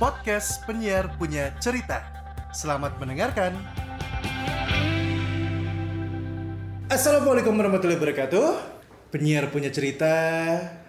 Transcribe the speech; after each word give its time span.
podcast 0.00 0.64
penyiar 0.64 1.12
punya 1.20 1.52
cerita. 1.60 2.00
Selamat 2.56 2.96
mendengarkan. 2.96 3.52
Assalamualaikum 6.88 7.52
warahmatullahi 7.52 8.00
wabarakatuh. 8.00 8.79
Penyiar 9.10 9.50
punya 9.50 9.74
cerita 9.74 10.06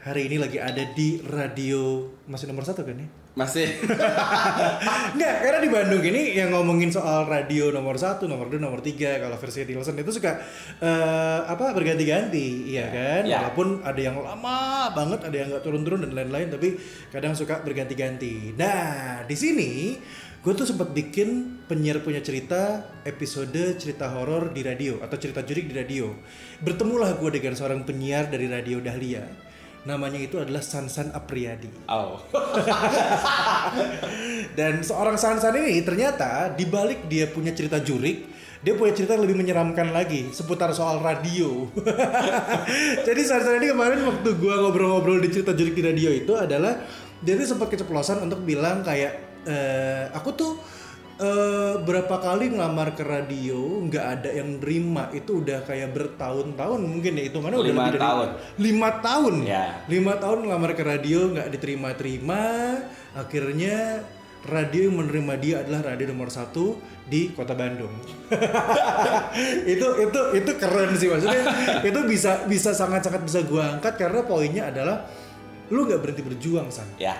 hari 0.05 0.29
ini 0.29 0.37
lagi 0.37 0.61
ada 0.61 0.93
di 0.93 1.17
radio 1.25 2.05
masih 2.29 2.53
nomor 2.53 2.61
satu 2.69 2.85
kan 2.85 2.93
ya? 2.93 3.09
Masih. 3.31 3.81
Enggak, 5.17 5.35
karena 5.41 5.59
di 5.63 5.69
Bandung 5.73 6.03
ini 6.05 6.37
yang 6.37 6.53
ngomongin 6.53 6.93
soal 6.93 7.25
radio 7.25 7.73
nomor 7.73 7.97
satu, 7.97 8.29
nomor 8.29 8.51
dua, 8.51 8.61
nomor 8.61 8.83
tiga, 8.85 9.17
kalau 9.23 9.39
versi 9.41 9.65
Nielsen 9.65 9.97
itu 9.97 10.11
suka 10.13 10.37
eh, 10.83 11.39
apa 11.49 11.73
berganti-ganti, 11.73 12.69
iya 12.69 12.91
kan? 12.93 13.23
Ya. 13.25 13.41
Walaupun 13.41 13.87
ada 13.87 14.01
yang 14.03 14.21
lama 14.21 14.91
banget, 14.93 15.19
ada 15.25 15.35
yang 15.41 15.47
nggak 15.57 15.63
turun-turun 15.63 16.05
dan 16.05 16.11
lain-lain, 16.13 16.51
tapi 16.53 16.77
kadang 17.09 17.33
suka 17.33 17.63
berganti-ganti. 17.65 18.53
Nah, 18.53 19.23
di 19.23 19.33
sini 19.39 19.97
gue 20.41 20.57
tuh 20.57 20.65
sempat 20.65 20.89
bikin 20.89 21.61
penyiar 21.69 22.01
punya 22.01 22.17
cerita 22.17 22.81
episode 23.05 23.77
cerita 23.77 24.09
horor 24.09 24.49
di 24.49 24.65
radio 24.65 24.97
atau 24.97 25.13
cerita 25.13 25.45
jurik 25.45 25.69
di 25.69 25.77
radio. 25.77 26.09
Bertemulah 26.57 27.13
gue 27.13 27.29
dengan 27.29 27.53
seorang 27.53 27.85
penyiar 27.85 28.25
dari 28.25 28.49
radio 28.49 28.81
Dahlia. 28.81 29.21
Namanya 29.85 30.17
itu 30.17 30.41
adalah 30.41 30.65
Sansan 30.65 31.13
Apriyadi. 31.13 31.69
Oh. 31.85 32.17
Dan 34.57 34.81
seorang 34.81 35.21
Sansan 35.21 35.61
ini 35.61 35.77
ternyata 35.85 36.49
dibalik 36.49 37.05
dia 37.05 37.29
punya 37.29 37.53
cerita 37.53 37.77
jurik, 37.77 38.25
dia 38.65 38.73
punya 38.73 38.97
cerita 38.97 39.13
yang 39.13 39.29
lebih 39.29 39.45
menyeramkan 39.45 39.93
lagi 39.93 40.33
seputar 40.33 40.73
soal 40.73 41.05
radio. 41.05 41.69
Jadi 43.07 43.21
Sansan 43.29 43.61
ini 43.61 43.77
kemarin 43.77 44.09
waktu 44.09 44.41
gua 44.41 44.57
ngobrol-ngobrol 44.65 45.21
di 45.21 45.29
cerita 45.29 45.53
jurik 45.53 45.77
di 45.77 45.85
radio 45.85 46.09
itu 46.09 46.33
adalah 46.33 46.81
dia 47.21 47.37
tuh 47.37 47.45
sempat 47.45 47.69
keceplosan 47.69 48.25
untuk 48.25 48.41
bilang 48.41 48.81
kayak 48.81 49.30
eh, 49.45 50.05
aku 50.11 50.29
tuh 50.33 50.51
eh, 51.17 51.75
berapa 51.81 52.15
kali 52.17 52.49
ngelamar 52.51 52.93
ke 52.93 53.03
radio 53.05 53.57
nggak 53.85 54.05
ada 54.17 54.29
yang 54.31 54.57
nerima. 54.57 55.09
Itu 55.11 55.41
udah 55.41 55.61
kayak 55.63 55.93
bertahun-tahun 55.93 56.79
mungkin 56.81 57.17
ya 57.17 57.23
hitungannya 57.29 57.57
udah 57.61 57.71
Lima 57.71 57.81
lebih 57.81 57.93
dari 57.93 58.01
tahun. 58.01 58.27
lima 58.57 58.89
tahun. 58.99 59.33
Ya. 59.45 59.65
lima 59.85 60.13
tahun 60.17 60.37
ngelamar 60.45 60.71
ke 60.73 60.83
radio 60.83 61.19
nggak 61.31 61.47
diterima-terima. 61.53 62.43
Akhirnya 63.13 64.01
radio 64.41 64.89
yang 64.89 64.97
menerima 64.97 65.33
dia 65.37 65.55
adalah 65.61 65.93
radio 65.93 66.09
nomor 66.09 66.33
satu 66.33 66.73
di 67.05 67.29
kota 67.35 67.53
Bandung. 67.53 67.93
Itu 69.73 69.87
itu 70.01 70.21
itu 70.33 70.51
keren 70.57 70.91
sih 70.95 71.07
maksudnya. 71.11 71.43
Itu 71.89 71.99
bisa 72.07 72.45
bisa 72.47 72.71
sangat 72.73 73.05
sangat 73.05 73.21
bisa 73.21 73.43
gua 73.45 73.77
angkat 73.77 73.99
karena 73.99 74.23
poinnya 74.25 74.63
adalah 74.71 75.05
lu 75.69 75.85
nggak 75.85 76.01
berhenti 76.01 76.23
berjuang 76.25 76.67
san. 76.67 76.87
Ya. 76.97 77.15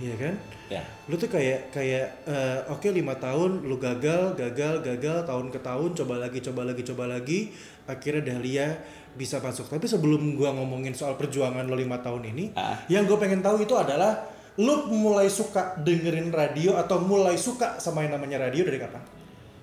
iya 0.00 0.14
kan 0.18 0.34
Ya. 0.72 0.82
lu 1.04 1.20
tuh 1.20 1.28
kayak 1.28 1.68
kayak 1.68 2.24
eh, 2.24 2.58
oke 2.72 2.88
lima 2.88 3.12
tahun 3.16 3.68
lu 3.68 3.76
gagal 3.76 4.32
gagal 4.34 4.80
gagal 4.80 5.28
tahun 5.28 5.52
ke 5.52 5.60
tahun 5.60 5.90
coba 5.92 6.14
lagi 6.16 6.38
coba 6.40 6.62
lagi 6.64 6.82
coba 6.88 7.04
lagi 7.12 7.52
akhirnya 7.84 8.22
Dahlia 8.32 8.66
bisa 9.12 9.36
masuk 9.38 9.68
tapi 9.68 9.84
sebelum 9.84 10.32
gua 10.34 10.56
ngomongin 10.56 10.96
soal 10.96 11.20
perjuangan 11.20 11.68
lo 11.68 11.76
lima 11.76 12.00
tahun 12.00 12.32
ini 12.32 12.56
Ah. 12.56 12.80
yang 12.88 13.04
gue 13.04 13.18
pengen 13.20 13.44
tahu 13.44 13.60
itu 13.60 13.76
adalah 13.76 14.24
lu 14.56 14.88
mulai 14.88 15.28
suka 15.28 15.76
dengerin 15.76 16.32
radio 16.32 16.80
atau 16.80 16.96
mulai 17.00 17.36
suka 17.36 17.76
sama 17.76 18.04
yang 18.04 18.16
namanya 18.16 18.48
radio 18.48 18.64
dari 18.64 18.80
kapan 18.80 19.02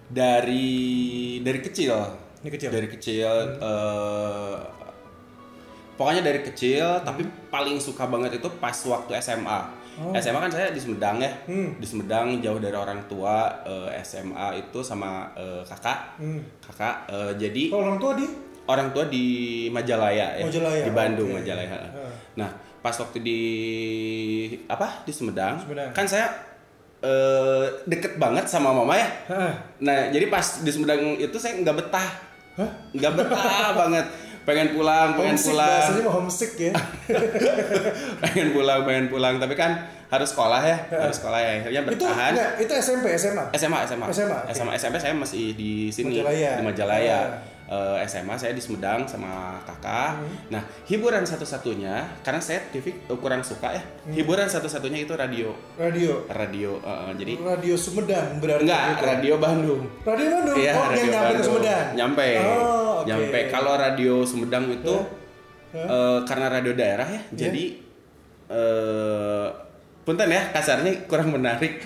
Dari 0.09 0.67
dari 1.41 1.59
kecil. 1.61 1.93
Ini 2.41 2.49
kecil? 2.49 2.69
Dari 2.69 2.87
kecil 2.89 3.29
eh, 3.57 4.57
pokoknya 5.93 6.21
dari 6.23 6.41
kecil 6.41 7.01
tapi 7.01 7.21
paling 7.49 7.77
suka 7.77 8.05
banget 8.05 8.37
itu 8.37 8.49
pas 8.57 8.73
waktu 8.73 9.17
SMA. 9.19 9.78
SMA 10.15 10.39
kan 10.39 10.51
saya 10.51 10.71
di 10.71 10.79
Sumedang 10.79 11.19
ya. 11.19 11.31
Hmm. 11.45 11.75
Di 11.75 11.85
Sumedang 11.85 12.39
jauh 12.39 12.59
dari 12.59 12.75
orang 12.75 13.03
tua 13.05 13.51
eh, 13.67 13.99
SMA 14.01 14.63
itu 14.63 14.79
sama 14.79 15.29
eh, 15.35 15.61
kakak. 15.67 16.19
Hmm. 16.19 16.39
Kakak 16.63 16.95
eh, 17.11 17.31
jadi 17.35 17.69
kalau 17.71 17.83
orang 17.91 17.99
tua 17.99 18.13
di 18.15 18.25
orang 18.69 18.87
tua 18.93 19.05
di 19.09 19.25
Majalaya 19.73 20.37
ya 20.37 20.45
Majalaya, 20.45 20.83
di 20.85 20.91
Bandung 20.93 21.29
oke. 21.33 21.41
Majalaya 21.41 21.67
Heeh. 21.73 22.11
nah 22.37 22.49
pas 22.79 22.93
waktu 22.95 23.17
di 23.19 23.39
apa 24.69 25.03
di 25.03 25.11
Sumedang, 25.11 25.57
Sumedang. 25.57 25.89
kan 25.91 26.05
saya 26.05 26.29
eh, 27.01 27.65
deket 27.89 28.21
banget 28.21 28.45
sama 28.45 28.69
mama 28.69 28.93
ya 28.93 29.09
Hah? 29.27 29.53
nah 29.81 30.13
jadi 30.13 30.29
pas 30.29 30.61
di 30.61 30.69
Sumedang 30.69 31.17
itu 31.17 31.33
saya 31.41 31.57
nggak 31.59 31.75
betah 31.81 32.09
nggak 32.93 33.13
betah 33.17 33.67
banget 33.81 34.05
pengen 34.47 34.73
pulang 34.73 35.13
pengen 35.15 35.35
homesick 35.35 35.51
pulang. 35.53 35.69
bahasanya 35.69 36.01
mah 36.03 36.13
homesick 36.15 36.51
ya. 36.57 36.73
Pengen 38.23 38.47
pulang 38.55 38.79
pengen 38.87 39.05
pulang. 39.07 39.33
Tapi 39.39 39.53
kan 39.55 39.71
harus 40.09 40.29
sekolah 40.33 40.61
ya 40.65 40.77
harus 40.89 41.15
sekolah 41.21 41.39
ya. 41.39 41.51
Akhirnya 41.61 41.81
itu 41.85 41.89
bertahan. 42.01 42.31
enggak, 42.33 42.51
itu 42.65 42.73
SMP 42.81 43.05
SMA 43.13 43.45
SMA 43.53 43.79
SMA 43.85 44.05
SMA, 44.09 44.39
oke. 44.45 44.53
SMA 44.57 44.71
SMP 44.79 44.95
saya 44.97 45.13
masih 45.13 45.53
di 45.53 45.93
sini 45.93 46.17
Majalaya. 46.17 46.51
di 46.57 46.63
Majalaya. 46.65 47.17
Ah. 47.19 47.27
Eh, 47.69 47.97
SMA 48.03 48.33
saya 48.33 48.49
di 48.49 48.57
Sumedang 48.57 49.05
sama 49.05 49.61
kakak 49.61 50.17
Hmm. 50.17 50.33
nah 50.49 50.57
hiburan 50.83 51.21
satu-satunya 51.21 52.01
karena 52.19 52.41
saya 52.41 52.65
TV 52.67 52.89
kurang 53.07 53.39
suka 53.39 53.69
ya 53.69 53.83
Hmm. 54.01 54.09
hiburan 54.11 54.49
satu-satunya 54.49 55.05
itu 55.05 55.13
radio 55.13 55.53
radio 55.77 56.25
radio 56.27 56.81
eh, 56.81 57.13
jadi 57.13 57.37
radio 57.37 57.77
Sumedang 57.77 58.41
berarti 58.41 58.65
enggak 58.65 58.83
gitu. 58.89 59.03
radio 59.05 59.33
Bandung 59.37 59.81
radio 60.01 60.27
Bandung 60.33 60.57
Iya, 60.57 60.73
oh 60.73 60.81
yang 60.81 60.89
radio 60.89 61.05
nyampe 61.05 61.13
ke 61.13 61.21
Bandung. 61.29 61.45
Sumedang 61.45 61.85
Nyampe. 61.93 62.29
oh, 62.39 62.49
oke. 62.97 63.05
Nyampe. 63.05 63.39
Kalau 63.47 63.73
radio 63.75 64.13
Sumedang 64.25 64.65
itu 64.67 64.95
Hah? 65.69 65.85
eh, 65.85 66.19
karena 66.25 66.45
radio 66.49 66.73
daerah 66.73 67.05
ya, 67.05 67.21
jadi 67.31 67.63
eh 68.49 69.47
punten 70.01 70.25
ya 70.27 70.41
kasarnya 70.49 71.05
kurang 71.05 71.29
menarik. 71.29 71.85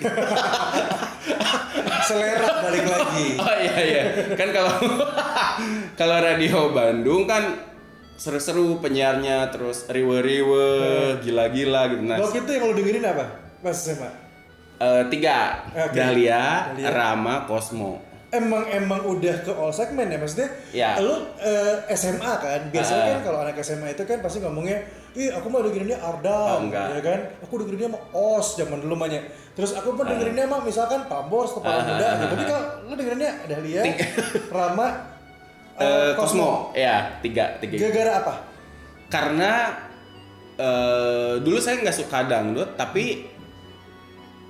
selera 2.02 2.48
balik 2.60 2.84
lagi 2.84 3.28
oh 3.36 3.54
iya 3.56 3.76
iya. 3.78 4.02
Kan 4.32 4.48
kalau 4.50 4.72
kalau 6.00 6.16
radio 6.18 6.70
Bandung 6.70 7.24
kan 7.24 7.60
seru-seru 8.14 8.78
penyiarnya 8.78 9.50
terus 9.50 9.84
riwe-riwe, 9.86 10.70
gila-gila 11.20 11.90
gitu. 11.90 12.02
Nah, 12.04 12.18
waktu 12.18 12.38
itu 12.40 12.50
yang 12.52 12.64
lo 12.64 12.72
dengerin 12.72 13.04
apa 13.04 13.24
pas 13.58 13.74
SMA 13.74 14.10
eh, 14.76 15.02
tiga 15.08 15.66
Oke. 15.68 15.92
Dahlia, 15.92 16.70
Dahlia. 16.70 16.90
Rama, 16.90 17.34
Cosmo. 17.44 17.98
emang 18.30 18.66
emang 18.66 18.98
udah 19.00 19.36
ke 19.40 19.52
all 19.52 19.70
segmen 19.70 20.06
ya 20.06 20.18
maksudnya 20.18 20.50
Ya. 20.70 20.98
lu 20.98 21.14
eh, 21.38 21.86
SMA 21.90 22.32
kan 22.36 22.60
biasanya 22.68 22.98
Ah. 23.00 23.10
kan 23.12 23.20
kalau 23.24 23.38
anak 23.40 23.58
SMA 23.58 23.94
itu 23.94 24.02
kan 24.02 24.18
pasti 24.18 24.38
ngomongnya 24.38 24.82
ih 25.14 25.30
aku 25.30 25.46
mah 25.46 25.62
dengerinnya 25.62 25.94
Ardal 25.96 26.46
Oh, 26.50 26.58
enggak. 26.64 26.86
ya 26.90 27.00
kan 27.00 27.18
aku 27.40 27.54
dengerinnya 27.56 27.88
mah 27.88 28.02
OS 28.10 28.56
zaman 28.56 28.78
dulu 28.78 28.94
mahnya 28.94 29.22
terus 29.52 29.70
aku 29.72 29.92
pun 29.92 30.02
dengerinnya 30.04 30.44
mah 30.44 30.58
misalkan 30.60 31.04
Pambors 31.04 31.52
kepala 31.52 31.76
Ah, 31.76 31.84
muda 31.84 31.94
ah, 32.00 32.12
gitu 32.12 32.24
ah, 32.24 32.30
tapi 32.32 32.44
kalau 32.44 32.62
lu 32.84 32.94
dengerinnya 32.94 33.32
Dahlia 33.44 33.82
Rama 34.52 34.88
Eh, 35.74 35.82
eh, 35.82 36.10
Cosmo. 36.14 36.70
ya 36.72 37.18
tiga 37.18 37.58
tiga. 37.58 37.74
gara-gara 37.80 38.12
apa 38.20 38.34
karena 39.08 39.52
eh 40.54 41.34
dulu 41.36 41.58
saya 41.58 41.78
nggak 41.80 41.94
suka 41.96 42.18
dangdut 42.24 42.74
tapi 42.74 43.26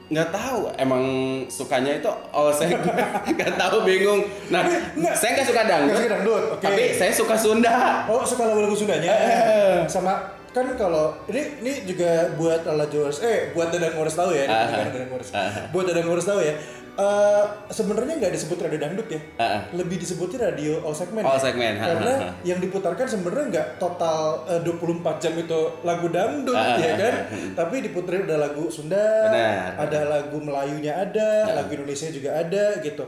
nggak 0.06 0.28
tahu 0.30 0.68
emang 0.76 1.04
sukanya 1.48 1.96
itu 1.96 2.12
oh 2.30 2.52
saya 2.52 2.76
nggak 3.30 3.52
tahu 3.54 3.76
bingung 3.82 4.20
nah 4.48 4.60
Nggak. 4.92 5.14
saya 5.14 5.30
nggak 5.32 5.48
suka 5.48 5.62
dangdut 5.64 5.88
Nggak 5.88 5.96
suka 5.98 6.12
dangdut, 6.12 6.42
oke. 6.50 6.60
tapi 6.62 6.82
saya 6.92 7.08
suka 7.10 7.34
Sunda 7.34 8.04
Oh 8.04 8.20
suka 8.22 8.44
lagu-lagu 8.44 8.76
Sundanya 8.76 9.08
Eh. 9.08 9.76
sama 9.86 10.20
kan 10.54 10.70
kalau 10.74 11.10
ini 11.26 11.58
ini 11.58 11.72
juga 11.84 12.10
buat 12.34 12.62
ala 12.62 12.86
Joris 12.86 13.18
eh 13.20 13.50
buat 13.50 13.68
Dadang 13.68 13.92
Ngurus 13.92 14.14
tahu 14.14 14.30
ya 14.30 14.46
ini 14.46 14.54
Ah. 14.54 14.64
bukan 14.64 14.86
Dadang 14.88 15.10
Ngurus. 15.10 15.28
Ah. 15.32 15.50
buat 15.68 15.84
Dadang 15.84 16.06
Ngurus 16.06 16.24
tahu 16.24 16.40
ya 16.40 16.54
eh 16.94 17.42
sebenarnya 17.68 18.14
nggak 18.16 18.30
disebut 18.30 18.58
radio 18.60 18.78
dangdut 18.78 19.08
ya 19.08 19.18
Ah. 19.36 19.66
lebih 19.72 19.98
disebutin 19.98 20.38
radio 20.40 20.78
all 20.80 20.94
segment 20.94 21.26
All 21.26 21.34
ya. 21.34 21.42
segment, 21.42 21.74
karena 21.76 22.12
ha. 22.14 22.28
yang 22.44 22.62
diputarkan 22.62 23.02
sebenarnya 23.04 23.46
nggak 23.50 23.68
total 23.76 24.18
eh, 24.46 24.62
24 24.62 24.78
jam 25.18 25.34
itu 25.34 25.58
lagu 25.82 26.06
dangdut 26.08 26.54
Ah, 26.54 26.78
ya 26.78 26.86
ah, 26.86 26.96
kan 26.96 27.12
ah, 27.12 27.22
ah. 27.26 27.50
tapi 27.58 27.82
diputerin 27.82 28.22
ada 28.22 28.38
lagu 28.40 28.70
Sunda 28.70 29.02
Benar. 29.26 29.74
ada 29.76 30.00
lagu 30.08 30.38
Melayunya 30.38 30.94
ada 30.94 31.50
lagu 31.52 31.74
Indonesia 31.74 32.06
juga 32.08 32.30
ada 32.32 32.78
gitu 32.78 33.02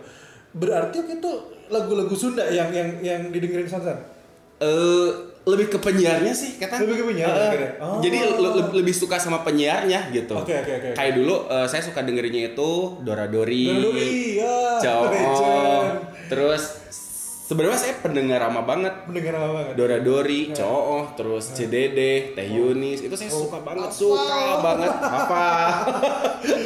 berarti 0.50 0.98
itu 1.06 1.30
lagu-lagu 1.68 2.10
Sunda 2.12 2.42
yang 2.48 2.74
yang 2.74 2.90
yang 3.00 3.20
didengerin 3.30 3.66
Sansan 3.66 4.02
Eh, 4.56 5.10
lebih 5.46 5.66
ke 5.68 5.78
penyiarnya 5.78 6.32
sih 6.32 6.50
kata. 6.56 6.82
Lebih 6.82 6.96
ke 6.96 7.04
penyiar, 7.06 7.30
akhirnya? 7.30 7.70
Oh. 7.78 8.02
jadi 8.02 8.16
le- 8.28 8.38
le- 8.52 8.74
lebih 8.74 8.90
suka 8.92 9.14
sama 9.16 9.40
penyiarnya 9.40 10.10
gitu. 10.10 10.34
Oke, 10.36 10.50
oke, 10.52 10.72
oke. 10.74 10.88
kayak 10.92 11.12
dulu 11.14 11.46
eh, 11.46 11.66
saya 11.66 11.80
suka 11.80 12.02
dengerinnya 12.02 12.50
itu 12.50 12.70
Dora 13.00 13.24
Dori 13.24 13.70
Dori, 13.70 14.10
ya, 14.36 14.82
Cowok. 14.82 15.82
terus 16.26 16.62
sebenarnya 17.46 17.78
saya 17.78 17.94
pendengar 17.96 18.42
lama 18.42 18.58
banget. 18.60 19.06
Mendengar 19.06 19.38
apa 19.38 19.48
banget? 19.54 19.74
Dora 19.76 19.98
Dori, 20.00 20.40
Cooh, 20.50 21.14
terus 21.14 21.44
CDD, 21.48 21.98
Teh 22.34 22.46
Yunis, 22.48 22.98
itu 23.00 23.14
saya 23.14 23.30
suka 23.30 23.62
banget, 23.62 23.86
suka 23.88 24.26
banget, 24.58 24.90
apa, 24.90 25.44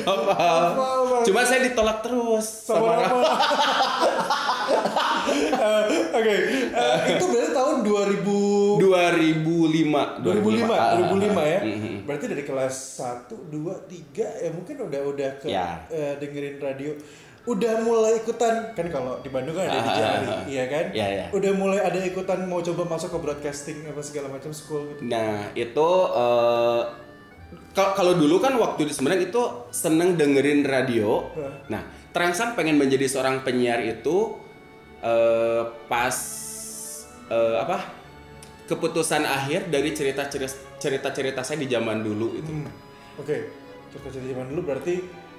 apa, 0.08 0.24
banget. 0.32 1.20
cuma 1.20 1.40
saya 1.44 1.60
ditolak 1.62 2.00
terus 2.00 2.64
Sama 2.64 2.96
sama, 2.96 3.04
apa? 3.12 3.28
Eh, 5.30 5.84
Oke, 6.10 6.34
Eh, 6.72 6.96
itu 7.12 7.24
berarti 7.24 7.52
tahun 7.52 7.76
2000 7.84 8.24
2005. 8.90 10.20
2005, 10.20 10.74
Ah, 10.74 10.98
2005 10.98 11.42
ya. 11.44 11.60
Mhm. 11.62 11.94
Berarti 12.04 12.24
dari 12.26 12.44
kelas 12.44 12.74
1, 12.96 13.36
2, 13.48 13.74
3 13.86 14.26
ya 14.40 14.50
mungkin 14.50 14.76
udah 14.80 15.00
udah 15.06 15.30
ke 15.38 15.46
Ya. 15.46 15.86
eh, 15.88 16.18
dengerin 16.18 16.58
radio. 16.58 16.92
Udah 17.40 17.80
mulai 17.80 18.20
ikutan 18.20 18.76
kan 18.76 18.86
kalau 18.92 19.16
di 19.24 19.32
Bandung 19.32 19.56
kan 19.56 19.64
ada 19.64 19.72
Ah, 19.72 19.80
di 19.80 19.88
ah, 19.88 20.12
ah. 20.28 20.42
iya 20.44 20.64
kan? 20.68 20.86
Iya, 20.92 21.06
iya. 21.08 21.26
Udah 21.32 21.52
mulai 21.56 21.80
ada 21.80 21.96
ikutan 21.96 22.44
mau 22.44 22.60
coba 22.60 22.84
masuk 22.86 23.16
ke 23.16 23.18
broadcasting 23.18 23.80
apa 23.88 24.00
segala 24.00 24.28
macam 24.28 24.52
school 24.52 24.84
gitu. 24.92 25.08
Nah, 25.08 25.48
itu 25.56 25.88
eh, 26.12 26.82
kalau 27.72 28.12
dulu 28.14 28.38
kan 28.38 28.52
waktu 28.54 28.84
di 28.84 28.92
Sumedang 28.92 29.24
itu 29.24 29.40
seneng 29.72 30.20
dengerin 30.20 30.68
radio. 30.68 31.32
Hah. 31.32 31.54
Nah, 31.72 31.82
terangsang 32.12 32.52
pengen 32.52 32.76
menjadi 32.76 33.08
seorang 33.08 33.40
penyiar 33.40 33.80
itu 33.80 34.36
eh, 35.00 35.62
pas 35.88 36.16
eh, 37.26 37.56
apa? 37.56 37.99
Keputusan 38.70 39.22
akhir 39.22 39.66
dari 39.66 39.90
cerita 39.90 40.30
cerita 40.78 41.10
cerita 41.10 41.40
saya 41.42 41.58
di 41.58 41.66
zaman 41.66 42.00
dulu 42.00 42.32
itu. 42.32 42.46
Hmm. 42.48 42.70
Oke. 43.18 43.50
Cerita-cerita 43.90 44.30
zaman 44.30 44.46
dulu 44.48 44.60
berarti 44.64 44.94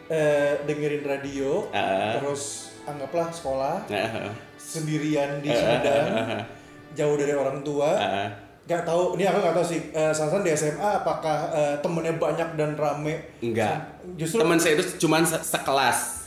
eh, 0.06 0.60
dengerin 0.62 1.01
radio 1.01 1.72
Ah. 1.72 2.19
terus 2.19 2.75
anggaplah 2.83 3.31
sekolah 3.31 3.88
Nah, 3.88 4.36
sendirian 4.57 5.39
di 5.39 5.48
Sumedang 5.48 6.06
ah. 6.12 6.44
jauh 6.92 7.16
dari 7.16 7.31
orang 7.31 7.63
tua. 7.63 7.89
ah. 7.89 8.28
Gak 8.62 8.83
tahu, 8.83 9.16
ini 9.16 9.24
aku 9.24 9.39
gak 9.39 9.56
tahu 9.56 9.66
sih. 9.66 9.81
Eh, 9.89 10.12
Sansan 10.12 10.44
di 10.44 10.51
SMA 10.51 10.78
apakah 11.01 11.50
eh, 11.50 11.75
temennya 11.80 12.13
banyak 12.13 12.50
dan 12.54 12.75
rame? 12.75 13.39
Enggak. 13.39 13.95
Justru 14.13 14.38
Teman 14.38 14.60
saya 14.60 14.75
itu 14.75 15.00
cuma 15.00 15.24
se- 15.24 15.39
sekelas. 15.42 16.20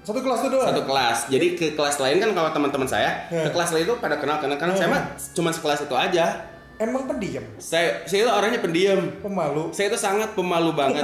Satu 0.00 0.18
kelas 0.18 0.38
tuh 0.40 0.50
doang. 0.50 0.66
satu 0.66 0.82
kelas. 0.82 1.18
Jadi 1.28 1.46
ke 1.52 1.66
kelas 1.72 1.96
lain 1.98 2.16
kan 2.18 2.30
kalau 2.32 2.50
teman-teman 2.50 2.86
saya 2.86 3.28
Ya. 3.28 3.44
ke 3.44 3.50
kelas 3.50 3.70
lain 3.70 3.84
itu 3.84 3.94
pada 3.96 4.16
kenal 4.16 4.38
kenal 4.38 4.56
karena 4.56 4.74
saya 4.74 4.88
mah 4.88 5.02
cuma 5.32 5.50
sekelas 5.50 5.84
itu 5.84 5.94
aja. 5.94 6.26
Emang 6.78 7.04
pendiam, 7.04 7.42
Saya 7.58 8.06
saya 8.06 8.22
itu 8.22 8.30
orangnya 8.30 8.62
pendiam. 8.62 9.02
pemalu. 9.18 9.74
Saya 9.74 9.90
itu 9.90 9.98
sangat 9.98 10.30
pemalu 10.32 10.70
banget. 10.72 11.02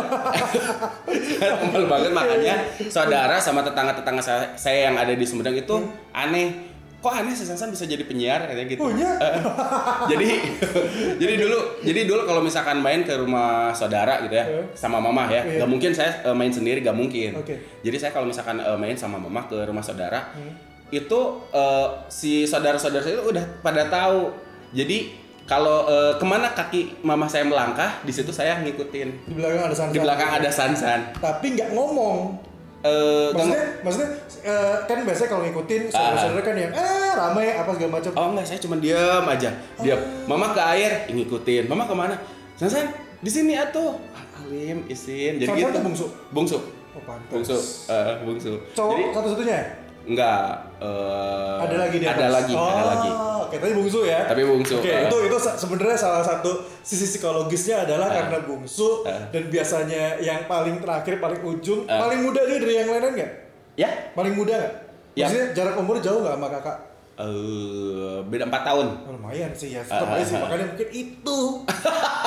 pemalu 1.61 1.87
banget 1.87 2.11
makanya 2.11 2.55
saudara 2.87 3.37
sama 3.37 3.61
tetangga-tetangga 3.61 4.23
saya, 4.23 4.55
saya 4.55 4.87
yang 4.87 4.95
ada 4.95 5.13
di 5.13 5.25
Sumedang 5.25 5.55
itu 5.55 5.75
aneh. 6.11 6.74
Kok 7.05 7.13
aneh 7.13 7.31
si 7.31 7.45
Sansan 7.45 7.69
bisa 7.69 7.85
jadi 7.85 8.01
penyiar 8.01 8.49
kayak 8.49 8.65
gitu. 8.67 8.81
Punya? 8.83 9.13
Eh, 9.21 9.37
jadi 10.11 10.29
jadi 11.21 11.35
dulu 11.37 11.59
jadi 11.81 12.01
dulu 12.05 12.25
kalau 12.25 12.41
misalkan 12.41 12.81
main 12.81 13.03
ke 13.03 13.13
rumah 13.13 13.69
saudara 13.71 14.21
gitu 14.21 14.33
ya 14.33 14.45
Eh. 14.47 14.65
sama 14.73 14.97
mama 14.97 15.29
ya 15.29 15.45
nggak 15.45 15.69
mungkin 15.69 15.93
saya 15.93 16.23
eh, 16.23 16.33
main 16.33 16.49
sendiri 16.49 16.81
nggak 16.81 16.95
mungkin 16.95 17.37
Oke. 17.37 17.61
jadi 17.81 17.97
saya 17.99 18.11
kalau 18.11 18.25
misalkan 18.25 18.57
eh, 18.57 18.79
main 18.79 18.95
sama 18.95 19.17
mama 19.17 19.45
ke 19.45 19.57
rumah 19.63 19.81
saudara 19.81 20.33
Hmm. 20.33 20.57
itu 20.91 21.21
eh, 21.51 21.87
si 22.09 22.45
saudara-saudara 22.45 23.01
saya 23.01 23.15
itu 23.15 23.25
udah 23.27 23.45
pada 23.61 23.85
tahu 23.87 24.33
jadi 24.71 25.13
kalau 25.45 25.85
eh, 25.85 26.13
ke 26.15 26.25
mana 26.25 26.49
kaki 26.51 26.81
mama 27.03 27.27
saya 27.27 27.45
melangkah 27.45 28.01
di 28.01 28.11
situ 28.11 28.31
saya 28.31 28.61
ngikutin 28.61 29.09
Di 29.27 29.35
belakang 29.35 29.61
ada 29.61 29.75
Sansan. 29.75 29.93
di 29.93 29.99
belakang 30.01 30.31
ada 30.33 30.51
Sansan 30.51 31.01
Tapi 31.15 31.47
nggak 31.53 31.71
ngomong. 31.71 32.17
Nggak 32.85 33.33
Maksudnya, 33.33 33.65
maksudnya 33.81 34.11
eh, 34.45 34.77
kan 34.85 34.99
biasanya 35.09 35.29
kalau 35.33 35.43
ngikutin 35.49 35.83
saudara-saudara 35.89 36.43
kan 36.45 36.55
yang 36.61 36.73
eh 36.77 37.13
ramai 37.17 37.57
apa 37.57 37.71
segala 37.73 37.97
macam. 37.97 38.13
Oh 38.13 38.27
enggak, 38.37 38.45
saya 38.45 38.61
cuma 38.61 38.77
diam 38.77 39.25
aja. 39.25 39.51
Diam. 39.81 40.01
Mama 40.29 40.53
ke 40.53 40.61
air, 40.77 41.09
ngikutin. 41.09 41.65
Mama 41.65 41.89
ke 41.89 41.95
mana? 41.97 42.15
Sansan, 42.61 42.93
di 43.25 43.31
sini 43.33 43.57
atuh. 43.57 43.97
Ah, 44.13 44.45
Alim, 44.45 44.85
isin. 44.93 45.41
Jadi 45.41 45.49
Sansan 45.49 45.73
gitu. 45.73 45.81
bungsu? 45.81 46.07
Bungsu. 46.29 46.59
Oh 46.95 47.03
pantas. 47.09 47.33
Bungsu. 47.33 47.57
Eh, 47.89 48.13
bungsu. 48.21 48.53
Cowok 48.77 48.93
Jadi 48.93 49.03
satu-satunya? 49.17 49.61
Enggak 50.05 50.41
eh, 50.79 51.57
ada 51.65 51.77
lagi 51.81 51.97
di 51.97 52.07
Ada 52.07 52.17
atas? 52.19 52.33
lagi, 52.35 52.53
oh, 52.53 52.69
ada 52.69 52.85
lagi. 52.87 53.11
Oke, 53.45 53.57
tapi 53.57 53.73
bungsu 53.73 54.01
ya. 54.05 54.21
Tapi 54.25 54.43
bungsu, 54.43 54.75
Oke, 54.79 54.89
eh. 54.89 55.05
itu 55.05 55.17
itu 55.23 55.37
sebenarnya 55.39 55.97
salah 55.97 56.21
satu 56.21 56.51
sisi 56.81 57.07
psikologisnya 57.07 57.85
adalah 57.85 58.09
Eh. 58.09 58.15
karena 58.19 58.39
bungsu 58.43 59.05
Eh. 59.05 59.21
dan 59.31 59.49
biasanya 59.49 60.17
yang 60.19 60.45
paling 60.45 60.77
terakhir 60.79 61.19
paling 61.19 61.41
ujung 61.41 61.85
Eh. 61.85 61.97
paling 61.97 62.21
muda 62.21 62.41
dia 62.45 62.59
dari 62.59 62.75
yang 62.77 62.89
lain 62.89 63.15
nggak? 63.15 63.33
Ya, 63.75 63.91
Paling 64.13 64.33
muda 64.33 64.55
nggak? 64.55 64.75
Ya. 65.15 65.27
Maksudnya 65.27 65.47
jarak 65.53 65.75
umur 65.77 65.99
jauh 65.99 66.21
nggak 66.21 66.35
sama 66.35 66.49
kakak? 66.49 66.79
Eh 67.15 68.19
beda 68.27 68.45
4 68.47 68.69
tahun. 68.69 68.87
Oh, 69.07 69.13
lumayan 69.15 69.51
sih 69.51 69.71
ya, 69.71 69.81
tetap 69.81 70.03
Ah, 70.05 70.19
aja 70.19 70.25
sih. 70.25 70.35
ah, 70.35 70.39
ah. 70.39 70.43
Makanya 70.51 70.65
mungkin 70.69 70.89
itu. 70.91 71.39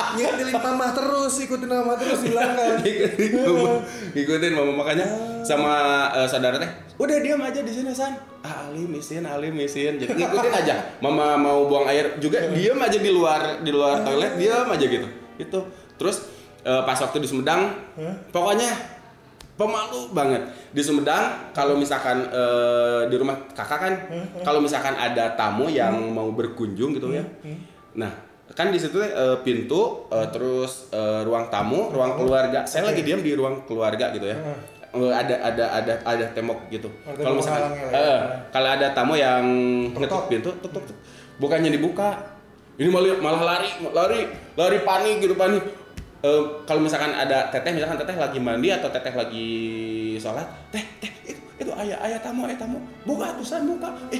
Ngingetin 0.08 0.48
mama 0.54 0.86
terus, 0.90 1.32
ikutin 1.38 1.68
mama 1.68 1.92
terus 1.94 2.18
di 2.24 2.32
belakang. 2.32 2.80
Ngikutin 2.80 3.32
mama, 3.52 3.72
ngikutin 4.16 4.52
mama. 4.56 4.72
Makanya 4.80 5.06
sama 5.44 5.72
eh, 6.16 6.24
saudara 6.26 6.56
teh 6.56 6.70
udah 6.98 7.14
diam 7.20 7.38
aja 7.38 7.60
di 7.60 7.70
sini 7.70 7.92
san. 7.92 8.16
Ah, 8.40 8.66
alim 8.66 8.90
isin 8.92 9.22
alim 9.22 9.54
isin. 9.56 10.00
Jadi 10.00 10.12
ngikutin 10.14 10.52
aja. 10.56 10.74
Mama 10.98 11.36
mau 11.36 11.68
buang 11.68 11.84
air 11.86 12.16
juga 12.16 12.40
diam 12.50 12.80
aja 12.80 12.96
di 12.96 13.10
luar 13.12 13.60
di 13.60 13.70
luar 13.70 14.00
toilet 14.02 14.34
diam 14.34 14.66
aja 14.66 14.82
gitu. 14.82 15.06
Itu. 15.36 15.60
Terus 15.94 16.24
eh, 16.64 16.82
pas 16.82 16.96
waktu 16.96 17.20
di 17.20 17.28
Sumedang 17.28 17.76
Hah? 17.94 18.16
pokoknya 18.32 18.97
pemalu 19.58 20.14
banget. 20.14 20.38
Di 20.70 20.78
Sumedang 20.78 21.50
kalau 21.50 21.74
misalkan 21.74 22.30
eh, 22.30 23.10
di 23.10 23.16
rumah 23.18 23.34
kakak 23.50 23.78
kan 23.82 23.94
kalau 24.40 24.62
misalkan 24.62 24.94
ada 24.94 25.34
tamu 25.34 25.66
yang 25.66 25.92
mau 26.14 26.30
berkunjung 26.30 26.94
gitu 26.94 27.10
ya. 27.10 27.26
Nah 27.98 28.12
kan 28.54 28.70
di 28.70 28.78
situ 28.78 29.02
eh, 29.02 29.36
pintu 29.42 30.06
eh, 30.08 30.26
terus 30.30 30.86
eh, 30.94 31.20
ruang 31.26 31.50
tamu 31.50 31.90
ruang 31.90 32.14
keluarga. 32.14 32.62
Saya 32.64 32.88
lagi 32.88 33.02
diam 33.02 33.18
di 33.18 33.34
ruang 33.34 33.66
keluarga 33.66 34.14
gitu 34.14 34.30
ya. 34.30 34.38
Eh, 34.88 35.12
ada 35.12 35.34
ada 35.42 35.64
ada 35.74 35.92
ada 36.00 36.24
tembok 36.32 36.70
gitu. 36.70 36.88
Kalau 37.04 37.36
misalkan 37.36 37.74
ya. 37.76 37.90
eh, 37.92 38.18
kalau 38.48 38.68
ada 38.72 38.86
tamu 38.94 39.18
yang 39.18 39.42
ngetuk 39.92 40.30
pintu 40.30 40.48
tutup 40.62 40.86
tutup. 40.86 40.96
bukannya 41.38 41.70
dibuka. 41.70 42.14
Ini 42.78 42.94
malah 42.94 43.18
malah 43.18 43.42
lari 43.42 43.70
lari 43.90 44.20
lari 44.54 44.78
panik 44.86 45.18
gitu 45.18 45.34
panik 45.34 45.58
Eh, 46.18 46.42
kalau 46.66 46.82
misalkan 46.82 47.14
ada 47.14 47.46
teteh 47.46 47.70
misalkan 47.70 47.94
teteh 47.94 48.18
lagi 48.18 48.38
mandi 48.38 48.68
atau 48.68 48.90
teteh 48.90 49.14
lagi 49.14 49.48
sholat 50.16 50.42
teh 50.68 50.82
teh 50.98 51.06
itu, 51.24 51.38
itu 51.56 51.70
ayah 51.78 51.94
ayah 52.02 52.18
tamu 52.18 52.42
ayah 52.42 52.58
tamu 52.58 52.74
buka 53.06 53.38
tuh 53.38 53.46
san 53.46 53.62
buka 53.62 53.86
eh 54.10 54.18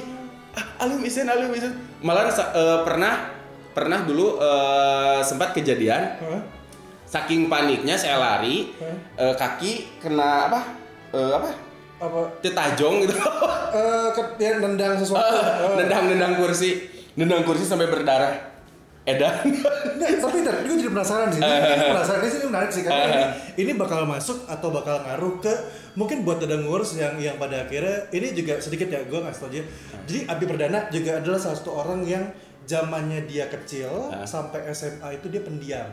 ah, 0.55 0.87
alim 0.87 1.03
isin 1.03 1.27
alim 1.27 1.51
isin 1.51 1.75
malah 1.99 2.31
eh, 2.31 2.79
pernah 2.81 3.35
pernah 3.69 3.99
dulu 4.01 4.39
eh, 4.39 5.19
sempat 5.21 5.51
kejadian 5.51 6.15
Hah? 6.23 6.39
saking 7.03 7.51
paniknya 7.51 7.99
saya 7.99 8.15
lari 8.15 8.71
Hah? 8.79 8.95
eh, 9.19 9.33
kaki 9.35 9.99
kena 9.99 10.47
apa 10.47 10.59
Eh, 11.09 11.31
apa 11.35 11.51
Apa? 11.99 12.31
tetajong 12.39 13.03
gitu 13.03 13.11
Eh, 13.69 14.07
ke- 14.09 14.39
ya, 14.39 14.55
nendang 14.55 14.95
sesuatu. 14.95 15.35
Eh. 15.35 15.83
nendang 15.83 16.07
nendang 16.07 16.33
kursi 16.37 16.79
nendang 17.13 17.43
kursi 17.43 17.67
sampai 17.67 17.91
berdarah 17.91 18.48
edan 19.09 19.33
Nggak, 19.99 20.09
tapi 20.23 20.37
ntar, 20.41 20.55
gue 20.63 20.75
jadi 20.79 20.91
penasaran 20.95 21.27
sih. 21.27 21.41
Ini, 21.43 21.57
ini 21.75 21.85
penasaran 21.91 22.19
sih 22.23 22.39
ini 22.39 22.47
menarik 22.47 22.71
sih 22.71 22.81
karena 22.87 23.03
ini, 23.05 23.23
ini 23.59 23.71
bakal 23.75 24.07
masuk 24.07 24.47
atau 24.47 24.69
bakal 24.71 24.95
ngaruh 25.03 25.43
ke 25.43 25.53
mungkin 25.99 26.23
buat 26.23 26.39
ngurus 26.39 26.95
yang 26.95 27.19
yang 27.19 27.35
pada 27.35 27.67
akhirnya 27.67 28.07
ini 28.15 28.31
juga 28.31 28.61
sedikit 28.63 28.87
ya 28.87 29.03
gue 29.03 29.19
nggak 29.19 29.35
tahu 29.35 29.51
aja. 29.51 29.61
Jadi 30.07 30.19
Abi 30.25 30.45
Perdana 30.47 30.79
juga 30.87 31.19
adalah 31.19 31.39
salah 31.41 31.57
satu 31.59 31.71
orang 31.75 32.07
yang 32.07 32.23
zamannya 32.63 33.25
dia 33.25 33.49
kecil 33.49 34.13
Ah. 34.13 34.23
sampai 34.23 34.69
SMA 34.71 35.19
itu 35.19 35.27
dia 35.27 35.41
pendiam. 35.41 35.89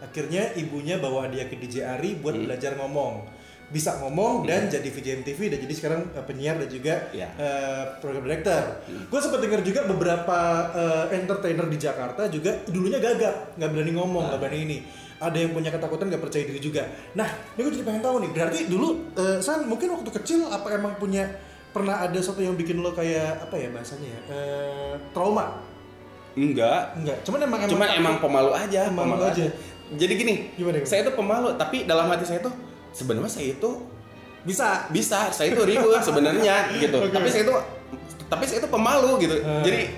Akhirnya 0.00 0.52
ibunya 0.58 0.98
bawa 0.98 1.30
dia 1.30 1.46
ke 1.46 1.56
DJ 1.56 1.84
Ari 1.96 2.18
buat 2.20 2.34
belajar 2.34 2.76
ngomong. 2.76 3.24
Bisa 3.66 3.96
ngomong 3.96 4.44
dan 4.44 4.66
jadi 4.66 4.84
VJ 4.84 5.06
MTV 5.20 5.40
dan 5.48 5.58
jadi 5.60 5.74
sekarang 5.74 6.00
eh, 6.10 6.22
penyiar 6.22 6.56
dan 6.56 6.68
juga 6.68 6.94
Iya. 7.10 7.28
eh, 7.34 7.82
program 7.98 8.22
director. 8.22 8.62
Gue 9.08 9.18
sempat 9.18 9.40
dengar 9.40 9.60
juga 9.60 9.80
beberapa 9.84 10.38
eh, 10.70 11.16
entertainer 11.16 11.66
di 11.66 11.76
Jakarta 11.76 12.26
juga 12.26 12.54
dulunya 12.66 12.98
gagap, 12.98 13.54
nggak 13.54 13.70
berani 13.70 13.92
ngomong, 13.92 14.24
nggak 14.28 14.40
berani 14.40 14.60
ini. 14.62 14.78
Ada 15.16 15.36
yang 15.38 15.52
punya 15.52 15.70
ketakutan 15.70 16.06
nggak 16.06 16.20
percaya 16.20 16.44
diri 16.44 16.58
juga. 16.58 16.84
Nah, 17.12 17.24
ini 17.54 17.60
gue 17.60 17.72
jadi 17.72 17.84
pengen 17.84 18.02
tahu 18.02 18.16
nih. 18.20 18.30
Berarti 18.30 18.60
dulu 18.66 18.88
eh, 19.14 19.38
San 19.38 19.64
mungkin 19.64 19.88
waktu 19.90 20.10
kecil 20.12 20.44
apa 20.46 20.68
emang 20.70 20.94
punya 20.94 21.24
pernah 21.70 21.98
ada 21.98 22.14
sesuatu 22.14 22.38
yang 22.38 22.54
bikin 22.54 22.78
lo 22.78 22.90
kayak 22.90 23.42
apa 23.42 23.54
ya 23.54 23.66
bahasanya 23.68 24.06
ya 24.06 24.20
eh, 24.28 24.94
trauma? 25.10 25.58
enggak 26.34 26.94
Enggak. 26.94 27.16
Cuman 27.22 27.40
emang 27.40 27.60
emang 27.60 27.70
cuman 27.70 27.88
emang 27.94 28.14
pemalu 28.18 28.50
aja 28.52 28.80
Pemalu 28.86 29.06
pemalu 29.06 29.24
aja. 29.24 29.42
aja 29.42 29.46
jadi 29.94 30.12
gini 30.12 30.34
Gimana, 30.52 30.76
gimana? 30.76 30.88
saya 30.88 31.00
itu 31.02 31.12
pemalu 31.14 31.48
tapi 31.54 31.76
dalam 31.84 32.06
hati 32.06 32.24
saya 32.24 32.42
itu 32.42 32.50
sebenarnya 32.94 33.28
saya 33.28 33.46
itu 33.50 33.70
bisa. 34.42 34.86
bisa 34.88 35.28
saya 35.28 35.50
itu 35.50 35.62
ribut 35.62 35.98
sebenarnya 35.98 36.56
gitu 36.78 36.98
Oke. 37.00 37.10
tapi 37.10 37.28
saya 37.28 37.42
itu 37.42 37.54
tapi 38.24 38.44
saya 38.44 38.58
itu 38.58 38.68
pemalu 38.68 39.10
gitu 39.18 39.36
Hmm. 39.36 39.60
jadi 39.60 39.90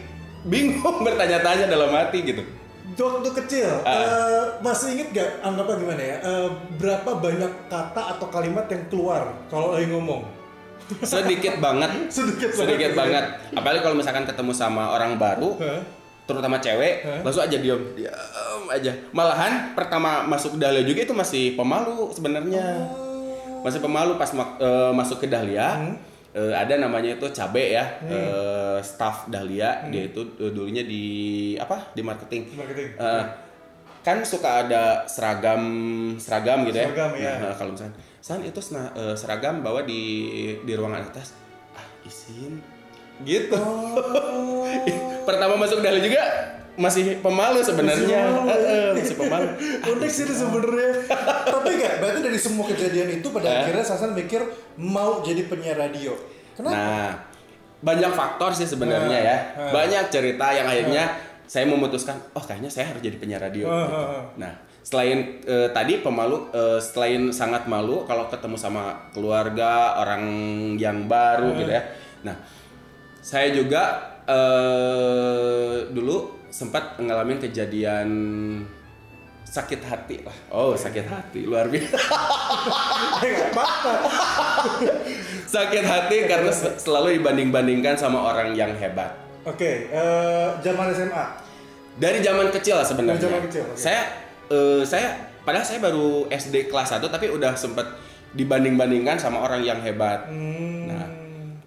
bingung 0.42 1.02
bertanya-tanya 1.06 1.66
dalam 1.66 1.92
hati 1.92 2.20
gitu 2.24 2.42
Waktu 2.96 3.28
kecil, 3.36 3.68
Ah. 3.82 3.92
eh, 3.92 4.44
masih 4.58 4.96
inget 4.96 5.08
gak 5.12 5.28
anggapnya 5.42 5.76
gimana 5.76 6.00
ya? 6.02 6.16
eh, 6.16 6.48
berapa 6.72 7.10
banyak 7.14 7.68
kata 7.68 8.02
atau 8.16 8.26
kalimat 8.26 8.64
yang 8.66 8.88
keluar 8.88 9.36
kalau 9.46 9.76
lagi 9.76 9.86
ngomong? 9.86 10.24
sedikit 11.02 11.58
banget 11.58 11.90
Sedikit 12.16 12.48
banget. 12.48 12.62
sedikit 12.62 12.92
banget 12.94 13.24
apalagi 13.52 13.80
kalau 13.82 13.96
misalkan 13.96 14.24
ketemu 14.24 14.52
sama 14.54 14.88
orang 14.88 15.18
baru 15.18 15.58
Hah? 15.58 15.82
Terutama 16.26 16.58
cewek 16.58 17.02
Hah? 17.02 17.22
langsung 17.22 17.42
aja 17.42 17.56
diam 17.56 17.78
diam 17.94 18.62
aja 18.66 18.90
malahan 19.10 19.72
pertama 19.72 20.22
masuk 20.22 20.58
dahlia 20.58 20.82
juga 20.82 21.00
itu 21.02 21.14
masih 21.14 21.54
pemalu 21.54 22.10
sebenarnya 22.10 22.66
Oh. 22.92 23.62
masih 23.62 23.78
pemalu 23.78 24.14
pas 24.14 24.30
mak- 24.32 24.58
eh, 24.58 24.92
masuk 24.92 25.18
ke 25.18 25.26
dahlia 25.26 25.78
Hmm. 25.78 25.94
eh, 26.32 26.52
ada 26.52 26.76
namanya 26.76 27.14
itu 27.14 27.26
cabe 27.30 27.72
ya, 27.72 27.82
Hmm. 27.98 28.10
eh, 28.10 28.78
staff 28.80 29.24
Dahlia, 29.26 29.88
dia 29.88 30.04
itu 30.04 30.20
eh, 30.36 30.50
dulunya 30.50 30.82
di 30.82 31.04
apa 31.56 31.90
di 31.90 32.02
marketing. 32.02 32.52
Marketing. 32.52 32.88
Eh, 32.92 33.24
kan 34.02 34.20
suka 34.20 34.62
ada 34.62 35.02
seragam 35.06 35.62
seragam 36.16 36.62
gitu 36.62 36.76
ya. 36.76 36.86
Seragam, 36.86 37.10
ya. 37.16 37.32
Nah, 37.40 37.54
kalau 37.54 37.72
misalnya, 37.72 37.96
San 38.20 38.42
itu 38.42 38.60
seragam 39.14 39.62
bawa 39.62 39.82
di 39.82 40.02
di 40.60 40.72
ruangan 40.74 41.06
atas. 41.06 41.32
Ah, 41.72 41.86
izin. 42.02 42.60
Gitu. 43.24 43.56
Oh. 43.56 44.64
Pertama 45.24 45.56
masuk 45.56 45.80
Dahlia 45.80 46.02
juga 46.04 46.22
masih 46.76 47.18
pemalu 47.24 47.64
sebenarnya. 47.64 48.20
Masih 48.92 49.16
pemalu. 49.16 49.48
Eh, 49.56 49.80
eh. 49.80 49.90
Unik 49.96 50.10
sih 50.12 50.24
sebenarnya. 50.28 50.90
Tapi 51.48 51.70
enggak, 51.72 51.94
berarti 52.04 52.20
dari 52.20 52.38
semua 52.38 52.64
kejadian 52.68 53.08
itu 53.20 53.26
pada 53.32 53.48
Eh? 53.48 53.56
akhirnya 53.64 53.84
Sasan 53.84 54.12
mikir 54.12 54.44
mau 54.76 55.24
jadi 55.24 55.48
penyiar 55.48 55.80
radio. 55.80 56.12
Kenapa? 56.52 56.76
Nah, 56.76 57.10
banyak 57.80 58.12
faktor 58.12 58.50
sih 58.52 58.68
sebenarnya 58.68 59.18
Nah, 59.20 59.24
ya. 59.24 59.36
nah. 59.56 59.70
Banyak 59.72 60.04
cerita 60.12 60.46
yang 60.52 60.68
akhirnya 60.68 61.04
saya 61.46 61.64
memutuskan, 61.64 62.18
oh 62.34 62.42
kayaknya 62.42 62.68
saya 62.68 62.92
harus 62.92 63.00
jadi 63.00 63.16
penyiar 63.16 63.40
radio. 63.40 63.68
Gitu. 63.68 63.72
ah, 63.72 64.20
ah. 64.20 64.22
Nah, 64.36 64.52
selain 64.84 65.40
eh, 65.48 65.68
tadi 65.72 66.04
pemalu, 66.04 66.52
eh, 66.52 66.78
selain 66.82 67.32
sangat 67.32 67.64
malu 67.70 68.04
kalau 68.04 68.28
ketemu 68.28 68.56
sama 68.60 69.10
keluarga 69.16 69.96
orang 70.02 70.24
yang 70.76 71.08
baru 71.08 71.56
gitu 71.56 71.72
ya. 71.72 71.82
Nah, 72.26 72.36
saya 73.26 73.50
juga 73.50 73.82
eh, 74.24 75.90
dulu 75.90 76.16
sempat 76.46 76.94
ngalamin 76.96 77.40
kejadian 77.40 78.08
sakit 79.42 79.82
hati 79.82 80.22
lah. 80.22 80.36
Oh, 80.48 80.74
sakit 80.74 81.02
hati 81.04 81.42
luar 81.42 81.66
biasa. 81.66 81.98
Sakit 85.46 85.84
hati 85.84 86.26
karena 86.26 86.50
se- 86.50 86.76
selalu 86.76 87.16
dibanding-bandingkan 87.16 87.94
sama 87.96 88.20
orang 88.24 88.52
yang 88.52 88.74
hebat. 88.74 89.14
Oke, 89.42 89.88
eh, 89.88 90.48
zaman 90.60 90.90
SMA. 90.92 91.24
Dari 91.96 92.18
zaman 92.20 92.50
kecil 92.50 92.76
lah 92.76 92.84
sebenarnya. 92.84 93.16
Dari 93.16 93.24
zaman 93.24 93.40
kecil, 93.46 93.62
oke. 93.64 93.78
Saya 93.78 94.02
eh, 94.46 94.82
saya 94.82 95.08
padahal 95.40 95.64
saya 95.64 95.78
baru 95.80 96.26
SD 96.28 96.66
kelas 96.66 96.92
1 96.92 97.06
tapi 97.06 97.30
udah 97.30 97.54
sempet 97.54 97.86
dibanding-bandingkan 98.34 99.16
sama 99.16 99.40
orang 99.40 99.62
yang 99.62 99.78
hebat. 99.80 100.26
Hmm. 100.28 100.90
Nah, 100.90 101.06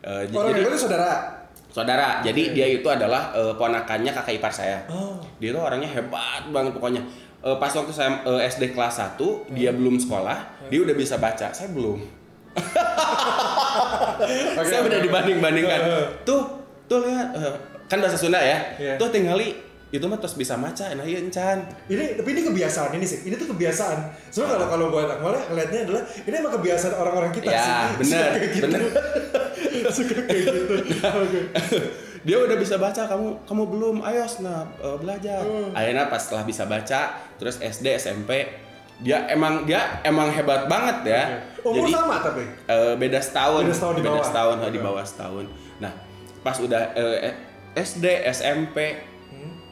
eh, 0.03 0.23
j- 0.27 0.35
Orang 0.35 0.51
jadi 0.51 0.61
hebat 0.61 0.69
itu 0.69 0.79
saudara. 0.79 1.38
Saudara. 1.69 2.19
Jadi 2.19 2.51
dia 2.51 2.67
itu 2.67 2.85
adalah 2.85 3.31
eh, 3.31 3.53
ponakannya 3.53 4.11
kakak 4.11 4.37
ipar 4.37 4.49
saya. 4.49 4.81
Oh. 4.89 5.17
Dia 5.37 5.49
tuh 5.49 5.61
orangnya 5.61 5.87
hebat 5.87 6.49
banget 6.49 6.73
pokoknya. 6.73 7.01
Eh, 7.39 7.55
pas 7.55 7.71
waktu 7.71 7.93
saya 7.93 8.19
eh, 8.25 8.41
SD 8.45 8.73
kelas 8.73 8.99
1, 8.99 9.15
Hmm. 9.15 9.55
dia 9.55 9.71
belum 9.71 9.95
sekolah, 9.95 10.67
dia 10.67 10.79
udah 10.81 10.93
bisa 10.93 11.15
baca. 11.15 11.47
Saya 11.53 11.69
belum. 11.71 12.01
saya 14.59 14.79
udah 14.83 14.99
dibanding-bandingkan. 14.99 15.79
Tuh, 16.27 16.41
tuh 16.85 17.07
lihat 17.07 17.31
eh, 17.37 17.53
kan 17.87 17.97
bahasa 18.01 18.17
Sunda 18.17 18.41
ya. 18.41 18.57
Iya. 18.75 18.93
Tuh 18.97 19.09
tinggali 19.09 19.55
itu 19.89 20.05
mah 20.05 20.15
terus 20.15 20.33
bisa 20.33 20.53
maca 20.53 20.85
nah 20.91 21.01
iya 21.01 21.17
encan. 21.17 21.65
Ini 21.85 22.15
tapi 22.15 22.29
ini 22.31 22.41
kebiasaan 22.43 22.93
ini 22.93 23.03
sih. 23.03 23.25
Ini 23.25 23.33
tuh 23.35 23.49
kebiasaan. 23.49 23.97
Soalnya 24.29 24.61
kalau 24.61 24.93
kalau 24.93 25.09
aku 25.09 25.21
malah 25.23 25.41
ngeliatnya 25.45 25.79
adalah 25.83 26.03
ini 26.21 26.35
emang 26.35 26.53
kebiasaan 26.53 26.93
orang-orang 26.93 27.31
kita 27.31 27.47
Ya, 27.47 27.65
sih. 27.97 28.05
bener, 28.05 28.29
Suka 28.29 28.37
kayak 28.37 28.49
gitu. 28.53 28.67
bener. 28.67 28.81
Suka 29.89 30.15
kayak 30.21 30.41
gitu. 30.45 31.77
Dia 32.19 32.37
udah 32.37 32.55
bisa 32.55 32.75
baca 32.75 33.01
kamu 33.01 33.27
kamu 33.43 33.63
belum 33.69 33.95
ayo 34.03 34.27
nah 34.39 34.67
eh, 34.77 34.97
belajar 34.97 35.39
Hmm. 35.39 35.71
akhirnya 35.71 36.05
pas 36.05 36.19
setelah 36.19 36.43
bisa 36.43 36.63
baca 36.65 37.01
terus 37.35 37.57
SD 37.57 37.95
SMP 37.95 38.43
dia 38.99 39.23
emang 39.25 39.63
dia 39.63 40.03
emang 40.03 40.27
hebat 40.27 40.67
banget 40.67 41.07
ya 41.07 41.23
Umur 41.61 41.87
jadi 41.87 41.91
sama 41.95 42.19
tapi. 42.19 42.43
eh, 42.67 42.93
beda 42.93 43.17
setahun 43.17 43.63
Beda 43.63 43.71
setahun 43.73 43.95
di 43.95 44.03
bawah. 44.03 44.19
setahun 44.21 44.55
di 44.67 44.79
bawah 44.79 45.03
setahun 45.03 45.45
nah 45.79 45.91
pas 46.39 46.55
udah 46.55 46.81
eh, 46.93 47.33
SD 47.71 48.05
SMP. 48.27 48.77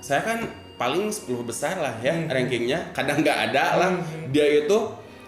Saya 0.08 0.24
kan 0.24 0.40
paling 0.74 1.12
10 1.12 1.28
besar 1.44 1.76
lah 1.76 2.00
ya 2.00 2.16
Hmm. 2.16 2.32
rankingnya. 2.32 2.96
Kadang 2.96 3.20
nggak 3.20 3.52
ada 3.52 3.64
lah. 3.76 3.90
Hmm. 3.92 4.32
dia 4.32 4.64
itu 4.64 4.78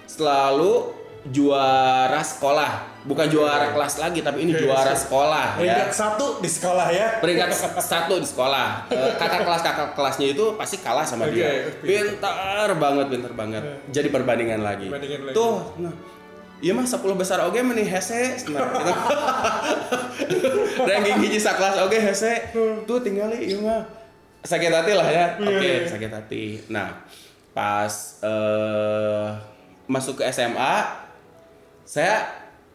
selalu 0.06 0.96
juara 1.28 2.24
sekolah. 2.24 2.88
Bukan 3.00 3.28
juara 3.28 3.72
kelas 3.72 3.98
lagi 3.98 4.20
tapi 4.20 4.44
ini 4.44 4.56
juara 4.56 4.96
so- 4.96 5.04
sekolah 5.04 5.58
ya. 5.58 5.76
Peringkat 5.76 5.92
satu 5.92 6.26
di 6.40 6.48
sekolah 6.48 6.88
ya. 6.90 7.08
peringkat 7.20 7.50
satu 7.92 8.16
di 8.16 8.26
sekolah. 8.26 8.88
Kakak 9.18 9.44
kelas 9.44 9.62
kakak 9.62 9.88
kelasnya 9.94 10.28
itu 10.30 10.56
pasti 10.56 10.80
kalah 10.80 11.04
sama 11.04 11.28
Oke, 11.28 11.36
dia. 11.36 11.68
pintar 11.84 12.72
banget 12.74 13.06
pintar 13.10 13.34
banget. 13.34 13.64
Jadi 13.90 14.08
perbandingan 14.08 14.62
lagi. 14.62 14.88
Perbandingan 14.88 15.22
lagi. 15.28 15.36
tuh 15.36 15.76
nah. 15.78 15.92
Iya 16.60 16.72
mah 16.74 16.84
10 16.84 17.00
besar 17.16 17.40
oge 17.42 17.60
meni 17.62 17.84
hese. 17.84 18.36
Nah, 18.48 18.68
gitu. 18.68 18.92
ranking 20.86 21.18
hiji 21.20 21.40
sakelas 21.40 21.80
oge 21.80 21.98
hese. 21.98 22.52
Tuh 22.84 23.00
tinggali 23.00 23.44
iya 23.44 23.60
mah 23.60 23.99
sakit 24.42 24.70
hati 24.70 24.92
lah 24.94 25.06
ya 25.06 25.26
Iya, 25.36 25.48
oke 25.50 25.66
iya. 25.66 25.80
sakit 25.86 26.12
hati 26.12 26.44
nah 26.68 26.90
pas 27.52 27.94
eh 28.22 29.28
masuk 29.86 30.18
ke 30.18 30.30
SMA 30.30 30.76
saya 31.82 32.24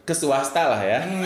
ke 0.01 0.11
swasta 0.11 0.67
lah 0.67 0.81
ya 0.81 0.99
Hmm. 1.01 1.25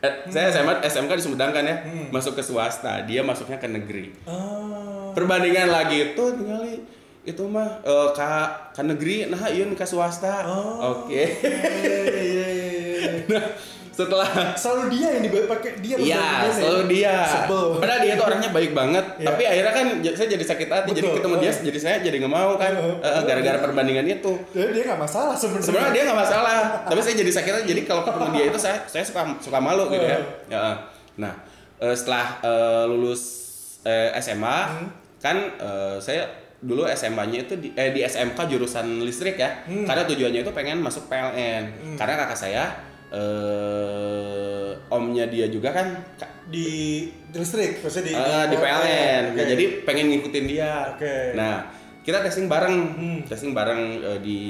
Eh, 0.00 0.12
saya 0.28 0.52
SMA 0.52 0.84
SMK 0.84 1.16
di 1.16 1.22
Sumedang 1.22 1.48
kan 1.50 1.64
ya 1.64 1.80
masuk 2.10 2.34
ke 2.34 2.42
swasta 2.42 3.00
dia 3.02 3.20
masuknya 3.20 3.56
ke 3.56 3.64
negeri 3.66 4.12
Ah. 4.22 5.08
perbandingan 5.12 5.68
lagi 5.68 6.12
itu 6.12 6.24
tinggali 6.30 6.84
itu 7.24 7.40
mah 7.42 7.80
eh, 7.80 8.08
ke 8.10 8.30
ke 8.70 8.82
negeri 8.84 9.16
nah 9.26 9.48
iya 9.48 9.64
ke 9.66 9.80
swasta 9.82 10.44
Oh. 10.44 11.02
oke 11.02 11.08
Iya, 11.08 11.24
iya, 11.80 11.98
iya, 12.20 12.46
iya. 12.52 13.10
nah 13.32 13.44
setelah 13.94 14.26
Selalu 14.58 14.82
dia 14.90 15.06
yang 15.14 15.22
dipakai 15.22 15.78
dia 15.78 15.94
Iya, 15.94 16.26
selalu 16.50 16.82
dia. 16.90 17.14
Sebel. 17.22 17.78
Padahal 17.78 18.00
dia 18.02 18.12
tuh 18.18 18.26
orangnya 18.26 18.50
baik 18.50 18.72
banget. 18.74 19.04
Iya. 19.16 19.26
Tapi 19.30 19.42
akhirnya 19.46 19.72
kan 19.72 19.86
saya 20.12 20.28
jadi 20.28 20.44
sakit 20.44 20.68
hati. 20.68 20.88
Jadi 20.90 21.06
Betul. 21.06 21.16
ketemu 21.22 21.34
dia, 21.38 21.50
Oh. 21.54 21.62
jadi 21.62 21.78
saya 21.78 21.96
jadi 22.02 22.16
nggak 22.18 22.34
mau 22.34 22.50
kan. 22.58 22.72
Oh. 22.74 22.98
Eh, 22.98 23.22
Gara-gara 23.22 23.58
perbandingan 23.62 24.06
itu. 24.10 24.32
Jadi 24.50 24.70
dia 24.74 24.84
nggak 24.90 25.00
masalah 25.00 25.34
sebenarnya. 25.38 25.66
Sebenarnya 25.70 25.92
dia 25.94 26.02
nggak 26.04 26.20
masalah. 26.20 26.58
Tapi 26.90 27.00
saya 27.00 27.14
jadi 27.14 27.30
sakit 27.32 27.52
hati. 27.54 27.64
Jadi 27.70 27.80
kalau 27.86 28.02
ketemu 28.02 28.26
dia 28.32 28.44
itu 28.50 28.58
saya 28.58 28.76
saya 28.84 29.04
suka 29.06 29.22
suka 29.38 29.58
malu 29.62 29.86
gitu 29.88 30.02
ya. 30.02 30.18
Ya. 30.50 30.62
Nah, 31.14 31.32
eh, 31.78 31.94
setelah 31.94 32.42
eh, 32.42 32.84
lulus 32.84 33.22
eh, 33.82 34.10
SMA 34.18 34.58
Hmm. 34.66 34.88
kan 35.18 35.36
saya 36.00 36.26
dulu 36.58 36.88
SMA-nya 36.88 37.44
itu 37.44 37.54
di, 37.54 37.68
eh, 37.72 37.92
di 37.92 38.00
SMK 38.00 38.48
jurusan 38.48 39.04
listrik 39.04 39.36
ya. 39.36 39.62
Hmm. 39.64 39.84
Karena 39.84 40.02
tujuannya 40.02 40.40
itu 40.40 40.50
pengen 40.50 40.80
masuk 40.80 41.06
PLN. 41.06 41.94
Karena 41.94 42.14
kakak 42.18 42.40
saya 42.40 42.64
eh, 43.14 44.68
omnya 44.90 45.24
dia 45.26 45.46
juga 45.46 45.70
kan 45.70 45.86
ka- 46.14 46.32
di 46.44 46.66
listrik, 47.32 47.80
maksudnya 47.80 48.04
di 48.04 48.14
Eh, 48.14 48.44
di 48.52 48.56
PLN. 48.56 49.22
Oke. 49.32 49.36
Nah, 49.36 49.46
jadi 49.48 49.64
pengen 49.82 50.06
ngikutin 50.12 50.44
dia. 50.44 50.92
Oke. 50.92 51.32
Nah, 51.32 51.72
kita 52.02 52.20
testing 52.20 52.46
bareng. 52.46 52.76
Hmm. 52.94 53.18
Testing 53.24 53.50
bareng 53.50 53.80
eh, 53.98 54.18
di 54.20 54.40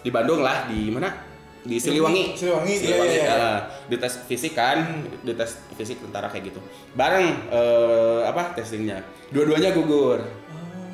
di 0.00 0.08
Bandung 0.08 0.40
lah, 0.40 0.64
di 0.66 0.88
mana? 0.88 1.12
Di 1.60 1.76
Siliwangi. 1.76 2.32
Siliwangi, 2.32 2.72
iya, 2.72 2.96
iya, 2.96 3.12
iya. 3.12 3.24
eh, 3.28 3.58
di 3.86 3.96
tes 4.00 4.16
fisik 4.24 4.56
kan, 4.56 4.80
di 5.20 5.36
tes 5.36 5.60
fisik 5.76 6.00
tentara 6.00 6.32
kayak 6.32 6.48
gitu. 6.48 6.60
Bareng 6.96 7.28
eh, 7.52 8.20
apa 8.24 8.56
testingnya? 8.56 9.04
Dua-duanya 9.28 9.76
gugur. 9.76 10.24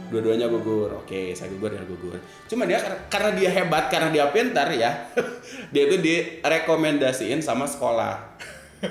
Dua-duanya 0.07 0.47
gugur. 0.47 0.91
Oke, 0.97 1.33
saya 1.33 1.49
gugur 1.49 1.69
ya 1.69 1.83
gugur. 1.83 2.15
Cuma 2.45 2.65
dia 2.65 2.77
kar- 2.77 3.07
karena 3.09 3.31
dia 3.33 3.51
hebat, 3.51 3.87
karena 3.87 4.09
dia 4.09 4.25
pintar 4.29 4.71
ya. 4.71 4.91
dia 5.73 5.83
itu 5.85 5.97
direkomendasiin 5.99 7.39
sama 7.39 7.65
sekolah. 7.65 8.39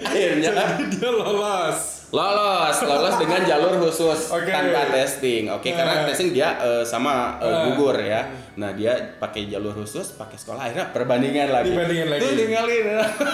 Akhirnya 0.00 0.50
dia 0.88 1.10
lolos. 1.10 2.06
lolos 2.06 2.76
lolos 2.82 3.18
dengan 3.18 3.42
jalur 3.42 3.82
khusus 3.82 4.30
Oke. 4.38 4.46
tanpa 4.46 4.86
testing 4.88 5.50
oke 5.50 5.66
karena 5.66 5.94
Nah. 5.96 6.06
testing 6.06 6.30
dia 6.30 6.54
eh, 6.56 6.84
sama 6.86 7.34
eh, 7.36 7.50
Nah. 7.50 7.62
gugur 7.66 7.98
ya 7.98 8.22
nah 8.56 8.72
dia 8.72 8.96
pakai 9.20 9.52
jalur 9.52 9.76
khusus 9.76 10.16
pakai 10.16 10.40
sekolah 10.40 10.60
akhirnya 10.64 10.88
perbandingan 10.90 11.48
lagi. 11.52 11.76
Dibandingin 11.76 12.08
lagi. 12.08 12.24
Tinggalin 12.32 12.84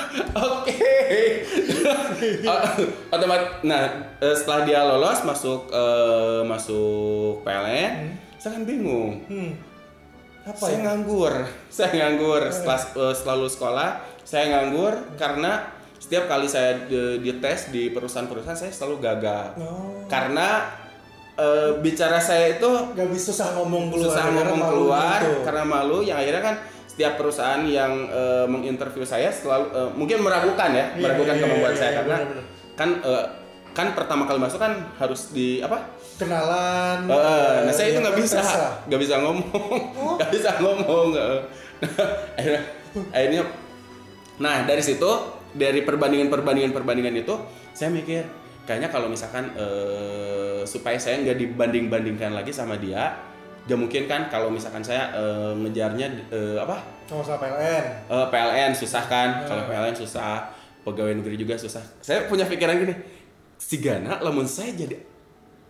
oke. 0.50 0.90
Otomatis 3.14 3.48
nah 3.62 3.82
eh, 4.18 4.34
setelah 4.34 4.60
dia 4.66 4.80
lolos 4.82 5.22
masuk 5.22 5.70
eh, 5.70 6.42
masuk 6.42 7.46
PLN 7.46 8.18
saya 8.36 8.58
kan 8.58 8.64
bingung. 8.66 9.22
Hmm. 9.30 9.54
Apa 10.42 10.58
saya 10.58 10.74
ya? 10.74 10.82
nganggur. 10.90 11.34
Saya 11.78 11.88
nganggur. 11.94 12.42
Setelah 12.50 12.80
eh, 12.82 13.14
selalu 13.14 13.46
sekolah 13.46 13.90
saya 14.26 14.44
nganggur 14.50 14.94
karena 15.14 15.70
setiap 16.02 16.26
kali 16.26 16.50
saya 16.50 16.82
di- 16.90 17.22
dites 17.22 17.70
di 17.70 17.94
perusahaan-perusahaan 17.94 18.58
saya 18.58 18.74
selalu 18.74 18.98
gagal. 18.98 19.54
Oh. 19.62 20.02
karena 20.10 20.66
eh, 21.34 21.70
bicara 21.78 22.18
saya 22.18 22.54
itu 22.54 22.68
Gak 22.92 23.08
bisa 23.08 23.32
susah 23.32 23.56
ngomong 23.56 23.88
keluar. 23.88 24.06
susah 24.08 24.22
karena 24.24 24.40
ngomong 24.42 24.58
malu 24.58 24.72
keluar 24.84 25.18
gitu. 25.20 25.40
karena 25.42 25.62
malu 25.64 25.98
yang 26.00 26.18
akhirnya 26.18 26.42
kan 26.42 26.54
setiap 26.84 27.12
perusahaan 27.16 27.62
yang 27.64 27.92
eh, 28.06 28.44
menginterview 28.46 29.02
saya 29.02 29.28
selalu 29.28 29.66
eh, 29.70 29.90
mungkin 29.92 30.20
meragukan 30.20 30.70
ya 30.70 30.84
Iya, 30.90 31.00
meragukan 31.00 31.34
iya, 31.34 31.42
kemampuan 31.42 31.70
iya, 31.70 31.78
saya 31.78 31.88
iya, 31.88 31.96
karena 31.98 32.16
benar-benar. 32.18 32.44
kan 32.72 32.88
eh, 33.00 33.24
kan 33.72 33.86
pertama 33.96 34.22
kali 34.24 34.36
masuk 34.36 34.60
kan 34.60 34.72
harus 34.96 35.32
di 35.32 35.58
apa 35.58 35.80
kenalan. 36.20 37.08
Eh, 37.08 37.56
nah 37.64 37.72
saya 37.72 37.88
itu 37.88 37.98
ya, 37.98 38.04
nggak 38.04 38.16
bisa, 38.20 38.40
nggak 38.84 39.00
bisa 39.00 39.14
ngomong, 39.18 39.64
Oh. 39.96 40.14
nggak 40.20 40.30
bisa 40.30 40.50
ngomong. 40.60 41.06
akhirnya, 42.36 42.62
akhirnya 43.10 43.42
Nah 44.38 44.64
dari 44.64 44.80
situ 44.80 45.08
dari 45.52 45.80
perbandingan 45.80 46.28
perbandingan 46.28 46.70
perbandingan 46.70 47.14
itu 47.16 47.34
saya 47.72 47.88
mikir 47.88 48.24
kayaknya 48.62 48.88
kalau 48.88 49.06
misalkan 49.06 49.50
eh, 49.54 50.62
supaya 50.62 50.94
saya 50.96 51.18
nggak 51.20 51.36
dibanding 51.36 51.86
bandingkan 51.86 52.30
lagi 52.30 52.50
sama 52.50 52.76
dia, 52.76 53.14
ya 53.62 53.74
mungkin 53.74 54.06
kan 54.06 54.26
kalau 54.26 54.48
misalkan 54.48 54.80
saya 54.80 55.10
eh, 55.12 55.52
ngejarnya 55.56 56.06
eh, 56.28 56.56
apa 56.56 56.78
Sama-sama 57.04 57.42
PLN. 57.42 57.84
Eh, 58.08 58.26
PLN 58.28 58.72
susah 58.72 59.04
kan 59.04 59.28
Hmm. 59.42 59.48
kalau 59.48 59.62
PLN 59.66 59.94
susah 59.94 60.48
pegawai 60.82 61.14
negeri 61.14 61.36
juga 61.36 61.54
susah 61.54 61.78
saya 61.98 62.26
punya 62.26 62.42
pikiran 62.42 62.74
gini 62.76 62.94
si 63.54 63.78
Gana 63.78 64.18
lamun 64.18 64.42
saya 64.44 64.74
jadi 64.74 64.98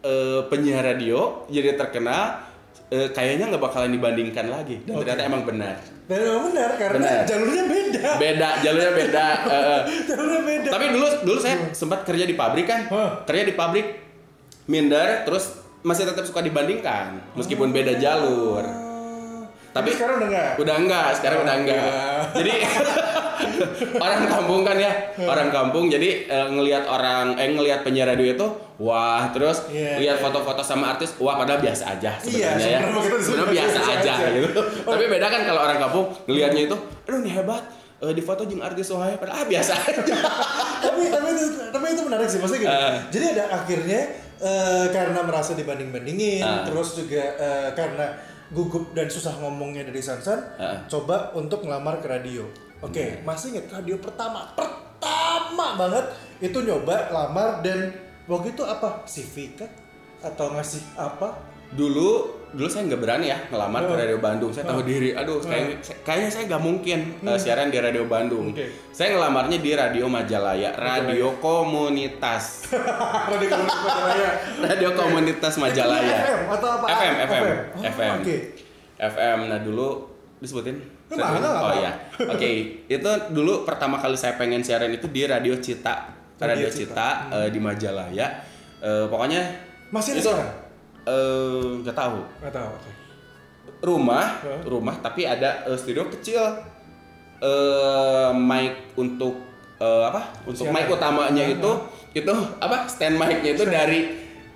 eh, 0.01 0.41
penyiar 0.49 0.81
radio 0.83 1.45
jadi 1.49 1.77
terkenal 1.77 2.41
eh, 2.89 3.09
kayaknya 3.11 3.53
nggak 3.53 3.61
bakalan 3.61 3.93
dibandingkan 3.93 4.49
lagi 4.49 4.81
dan 4.83 4.97
Oke. 4.97 5.05
ternyata 5.05 5.23
emang 5.27 5.45
benar 5.45 5.77
Dan 6.03 6.19
memang 6.19 6.43
benar 6.51 6.71
karena 6.75 6.99
Benar. 6.99 7.23
jalurnya 7.25 7.65
beda. 7.65 8.09
beda 8.19 8.49
jalurnya 8.61 8.93
beda 8.93 9.27
eh. 9.55 9.81
jalurnya 10.03 10.43
beda. 10.43 10.69
tapi 10.71 10.85
dulu 10.91 11.07
dulu 11.23 11.39
saya 11.39 11.57
sempat 11.71 12.03
kerja 12.03 12.25
di 12.27 12.35
pabrik 12.35 12.67
kan 12.67 12.91
Hah. 12.91 13.23
kerja 13.23 13.43
di 13.47 13.55
pabrik 13.55 13.87
minder 14.67 15.23
terus 15.23 15.63
masih 15.83 16.03
tetap 16.05 16.27
suka 16.27 16.43
dibandingkan 16.43 17.23
meskipun 17.35 17.71
beda 17.71 17.99
jalur 17.99 18.67
Tapi 19.73 19.81
Tapi- 19.83 19.91
sekarang 19.95 20.15
udah 20.17 20.29
enggak. 20.29 20.51
Udah 20.59 20.75
enggak, 20.77 21.07
sekarang 21.17 21.39
udah 21.41 21.55
enggak. 21.57 21.81
Alhamdulillah. 21.83 22.31
Jadi 22.33 22.53
orang 23.99 24.21
kampung 24.27 24.61
kan 24.63 24.77
ya, 24.77 24.93
orang 25.19 25.49
kampung 25.49 25.85
jadi 25.87 26.09
eh, 26.27 26.49
ngelihat 26.49 26.85
orang 26.85 27.35
eh 27.35 27.49
ngelihat 27.51 27.81
penyiar 27.81 28.07
radio 28.07 28.27
itu 28.29 28.47
wah, 28.79 29.31
terus 29.31 29.65
Iya, 29.69 29.97
lihat 29.99 30.17
iya. 30.17 30.23
foto-foto 30.23 30.61
sama 30.61 30.93
artis, 30.93 31.17
wah 31.17 31.35
padahal 31.35 31.59
biasa 31.59 31.85
aja 31.91 32.13
Iya, 32.19 32.53
sebenarnya 32.53 32.69
ya. 32.69 32.81
sebenarnya 33.19 33.49
biasa 33.51 33.79
biasa 33.79 33.93
aja 33.95 34.13
aja. 34.15 34.29
gitu. 34.31 34.61
Tapi 34.83 35.05
beda 35.07 35.27
kan 35.27 35.41
kalau 35.43 35.61
orang 35.63 35.79
kampung 35.79 36.05
ngelihatnya 36.27 36.63
itu, 36.67 36.77
aduh 37.03 37.19
ini 37.19 37.31
hebat. 37.31 37.65
eh, 37.99 38.11
di 38.11 38.21
foto 38.21 38.43
jeung 38.43 38.59
artis 38.61 38.91
wahai 38.91 39.15
padahal 39.15 39.41
ah, 39.41 39.47
biasa 39.47 39.73
aja. 39.79 40.03
tapi 40.85 41.03
tapi 41.07 41.29
itu 41.31 41.43
tapi 41.71 41.87
itu 41.89 42.03
menarik 42.03 42.27
sih 42.27 42.39
maksudnya 42.39 42.61
gini. 42.61 42.75
Eh. 42.75 42.95
Jadi 43.11 43.25
ada 43.31 43.45
akhirnya 43.53 44.01
eh, 44.37 44.87
karena 44.91 45.21
merasa 45.23 45.55
dibanding-bandingin, 45.55 46.43
Ah. 46.43 46.67
terus 46.67 46.93
juga 46.95 47.23
eh, 47.33 47.69
karena 47.73 48.07
gugup 48.53 48.93
dan 48.93 49.09
susah 49.09 49.33
ngomongnya 49.41 49.89
dari 49.89 49.99
Sansan, 49.99 50.39
Ah. 50.57 50.85
coba 50.87 51.33
untuk 51.33 51.65
ngelamar 51.65 51.99
ke 51.99 52.07
radio. 52.07 52.45
Oke, 52.79 53.25
masih 53.25 53.57
inget 53.57 53.73
radio 53.73 53.97
pertama, 53.97 54.53
pertama 54.53 55.79
banget 55.79 56.05
itu 56.39 56.59
nyoba 56.61 57.09
lamar 57.09 57.65
dan 57.65 57.95
waktu 58.27 58.53
itu 58.53 58.63
apa? 58.63 59.03
CV 59.09 59.57
kah? 59.57 59.71
Atau 60.21 60.53
ngasih 60.53 60.83
apa? 60.95 61.35
Dulu 61.73 62.11
dulu 62.53 62.69
saya 62.69 62.85
nggak 62.85 63.01
berani 63.01 63.27
ya 63.27 63.39
ngelamar 63.49 63.81
ke 63.83 63.93
Oh. 63.93 63.97
radio 63.97 64.19
Bandung. 64.21 64.53
Saya 64.53 64.69
tahu 64.69 64.81
Oh. 64.81 64.85
diri. 64.85 65.17
Aduh 65.17 65.41
kayaknya 65.41 65.75
kayaknya 66.05 66.29
saya 66.29 66.45
nggak 66.47 66.61
mungkin 66.61 66.99
uh, 67.25 67.33
siaran 67.35 67.73
di 67.73 67.81
radio 67.81 68.05
Bandung. 68.05 68.53
Saya 68.93 69.17
ngelamarnya 69.17 69.57
di 69.57 69.73
radio 69.73 70.05
Majalaya 70.05 70.69
radio 70.73 71.33
komunitas. 71.41 72.69
Radio 73.33 73.57
Majalaya. 73.57 74.31
radio 74.63 74.89
komunitas 74.93 75.55
Majalaya. 75.57 76.17
FM 76.23 76.41
atau 76.51 76.69
apa? 76.71 76.87
FM 76.87 77.15
FM 77.23 77.43
Oh, 77.73 77.83
FM. 77.83 78.17
FM 79.01 79.39
nah 79.49 79.59
dulu 79.59 79.89
disebutin? 80.39 80.77
Nggak 81.09 81.29
oh 81.41 81.73
ya 81.75 81.93
oke 82.23 82.51
itu 82.87 83.11
dulu 83.31 83.65
pertama 83.65 83.97
kali 83.97 84.17
saya 84.17 84.37
pengen 84.37 84.61
siaran 84.61 84.89
itu 84.89 85.09
di 85.09 85.25
radio 85.25 85.57
Cita. 85.57 86.09
Radio, 86.37 86.67
Radio 86.67 86.69
Cita, 86.69 87.09
eh, 87.31 87.49
di 87.49 87.61
Majalaya. 87.61 88.27
Eh, 88.77 89.05
pokoknya 89.07 89.41
Masih 89.89 90.17
ada 90.17 90.19
itu 90.19 90.29
sekarang? 90.29 90.51
Eh, 91.05 91.69
nggak 91.79 91.95
tahu 91.95 92.19
Nggak 92.39 92.55
tahu. 92.55 92.71
oke. 92.71 92.91
rumah 93.83 94.27
Hah? 94.39 94.61
rumah 94.65 94.95
tapi 94.97 95.23
ada 95.25 95.65
eh, 95.65 95.75
studio 95.75 96.07
kecil 96.09 96.43
eh 97.39 98.31
mic 98.33 98.95
untuk 98.95 99.35
eh, 99.77 100.03
apa 100.05 100.31
untuk 100.45 100.65
Siaran. 100.65 100.77
mic 100.77 100.87
utamanya 100.89 101.43
Hah, 101.43 101.53
itu 101.53 101.71
itu 102.15 102.33
apa 102.57 102.87
stand 102.87 103.17
mic-nya 103.17 103.51
itu 103.53 103.65
dari 103.65 104.01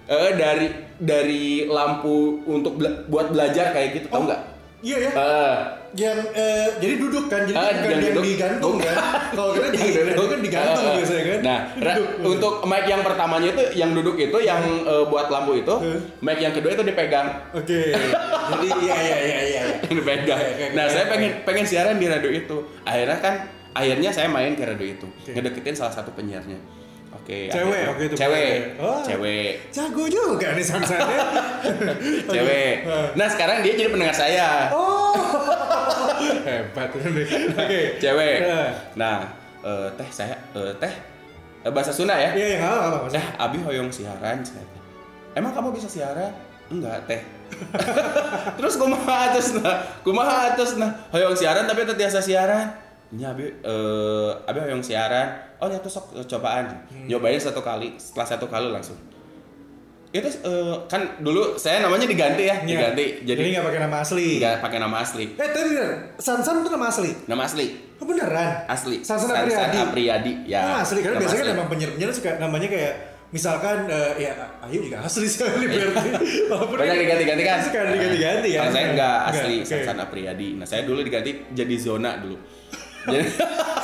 eh, 0.05 0.31
dari 0.33 0.67
dari 0.97 1.45
lampu 1.67 2.17
untuk 2.45 2.77
bela- 2.77 3.03
buat 3.07 3.29
belajar 3.29 3.71
kayak 3.71 3.89
gitu 3.95 4.07
tau 4.09 4.19
Oh. 4.19 4.25
nggak 4.25 4.43
Iya 4.79 4.99
ya. 5.01 5.11
Eh, 5.11 5.57
yang 5.97 6.19
eh, 6.31 6.69
jadi 6.77 6.95
duduk 6.97 7.25
kan 7.27 7.43
jadi 7.43 7.57
Ah, 7.57 7.73
bukan 7.75 7.89
yang 7.89 8.01
yang 8.03 8.13
duduk. 8.13 8.25
digantung 8.27 8.75
kan 8.77 8.97
kalau 9.37 9.51
kita 9.51 9.69
di 9.71 9.79
radio 9.97 10.25
kan 10.27 10.41
digantung 10.41 10.85
eh. 10.85 10.95
biasanya 10.95 11.25
kan 11.25 11.41
Nah, 11.43 11.59
Duduk. 11.75 12.09
untuk 12.29 12.55
mic 12.63 12.85
yang 12.85 13.01
pertamanya 13.01 13.49
itu 13.49 13.63
yang 13.75 13.91
duduk 13.91 14.17
itu 14.17 14.39
yang 14.39 14.61
eh, 14.83 15.05
buat 15.05 15.27
lampu 15.27 15.57
itu, 15.57 15.75
Eh. 15.83 15.99
mic 16.21 16.39
yang 16.39 16.53
kedua 16.53 16.71
itu 16.71 16.83
dipegang. 16.83 17.29
oke 17.51 17.81
jadi 18.47 18.67
iya 18.79 18.95
iya 18.95 19.17
iya 19.19 19.19
iya 19.19 19.41
iya. 19.43 19.63
yang 19.83 19.97
dipegang. 19.99 20.37
Oke, 20.37 20.53
oke, 20.55 20.67
Nah, 20.73 20.85
oke. 20.85 20.93
saya 20.93 21.05
pengen 21.07 21.31
pengen 21.43 21.65
siaran 21.65 21.97
di 21.97 22.07
radio 22.07 22.31
itu. 22.31 22.57
Akhirnya 22.83 23.19
kan 23.19 23.35
akhirnya 23.73 24.11
saya 24.11 24.29
main 24.29 24.53
ke 24.53 24.63
radio 24.63 24.87
itu. 24.87 25.07
Oke. 25.11 25.33
Ngedeketin 25.33 25.75
salah 25.75 25.91
satu 25.93 26.13
penyiarnya. 26.13 26.61
Oke. 27.13 27.49
Cewek 27.49 27.59
akhirnya- 27.59 27.89
waktu 27.89 28.03
itu 28.05 28.15
Cewek. 28.15 28.55
Oh. 28.79 29.01
Cewek. 29.03 29.51
jago 29.69 30.05
juga 30.07 30.47
nih 30.53 30.63
sansannya 30.63 31.19
Cewek. 32.29 32.75
Nah, 33.15 33.27
sekarang 33.27 33.57
dia 33.61 33.73
jadi 33.75 33.89
pendengar 33.89 34.15
saya. 34.15 34.71
oh 34.71 34.86
hebat 36.45 36.91
ini 36.99 37.25
oke 37.53 37.81
Cewek. 38.03 38.37
Eh. 38.43 38.71
Nah, 38.99 39.27
eh, 39.63 39.89
teh 39.97 40.09
saya 40.11 40.37
eh, 40.55 40.73
teh 40.79 40.95
eh, 41.65 41.71
bahasa 41.71 41.91
Sunda 41.91 42.15
ya. 42.15 42.31
iya 42.35 42.47
iya 42.57 42.59
apa 42.63 43.07
apa 43.07 43.09
Eh, 43.15 43.27
Abi 43.39 43.59
hoyong 43.63 43.91
siaran. 43.91 44.43
Emang 45.37 45.53
kamu 45.53 45.75
bisa 45.77 45.89
siaran? 45.91 46.33
Enggak, 46.67 46.99
teh. 47.07 47.21
Terus 48.59 48.75
kumaha 48.75 49.31
atus 49.31 49.55
nah? 49.63 49.79
Kumaha 50.03 50.55
atus 50.55 50.75
nah? 50.81 50.91
Hoyong 51.15 51.37
siaran 51.39 51.67
tapi 51.67 51.87
teu 51.87 51.95
tiasa 51.95 52.19
siaran. 52.19 52.67
Nya 53.15 53.31
Abi 53.31 53.47
eh 53.47 54.31
Abi 54.51 54.59
hoyong 54.63 54.83
siaran. 54.83 55.31
Oh, 55.63 55.71
nya 55.71 55.79
tuh 55.79 55.89
sok 55.89 56.13
cobaan. 56.27 56.69
Nyobain 57.07 57.39
satu 57.39 57.63
kali, 57.63 57.95
setelah 57.97 58.27
satu 58.27 58.47
kali 58.51 58.69
langsung. 58.69 58.99
Itu 60.17 60.29
eh, 60.43 60.75
kan 60.87 61.03
dulu 61.19 61.55
saya 61.55 61.79
namanya 61.79 62.05
diganti 62.05 62.45
ya, 62.45 62.57
Iya. 62.57 62.65
diganti. 62.65 63.05
jadi 63.23 63.37
Jadi 63.37 63.51
nggak 63.53 63.67
pakai 63.67 63.81
nama 63.83 63.97
asli 64.01 64.29
nggak 64.37 64.55
pakai 64.59 64.79
nama 64.79 64.97
asli. 64.99 65.25
eh 65.31 65.49
tapi 65.49 65.67
bener 65.71 65.89
sansan 66.17 66.55
itu 66.59 66.71
nama 66.71 66.87
asli 66.87 67.11
Nama 67.25 67.43
asli, 67.43 67.67
oh, 67.97 68.05
beneran 68.05 68.51
asli. 68.67 68.97
Sansan 69.01 69.29
Apriyadi. 69.31 69.79
Apriyadi. 69.79 70.33
Ya. 70.45 70.63
Nama 70.65 70.79
asli 70.81 70.99
karena 70.99 71.13
nama 71.13 71.23
biasanya 71.23 71.39
kan 71.39 71.47
asli. 71.47 71.57
emang 71.57 71.69
penyiar-penyiar 71.69 72.11
suka 72.11 72.31
namanya 72.39 72.69
kayak 72.69 72.95
misalkan 73.27 73.79
eh, 73.87 74.13
ya 74.23 74.33
Ayu 74.63 74.79
juga 74.81 75.03
asli 75.03 75.27
sih 75.27 75.43
Liberty. 75.43 76.09
Walaupun 76.47 76.77
banyak 76.81 76.99
diganti-ganti 77.03 77.43
kan? 77.43 77.59
Suka 77.61 77.79
diganti-ganti 77.89 78.49
ya. 78.49 78.61
Kalau 78.63 78.73
saya 78.73 78.87
enggak 78.89 79.17
asli 79.29 79.55
Oke. 79.59 79.69
Sansan 79.69 79.99
Apriyadi. 79.99 80.49
Nah, 80.55 80.65
saya 80.65 80.83
dulu 80.83 81.03
diganti 81.03 81.31
jadi 81.51 81.75
zona 81.77 82.17
dulu. 82.17 82.39
Jadi 83.07 83.29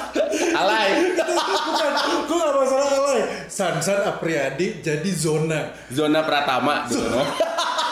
alay. 0.61 0.90
Bukan, 1.66 1.92
gue 2.26 2.37
gak 2.37 2.52
masalah 2.58 2.88
alay. 2.90 3.20
Sansan 3.46 4.00
Apriyadi 4.04 4.82
jadi 4.82 5.11
zona. 5.14 5.70
Zona 5.88 6.26
Pratama 6.26 6.87
dulu. 6.90 7.22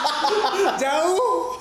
Jauh. 0.82 1.56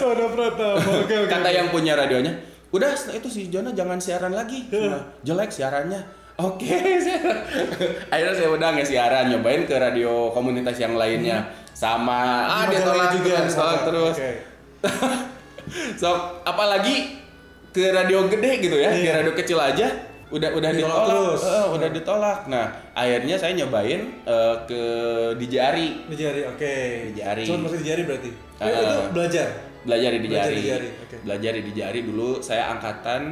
zona 0.00 0.26
Pratama. 0.32 0.90
Oke 1.04 1.14
oke. 1.20 1.28
Kata 1.28 1.48
yang 1.52 1.68
punya 1.68 1.94
radionya, 1.98 2.32
udah 2.72 2.90
itu 3.12 3.28
si 3.28 3.40
Zona 3.52 3.70
jangan 3.76 4.00
siaran 4.00 4.32
lagi. 4.32 4.66
Nah, 4.72 5.20
jelek 5.22 5.50
siarannya. 5.52 6.22
Oke, 6.40 6.72
akhirnya 8.08 8.32
saya 8.32 8.48
udah 8.48 8.68
nggak 8.72 8.88
siaran, 8.88 9.28
nyobain 9.28 9.68
ke 9.68 9.76
radio 9.76 10.32
komunitas 10.32 10.80
yang 10.80 10.96
lainnya, 10.96 11.52
sama 11.76 12.48
ah 12.48 12.64
dia 12.64 12.80
tolak 12.80 13.12
juga, 13.12 13.44
tolak 13.44 13.84
terus. 13.84 14.16
Oke. 14.16 14.32
so 16.00 16.40
apalagi 16.48 17.19
ke 17.70 17.90
radio 17.90 18.26
gede 18.26 18.50
gitu 18.60 18.76
ya, 18.76 18.90
Iya. 18.90 19.22
radio 19.22 19.32
kecil 19.32 19.58
aja 19.58 19.88
udah 20.30 20.46
udah 20.54 20.70
Ditolak 20.70 20.94
ditolak, 20.94 21.08
terus. 21.10 21.40
Eh, 21.42 21.66
udah 21.74 21.88
ditolak. 21.90 22.38
Nah 22.46 22.64
akhirnya 22.94 23.34
saya 23.34 23.52
nyobain 23.52 24.00
eh, 24.22 24.56
ke 24.62 24.82
Dijari, 25.34 26.06
Di 26.06 26.14
jari, 26.14 26.40
oke. 26.46 26.74
Di 27.10 27.18
jari. 27.18 27.42
Cuma 27.42 27.66
masih 27.66 27.78
di 27.82 27.86
jari 27.90 28.02
berarti. 28.06 28.30
Eh, 28.62 28.70
itu 28.70 28.94
belajar. 29.10 29.46
belajar 29.80 30.10
di 30.12 30.18
Belajar 30.22 30.44
Dijari, 30.44 30.54
di 30.54 30.62
Dijari, 30.62 30.88
oke. 31.02 31.16
belajar 31.26 31.50
di 31.52 31.62
Dijari 31.66 32.00
dulu. 32.04 32.30
Saya 32.40 32.70
angkatan 32.70 33.22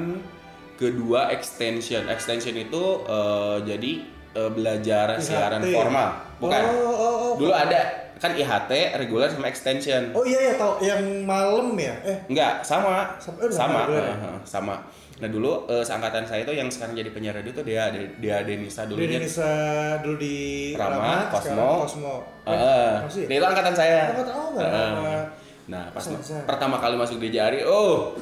kedua 0.74 1.30
extension, 1.30 2.06
extension 2.10 2.54
itu 2.54 2.82
eh, 3.06 3.56
jadi 3.62 3.92
eh, 4.34 4.50
belajar 4.50 5.06
siaran 5.18 5.62
formal, 5.62 6.08
bukan? 6.38 6.62
Oh, 6.66 6.82
oh, 6.88 6.96
oh. 6.98 7.32
Dulu 7.38 7.52
ada 7.54 8.07
kan 8.18 8.30
IHT 8.32 8.70
reguler 8.96 9.26
sama 9.26 9.46
extension. 9.46 10.10
Oh 10.10 10.22
iya 10.22 10.50
ya 10.50 10.54
tahu 10.54 10.78
yang 10.80 10.98
malam 11.22 11.72
ya. 11.74 11.94
Eh, 12.02 12.18
Enggak, 12.26 12.60
sama. 12.60 13.14
Sama- 13.16 13.38
eh, 13.40 13.48
Sama. 13.48 13.54
sama, 13.54 13.80
bener. 13.86 14.04
Heeh, 14.04 14.36
sama. 14.42 14.76
Nah, 15.18 15.26
dulu 15.26 15.66
eh, 15.66 15.80
seangkatan 15.80 16.22
saya 16.22 16.42
itu 16.42 16.52
yang 16.52 16.66
sekarang 16.66 16.94
jadi 16.94 17.10
penyiar 17.10 17.34
radio 17.34 17.50
itu 17.50 17.62
dia 17.62 17.90
dia 17.90 18.36
Denisa 18.40 18.84
dulu 18.84 19.02
dulunya. 19.02 19.18
di 19.18 19.26
Nisa 19.26 19.52
dulu 19.98 20.16
di 20.16 20.36
Rama, 20.74 21.26
Cosmo. 21.28 21.70
Cosmo. 21.82 22.14
Eh, 22.44 22.92
masih 23.00 23.22
ya? 23.24 23.28
Dia 23.28 23.36
itu 23.36 23.46
angkatan 23.46 23.74
saya. 23.74 24.00
Oh, 24.12 24.22
tahu 24.22 24.44
nggak? 24.54 24.62
Heeh. 24.64 24.90
Nama- 24.94 25.26
Nah, 25.68 25.84
pas 25.92 26.00
Selesai. 26.00 26.42
pertama 26.42 26.78
kali 26.78 26.96
masuk 26.96 27.18
di 27.18 27.28
Jari, 27.28 27.60
oh 27.60 28.16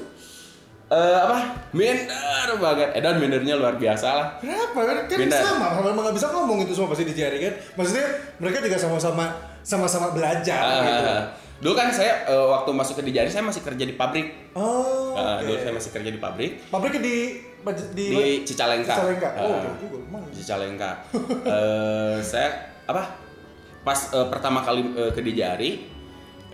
eh 0.87 1.17
apa? 1.17 1.39
Minder 1.71 2.49
banget. 2.59 2.91
Edan 2.93 3.19
mindernya 3.19 3.55
luar 3.55 3.75
biasa 3.75 4.09
lah. 4.09 4.27
Kenapa? 4.39 4.83
Kan 4.83 4.97
kan 5.05 5.19
Beda. 5.21 5.39
sama, 5.41 5.67
sama 5.77 6.01
nggak 6.01 6.15
bisa 6.15 6.27
ngomong 6.31 6.63
itu 6.63 6.73
semua 6.73 6.91
pasti 6.91 7.05
di 7.05 7.15
jari 7.15 7.39
kan. 7.41 7.55
Maksudnya 7.75 8.07
mereka 8.39 8.59
juga 8.61 8.79
sama-sama 8.79 9.31
sama-sama 9.67 10.15
belajar 10.15 10.63
Ah, 10.63 10.79
gitu. 10.87 11.15
Dulu 11.57 11.75
kan 11.75 11.91
saya 11.91 12.23
eh, 12.31 12.47
waktu 12.47 12.71
masuk 12.71 13.03
ke 13.03 13.11
di 13.11 13.13
Jari 13.19 13.27
saya 13.27 13.43
masih 13.43 13.67
kerja 13.67 13.83
di 13.83 13.99
pabrik. 13.99 14.55
Oh. 14.55 15.19
Oke. 15.19 15.43
dulu 15.43 15.59
saya 15.59 15.73
masih 15.75 15.91
kerja 15.91 16.11
di 16.13 16.21
pabrik 16.23 16.53
Pabriknya 16.71 17.03
di 17.03 17.17
di, 17.67 18.07
di 18.15 18.47
Cicalengka. 18.47 18.95
Cicalengka. 18.95 19.29
Oh. 19.43 19.59
Emang. 19.91 20.23
di 20.31 20.39
Cicalengka. 20.39 20.91
Eh, 21.51 22.17
saya 22.23 22.71
apa? 22.87 23.19
Pas 23.83 23.99
eh, 24.15 24.27
pertama 24.31 24.63
kali 24.63 24.87
eh, 24.95 25.11
ke 25.11 25.19
Dijari 25.19 25.83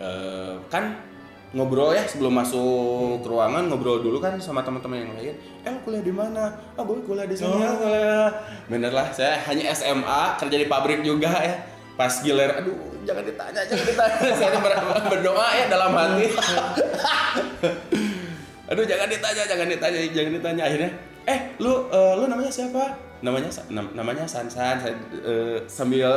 eh, 0.00 0.54
kan 0.72 1.12
ngobrol 1.52 1.92
ya 1.92 2.00
sebelum 2.08 2.32
masuk 2.32 3.20
ke 3.20 3.28
ruangan 3.28 3.68
ngobrol 3.68 4.00
dulu 4.00 4.16
kan 4.24 4.40
sama 4.40 4.64
teman-teman 4.64 5.04
yang 5.04 5.12
lain. 5.12 5.36
Eh 5.68 5.74
kuliah 5.84 6.00
di 6.00 6.14
mana? 6.14 6.48
Ah 6.72 6.80
gue 6.80 6.96
kuliah 7.04 7.28
di 7.28 7.36
sini. 7.36 7.52
Oh. 7.52 7.60
ya, 7.60 7.70
kuliah. 7.76 8.28
Bener 8.72 8.92
lah, 8.96 9.12
saya 9.12 9.36
hanya 9.52 9.68
SMA 9.76 10.40
kerja 10.40 10.56
di 10.56 10.64
pabrik 10.64 11.04
juga 11.04 11.28
ya. 11.28 11.71
Pas 11.92 12.14
gilir, 12.18 12.48
aduh 12.48 12.72
jangan 13.04 13.20
ditanya, 13.22 13.60
jangan 13.64 13.84
ditanya. 13.84 14.18
saya 14.40 14.58
ber- 14.58 15.06
berdoa 15.08 15.46
ya 15.52 15.64
dalam 15.68 15.92
hati. 15.92 16.26
Aduh 18.72 18.84
jangan 18.88 19.04
ditanya, 19.04 19.42
jangan 19.44 19.68
ditanya, 19.68 19.98
jangan 20.08 20.32
ditanya 20.32 20.62
akhirnya. 20.64 20.90
Eh, 21.28 21.38
lu 21.60 21.72
eh, 21.92 22.12
lu 22.16 22.24
namanya 22.24 22.48
siapa? 22.48 22.82
Namanya 23.20 23.50
nam- 23.68 23.92
namanya 23.92 24.24
Sansan. 24.24 24.80
Saya 24.80 24.96
eh, 25.12 25.60
sambil 25.68 26.08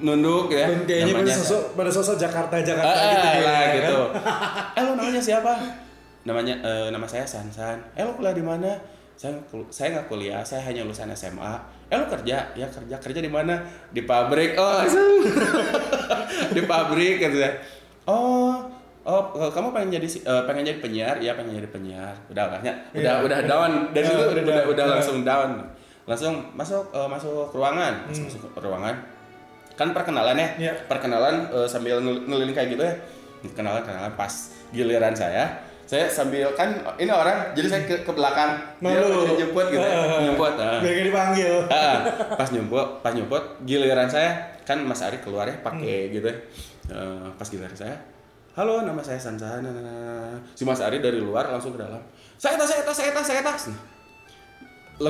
nunduk 0.00 0.48
ya. 0.50 0.64
Dan 0.66 0.88
kayaknya 0.88 1.12
pada 1.12 1.20
namanya 1.20 1.36
sosok 1.36 1.62
pada 1.76 1.90
sosok 1.92 2.16
Jakarta 2.16 2.56
Jakarta 2.58 2.88
Ah, 2.88 3.04
gitu, 3.04 3.12
ah, 3.12 3.20
kayaknya, 3.20 3.44
lah 3.44 3.60
kan? 3.60 3.76
gitu. 3.76 3.98
Eh 4.78 4.82
lu 4.82 4.92
namanya 4.96 5.20
siapa? 5.20 5.52
Namanya 6.24 6.54
eh, 6.58 6.86
nama 6.88 7.04
saya 7.04 7.24
Sansan. 7.28 7.76
Eh 7.92 8.02
lu 8.02 8.16
kuliah 8.16 8.32
di 8.32 8.40
mana? 8.40 8.72
Saya 9.14 9.36
saya 9.68 9.88
nggak 9.92 10.08
kuliah, 10.08 10.40
saya 10.40 10.64
hanya 10.64 10.80
lulusan 10.82 11.12
SMA. 11.12 11.54
Eh 11.90 11.96
lu 11.96 12.06
kerja? 12.08 12.36
Ya 12.54 12.66
kerja. 12.66 12.96
Kerja 12.96 13.18
di 13.18 13.26
mana? 13.26 13.58
Di 13.88 14.02
pabrik. 14.02 14.54
Oh, 14.54 14.80
di 16.50 16.62
pabrik 16.62 17.18
gitu 17.18 17.36
ya. 17.36 17.50
Oh, 18.04 18.62
oh 19.02 19.22
eh, 19.36 19.50
kamu 19.50 19.70
pengen 19.70 19.90
jadi 19.92 20.08
si- 20.08 20.22
eh, 20.22 20.42
pengen 20.44 20.64
jadi 20.64 20.78
penyiar? 20.78 21.16
Ya 21.18 21.34
pengen 21.34 21.56
jadi 21.56 21.68
penyiar. 21.68 22.14
Udah 22.28 22.46
kayaknya 22.48 22.74
udah 22.92 23.14
Iya. 23.16 23.24
udah 23.24 23.38
down 23.44 23.72
dari 23.90 24.04
Ah, 24.04 24.08
situ 24.08 24.22
udah 24.24 24.42
udah, 24.44 24.64
udah 24.68 24.84
Ah. 24.84 24.90
langsung 24.94 25.16
down. 25.20 25.50
Langsung 26.04 26.34
masuk 26.52 26.84
eh, 26.90 27.08
masuk 27.08 27.50
ruangan, 27.50 28.06
masuk, 28.06 28.24
masuk 28.30 28.50
ruangan 28.56 28.94
kan 29.72 29.90
perkenalan 29.90 30.36
ya 30.36 30.48
Iya. 30.60 30.72
perkenalan 30.84 31.48
eh, 31.48 31.64
sambil 31.64 31.98
ngel- 31.98 32.22
ngeliling 32.22 32.52
kayak 32.52 32.68
gitu 32.70 32.82
ya 32.82 32.94
kenalan 33.50 33.80
kenalan 33.80 34.12
pas 34.12 34.32
giliran 34.70 35.16
saya 35.16 35.48
saya 35.90 36.06
sambil 36.06 36.54
kan 36.54 36.70
ini 37.02 37.10
orang 37.10 37.50
jadi 37.50 37.66
saya 37.66 37.82
ke, 37.82 38.06
ke 38.06 38.12
belakang. 38.14 38.62
Dia 38.78 39.02
Malu. 39.02 39.34
jemput 39.34 39.66
gitu. 39.74 39.82
Ya, 39.82 40.22
jemput 40.22 40.54
ah. 40.54 40.78
Biar 40.78 41.02
dipanggil. 41.02 41.66
Ah, 41.66 42.06
pas 42.38 42.46
nyumput 42.54 43.02
pas 43.02 43.10
nyumput 43.10 43.42
giliran 43.66 44.06
saya 44.06 44.54
kan 44.62 44.78
Mas 44.86 45.02
Ari 45.02 45.18
keluar 45.18 45.50
ya 45.50 45.58
pakai 45.58 46.14
gitu 46.14 46.30
ya. 46.30 46.36
Eh, 46.94 47.26
pas 47.34 47.46
giliran 47.50 47.74
saya 47.74 47.98
halo 48.54 48.82
nama 48.82 48.98
saya 48.98 49.18
Sansan 49.18 49.62
nah. 49.62 50.34
si 50.54 50.62
Mas 50.62 50.78
Ari 50.78 51.02
dari 51.02 51.18
luar 51.18 51.50
langsung 51.50 51.74
ke 51.74 51.82
dalam. 51.82 51.98
Saya 52.38 52.54
tas 52.54 52.70
saya 52.70 52.86
tas 52.86 52.94
saya 52.94 53.10
tas 53.10 53.26
saya 53.26 53.42
tas 53.42 53.62
Nah, 53.66 53.80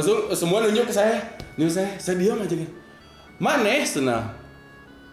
langsung 0.00 0.32
semua 0.32 0.64
nunjuk 0.64 0.88
ke 0.88 0.94
saya. 0.96 1.20
Nunjuk 1.60 1.76
saya 1.76 1.92
saya 2.00 2.16
diam 2.16 2.40
aja 2.40 2.56
gitu 2.56 2.80
maneh 3.40 3.80
senang 3.88 4.36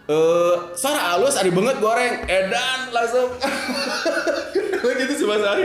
eh 0.08 0.54
suara 0.72 0.98
halus 1.12 1.36
ada 1.36 1.50
banget 1.52 1.76
goreng 1.84 2.14
edan 2.24 2.80
langsung 2.96 3.28
gitu 5.04 5.12
si 5.12 5.24
Mas 5.28 5.44
Ari 5.44 5.64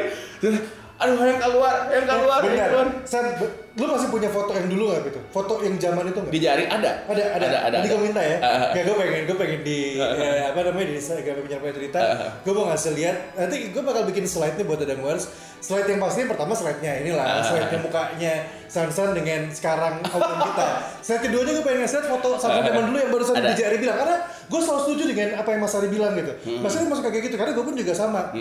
aduh 0.93 1.15
yang 1.25 1.39
keluar 1.41 1.75
yang 1.89 2.05
keluar 2.05 2.39
yang 2.43 2.53
Benar. 2.53 2.69
keluar 2.69 2.87
San, 3.03 3.25
lu 3.73 3.85
masih 3.89 4.07
punya 4.13 4.29
foto 4.29 4.53
yang 4.53 4.69
dulu 4.69 4.93
nggak 4.93 5.01
gitu? 5.09 5.19
Foto 5.33 5.53
yang 5.65 5.75
zaman 5.81 6.05
itu 6.05 6.19
nggak? 6.21 6.31
di 6.31 6.39
jari 6.39 6.63
ada 6.69 6.91
ada 7.09 7.23
ada 7.33 7.45
ada 7.49 7.57
ada, 7.65 7.75
Nanti 7.81 7.89
ada. 7.89 7.95
gue 7.97 8.01
minta 8.05 8.21
ya. 8.21 8.37
Ah, 8.39 8.47
ah. 8.47 8.69
ya 8.77 8.81
gue 8.85 8.95
pengen 9.01 9.21
gue 9.25 9.37
pengen 9.41 9.59
di 9.65 9.79
eh, 9.97 10.41
apa 10.47 10.59
namanya 10.69 10.87
di 10.93 10.95
Instagram 11.01 11.43
penyampaian 11.43 11.75
cerita. 11.75 11.99
Ah, 11.99 12.13
ah. 12.13 12.31
Gue 12.45 12.53
mau 12.53 12.69
ngasih 12.69 12.91
lihat. 12.93 13.17
Nanti 13.33 13.57
gue 13.73 13.81
bakal 13.81 14.05
bikin 14.05 14.29
slide 14.29 14.55
nya 14.55 14.63
buat 14.63 14.79
Dadang 14.85 15.01
Wars. 15.01 15.25
Slide 15.63 15.87
yang 15.87 16.03
pasti 16.03 16.27
pertama 16.27 16.51
slide 16.51 16.83
nya 16.83 16.99
inilah. 16.99 17.23
Ah, 17.23 17.33
ah. 17.39 17.43
Slide 17.47 17.71
nya 17.71 17.79
mukanya 17.79 18.33
Sansan 18.67 19.15
dengan 19.15 19.47
sekarang 19.47 20.03
obrolan 20.03 20.43
kita. 20.43 20.65
Slide 20.99 21.21
keduanya 21.23 21.51
gue 21.55 21.63
pengen 21.63 21.79
ngasih 21.87 22.03
foto 22.03 22.35
sama 22.35 22.59
teman 22.59 22.91
dulu 22.91 22.97
yang 22.99 23.11
barusan 23.15 23.35
Ada. 23.39 23.55
di 23.55 23.63
Jari 23.63 23.77
bilang. 23.79 23.95
Karena 23.95 24.17
gue 24.27 24.59
selalu 24.59 24.81
setuju 24.83 25.03
dengan 25.15 25.29
apa 25.39 25.49
yang 25.55 25.61
Mas 25.63 25.73
Ari 25.73 25.87
bilang 25.87 26.11
gitu. 26.19 26.33
Hmm. 26.43 26.59
Mas 26.59 26.75
Ari 26.75 26.85
masuk 26.91 27.07
kayak 27.07 27.23
gitu 27.31 27.35
karena 27.39 27.51
gue 27.55 27.63
pun 27.63 27.75
juga 27.79 27.93
sama. 27.95 28.35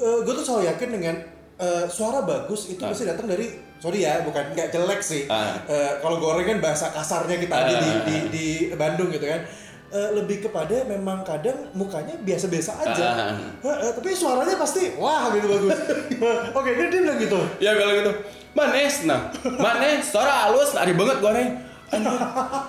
gue 0.00 0.34
tuh 0.36 0.44
selalu 0.44 0.64
yakin 0.68 0.88
dengan 0.92 1.14
eh, 1.60 1.84
suara 1.88 2.24
bagus 2.24 2.72
itu 2.72 2.80
pasti 2.80 3.04
datang 3.04 3.28
dari 3.28 3.52
sorry 3.76 4.04
ya 4.04 4.24
bukan 4.24 4.56
nggak 4.56 4.68
jelek 4.72 5.00
sih 5.04 5.24
Ah. 5.28 5.60
Eh, 5.68 5.92
kalau 6.00 6.16
goreng 6.16 6.44
kan 6.44 6.58
bahasa 6.60 6.88
kasarnya 6.88 7.36
kita 7.36 7.52
aja 7.52 7.74
di, 7.80 7.90
di, 8.04 8.16
di 8.32 8.46
Bandung 8.76 9.12
gitu 9.12 9.24
kan 9.24 9.44
Eh, 9.90 10.10
lebih 10.14 10.46
kepada 10.46 10.86
memang 10.86 11.26
kadang 11.26 11.66
mukanya 11.74 12.14
biasa-biasa 12.22 12.78
aja. 12.86 13.06
Ah. 13.10 13.34
Eh, 13.58 13.66
eh, 13.66 13.92
tapi 13.98 14.14
suaranya 14.14 14.54
pasti 14.54 14.94
wah 14.94 15.34
gitu 15.34 15.50
bagus. 15.50 15.74
Oke 16.58 16.70
dia, 16.78 16.86
dia 16.86 17.00
bilang 17.02 17.18
gitu. 17.18 17.40
Ya 17.58 17.74
bilang 17.74 17.98
gitu 17.98 18.12
manes 18.50 19.06
nah 19.06 19.30
manes 19.62 20.10
suara 20.10 20.50
halus 20.50 20.74
ada 20.74 20.90
banget 20.90 21.18
goreng 21.22 21.50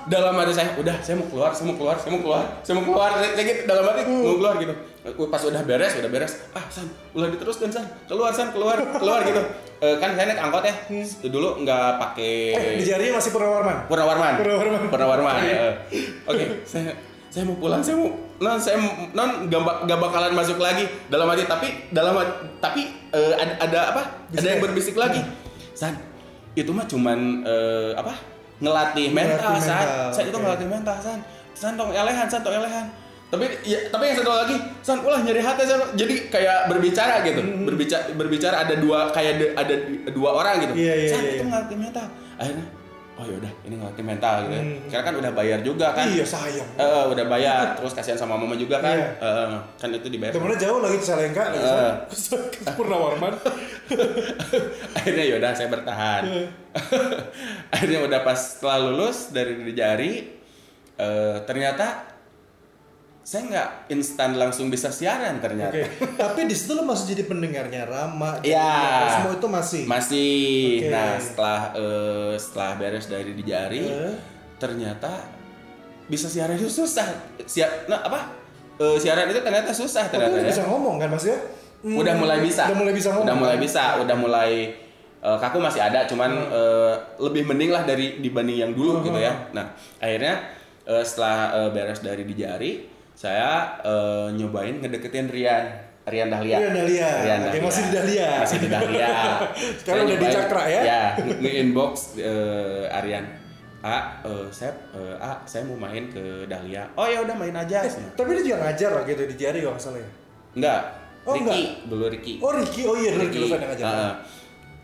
dalam 0.09 0.33
hati 0.33 0.49
saya 0.49 0.73
udah 0.81 0.97
saya 0.97 1.13
mau 1.13 1.29
keluar 1.29 1.53
saya 1.53 1.69
mau 1.69 1.77
keluar 1.77 1.95
saya 2.01 2.09
mau 2.09 2.21
keluar 2.25 2.43
saya 2.65 2.73
mau 2.73 2.85
keluar. 2.89 3.09
Saya, 3.13 3.45
gitu 3.45 3.61
dalam 3.69 3.85
hati 3.85 4.01
mau 4.09 4.33
keluar 4.33 4.57
gitu. 4.57 4.73
Pas 5.29 5.41
udah 5.45 5.61
beres 5.61 5.93
udah 5.93 6.09
beres. 6.09 6.41
Ah 6.57 6.65
san 6.73 6.89
udah 7.13 7.29
diteruskan 7.29 7.69
san. 7.69 7.85
Keluar 8.09 8.33
san 8.33 8.49
keluar 8.49 8.81
keluar 8.97 9.21
gitu. 9.21 9.37
Eh, 9.77 10.01
kan 10.01 10.17
saya 10.17 10.25
naik 10.25 10.41
angkot 10.41 10.65
ya. 10.65 10.73
Dulu 11.21 11.61
nggak 11.61 12.01
pakai 12.01 12.33
eh, 12.49 12.81
di 12.81 12.85
jarinya 12.89 13.21
masih 13.21 13.29
Purnawarman 13.29 13.85
Purnawarman. 13.85 14.33
Purnawarman. 14.41 14.81
Purnawarman. 14.89 15.33
ya. 15.45 15.69
Oke, 16.25 16.65
saya 16.65 16.89
saya 17.31 17.47
mau 17.47 17.55
pulang, 17.55 17.79
saya 17.79 17.95
mau 17.95 18.11
non 18.37 18.59
saya 18.59 18.75
non 19.15 19.47
gak, 19.47 19.87
gak 19.87 19.99
bakalan 19.99 20.35
masuk 20.35 20.59
lagi 20.59 20.83
dalam 21.07 21.25
hati 21.25 21.47
tapi 21.47 21.67
dalam 21.89 22.11
hati- 22.13 22.59
tapi 22.59 22.81
eh, 23.09 23.33
ada, 23.33 23.53
ada 23.57 23.79
apa? 23.95 24.01
Ada 24.29 24.47
yang 24.49 24.61
berbisik 24.61 24.99
lagi. 24.99 25.23
San, 25.71 25.95
itu 26.53 26.67
mah 26.69 26.83
cuman 26.83 27.39
eh, 27.47 27.95
apa? 27.95 28.19
Ngelatih 28.59 29.15
mental, 29.15 29.55
Ngelatih 29.55 29.63
San. 29.63 29.79
mental, 29.79 30.09
San 30.11 30.23
itu 30.27 30.37
ngelatih 30.37 30.67
mental, 30.67 30.95
San. 30.99 31.19
San 31.55 31.73
tong 31.79 31.89
elehan, 31.89 32.27
San 32.27 32.43
tong 32.43 32.51
elehan. 32.53 32.85
Tapi 33.31 33.47
ya, 33.63 33.79
tapi 33.87 34.11
yang 34.11 34.19
satu 34.19 34.31
lagi, 34.35 34.55
San 34.83 34.99
ulah 34.99 35.23
nyari 35.23 35.39
hati 35.39 35.63
San. 35.63 35.79
Jadi 35.95 36.27
kayak 36.27 36.67
berbicara 36.67 37.23
gitu. 37.23 37.39
Hmm. 37.39 37.63
Berbicara 37.63 38.11
berbicara 38.11 38.55
ada 38.67 38.75
dua 38.75 39.07
kayak 39.09 39.33
de- 39.39 39.53
ada 39.55 39.75
dua 40.11 40.29
orang 40.35 40.67
gitu. 40.67 40.73
Iya, 40.75 40.93
iya, 40.99 41.07
San 41.07 41.23
iya, 41.23 41.31
itu 41.31 41.35
iya. 41.39 41.47
ngelatih 41.47 41.77
mental. 41.79 42.05
Akhirnya 42.35 42.65
oh 43.21 43.29
yaudah 43.29 43.53
ini 43.63 43.77
ngelatih 43.77 44.01
mental 44.01 44.35
gitu 44.41 44.53
ya. 44.53 44.63
Hmm. 44.65 44.77
Karena 44.89 45.03
kan 45.05 45.15
udah 45.21 45.31
bayar 45.31 45.59
juga 45.61 45.87
kan. 45.93 46.09
iya 46.09 46.25
sayang 46.25 46.65
Eh, 46.73 47.03
udah 47.07 47.25
bayar 47.29 47.77
terus 47.77 47.93
kasihan 47.93 48.17
sama 48.17 48.33
mama 48.33 48.57
juga 48.57 48.81
kan. 48.81 48.97
Iya. 48.97 49.09
Eh, 49.21 49.49
kan 49.77 49.89
itu 49.93 50.09
dibayar. 50.09 50.33
temennya 50.33 50.57
jauh 50.59 50.81
lagi 50.81 50.97
ke 50.97 51.05
Salengka 51.05 51.43
lagi 51.47 51.61
Eh. 51.61 51.93
ke 52.57 52.71
Purnawarman 52.73 53.33
Akhirnya 54.97 55.23
yaudah 55.27 55.51
saya 55.53 55.69
bertahan. 55.69 56.21
Iya. 56.25 56.47
Akhirnya 57.73 57.99
udah 58.01 58.19
pas 58.21 58.37
setelah 58.37 58.77
lulus 58.81 59.29
dari 59.29 59.53
di 59.55 59.73
jari 59.73 60.11
eh, 60.97 61.37
ternyata 61.45 62.10
saya 63.31 63.47
nggak 63.47 63.69
instan 63.87 64.35
langsung 64.35 64.67
bisa 64.67 64.91
siaran 64.91 65.39
ternyata. 65.39 65.71
Oke, 65.71 65.87
tapi 66.19 66.43
di 66.43 66.51
situ 66.51 66.75
lo 66.75 66.83
masih 66.83 67.15
jadi 67.15 67.23
pendengarnya 67.25 67.87
Rama, 67.87 68.43
Iya. 68.43 69.07
semua 69.09 69.33
itu 69.33 69.47
masih. 69.47 69.81
Masih. 69.87 70.35
Oke. 70.81 70.91
Nah, 70.91 71.11
setelah 71.15 71.59
eh, 71.71 72.33
setelah 72.35 72.71
beres 72.75 73.07
dari 73.07 73.31
di 73.31 73.43
jari, 73.45 73.87
Eh. 73.87 74.15
ternyata 74.57 75.31
bisa 76.05 76.27
siaran 76.27 76.59
itu 76.59 76.67
susah. 76.67 77.07
Siar, 77.41 77.87
nah 77.87 78.03
apa? 78.03 78.35
Eh, 78.75 78.99
siaran 78.99 79.23
itu 79.25 79.39
ternyata 79.39 79.71
susah 79.71 80.03
Tapi 80.05 80.19
ternyata 80.19 80.35
udah 80.35 80.43
ya. 80.43 80.51
bisa 80.51 80.63
ngomong 80.67 80.95
kan 80.99 81.07
Mas 81.07 81.23
ya? 81.23 81.37
Hmm, 81.81 81.97
Udah 81.97 82.13
mulai 82.13 82.39
bisa. 82.43 82.67
Udah 82.67 82.77
mulai 82.77 82.93
bisa 82.93 83.09
ngomong. 83.09 83.25
Udah 83.25 83.35
mulai 83.39 83.55
kan? 83.55 83.63
bisa, 83.63 83.83
udah 83.97 84.17
mulai 84.19 84.51
eh, 85.21 85.37
kaku 85.39 85.57
masih 85.57 85.79
ada, 85.79 86.03
cuman 86.03 86.31
Hmm. 86.35 86.51
eh, 86.51 86.93
lebih 87.21 87.47
mending 87.47 87.71
lah 87.71 87.87
dari 87.87 88.19
dibanding 88.19 88.59
yang 88.59 88.71
dulu 88.75 88.99
Hmm. 88.99 89.05
gitu 89.07 89.19
ya. 89.21 89.31
Nah, 89.51 89.71
akhirnya 89.95 90.51
eh, 90.83 90.99
setelah 90.99 91.37
eh, 91.55 91.69
beres 91.71 92.01
dari 92.01 92.25
di 92.25 92.35
jari, 92.35 92.90
saya 93.21 93.77
eh, 93.85 94.27
nyobain 94.33 94.81
ngedeketin 94.81 95.29
Rian. 95.29 95.65
Rian 96.01 96.33
Dahlia. 96.33 96.57
Rian 96.57 96.73
Dahlia. 96.73 97.09
Rian 97.21 97.39
Dahlia. 97.45 97.61
masih 97.61 97.83
di 97.85 97.91
Dahlia. 97.93 98.29
Masih 98.41 98.57
di 98.57 98.69
Dahlia. 98.73 99.13
Sekarang 99.79 100.09
udah 100.09 100.17
di 100.17 100.27
Cakra 100.33 100.63
ya? 100.65 100.81
Ya, 100.81 101.03
nge-inbox 101.37 102.17
eh, 102.17 102.89
Aryan. 102.89 103.25
A, 103.85 104.25
eh, 104.25 104.45
saya, 104.49 104.73
eh, 104.97 105.13
A, 105.21 105.45
saya 105.45 105.69
mau 105.69 105.77
main 105.77 106.09
ke 106.09 106.49
Dahlia. 106.49 106.89
Oh 106.97 107.05
ya 107.05 107.21
udah 107.21 107.37
main 107.37 107.53
aja. 107.53 107.85
Eh, 107.85 107.93
tapi 108.17 108.41
dia 108.41 108.53
juga 108.53 108.57
ngajar 108.65 108.89
lah 108.89 109.03
gitu 109.05 109.21
di 109.29 109.35
Jari 109.37 109.59
kalau 109.61 109.77
salah 109.77 110.01
ya. 110.01 110.09
Enggak. 110.57 110.81
Oh, 111.21 111.37
Ricky, 111.37 111.61
dulu 111.85 112.09
Ricky. 112.09 112.33
Oh 112.41 112.49
Ricky, 112.49 112.81
oh 112.89 112.97
iya 112.97 113.13
dulu 113.13 113.29
Ricky. 113.29 113.45
yang 113.45 113.61
ngajar. 113.61 113.85
Heeh. 113.85 114.13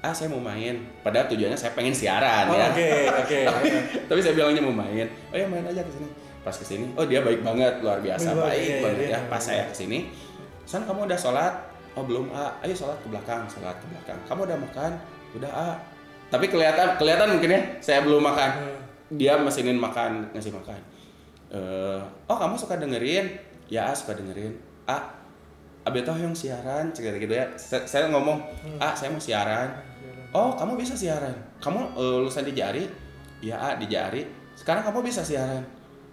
ah 0.06 0.14
saya 0.14 0.30
mau 0.30 0.38
main. 0.38 0.78
Padahal 1.02 1.26
tujuannya 1.26 1.58
saya 1.58 1.74
pengen 1.74 1.90
siaran 1.90 2.46
Oh, 2.46 2.54
ya. 2.54 2.70
Oke, 2.70 2.90
oke. 3.10 3.40
tapi, 3.50 3.70
tapi 4.14 4.20
saya 4.22 4.38
bilangnya 4.38 4.62
mau 4.62 4.86
main. 4.86 5.10
Oh 5.34 5.38
ya 5.42 5.50
main 5.50 5.66
aja 5.66 5.82
ke 5.82 5.90
sini. 5.90 6.27
Pas 6.48 6.56
ke 6.56 6.64
sini, 6.64 6.88
oh 6.96 7.04
dia 7.04 7.20
baik 7.20 7.44
banget, 7.44 7.84
luar 7.84 8.00
biasa 8.00 8.32
Baik 8.32 8.40
banget, 8.40 8.48
baik 8.48 8.64
iya, 8.64 8.72
iya, 8.72 8.84
banget 8.88 9.00
iya. 9.04 9.20
ya. 9.20 9.20
Pas 9.28 9.44
saya 9.44 9.64
ke 9.68 9.76
sini, 9.76 10.08
San 10.64 10.88
kamu 10.88 11.12
udah 11.12 11.20
sholat? 11.20 11.54
Oh 12.00 12.08
belum 12.08 12.32
ah. 12.32 12.56
Ayo 12.64 12.72
sholat 12.72 12.96
ke 13.04 13.12
belakang, 13.12 13.44
sholat 13.52 13.76
ke 13.76 13.86
belakang. 13.92 14.16
Kamu 14.32 14.48
udah 14.48 14.56
makan? 14.56 14.92
Udah 15.36 15.52
ah. 15.52 15.76
Tapi 16.32 16.48
kelihatan 16.48 16.96
kelihatan 16.96 17.36
mungkin 17.36 17.52
ya, 17.52 17.62
saya 17.84 18.00
belum 18.08 18.24
makan. 18.24 18.50
Hmm. 18.64 18.80
Dia 19.20 19.36
mesinin 19.36 19.76
makan, 19.76 20.32
ngasih 20.32 20.56
makan. 20.56 20.80
Eh, 21.52 22.00
oh 22.32 22.38
kamu 22.40 22.56
suka 22.56 22.80
dengerin? 22.80 23.28
Ya 23.68 23.92
ah, 23.92 23.96
suka 23.96 24.16
dengerin. 24.16 24.56
Ah, 24.88 25.18
Abi 25.88 26.04
tau 26.04 26.20
yang 26.20 26.36
siaran 26.36 26.92
cerita 26.92 27.16
gitu 27.16 27.32
ya 27.32 27.48
saya, 27.56 27.88
saya 27.88 28.12
ngomong 28.12 28.44
ah 28.76 28.92
saya 28.92 29.08
mau 29.08 29.24
siaran 29.24 29.72
oh 30.36 30.52
kamu 30.52 30.76
bisa 30.76 30.92
siaran 31.00 31.32
kamu 31.64 31.96
eh, 31.96 32.16
lulusan 32.20 32.44
di 32.44 32.52
Jari 32.52 32.84
ya 33.40 33.56
ah 33.56 33.74
di 33.80 33.88
Jari 33.88 34.28
sekarang 34.52 34.84
kamu 34.84 35.08
bisa 35.08 35.24
siaran 35.24 35.64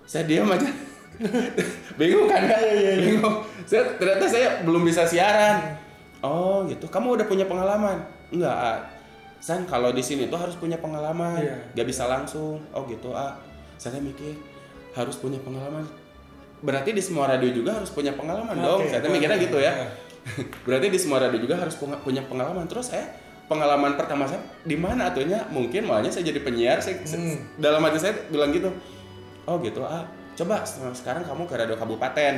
saya 0.04 0.24
diam 0.28 0.48
aja. 0.48 0.68
Bingung 2.00 2.26
kan? 2.26 2.42
Ya 2.50 2.98
bingung. 2.98 3.46
Saya 3.64 3.94
ternyata 3.96 4.26
saya 4.26 4.48
belum 4.66 4.82
bisa 4.82 5.06
siaran. 5.06 5.78
Oh 6.20 6.66
gitu. 6.66 6.90
Kamu 6.90 7.14
udah 7.14 7.26
punya 7.28 7.46
pengalaman? 7.46 8.02
Enggak 8.34 8.56
ah. 8.56 8.78
San 9.38 9.68
kalau 9.68 9.92
di 9.92 10.00
sini 10.00 10.26
tuh 10.32 10.40
harus 10.40 10.56
punya 10.56 10.80
pengalaman. 10.80 11.38
Iya. 11.38 11.56
nggak 11.76 11.86
bisa 11.86 12.08
langsung. 12.08 12.58
Oh 12.74 12.82
gitu 12.88 13.12
ah 13.14 13.38
saya 13.78 14.00
mikir 14.00 14.34
harus 14.96 15.14
punya 15.20 15.38
pengalaman. 15.38 15.84
Berarti 16.64 16.96
di 16.96 17.02
semua 17.04 17.28
radio 17.28 17.52
juga 17.52 17.76
harus 17.76 17.92
punya 17.92 18.16
pengalaman 18.16 18.56
dong. 18.56 18.80
Oke, 18.82 18.88
saya 18.90 19.04
mikirnya 19.06 19.38
gitu 19.38 19.60
ya. 19.60 19.70
Iya. 19.70 19.86
berarti 20.66 20.88
di 20.88 20.98
semua 20.98 21.20
radio 21.20 21.36
juga 21.36 21.60
harus 21.60 21.76
punya 21.78 22.24
pengalaman. 22.24 22.64
Terus 22.64 22.88
saya 22.90 23.12
pengalaman 23.44 24.00
pertama 24.00 24.24
saya 24.24 24.40
di 24.64 24.72
mana 24.74 25.12
atuhnya 25.12 25.44
mungkin 25.52 25.84
malahnya 25.84 26.08
saya 26.08 26.24
jadi 26.24 26.40
penyiar. 26.40 26.80
Saya, 26.80 27.04
Hmm. 27.04 27.36
dalam 27.60 27.84
hati 27.84 28.00
saya 28.00 28.16
bilang 28.32 28.50
gitu 28.50 28.72
oh 29.44 29.56
gitu 29.58 29.80
ah 29.80 30.04
coba 30.34 30.64
sekarang 30.92 31.22
kamu 31.22 31.42
ke 31.44 31.54
radio 31.54 31.76
kabupaten 31.76 32.34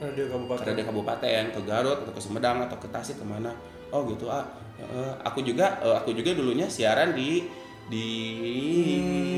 Radio 0.00 0.24
ke 0.24 0.32
Kabupaten. 0.32 0.64
radio 0.64 0.84
kabupaten 0.86 1.42
ke 1.50 1.60
Garut 1.62 1.98
atau 2.00 2.12
ke 2.12 2.20
Sumedang 2.20 2.64
atau 2.64 2.76
ke 2.76 2.88
Tasik 2.88 3.16
ke 3.16 3.24
mana 3.24 3.52
oh 3.88 4.04
gitu 4.06 4.26
ah 4.26 4.44
Eh, 4.80 5.12
aku 5.20 5.44
juga 5.44 5.76
eh, 5.78 5.92
aku 5.92 6.16
juga 6.16 6.32
dulunya 6.32 6.64
siaran 6.64 7.12
di 7.12 7.44
di 7.84 8.06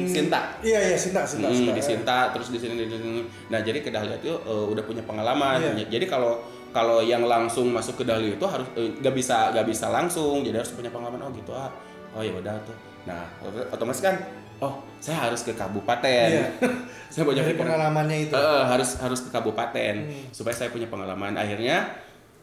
Sinta 0.06 0.54
Iya 0.62 0.78
iya 0.86 0.96
Sinta 0.96 1.26
Sinta. 1.26 1.50
Hmm, 1.50 1.56
Sinta. 1.56 1.74
di 1.74 1.82
Sinta 1.82 2.18
terus 2.30 2.48
di 2.48 2.58
sini 2.58 2.78
di 2.78 2.86
sini. 2.86 3.26
Nah, 3.48 3.58
jadi 3.58 3.82
ke 3.82 3.90
Dahlia 3.90 4.16
itu 4.16 4.30
eh, 4.30 4.64
udah 4.70 4.86
punya 4.86 5.02
pengalaman. 5.02 5.58
Iya. 5.58 5.90
Jadi 5.90 6.06
kalau 6.06 6.38
kalau 6.70 7.02
yang 7.02 7.26
langsung 7.26 7.68
masuk 7.68 7.98
ke 7.98 8.04
Dahlia 8.06 8.38
itu 8.38 8.46
harus 8.46 8.70
eh, 8.78 8.94
nggak 8.94 9.10
bisa 9.12 9.50
nggak 9.50 9.66
bisa 9.66 9.90
langsung. 9.90 10.46
Jadi 10.46 10.56
harus 10.56 10.70
punya 10.70 10.90
pengalaman. 10.90 11.20
Oh 11.20 11.30
gitu 11.34 11.50
ah. 11.52 11.74
Oh 12.14 12.22
ya 12.22 12.32
udah 12.32 12.54
tuh. 12.62 12.76
Nah, 13.02 13.26
ot- 13.42 13.66
otomatis 13.72 13.98
kan 13.98 14.14
oh, 14.62 14.72
saya 14.96 15.18
harus 15.20 15.42
ke 15.42 15.52
kabupaten. 15.52 16.28
Iya. 16.30 16.46
saya 17.12 17.22
punya 17.22 17.42
Dari 17.42 17.58
pengalamannya 17.58 18.18
itu. 18.24 18.32
Eh, 18.32 18.62
harus 18.64 18.96
harus 18.96 19.20
ke 19.20 19.28
kabupaten 19.28 19.94
Hmm. 20.00 20.24
supaya 20.30 20.54
saya 20.54 20.70
punya 20.70 20.86
pengalaman. 20.86 21.34
Akhirnya 21.34 21.90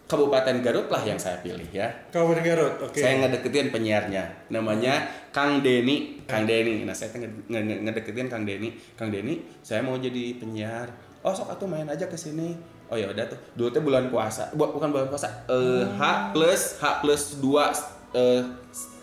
Kabupaten 0.05 0.57
Garut 0.59 0.89
lah 0.89 0.97
yang 0.99 1.15
saya 1.15 1.37
pilih 1.37 1.69
ya. 1.69 1.85
Kabupaten 2.09 2.41
Garut. 2.41 2.73
Oke. 2.81 2.97
Saya 2.97 3.21
ngedeketin 3.21 3.69
penyiarnya, 3.69 4.25
namanya 4.49 5.05
Kang 5.29 5.61
Deni. 5.61 6.17
Kang 6.25 6.43
Deni. 6.43 6.81
Nah, 6.81 6.91
saya 6.91 7.13
nge- 7.13 7.45
nge- 7.45 7.81
ngedeketin 7.85 8.25
Kang 8.25 8.41
Deni. 8.41 8.73
Kang 8.97 9.13
Deni, 9.13 9.37
saya 9.61 9.85
mau 9.85 9.93
jadi 9.95 10.33
penyiar. 10.35 10.89
Oh, 11.21 11.29
sok 11.29 11.53
atuh 11.53 11.69
main 11.69 11.85
aja 11.85 12.09
ke 12.09 12.17
sini. 12.17 12.57
Oh 12.89 12.97
ya 12.97 13.05
udah 13.05 13.21
tuh. 13.23 13.37
Dulu 13.53 13.69
teh 13.69 13.83
bulan 13.85 14.09
puasa. 14.09 14.49
Bu- 14.49 14.73
bukan 14.73 14.89
bulan 14.89 15.05
puasa. 15.05 15.29
Eh 15.45 15.85
H 15.85 16.01
plus 16.33 16.81
H 16.81 17.05
plus 17.05 17.37
2 17.37 17.69
eh 18.09 18.41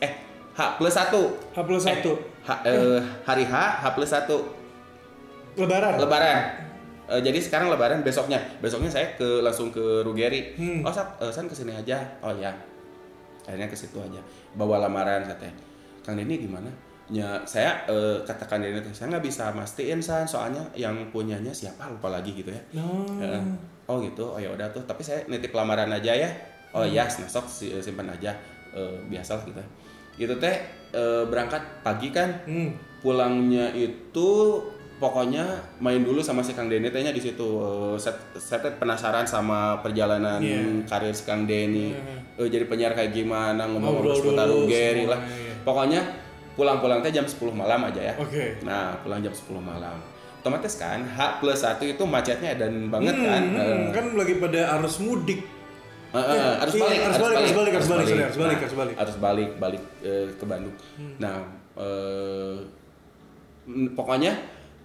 eh 0.03 0.13
H 0.57 0.61
plus 0.81 0.95
1. 0.97 1.13
H 1.53 1.59
plus 1.69 1.83
satu. 1.85 2.13
H, 2.43 2.51
eh, 2.65 2.99
hari 3.29 3.45
H 3.45 3.55
H 3.85 3.85
plus 3.93 4.09
1 4.09 4.25
Lebaran. 5.57 6.01
Lebaran. 6.01 6.39
Eh, 7.07 7.21
jadi 7.23 7.39
sekarang 7.39 7.69
Lebaran 7.69 8.01
besoknya. 8.01 8.41
Besoknya 8.61 8.89
saya 8.89 9.13
ke 9.17 9.45
langsung 9.45 9.69
ke 9.73 10.01
Rugeri. 10.05 10.57
Hmm. 10.57 10.81
Oh, 10.85 10.93
Sap, 10.93 11.21
eh, 11.21 11.33
San 11.33 11.49
ke 11.49 11.55
sini 11.57 11.73
aja. 11.73 12.01
Oh 12.25 12.33
ya. 12.33 12.53
Akhirnya 13.47 13.69
ke 13.69 13.77
situ 13.77 13.97
aja. 14.01 14.19
Bawa 14.59 14.83
lamaran 14.85 15.23
katanya. 15.25 15.55
Kang 16.03 16.19
Denny 16.19 16.41
gimana? 16.41 16.69
Ya, 17.07 17.39
saya 17.47 17.87
eh, 17.87 18.19
kata 18.27 18.45
Kang 18.51 18.59
Denny 18.65 18.83
tuh, 18.83 18.91
saya 18.91 19.15
nggak 19.15 19.25
bisa 19.25 19.55
mastiin 19.55 20.03
San, 20.03 20.27
soalnya 20.27 20.59
yang 20.75 20.99
punyanya 21.15 21.55
siapa 21.55 21.87
lupa 21.87 22.11
lagi 22.11 22.35
gitu 22.35 22.51
ya. 22.51 22.63
Oh. 22.83 23.07
Eh, 23.23 23.43
oh 23.87 24.03
gitu. 24.03 24.27
Oh 24.35 24.41
ya 24.43 24.51
udah 24.51 24.67
tuh. 24.75 24.83
Tapi 24.83 25.01
saya 25.07 25.23
nitip 25.31 25.55
lamaran 25.55 25.89
aja 25.93 26.11
ya. 26.11 26.31
Oh 26.75 26.83
ya, 26.83 27.07
nah, 27.07 27.29
sok 27.31 27.47
si- 27.47 27.73
simpan 27.81 28.11
aja. 28.11 28.35
Eh, 28.75 28.97
biasalah 29.09 29.47
gitu. 29.47 29.63
Itu 30.17 30.35
teh 30.37 30.57
eh, 30.89 31.23
berangkat 31.25 31.61
pagi 31.81 32.09
kan 32.09 32.31
Hmm. 32.43 32.73
pulangnya 32.99 33.69
itu 33.71 34.29
pokoknya 34.97 35.45
main 35.77 36.01
dulu 36.01 36.19
sama 36.19 36.41
si 36.41 36.51
Kang 36.51 36.67
Denny 36.67 36.89
tehnya 36.89 37.11
di 37.11 37.21
situ 37.21 37.45
Eh, 37.45 37.97
saya, 37.97 38.17
saya 38.35 38.59
teh 38.61 38.73
penasaran 38.75 39.23
sama 39.23 39.77
perjalanan 39.79 40.41
Iya. 40.41 40.83
karir 40.85 41.13
si 41.13 41.23
Kang 41.23 41.45
Denny 41.45 41.93
Iya. 41.93 42.01
Eh, 42.39 42.49
jadi 42.49 42.65
penyiar 42.65 42.93
kayak 42.93 43.13
gimana 43.13 43.65
Ngobrol 43.65 43.85
ngomong 44.03 44.17
seputar 44.17 44.49
Ugeri 44.49 45.05
lah 45.05 45.21
iya. 45.21 45.53
pokoknya 45.63 46.01
pulang-pulang 46.53 47.01
teh 47.01 47.11
jam 47.11 47.23
10 47.23 47.37
malam 47.53 47.81
aja 47.83 48.01
ya 48.03 48.15
Oke. 48.17 48.57
nah 48.63 48.97
pulang 48.97 49.21
jam 49.21 49.31
10 49.31 49.53
malam 49.59 50.01
otomatis 50.39 50.75
kan 50.75 51.05
H 51.05 51.19
plus 51.37 51.59
satu 51.59 51.85
itu 51.85 52.01
macetnya 52.03 52.55
dan 52.55 52.89
banget 52.89 53.13
kan 53.19 53.43
Hmm, 53.45 53.61
Eh, 53.61 53.93
kan 53.93 54.07
lagi 54.15 54.39
pada 54.39 54.79
arus 54.79 54.97
mudik. 54.99 55.45
Iya, 56.19 56.49
harus 56.59 56.73
iya, 56.73 56.83
balik, 56.83 57.01
harus 57.01 57.19
balik, 57.19 57.37
harus 57.37 57.53
balik, 57.53 57.73
harus 57.73 57.89
balik, 57.89 58.07
harus 58.07 58.37
balik, 58.37 58.59
harus 58.59 58.75
balik. 58.75 58.95
harus 58.97 59.17
balik, 59.19 59.51
balik 59.57 59.83
eh, 60.01 60.27
ke 60.31 60.45
Bandung. 60.45 60.77
Nah, 61.17 61.37
eh, 61.75 62.57
pokoknya 63.93 64.33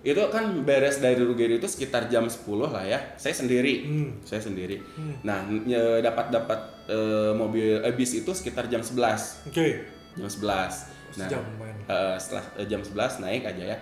itu 0.01 0.17
kan 0.27 0.65
beres 0.65 0.97
dari 0.97 1.13
Rugeri 1.15 1.55
itu 1.55 1.67
sekitar 1.67 2.07
jam 2.07 2.25
10 2.25 2.41
lah 2.65 2.81
ya. 2.83 2.97
Saya 3.15 3.37
sendiri, 3.37 3.85
Hmm. 3.85 4.09
saya 4.21 4.41
sendiri. 4.41 4.81
Nah, 5.21 5.45
nye- 5.45 6.01
dapat 6.01 6.27
dapat 6.29 6.59
eh, 6.87 7.31
mobil 7.31 7.77
eh, 7.79 7.93
bis 7.93 8.11
itu 8.15 8.31
sekitar 8.31 8.65
jam 8.65 8.81
11, 8.81 9.45
Oke. 9.45 9.85
jam 10.13 10.25
11. 10.25 10.89
Nah, 11.13 11.27
Sejam 11.27 11.43
main. 11.55 11.75
eh, 11.85 12.15
setelah 12.17 12.45
eh, 12.55 12.65
jam 12.65 12.81
11 12.81 13.19
naik 13.19 13.45
aja 13.45 13.63
ya. 13.67 13.77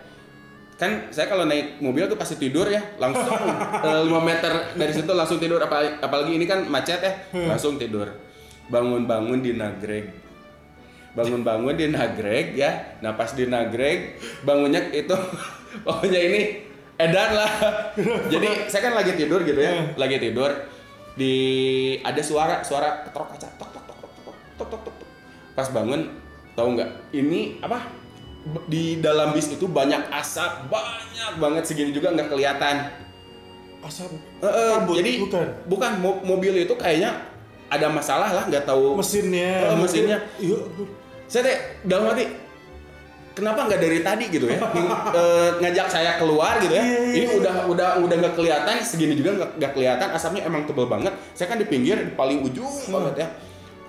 Kan 0.79 1.11
saya 1.11 1.27
kalau 1.27 1.43
naik 1.43 1.83
mobil 1.83 2.07
tuh 2.07 2.15
pasti 2.15 2.39
tidur 2.39 2.63
ya, 2.71 2.79
langsung 2.95 3.27
eh, 3.87 4.01
5 4.07 4.15
meter 4.23 4.79
dari 4.79 4.93
situ 4.95 5.11
langsung 5.11 5.35
tidur 5.35 5.59
apalagi, 5.59 5.99
apalagi 5.99 6.31
ini 6.39 6.47
kan 6.47 6.63
macet 6.71 7.03
ya, 7.03 7.13
langsung 7.35 7.75
tidur. 7.75 8.07
Bangun-bangun 8.71 9.43
di 9.43 9.59
Nagreg. 9.59 10.07
Bangun-bangun 11.19 11.75
di 11.75 11.91
Nagreg 11.91 12.55
ya. 12.55 12.95
Nah, 13.03 13.11
pas 13.19 13.27
di 13.35 13.43
Nagreg 13.43 14.15
bangunnya 14.47 14.87
itu 14.95 15.11
pokoknya 15.85 16.19
ini 16.31 16.41
edan 16.95 17.29
lah. 17.35 17.51
Jadi 18.31 18.71
saya 18.71 18.87
kan 18.87 18.93
lagi 18.95 19.19
tidur 19.19 19.43
gitu 19.43 19.59
ya, 19.59 19.99
lagi 19.99 20.15
tidur 20.15 20.55
di 21.19 21.35
ada 21.99 22.23
suara 22.23 22.63
suara 22.63 23.03
ketok 23.03 23.35
kaca 23.35 23.47
tok 23.59 23.69
tok 23.75 23.83
tok 23.83 23.97
tok 23.99 24.11
tok 24.15 24.35
tok 24.55 24.67
tok 24.71 24.93
tok. 24.95 25.07
Pas 25.59 25.67
bangun 25.75 26.07
tahu 26.55 26.79
nggak? 26.79 26.89
Ini 27.11 27.59
apa? 27.59 27.83
Di 28.65 28.97
dalam 28.97 29.31
bis 29.31 29.47
itu 29.47 29.65
banyak 29.65 30.09
asap, 30.09 30.67
banyak 30.67 31.31
banget 31.37 31.63
segini 31.63 31.91
juga 31.91 32.09
nggak 32.09 32.29
kelihatan. 32.29 32.87
Asap. 33.79 34.09
Eh, 34.39 34.73
Kabut, 34.75 34.95
jadi 34.95 35.11
bukan. 35.19 35.45
bukan 35.67 35.91
mo- 35.97 36.21
mobil 36.25 36.55
itu 36.57 36.73
kayaknya 36.73 37.19
ada 37.67 37.87
masalah 37.87 38.31
lah, 38.31 38.43
nggak 38.45 38.63
tahu. 38.63 38.95
Mesinnya. 38.95 39.69
Oh, 39.69 39.77
mesinnya. 39.77 40.17
Iya. 40.35 40.57
Saya 41.25 41.41
teh 41.45 41.57
dalam 41.83 42.09
hati 42.09 42.25
kenapa 43.29 43.69
nggak 43.69 43.79
dari 43.79 43.99
tadi 44.01 44.25
gitu 44.27 44.51
ya 44.51 44.59
eh, 45.15 45.49
ngajak 45.61 45.87
saya 45.87 46.19
keluar 46.19 46.59
gitu 46.59 46.73
ya 46.73 46.83
Iya, 46.83 46.99
iya, 46.99 47.11
ini 47.13 47.23
iya. 47.23 47.37
udah 47.39 47.53
udah 47.69 47.89
udah 48.03 48.15
nggak 48.19 48.35
kelihatan 48.35 48.75
segini 48.83 49.15
juga 49.15 49.31
nggak 49.31 49.49
nggak 49.55 49.71
kelihatan 49.71 50.07
asapnya 50.11 50.43
emang 50.43 50.67
tebel 50.67 50.83
banget 50.85 51.15
saya 51.31 51.47
kan 51.47 51.55
di 51.55 51.63
pinggir 51.63 51.95
di 52.01 52.11
paling 52.11 52.43
ujung 52.43 52.67
Hmm. 52.67 52.99
banget 52.99 53.23
ya 53.23 53.27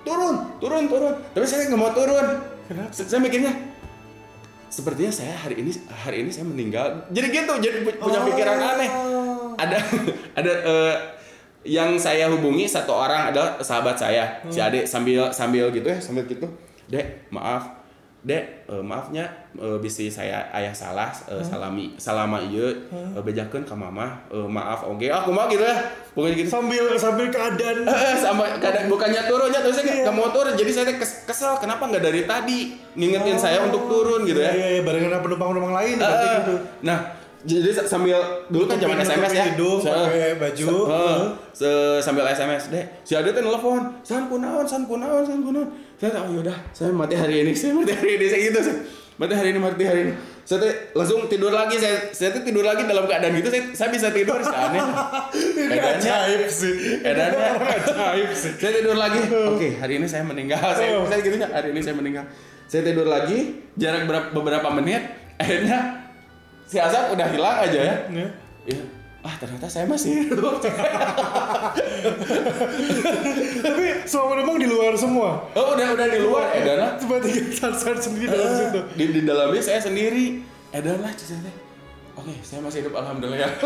turun 0.01 0.35
turun 0.55 0.83
turun 0.87 1.13
tapi 1.33 1.43
saya 1.43 1.67
nggak 1.67 1.75
mau 1.77 1.91
turun 1.91 2.27
Kenapa? 2.63 2.95
saya 2.95 3.19
mikirnya 3.19 3.51
sepertinya 4.71 5.11
saya 5.11 5.35
hari 5.35 5.59
ini 5.59 5.69
hari 5.85 6.23
ini 6.23 6.31
saya 6.31 6.43
meninggal. 6.43 7.05
Jadi 7.09 7.27
gitu 7.29 7.53
jadi 7.59 7.77
pu- 7.81 7.99
punya 7.99 8.19
pikiran 8.23 8.55
Oh. 8.55 8.71
aneh. 8.71 8.89
Ada 9.57 9.77
ada 10.39 10.51
eh, 10.63 10.95
yang 11.63 11.93
saya 11.95 12.25
hubungi 12.25 12.65
satu 12.65 12.89
orang 12.89 13.29
adalah 13.29 13.59
sahabat 13.59 13.93
saya 13.93 14.39
si 14.47 14.57
Ade 14.57 14.87
sambil 14.87 15.29
sambil 15.29 15.69
gitu 15.69 15.85
ya 15.85 15.99
sambil 15.99 16.23
gitu. 16.25 16.47
Dek 16.87 17.27
maaf 17.29 17.80
dek 18.21 18.43
eh, 18.65 18.77
maafnya 18.79 19.25
eh, 19.53 19.77
bisi 19.77 20.05
saya 20.05 20.45
ayah 20.51 20.69
salah 20.71 21.09
eh, 21.25 21.41
salami 21.41 21.97
salama 21.97 22.37
iya 22.39 22.69
eh, 22.87 23.17
bejakeun 23.17 23.61
ka 23.61 23.73
mama 23.73 24.13
Eh, 24.27 24.47
maaf 24.47 24.85
oke 24.85 25.03
aku 25.03 25.29
mah 25.29 25.45
gitu 25.47 25.61
ya? 25.61 25.73
Pokoknya 26.11 26.35
gitu. 26.37 26.49
Sambil 26.51 26.83
sambil 26.95 27.27
keadaan. 27.27 27.81
Eh, 27.81 28.15
sama 28.15 28.43
kadang 28.57 28.85
bukannya 28.87 29.25
turunnya 29.25 29.59
terus 29.59 29.75
saya 29.75 29.87
Iya. 29.87 30.03
nggak 30.03 30.13
mau 30.13 30.29
turun 30.29 30.53
jadi 30.53 30.71
saya 30.71 30.85
kesel 30.99 31.57
kenapa 31.57 31.83
nggak 31.83 32.03
dari 32.03 32.21
tadi? 32.23 32.59
Ngingetin 32.93 33.35
saya 33.35 33.63
untuk 33.63 33.87
turun 33.87 34.21
gitu 34.23 34.37
ya. 34.37 34.51
Iya 34.51 34.67
iya 34.69 34.81
barengan 34.81 35.09
sama 35.09 35.23
penumpang-penumpang 35.23 35.73
lain 35.73 35.95
Eh, 35.97 36.35
gitu. 36.37 36.55
Nah, 36.81 36.97
jadi 37.43 37.69
sa- 37.71 37.87
sambil 37.87 38.17
dulu 38.47 38.65
kan 38.65 38.77
zaman 38.77 38.97
SMS 38.97 39.31
ya. 39.31 39.43
hidung, 39.49 39.79
Se- 39.79 39.89
pakai 39.89 40.33
baju. 40.35 40.65
se- 40.65 40.71
eh, 40.71 40.85
Heeh. 40.87 41.21
se- 41.51 41.99
sambil 41.99 42.25
SMS 42.25 42.63
deh. 42.67 42.85
Si 43.01 43.13
Ade 43.13 43.31
tuh 43.31 43.41
nelfon, 43.41 43.81
"San 44.01 44.25
kunaon, 44.25 44.63
san 44.63 44.83
kunaon, 44.85 45.23
san 45.23 45.39
kunaon." 45.39 45.67
Saya 45.95 46.11
tahu 46.13 46.37
yaudah, 46.37 46.57
saya 46.71 46.89
mati 46.89 47.13
hari 47.13 47.41
ini, 47.41 47.51
saya 47.59 47.71
mati 47.71 47.91
hari 47.91 48.17
ini, 48.17 48.25
saya 48.25 48.41
gitu. 48.43 48.59
Saya, 48.59 48.77
mati 49.15 49.33
hari 49.33 49.49
ini, 49.51 49.59
mati 49.59 49.83
hari 49.83 50.01
ini. 50.03 50.13
Saya 50.41 50.57
tuh 50.57 50.71
langsung 50.97 51.29
tidur 51.29 51.53
lagi, 51.53 51.77
saya 51.77 52.09
saya 52.11 52.33
tuh 52.33 52.41
tidur 52.41 52.65
lagi 52.65 52.83
dalam 52.83 53.05
keadaan 53.05 53.37
gitu, 53.37 53.47
saya, 53.47 53.63
saya 53.71 53.89
bisa 53.89 54.09
tidur 54.09 54.41
aneh. 54.41 54.81
Edannya- 55.69 56.01
ajaib 56.01 56.43
sih. 56.47 56.73
Edannya 56.99 57.47
ajaib 57.77 58.31
sih. 58.33 58.51
saya 58.61 58.71
tidur 58.75 58.97
lagi. 58.97 59.21
Oke, 59.47 59.77
hari 59.77 59.97
ini 59.97 60.07
saya 60.09 60.25
meninggal. 60.25 60.59
Saya, 60.73 60.97
Oh. 60.97 61.05
saya 61.05 61.21
gitu 61.21 61.37
hari 61.37 61.69
ini 61.71 61.79
saya 61.79 61.93
meninggal. 61.93 62.25
Saya 62.65 62.81
tidur 62.83 63.05
lagi, 63.05 63.61
jarak 63.75 64.07
berapa, 64.07 64.27
beberapa 64.31 64.67
menit, 64.71 65.03
akhirnya 65.37 66.00
si 66.71 66.79
asap 66.79 67.11
udah 67.11 67.27
hilang 67.27 67.57
aja 67.59 67.79
ya. 67.83 67.95
Ya. 68.07 68.27
Iya. 68.63 68.83
ah 69.21 69.35
ternyata 69.37 69.67
saya 69.67 69.85
masih 69.85 70.31
Tapi 73.61 73.85
semua 74.07 74.25
penumpang 74.33 74.57
di 74.57 74.67
luar 74.71 74.93
semua. 74.95 75.45
oh 75.51 75.67
udah 75.75 75.87
udah 75.93 76.07
di 76.07 76.19
luar 76.23 76.45
edan 76.55 76.77
lah 76.79 76.91
Cuma 76.97 77.19
tiga 77.19 77.43
Sarsan 77.51 77.97
sendiri 77.99 78.31
dalam 78.31 78.53
situ. 78.55 78.79
di, 78.95 79.05
di 79.13 79.21
dalamnya 79.21 79.61
saya 79.61 79.83
sendiri 79.83 80.41
edan 80.71 81.03
lah 81.03 81.11
cicing 81.13 81.43
oke 82.21 82.33
saya 82.45 82.61
masih 82.61 82.85
hidup 82.85 82.93
alhamdulillah 82.93 83.49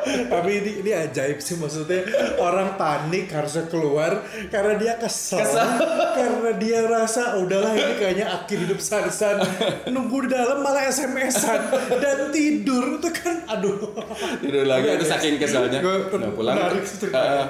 Tapi 0.00 0.64
ini, 0.64 0.80
ini 0.80 0.90
ajaib 0.96 1.44
sih 1.44 1.60
maksudnya 1.60 2.00
orang 2.40 2.80
panik 2.80 3.28
harusnya 3.30 3.68
keluar 3.68 4.24
karena 4.48 4.80
dia 4.80 4.96
kesel, 4.96 5.44
Kesel. 5.44 5.76
karena 6.18 6.50
dia 6.56 6.88
rasa 6.88 7.36
udahlah 7.36 7.76
ini 7.76 8.00
kayaknya 8.00 8.32
akhir 8.32 8.64
hidup 8.64 8.80
Sarsan 8.80 9.44
nunggu 9.92 10.24
di 10.24 10.28
dalam 10.32 10.64
malah 10.64 10.88
SMS-an 10.88 11.68
dan 12.00 12.32
tidur 12.32 12.96
itu 12.96 13.08
kan 13.12 13.44
aduh. 13.44 13.92
Tidur 14.40 14.64
lagi 14.64 14.88
itu 14.88 15.04
oke. 15.04 15.12
saking 15.12 15.36
keselnya. 15.36 15.80
Nah 15.84 16.30
pulang 16.32 16.56
menarik 16.56 16.84
sih 16.88 16.96
eh, 17.04 17.44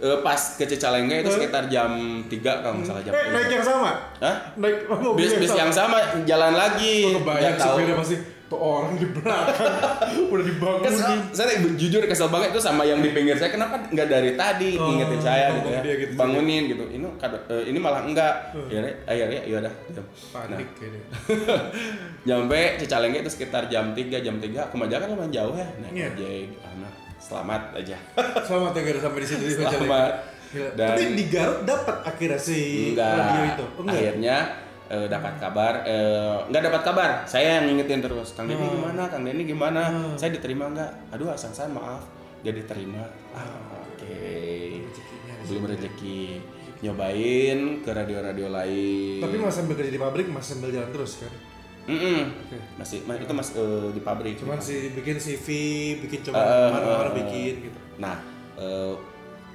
eh, 0.08 0.18
pas 0.24 0.40
ke 0.56 0.64
Cicalengka 0.64 1.28
itu 1.28 1.30
sekitar 1.36 1.68
jam 1.68 2.24
3 2.24 2.40
kalau 2.40 2.74
nggak 2.80 2.88
salah 2.88 3.02
jam 3.04 3.12
eh, 3.12 3.24
naik 3.36 3.50
yang 3.52 3.64
sama? 3.68 3.90
Hah? 4.24 4.36
naik 4.56 4.88
mobil 4.88 5.28
bis 5.28 5.36
bis 5.36 5.52
yang 5.52 5.68
sama? 5.68 6.24
jalan 6.24 6.56
lagi. 6.56 7.12
Kebayang 7.20 7.52
Nggak 7.52 7.60
tahu. 7.60 7.76
supirnya 7.76 7.96
pasti 8.00 8.16
tuh 8.48 8.56
orang 8.56 8.92
di 8.94 9.06
belakang. 9.06 9.76
Udah 10.32 10.42
dibangunin. 10.42 10.84
Kesel, 10.88 11.12
saya 11.30 11.48
jujur 11.70 12.00
kesel 12.02 12.28
banget 12.28 12.50
itu 12.50 12.60
sama 12.60 12.82
yang 12.82 12.98
di 12.98 13.08
pinggir 13.08 13.34
saya. 13.34 13.48
Kenapa 13.48 13.78
nggak 13.84 14.04
dari 14.06 14.32
tadi 14.34 14.74
Oh, 14.74 14.88
ngingetin 14.88 15.20
saya 15.20 15.52
gitu 15.52 15.68
ya? 15.68 15.80
dia 15.80 15.94
gitu. 15.98 16.12
bangunin 16.14 16.62
gitu. 16.66 16.84
Ini 16.86 17.06
kado- 17.16 17.44
eh, 17.46 17.64
ini 17.66 17.78
malah 17.78 18.02
enggak. 18.02 18.34
Akhirnya 18.58 18.92
akhirnya 19.04 19.40
ya 19.42 19.56
udah. 19.58 19.72
Diam. 19.86 20.00
nah. 20.00 20.48
panik 20.48 20.68
nyampe 22.24 22.60
Cicalengka 22.76 23.18
itu 23.20 23.30
sekitar 23.30 23.66
jam 23.66 23.92
3 23.92 24.08
jam 24.18 24.36
3 24.36 24.68
Kumaja 24.68 24.96
kan 24.96 25.08
lumayan 25.08 25.30
jauh 25.30 25.54
ya. 25.54 25.66
Naik 25.78 25.92
Iya. 25.92 26.06
ojek 26.10 26.46
anak 26.64 26.92
selamat 27.18 27.62
aja. 27.74 27.96
Selamat 28.42 28.72
ya 28.72 28.80
gara 28.82 29.00
sampai 29.02 29.20
di 29.20 29.28
situ 29.28 29.42
di 29.42 29.54
selamat. 29.54 30.12
Gila. 30.48 30.70
dan 30.74 30.96
Tapi 30.96 31.02
di 31.12 31.24
Garut 31.28 31.60
dapat 31.62 31.96
akhirnya 32.02 32.40
si 32.40 32.60
enggak, 32.88 33.12
radio 33.12 33.42
itu. 33.44 33.64
Enggak. 33.76 33.92
akhirnya 33.92 34.36
eh, 34.88 35.06
dapat 35.06 35.36
kabar 35.36 35.84
enggak 36.44 36.62
dapat 36.64 36.82
kabar. 36.82 37.10
Saya 37.24 37.58
yang 37.58 37.68
ngingetin 37.68 38.00
terus 38.00 38.32
Kang 38.32 38.46
Denny 38.46 38.60
Oh. 38.60 38.72
gimana? 38.74 39.02
Kang 39.06 39.22
Denny 39.22 39.44
gimana? 39.44 39.82
Hmm. 39.86 40.14
saya 40.14 40.30
diterima 40.30 40.64
enggak 40.66 40.90
aduh 41.08 41.28
asal 41.28 41.50
saya 41.50 41.68
maaf. 41.68 42.04
Gak 42.38 42.54
diterima. 42.54 43.02
Ah, 43.32 43.50
oke. 43.76 44.14
Di 44.86 45.02
belum 45.44 45.64
rezeki. 45.66 46.38
Nyobain 46.80 47.82
ke 47.82 47.90
radio-radio 47.90 48.46
lain. 48.48 49.18
Tapi 49.18 49.34
masih 49.36 49.56
sambil 49.58 49.74
kerja 49.74 49.90
di 49.90 49.98
pabrik 49.98 50.26
masih 50.28 50.54
sambil 50.54 50.70
jalan 50.70 50.88
terus 50.88 51.18
kan. 51.18 51.32
Mm-mm. 51.84 52.20
Oke. 52.46 52.56
masih 52.76 52.98
ma- 53.02 53.16
itu 53.16 53.32
mas 53.32 53.50
eh, 53.50 53.88
di 53.90 54.00
pabrik. 54.00 54.36
Cuman 54.36 54.56
si 54.58 54.92
bikin 54.92 55.16
CV, 55.16 55.46
bikin 55.98 56.20
coba 56.22 56.38
eh, 56.38 56.68
mana-mana 56.70 57.10
eh, 57.10 57.14
bikin 57.18 57.54
gitu. 57.64 57.78
nah 57.96 58.16
eh, 58.54 58.92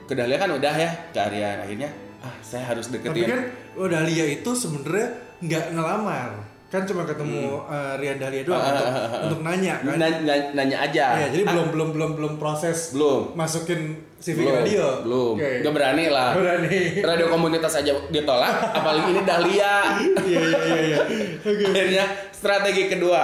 ke 0.03 0.13
Dahlia 0.13 0.35
kan 0.35 0.51
udah 0.51 0.73
ya 0.73 0.91
carian 1.11 1.57
akhirnya 1.57 1.87
ah 2.19 2.35
saya 2.41 2.67
harus 2.67 2.87
Tapi 2.87 2.99
deketin. 2.99 3.23
kan 3.25 3.41
oh, 3.75 3.87
Dahlia 3.87 4.25
itu 4.27 4.51
sebenarnya 4.51 5.07
nggak 5.43 5.65
ngelamar. 5.71 6.29
Kan 6.65 6.81
cuma 6.83 7.05
ketemu 7.05 7.61
eh, 7.63 7.93
Rian 7.95 8.17
Dahlia 8.17 8.41
doang 8.41 8.57
Ah, 8.57 8.65
untuk, 8.67 8.87
ah, 8.87 9.21
untuk 9.23 9.39
nanya 9.41 9.75
kan. 9.77 9.93
Na- 9.93 10.21
na- 10.23 10.49
nanya 10.53 10.77
aja 10.81 11.05
Iya, 11.15 11.27
jadi 11.29 11.43
Ah, 11.43 11.51
belum 11.53 11.67
belum 11.69 11.89
belum 11.93 12.11
belum 12.15 12.33
proses 12.35 12.77
belum 12.91 13.33
masukin 13.33 13.93
CV 14.17 14.37
ke 14.37 14.41
belum 14.41 14.57
radio. 14.57 14.85
belum 15.01 15.33
Oke. 15.37 15.51
nggak 15.61 15.69
berani 15.71 16.05
lah 16.07 16.33
Berani. 16.33 16.79
radio 16.99 17.25
komunitas 17.29 17.73
aja 17.75 17.93
ditolak 18.09 18.73
apalagi 18.73 19.05
ini 19.07 19.21
Dahlia 19.21 19.73
Iya 20.17 20.39
iya 20.41 20.57
iya 20.59 20.79
iya. 20.81 20.99
Oke. 21.37 21.63
akhirnya 21.63 22.03
strategi 22.31 22.83
kedua 22.89 23.23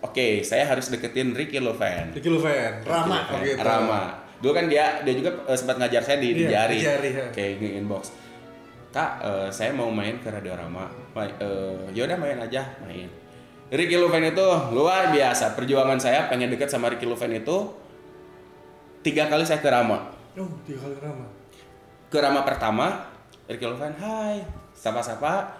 oke 0.00 0.26
saya 0.42 0.62
harus 0.64 0.86
deketin 0.86 1.32
Ricky 1.32 1.58
Loven 1.58 2.14
Ricky 2.14 2.28
Luven, 2.28 2.70
Rama 2.82 3.18
Ricky 3.32 3.34
Loven. 3.34 3.46
gitu. 3.50 3.66
Rama 3.66 4.00
dulu 4.36 4.52
kan 4.52 4.64
dia 4.68 5.02
dia 5.02 5.14
juga 5.16 5.42
eh, 5.42 5.56
sempat 5.56 5.74
ngajar 5.76 6.02
saya 6.04 6.20
di, 6.20 6.28
di 6.30 6.44
Iya, 6.44 6.50
jari 6.54 6.76
di 6.76 6.84
Jari, 6.84 7.10
ya. 7.10 7.24
oke 7.26 7.46
di 7.56 7.68
inbox 7.74 8.02
kak 8.96 9.10
eh, 9.20 9.48
saya 9.52 9.76
mau 9.76 9.92
main 9.92 10.16
ke 10.16 10.32
radio 10.32 10.56
Rama 10.56 10.88
Main, 11.12 11.28
eh, 11.36 11.92
yaudah 11.92 12.16
main 12.16 12.40
aja 12.40 12.64
main. 12.80 13.08
Ricky 13.66 13.98
Loven 13.98 14.22
itu 14.30 14.46
luar 14.72 15.10
biasa. 15.10 15.58
Perjuangan 15.58 15.98
saya 15.98 16.30
pengen 16.30 16.48
deket 16.54 16.70
sama 16.70 16.86
Ricky 16.88 17.04
Loven 17.04 17.34
itu 17.34 17.76
tiga 19.04 19.26
kali 19.28 19.42
saya 19.42 19.58
ke 19.60 19.68
Rama. 19.68 20.06
Oh, 20.38 20.48
tiga 20.64 20.88
kali 20.88 20.96
Rama. 20.96 21.28
ke 22.06 22.18
Rama 22.22 22.40
pertama 22.46 23.10
Ricky 23.50 23.66
Loven 23.68 23.92
hai 24.00 24.40
sapa-sapa 24.72 25.52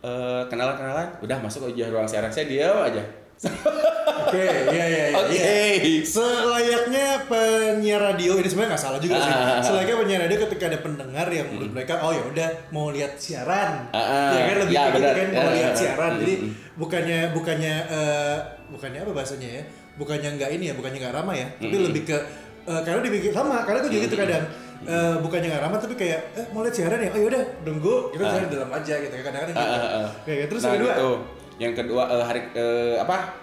eh, 0.00 0.42
kenalan-kenalan? 0.48 1.20
Udah 1.20 1.36
masuk 1.44 1.68
aja 1.68 1.92
ruang 1.92 2.08
siaran. 2.08 2.32
Saya 2.32 2.48
diam 2.48 2.80
aja 2.80 3.04
Oke, 3.42 4.38
iya 4.70 4.84
iya 4.86 5.04
iya. 5.08 5.18
oke 5.18 5.34
iya. 5.34 6.00
Selayaknya 6.02 7.06
penyiar 7.26 8.00
radio 8.00 8.32
ini 8.34 8.46
sebenarnya 8.46 8.70
nggak 8.72 8.82
salah 8.82 8.96
juga 8.96 9.18
sih. 9.18 9.28
Ah. 9.28 9.58
Selayaknya 9.58 9.96
penyiar 9.98 10.20
radio 10.22 10.38
ketika 10.46 10.64
ada 10.66 10.78
pendengar 10.78 11.26
yang 11.26 11.46
menurut 11.48 11.72
mereka 11.72 12.00
oh 12.00 12.10
ya 12.10 12.22
udah 12.24 12.48
mau 12.70 12.88
lihat 12.88 13.12
siaran. 13.16 13.90
Ah, 13.90 13.98
ah. 13.98 14.30
ya 14.30 14.42
kan 14.46 14.56
lebih 14.62 14.72
Ya, 14.72 14.82
gitu 14.84 14.96
benar. 14.96 15.12
kan 15.12 15.26
mau 15.28 15.42
Ah, 15.42 15.52
lihat 15.52 15.68
ah, 15.68 15.76
siaran. 15.76 16.10
ah. 16.10 16.18
Jadi 16.18 16.34
Mm, 16.34 16.50
bukannya 16.74 17.18
bukannya 17.32 17.74
eh, 17.86 18.36
bukannya 18.70 18.98
apa 19.00 19.12
bahasanya 19.12 19.48
ya? 19.50 19.62
Bukannya 19.92 20.28
nggak 20.32 20.50
ini 20.50 20.64
ya, 20.66 20.74
bukannya 20.74 20.98
nggak 20.98 21.14
ramah 21.14 21.34
ya, 21.34 21.46
tapi 21.54 21.76
lebih 21.78 22.02
ke 22.04 22.16
eh, 22.64 22.80
karena 22.80 23.00
dibikin 23.02 23.32
sama, 23.32 23.60
karena 23.62 23.78
gue 23.80 23.90
juga 23.90 24.02
gitu 24.02 24.16
kadang 24.16 24.44
eh, 24.82 25.14
bukannya 25.18 25.48
nggak 25.50 25.62
ramah 25.62 25.78
tapi 25.78 25.94
kayak 25.94 26.20
eh 26.32 26.46
mau 26.48 26.64
lihat 26.64 26.72
siaran 26.72 26.96
ya, 26.96 27.10
oh 27.10 27.20
yaudah 27.20 27.42
nunggu 27.62 27.94
kita 28.10 28.22
siaran 28.24 28.46
di 28.46 28.54
dalam 28.54 28.70
aja 28.72 28.94
gitu 28.96 29.12
kadang-kadang 29.14 29.52
Ah, 29.52 29.60
gitu. 29.60 29.76
ah, 29.76 29.92
ah. 29.98 30.08
Kayak 30.24 30.44
terus 30.48 30.62
nah 30.62 30.70
yang 30.70 30.80
kedua 30.80 30.94
gitu 30.94 31.10
yang 31.62 31.74
kedua 31.78 32.10
eh, 32.10 32.24
hari 32.26 32.40
eh, 32.58 32.98
apa? 32.98 33.38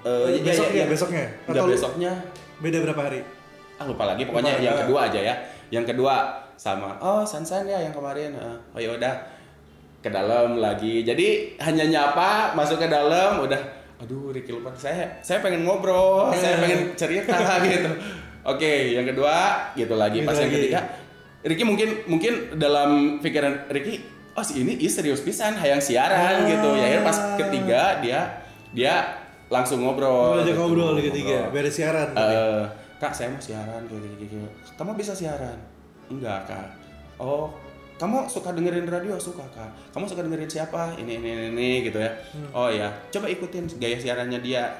Iya, 0.00 0.40
besoknya, 0.42 0.82
iya. 0.82 0.86
besoknya. 0.90 1.24
Atau- 1.46 1.70
besoknya. 1.70 2.12
Beda 2.58 2.82
berapa 2.82 3.02
hari? 3.06 3.20
ah 3.80 3.86
lupa 3.88 4.04
lagi. 4.04 4.28
Pokoknya 4.28 4.60
Lupa, 4.60 4.66
yang 4.68 4.74
ah. 4.76 4.80
kedua 4.84 4.98
aja 5.08 5.20
ya. 5.24 5.34
Yang 5.72 5.84
kedua 5.96 6.14
sama 6.60 7.00
oh 7.00 7.24
Sansan 7.24 7.64
ya 7.64 7.80
yang 7.80 7.96
kemarin. 7.96 8.36
Ah, 8.36 8.60
oh 8.76 8.80
ya 8.80 8.92
udah. 8.92 9.14
Ke 10.04 10.12
dalam 10.12 10.60
lagi. 10.60 11.00
Jadi 11.04 11.56
hanya 11.60 11.88
nyapa 11.88 12.52
masuk 12.52 12.76
ke 12.76 12.88
dalam 12.88 13.40
udah. 13.40 13.60
Aduh 14.04 14.32
Ricky 14.32 14.52
lupa. 14.52 14.76
Saya 14.76 15.08
saya 15.24 15.40
pengen 15.40 15.64
ngobrol 15.64 16.28
saya 16.36 16.56
pengen 16.62 16.92
cerita 16.92 17.36
gitu. 17.64 17.90
Oke 18.44 18.92
yang 18.92 19.08
kedua 19.08 19.68
gitu 19.72 19.96
lagi. 19.96 20.20
Gitu 20.20 20.28
pas 20.28 20.36
yang 20.36 20.52
lagi. 20.52 20.60
ketiga 20.60 20.80
Ricky 21.40 21.64
mungkin 21.64 21.88
mungkin 22.04 22.32
dalam 22.60 23.16
pikiran 23.24 23.72
Ricky 23.72 24.19
oh 24.32 24.44
si 24.44 24.62
ini 24.62 24.78
ih 24.78 24.90
serius 24.90 25.20
pisan 25.20 25.54
hayang 25.54 25.82
siaran 25.82 26.42
Ah. 26.42 26.48
gitu. 26.48 26.68
Ya 26.76 26.84
akhirnya 26.86 27.04
pas 27.04 27.18
ketiga 27.36 27.80
dia 28.00 28.20
dia 28.70 28.94
langsung 29.50 29.82
ngobrol. 29.82 30.38
Aja 30.40 30.46
gitu. 30.46 30.58
ngobrol 30.58 30.94
di 30.94 31.10
ketiga, 31.10 31.50
beres 31.50 31.74
siaran. 31.74 32.14
Eh, 32.14 32.62
kak 33.02 33.10
saya 33.10 33.34
mau 33.34 33.42
siaran 33.42 33.82
kayak 33.90 34.00
gini, 34.14 34.26
gini. 34.30 34.46
kamu 34.78 34.94
bisa 34.94 35.10
siaran? 35.10 35.58
Enggak 36.06 36.46
kak. 36.46 36.68
Oh 37.18 37.50
kamu 38.00 38.32
suka 38.32 38.56
dengerin 38.56 38.88
radio? 38.88 39.18
Suka 39.20 39.44
kak. 39.52 39.92
Kamu 39.92 40.08
suka 40.08 40.24
dengerin 40.24 40.48
siapa? 40.48 40.96
Ini 40.96 41.20
ini 41.20 41.28
ini, 41.28 41.44
ini 41.52 41.68
gitu 41.84 42.00
ya. 42.00 42.10
Oh 42.56 42.72
ya 42.72 42.88
coba 43.12 43.28
ikutin 43.28 43.68
gaya 43.76 44.00
siarannya 44.00 44.40
dia. 44.40 44.72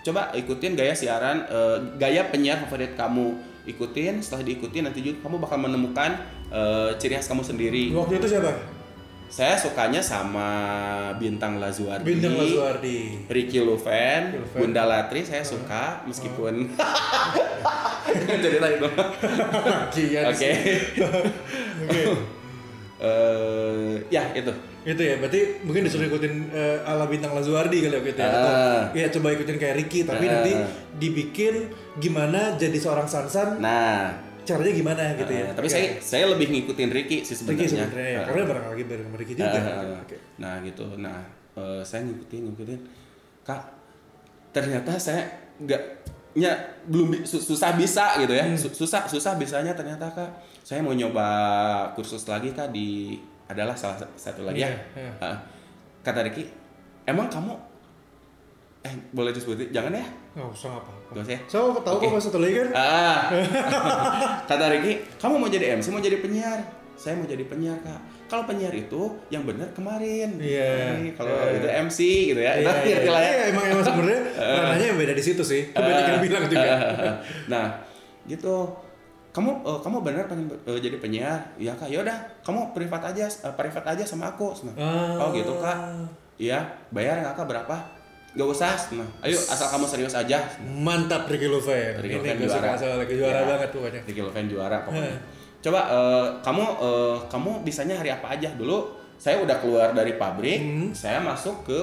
Coba 0.00 0.32
ikutin 0.32 0.72
gaya 0.72 0.94
siaran 0.96 1.44
eh, 1.44 1.76
gaya 2.00 2.30
penyiar 2.32 2.64
favorit 2.64 2.96
kamu. 2.96 3.36
Ikutin 3.68 4.24
setelah 4.24 4.48
diikuti 4.48 4.80
nanti 4.80 5.04
juga 5.04 5.28
kamu 5.28 5.44
bakal 5.44 5.60
menemukan 5.60 6.16
eh, 6.50 6.90
ciri 6.94 7.14
khas 7.14 7.26
kamu 7.26 7.42
sendiri 7.42 7.92
Waktu 7.92 8.18
itu 8.18 8.28
siapa? 8.28 8.52
saya 9.28 9.52
sukanya 9.54 10.00
sama 10.00 10.48
bintang 11.14 11.60
Lazuardi 11.60 12.00
Bintang 12.02 12.32
Lazuardi. 12.34 13.28
Ricky 13.28 13.60
Luven. 13.60 14.40
Bunda 14.50 14.82
Latri 14.82 15.20
saya 15.20 15.44
suka 15.44 16.00
meskipun 16.02 16.64
cerita 18.40 18.66
itu. 18.66 18.88
Kian. 19.92 20.24
Oke. 20.26 20.50
Oke. 21.84 22.02
Eh, 22.98 23.94
ya 24.08 24.26
itu. 24.32 24.50
Itu 24.82 24.98
ya, 24.98 25.20
berarti 25.20 25.60
mungkin 25.60 25.84
disuruh 25.84 26.08
ikutin 26.08 26.48
eh, 26.48 26.80
ala 26.82 27.04
bintang 27.04 27.30
Lazuardi 27.30 27.78
kali 27.78 27.94
waktu 27.94 28.10
itu 28.10 28.18
ya. 28.18 28.26
Atau 28.26 28.48
Ah. 28.48 28.82
ya 28.90 29.06
coba 29.08 29.28
ikutin 29.30 29.56
kayak 29.56 29.76
Ricky, 29.76 30.02
tapi 30.02 30.24
Ah. 30.24 30.40
nanti 30.40 30.52
dibikin 30.96 31.68
gimana 31.94 32.56
jadi 32.56 32.74
seorang 32.74 33.04
Sansan, 33.04 33.60
Nah, 33.60 34.10
caranya 34.48 34.72
gimana 34.72 35.02
gitu 35.14 35.28
ya. 35.30 35.44
eh, 35.44 35.52
tapi 35.52 35.66
Oke. 35.66 35.74
saya 35.74 35.86
saya 35.98 36.24
lebih 36.28 36.46
ngikutin 36.48 36.88
Ricky 36.88 37.16
sih 37.20 37.36
Ricky 37.38 37.68
sebenarnya. 37.68 37.68
sebenarnya 37.68 38.08
ya, 38.08 38.16
Ah. 38.16 38.24
karena 38.24 38.42
bareng 38.46 38.66
lagi 38.66 38.84
bareng 38.84 39.06
sama 39.06 39.16
Ricky 39.16 39.34
juga. 39.34 39.58
Ah, 39.58 40.00
Oke. 40.00 40.16
Nah 40.36 40.54
gitu. 40.60 40.84
Nah 40.96 41.18
eh, 41.54 41.80
saya 41.82 42.00
ngikutin 42.02 42.40
ngikutin. 42.46 42.80
Kak, 43.42 43.62
ternyata 44.50 44.90
saya 44.96 45.22
nggak 45.58 45.82
nya 46.34 46.54
belum 46.84 47.24
susah 47.24 47.74
bisa 47.74 48.16
gitu 48.18 48.32
ya. 48.32 48.44
Su- 48.54 48.70
Susah 48.70 49.04
susah 49.04 49.34
bisanya 49.34 49.72
ternyata 49.72 50.08
kak. 50.08 50.30
Saya 50.60 50.80
mau 50.80 50.92
nyoba 50.92 51.26
kursus 51.92 52.24
lagi 52.24 52.50
kak 52.50 52.68
di 52.68 53.16
adalah 53.44 53.72
salah 53.72 53.96
sa- 53.96 54.12
satu 54.14 54.42
lagi 54.42 54.60
ya. 54.60 54.68
Iya, 54.68 54.78
iya. 54.98 55.12
Ah, 55.18 55.36
kata 56.00 56.22
Ricky, 56.22 56.44
emang 57.04 57.26
kamu 57.26 57.56
eh 58.80 58.94
boleh 59.10 59.32
disebutin 59.32 59.68
jangan 59.68 59.90
ya? 59.92 60.06
Nggak 60.32 60.48
usah 60.48 60.70
apa-apa. 60.70 60.92
Gak 61.08 61.22
usah 61.22 61.32
ya? 61.32 61.40
So, 61.46 61.58
tahu 61.78 61.94
Oke. 61.96 62.06
kok 62.06 62.20
satu 62.20 62.38
lagi 62.38 62.54
kan? 62.58 62.68
Ah, 62.74 63.32
kata 64.48 64.64
Ricky, 64.70 64.92
kamu 65.16 65.34
mau 65.36 65.48
jadi 65.48 65.74
MC, 65.74 65.88
mau 65.88 66.00
jadi 66.00 66.18
penyiar? 66.18 66.60
saya 66.98 67.14
mau 67.14 67.22
jadi 67.22 67.46
penyiar 67.46 67.78
kak 67.78 67.94
kalau 68.26 68.42
penyiar 68.42 68.74
itu 68.74 68.98
yang 69.30 69.46
benar 69.46 69.70
kemarin 69.70 70.34
Iya. 70.34 70.98
Nih, 70.98 71.14
kalau 71.14 71.30
Iya. 71.30 71.54
itu 71.54 71.68
MC 71.86 71.98
gitu 72.26 72.40
ya 72.42 72.52
Iya, 72.52 72.66
Itu 72.66 72.66
iya, 72.66 72.74
ngerti 72.98 73.08
lah 73.08 73.22
ya 73.22 73.30
iya, 73.30 73.44
emang 73.54 73.64
emang 73.70 73.84
sebenarnya 73.86 74.22
ranahnya 74.58 74.86
yang 74.90 74.98
beda 74.98 75.14
di 75.14 75.22
situ 75.22 75.42
sih. 75.46 75.62
Kebanyakan 75.70 76.10
yang 76.10 76.22
bilang 76.26 76.44
juga. 76.50 76.74
nah 77.54 77.64
gitu 78.26 78.54
kamu 79.30 79.50
eh, 79.62 79.78
kamu 79.78 79.96
benar 80.02 80.24
pengen 80.26 80.50
eh, 80.50 80.80
jadi 80.82 80.96
penyiar 80.98 81.38
ya 81.54 81.70
kak 81.72 81.86
yaudah 81.86 82.18
kamu 82.42 82.74
privat 82.74 83.02
aja 83.06 83.30
eh, 83.30 83.54
privat 83.54 83.84
aja 83.86 84.02
sama 84.02 84.34
aku 84.34 84.50
Nah, 84.66 84.74
Ah. 84.74 85.22
oh 85.22 85.30
gitu 85.30 85.54
kak 85.54 85.78
iya 86.34 86.66
bayar 86.90 87.22
nggak 87.22 87.38
kak 87.38 87.46
berapa 87.46 87.76
Gak 88.30 88.44
usah 88.46 88.72
nah 88.92 89.08
ayo 89.20 89.34
asal 89.34 89.66
kamu 89.68 89.84
serius 89.84 90.12
aja 90.12 90.38
Mantap 90.60 91.24
Ricky 91.26 91.46
Luven. 91.46 91.96
Ricky 91.98 92.14
Ini 92.14 92.20
Luven 92.20 92.34
gak 92.36 92.46
suka 92.46 92.58
juara. 92.58 92.70
masalah 92.72 92.96
lagi 92.98 93.14
juara 93.14 93.32
Iya. 93.34 93.48
banget 93.48 93.68
pokoknya. 93.72 94.00
Ricky 94.04 94.20
Luven 94.20 94.46
juara 94.46 94.76
pokoknya 94.82 95.16
coba 95.58 95.80
eh, 95.84 96.26
kamu 96.40 96.64
eh, 96.78 97.16
kamu 97.26 97.50
bisanya 97.62 97.94
hari 97.96 98.10
apa 98.10 98.26
aja 98.30 98.50
dulu 98.52 98.78
saya 99.16 99.42
udah 99.42 99.56
keluar 99.58 99.90
dari 99.90 100.14
pabrik 100.14 100.60
Hmm. 100.60 100.88
saya 100.92 101.18
masuk 101.18 101.64
ke 101.64 101.78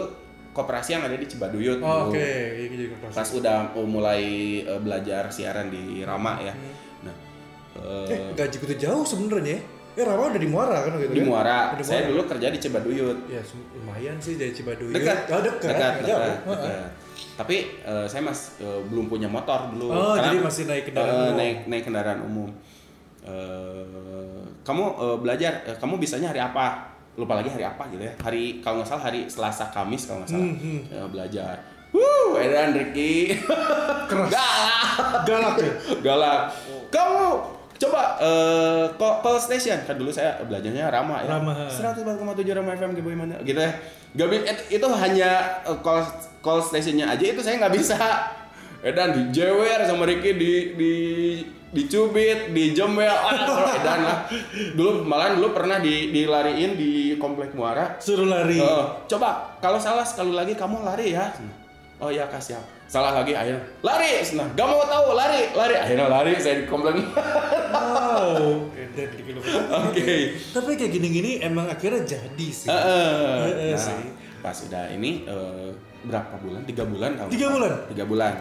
koperasi 0.52 0.96
yang 0.96 1.04
ada 1.04 1.14
di 1.14 1.28
Cibaduyut 1.28 1.84
Oh. 1.84 2.08
Oke, 2.08 2.24
kelas. 2.72 3.12
pas 3.12 3.28
udah 3.30 3.76
uh, 3.76 3.84
mulai 3.84 4.24
uh, 4.64 4.80
belajar 4.80 5.28
siaran 5.28 5.68
di 5.68 6.00
Rama 6.00 6.40
ya. 6.40 6.56
Nah, 7.04 7.12
uh, 7.76 8.08
Eh, 8.08 8.32
gaji 8.32 8.56
gitu 8.56 8.76
jauh 8.80 9.04
sebenarnya. 9.04 9.60
Eh, 9.96 10.04
Rama 10.04 10.28
udah 10.28 10.38
di 10.38 10.46
Muara 10.46 10.78
kan 10.82 10.92
gitu 10.96 11.08
di 11.10 11.20
kan? 11.20 11.26
Muara, 11.26 11.58
di 11.72 11.82
saya 11.82 12.00
Muara. 12.02 12.10
dulu 12.12 12.22
kerja 12.28 12.48
di 12.50 12.60
Cibaduyut. 12.60 13.18
Ya 13.26 13.42
lumayan 13.74 14.16
sih 14.20 14.36
dari 14.36 14.52
Cibaduyut. 14.52 14.92
Dekat, 14.92 15.18
Oh, 15.30 15.40
dekat. 15.40 15.72
dekat, 15.72 15.94
dekat, 15.98 16.20
Heeh. 16.20 16.36
dekat. 16.44 16.90
Tapi 17.36 17.56
uh, 17.82 18.04
saya 18.04 18.22
mas 18.22 18.60
uh, 18.60 18.84
belum 18.86 19.08
punya 19.08 19.26
motor 19.26 19.72
dulu. 19.72 19.88
Oh, 19.88 20.14
Karena, 20.14 20.30
jadi 20.30 20.38
masih 20.42 20.64
naik 20.66 20.84
kendaraan 20.86 21.08
uh, 21.10 21.20
umum. 21.22 21.36
naik 21.38 21.58
naik 21.66 21.84
kendaraan 21.84 22.20
umum. 22.22 22.50
Uh, 23.26 24.44
kamu 24.62 24.84
uh, 24.94 25.18
belajar, 25.18 25.64
uh, 25.66 25.76
kamu 25.76 25.98
bisanya 25.98 26.30
hari 26.30 26.40
apa? 26.40 26.92
Lupa 27.16 27.34
lagi 27.34 27.48
hari 27.48 27.64
apa 27.64 27.88
gitu 27.88 28.04
ya. 28.04 28.12
Hari 28.20 28.60
kalau 28.60 28.80
nggak 28.80 28.90
salah 28.90 29.04
hari 29.06 29.26
Selasa 29.26 29.72
Kamis 29.72 30.04
kalau 30.06 30.20
nggak 30.22 30.30
salah 30.30 30.44
Hmm, 30.44 30.60
hmm. 30.60 30.80
uh, 30.92 31.08
belajar. 31.08 31.56
Wuh, 31.90 32.36
Edan 32.36 32.76
Ricky. 32.76 33.40
Keras. 34.06 34.28
Galak. 34.36 35.24
Galak 35.24 35.56
ya. 35.58 35.72
galak 36.02 36.42
kamu 36.88 37.28
coba 37.76 38.16
eh 38.18 38.84
call, 38.96 39.20
call 39.20 39.38
station 39.38 39.76
kan 39.84 39.96
dulu 39.96 40.08
saya 40.08 40.40
belajarnya 40.42 40.88
Rama 40.88 41.22
ya 41.24 41.36
Rama. 41.36 41.54
104,7 41.68 42.56
Rama 42.56 42.72
FM 42.74 42.92
gimana 42.96 43.36
gitu 43.44 43.60
ya 43.60 43.72
gak 44.16 44.28
it- 44.48 44.68
itu 44.72 44.88
hanya 44.96 45.32
eh, 45.64 45.78
call 45.84 46.00
call 46.40 46.64
stationnya 46.64 47.12
aja 47.12 47.26
itu 47.26 47.42
saya 47.44 47.60
nggak 47.60 47.76
bisa 47.76 47.96
Edan 48.86 49.18
dijewer 49.18 49.82
sama 49.82 50.06
Ricky 50.06 50.38
di 50.38 50.52
di 50.78 50.94
dicubit, 51.74 52.54
dijembel, 52.54 53.10
ah, 53.10 53.34
kalau 53.34 53.68
Edan 53.82 54.00
lah. 54.06 54.30
Dulu 54.78 55.02
malah 55.04 55.34
dulu 55.34 55.52
pernah 55.52 55.82
di 55.82 56.14
dilariin 56.14 56.78
di 56.78 56.92
komplek 57.18 57.58
Muara. 57.58 57.98
Suruh 57.98 58.30
lari. 58.30 58.62
Oh, 58.62 59.02
coba 59.10 59.58
kalau 59.58 59.76
salah 59.76 60.06
sekali 60.06 60.38
lagi 60.38 60.54
kamu 60.54 60.86
lari 60.86 61.18
ya. 61.18 61.34
Oh 61.96 62.10
iya 62.10 62.26
kak 62.26 62.40
siap. 62.40 62.60
Salah 62.86 63.16
lagi 63.16 63.32
akhirnya 63.32 63.64
lari. 63.80 64.20
Nah, 64.34 64.48
gak 64.52 64.68
mau 64.68 64.84
tahu 64.84 65.16
lari, 65.16 65.48
lari. 65.52 65.76
Akhirnya 65.76 66.08
lari 66.08 66.32
saya 66.36 66.60
di 66.60 66.66
komplek. 66.66 67.00
Wow. 67.72 68.68
Oke. 69.86 70.08
Tapi 70.52 70.72
kayak 70.74 70.92
gini-gini 70.92 71.40
emang 71.40 71.66
akhirnya 71.66 72.04
jadi 72.06 72.48
sih. 72.48 72.68
Heeh, 72.68 73.72
Nah, 73.72 73.80
sih. 73.80 74.02
pas 74.40 74.54
udah 74.62 74.92
ini 74.92 75.24
eh, 75.24 75.70
berapa 76.04 76.36
bulan? 76.38 76.62
Tiga 76.64 76.84
bulan 76.84 77.12
kalau 77.16 77.30
Tiga 77.30 77.48
bulan? 77.50 77.72
Tiga 77.90 78.04
bulan. 78.06 78.34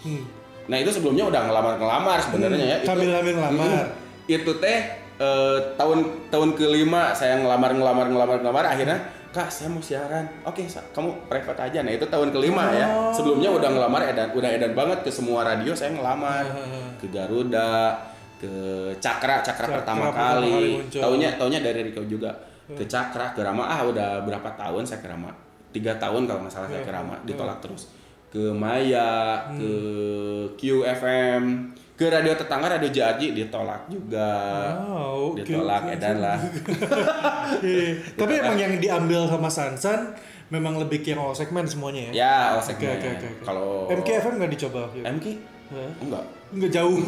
Hmm. 0.00 0.22
Nah 0.62 0.76
itu 0.78 0.90
sebelumnya 0.90 1.24
udah 1.26 1.40
ngelamar-ngelamar 1.44 2.18
sebenarnya 2.22 2.64
ya. 2.64 2.76
Itu- 2.80 2.88
Hamil-hamil 2.88 3.34
ngelamar. 3.36 3.84
itu 4.24 4.52
teh 4.56 4.78
eh, 5.18 5.58
tahun 5.74 5.98
tahun 6.28 6.54
kelima 6.54 7.10
saya 7.12 7.36
ngelamar 7.36 7.74
ngelamar 7.74 8.06
ngelamar 8.08 8.36
ngelamar 8.40 8.64
akhirnya 8.68 8.98
kak 9.32 9.48
saya 9.48 9.72
mau 9.72 9.80
siaran. 9.80 10.28
Oke 10.44 10.68
Sa, 10.68 10.84
kamu 10.92 11.26
private 11.26 11.60
aja. 11.72 11.78
Nah 11.80 11.92
itu 11.96 12.04
tahun 12.04 12.28
kelima 12.30 12.68
ya. 12.76 12.86
Oh. 12.92 13.10
sebelumnya 13.10 13.48
udah 13.48 13.68
ngelamar 13.72 14.04
edan 14.04 14.28
udah 14.36 14.50
edan 14.52 14.72
banget 14.76 15.00
ke 15.02 15.10
semua 15.10 15.42
radio 15.42 15.72
saya 15.72 15.96
ngelamar. 15.96 16.44
Ah. 16.52 16.92
ke 17.00 17.08
Garuda 17.08 17.96
ke 18.36 18.52
Cakra 19.00 19.40
Cakra, 19.40 19.66
Cakra 19.66 19.66
pertama 19.80 20.04
pertama 20.12 20.36
kali. 20.36 20.52
kali 20.52 20.64
muncul. 20.76 21.00
taunya 21.00 21.28
taunya 21.40 21.60
dari 21.64 21.80
Riko 21.88 22.04
juga. 22.04 22.30
Ke 22.72 22.84
Cakra 22.84 23.32
ke 23.32 23.40
Rama. 23.40 23.64
Ah 23.66 23.80
udah 23.88 24.22
berapa 24.22 24.48
tahun 24.54 24.84
saya 24.84 25.00
ke 25.00 25.08
Rama? 25.08 25.32
Tiga 25.72 25.96
tahun 25.96 26.28
kalau 26.28 26.44
nggak 26.44 26.52
salah 26.52 26.68
saya 26.68 26.84
ke 26.84 26.92
Rama. 26.92 27.16
ditolak 27.24 27.58
terus. 27.64 27.88
Ke 28.28 28.52
Maya 28.52 29.44
ke 29.56 29.72
QFM 30.56 31.72
ke 32.02 32.10
radio 32.10 32.34
tetangga 32.34 32.66
radio 32.66 32.90
Jarji 32.90 33.30
ditolak 33.30 33.86
juga 33.86 34.28
Wow, 34.82 35.38
oke. 35.38 35.46
ditolak 35.46 35.82
edan 35.94 36.18
lah. 36.18 36.38
Tapi 38.18 38.32
emang 38.42 38.58
yang 38.58 38.74
diambil 38.82 39.30
sama 39.30 39.46
Sansan 39.46 40.18
memang 40.50 40.82
lebih 40.82 41.00
ke 41.06 41.14
all 41.14 41.32
segmen 41.32 41.64
semuanya 41.64 42.10
ya. 42.10 42.12
ya 42.12 42.36
oh 42.58 42.62
segmen 42.62 42.92
oke 42.98 43.08
oke. 43.08 43.08
oke. 43.16 43.28
kalau 43.46 43.68
MKFM 43.88 44.34
nggak 44.36 44.52
dicoba? 44.52 44.82
MK 45.00 45.26
Hah? 45.72 45.90
enggak 46.04 46.24
Nggak 46.52 46.70
jauh. 46.70 47.00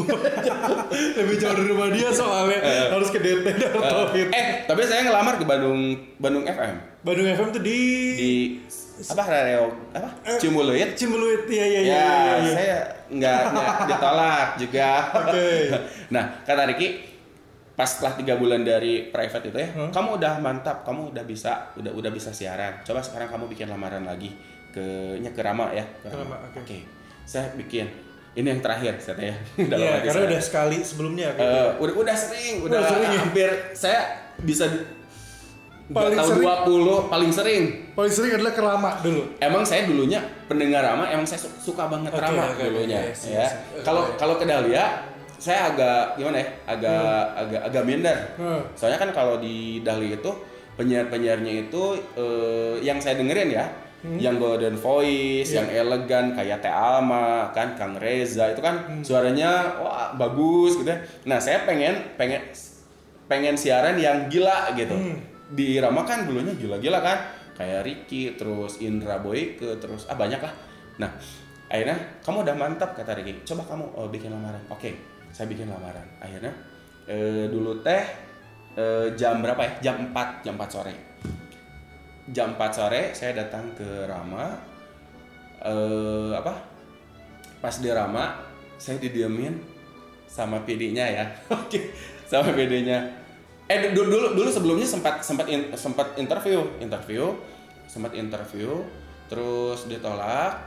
lebih 1.18 1.36
jauh 1.36 1.52
dari 1.52 1.68
rumah 1.68 1.88
dia 1.88 2.08
soalnya 2.08 2.58
harus 2.88 3.08
ke 3.08 3.18
DT 3.18 3.44
dan 3.44 3.72
Tauhid. 3.74 4.28
eh 4.30 4.46
tapi 4.64 4.80
saya 4.82 5.04
ngelamar 5.04 5.36
ke 5.36 5.44
Bandung 5.44 5.80
Bandung 6.16 6.44
FM 6.44 6.74
Bandung 7.00 7.28
FM 7.28 7.48
tuh 7.50 7.60
di 7.60 7.78
di 8.14 8.32
apa 9.04 9.22
radio 9.22 9.68
apa 9.90 10.08
Cimuluit 10.38 10.94
Cimbuluit. 10.94 11.44
Iya 11.44 11.64
iya 11.66 11.80
iya. 11.82 11.92
ya 11.92 12.06
iya. 12.38 12.52
saya 12.52 12.76
nggak 13.10 13.40
nggak 13.50 13.72
ditolak 13.90 14.48
juga 14.56 14.88
Oke. 15.14 15.48
nah 16.14 16.24
kata 16.40 16.64
Riki 16.66 16.88
pas 17.74 17.84
setelah 17.84 18.14
tiga 18.14 18.34
bulan 18.34 18.62
dari 18.62 19.10
private 19.10 19.50
itu 19.50 19.58
ya 19.58 19.68
Hmm. 19.68 19.90
kamu 19.90 20.08
udah 20.16 20.38
mantap 20.38 20.80
kamu 20.82 21.10
udah 21.10 21.24
bisa 21.24 21.74
udah 21.74 21.90
udah 21.90 22.10
bisa 22.10 22.30
siaran 22.30 22.78
coba 22.80 23.02
sekarang 23.02 23.26
kamu 23.26 23.50
bikin 23.50 23.66
lamaran 23.66 24.06
lagi 24.06 24.30
ke 24.70 25.18
nya 25.18 25.28
ke 25.28 25.42
Rama 25.42 25.68
ya 25.70 25.82
ke 25.98 26.06
Ke 26.06 26.14
Rama, 26.14 26.38
oke. 26.48 26.78
saya 27.24 27.50
bikin 27.52 27.90
ini 28.34 28.46
yang 28.48 28.60
terakhir 28.60 28.98
saya 28.98 29.14
tanya 29.14 29.36
dalam 29.70 29.78
Iya, 29.80 29.92
hati 29.92 30.04
karena 30.04 30.18
saya. 30.18 30.28
udah 30.28 30.40
sekali 30.42 30.78
sebelumnya. 30.80 31.28
Eh, 31.32 31.68
udah 31.76 31.94
udah 31.96 32.16
sering 32.16 32.54
udah, 32.60 32.70
Udah 32.72 32.82
sering 32.88 33.04
ya? 33.06 33.18
hampir 33.20 33.48
saya 33.72 34.00
bisa 34.38 34.64
Paling 35.84 36.16
tahun 36.16 36.30
sering? 36.32 36.48
20 36.64 37.12
paling 37.12 37.28
sering 37.30 37.62
Paling 37.92 38.08
sering 38.10 38.32
adalah 38.34 38.52
kerama 38.52 38.90
dulu. 38.98 39.22
Emang 39.38 39.62
saya 39.62 39.84
dulunya 39.84 40.16
pendengar 40.46 40.80
Rama, 40.82 41.04
emang 41.06 41.22
saya 41.22 41.38
su- 41.38 41.52
suka 41.62 41.86
banget 41.86 42.08
Oke, 42.08 42.18
Rama 42.18 42.42
oke, 42.48 42.64
dulunya. 42.64 43.04
yes, 43.04 43.28
ya. 43.28 43.44
yes. 43.44 43.50
Kalau 43.80 44.02
Oke. 44.02 44.16
kalau 44.16 44.34
ke 44.34 44.44
Dahlia, 44.44 45.04
saya 45.36 45.68
agak 45.68 46.16
gimana 46.16 46.40
ya? 46.40 46.46
Agak 46.64 47.04
agak 47.36 47.60
agak 47.64 47.82
minder. 47.84 48.16
Hmm. 48.34 48.64
Soalnya 48.72 48.96
kan 48.98 49.10
kalau 49.12 49.36
di 49.36 49.54
Dahlia 49.78 50.16
itu 50.16 50.32
penyiar-penyiarnya 50.74 51.52
itu 51.62 51.82
eh, 52.16 52.74
yang 52.80 52.96
saya 52.98 53.14
dengerin 53.14 53.52
ya, 53.52 53.68
Hmm. 54.04 54.20
yang 54.20 54.36
Golden 54.36 54.76
Voice, 54.76 55.48
Iya. 55.48 55.64
yang 55.64 55.88
elegan 55.88 56.36
kayak 56.36 56.60
Teh 56.60 56.68
Alma, 56.68 57.48
kan 57.50 57.72
Kang 57.72 57.96
Reza 57.96 58.52
itu 58.52 58.60
kan 58.60 58.76
Hmm. 58.84 59.00
suaranya 59.00 59.80
wah 59.80 60.12
bagus 60.12 60.76
gitu. 60.76 60.92
ya. 60.92 61.00
Nah, 61.24 61.40
saya 61.40 61.64
pengen 61.64 61.96
pengen 62.20 62.44
pengen 63.24 63.56
siaran 63.56 63.96
yang 63.96 64.28
gila 64.28 64.76
gitu. 64.76 64.92
Hmm. 64.92 65.16
Di 65.56 65.80
Rama 65.80 66.04
kan 66.04 66.28
dulunya 66.28 66.52
gila-gila 66.52 67.00
kan, 67.00 67.16
kayak 67.56 67.80
Ricky, 67.80 68.36
terus 68.36 68.76
Indra 68.78 69.16
Boyke, 69.18 69.80
terus 69.80 70.04
ah 70.04 70.14
banyak 70.14 70.36
lah. 70.36 70.52
Nah, 71.00 71.08
akhirnya 71.66 71.96
kamu 72.20 72.44
udah 72.44 72.54
mantap 72.54 72.92
kata 72.92 73.16
Ricky, 73.16 73.40
coba 73.42 73.64
kamu 73.64 73.84
eh, 73.88 74.08
bikin 74.12 74.28
lamaran. 74.28 74.60
Oke, 74.68 74.92
saya 75.32 75.48
bikin 75.48 75.64
lamaran. 75.66 76.04
Akhirnya 76.20 76.52
eh, 77.04 77.48
dulu 77.48 77.80
teh 77.80 78.04
eh, 78.74 79.06
jam 79.16 79.40
berapa 79.40 79.64
ya? 79.64 79.72
Jam 79.80 80.12
4, 80.12 80.44
jam 80.44 80.60
4 80.60 80.68
sore. 80.68 80.94
Jam 82.32 82.56
4 82.56 82.72
sore 82.72 83.12
saya 83.12 83.36
datang 83.36 83.68
ke 83.76 84.08
Rama. 84.08 84.56
Eh 85.60 86.32
apa? 86.32 86.56
Pas 87.60 87.76
di 87.80 87.88
Rama, 87.88 88.40
saya 88.80 88.96
didiemin 89.00 89.56
sama 90.28 90.64
PD-nya 90.64 91.04
ya. 91.04 91.24
Oke, 91.60 91.92
sama 92.24 92.52
PD-nya. 92.52 93.04
Eh 93.68 93.92
dulu 93.92 94.08
dulu, 94.12 94.26
dulu 94.36 94.48
sebelumnya 94.52 94.84
sempat 94.84 95.24
sempat 95.24 95.48
in- 95.48 95.72
sempat 95.76 96.16
interview, 96.20 96.64
interview, 96.80 97.32
sempat 97.88 98.12
interview, 98.12 98.84
terus 99.28 99.88
ditolak, 99.88 100.60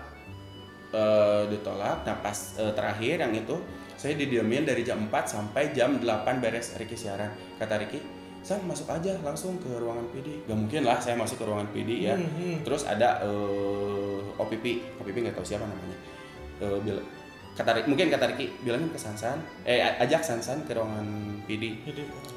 eh 0.94 1.44
ditolak. 1.54 2.06
Nah 2.06 2.18
pas 2.22 2.38
eh, 2.58 2.74
terakhir 2.74 3.22
yang 3.22 3.34
itu 3.34 3.58
saya 3.98 4.14
didiemin 4.14 4.66
dari 4.66 4.86
jam 4.86 5.10
4 5.10 5.14
sampai 5.26 5.74
jam 5.74 5.98
8 5.98 6.42
beres 6.42 6.74
Ricky 6.78 6.98
siaran. 6.98 7.34
Kata 7.62 7.82
Ricky, 7.82 8.02
saya 8.48 8.64
masuk 8.64 8.88
aja 8.88 9.12
langsung 9.20 9.60
ke 9.60 9.68
ruangan 9.68 10.08
PD. 10.16 10.48
Gak 10.48 10.56
mungkin 10.56 10.82
lah 10.88 10.96
saya 11.04 11.20
masuk 11.20 11.44
ke 11.44 11.46
ruangan 11.46 11.68
PD 11.76 12.08
ya. 12.08 12.16
Hmm, 12.16 12.32
hmm. 12.32 12.58
Terus 12.64 12.88
ada 12.88 13.20
eh, 13.20 14.40
OPP, 14.40 14.66
OPP 15.04 15.16
nggak 15.20 15.36
tahu 15.36 15.44
siapa 15.44 15.68
namanya. 15.68 15.98
Eh, 16.64 16.80
bil- 16.80 17.04
kata 17.58 17.84
mungkin 17.90 18.08
kata 18.08 18.32
Ricky 18.32 18.54
bilangin 18.64 18.88
ke 18.88 18.96
Sansan, 18.96 19.42
eh 19.66 19.82
ajak 19.82 20.24
Sansan 20.24 20.64
ke 20.64 20.72
ruangan 20.72 21.04
PD. 21.44 21.84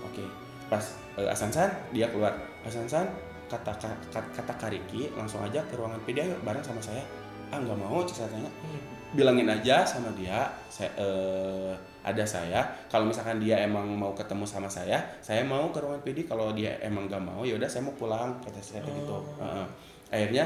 Oke, 0.02 0.26
pas 0.66 0.82
eh, 1.14 1.30
Asansan 1.30 1.70
dia 1.94 2.10
keluar. 2.10 2.34
Asansan 2.66 3.06
kata 3.46 3.70
kata, 3.78 4.20
kata 4.34 4.52
Kariki 4.58 5.14
langsung 5.14 5.46
aja 5.46 5.62
ke 5.62 5.78
ruangan 5.78 6.02
PD 6.02 6.26
ayo 6.26 6.34
bareng 6.42 6.64
sama 6.64 6.82
saya. 6.82 7.06
Ah 7.54 7.62
nggak 7.62 7.78
mau 7.78 8.02
cek 8.02 8.26
saya 8.26 8.28
tanya. 8.34 8.50
hmm. 8.50 8.82
Bilangin 9.10 9.48
aja 9.50 9.82
sama 9.82 10.10
dia 10.14 10.46
saya 10.70 10.90
eh, 10.96 11.72
ada 12.00 12.24
saya. 12.24 12.64
Kalau 12.88 13.04
misalkan 13.10 13.36
dia 13.36 13.60
emang 13.60 13.84
mau 13.92 14.16
ketemu 14.16 14.48
sama 14.48 14.70
saya 14.70 14.96
saya 15.20 15.44
mau 15.44 15.68
ke 15.68 15.78
ruangan 15.82 16.00
PD 16.00 16.24
kalau 16.24 16.54
dia 16.56 16.78
emang 16.80 17.04
gak 17.06 17.20
mau 17.20 17.44
ya 17.44 17.58
udah 17.60 17.68
saya 17.68 17.84
mau 17.84 17.94
pulang 17.94 18.38
kata 18.40 18.60
saya 18.60 18.80
kayak 18.80 18.96
gitu. 19.04 19.16
Heeh. 19.38 19.66
akhirnya 20.10 20.44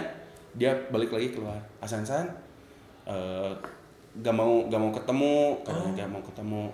dia 0.55 0.71
balik 0.91 1.11
lagi 1.11 1.31
keluar. 1.31 1.59
Hasan 1.79 2.03
San 2.03 2.27
eh, 3.07 3.53
gak 4.19 4.35
mau 4.35 4.67
gak 4.67 4.81
mau 4.81 4.91
ketemu. 4.91 5.37
Katanya 5.63 5.91
gak 6.05 6.11
mau 6.11 6.23
ketemu 6.23 6.65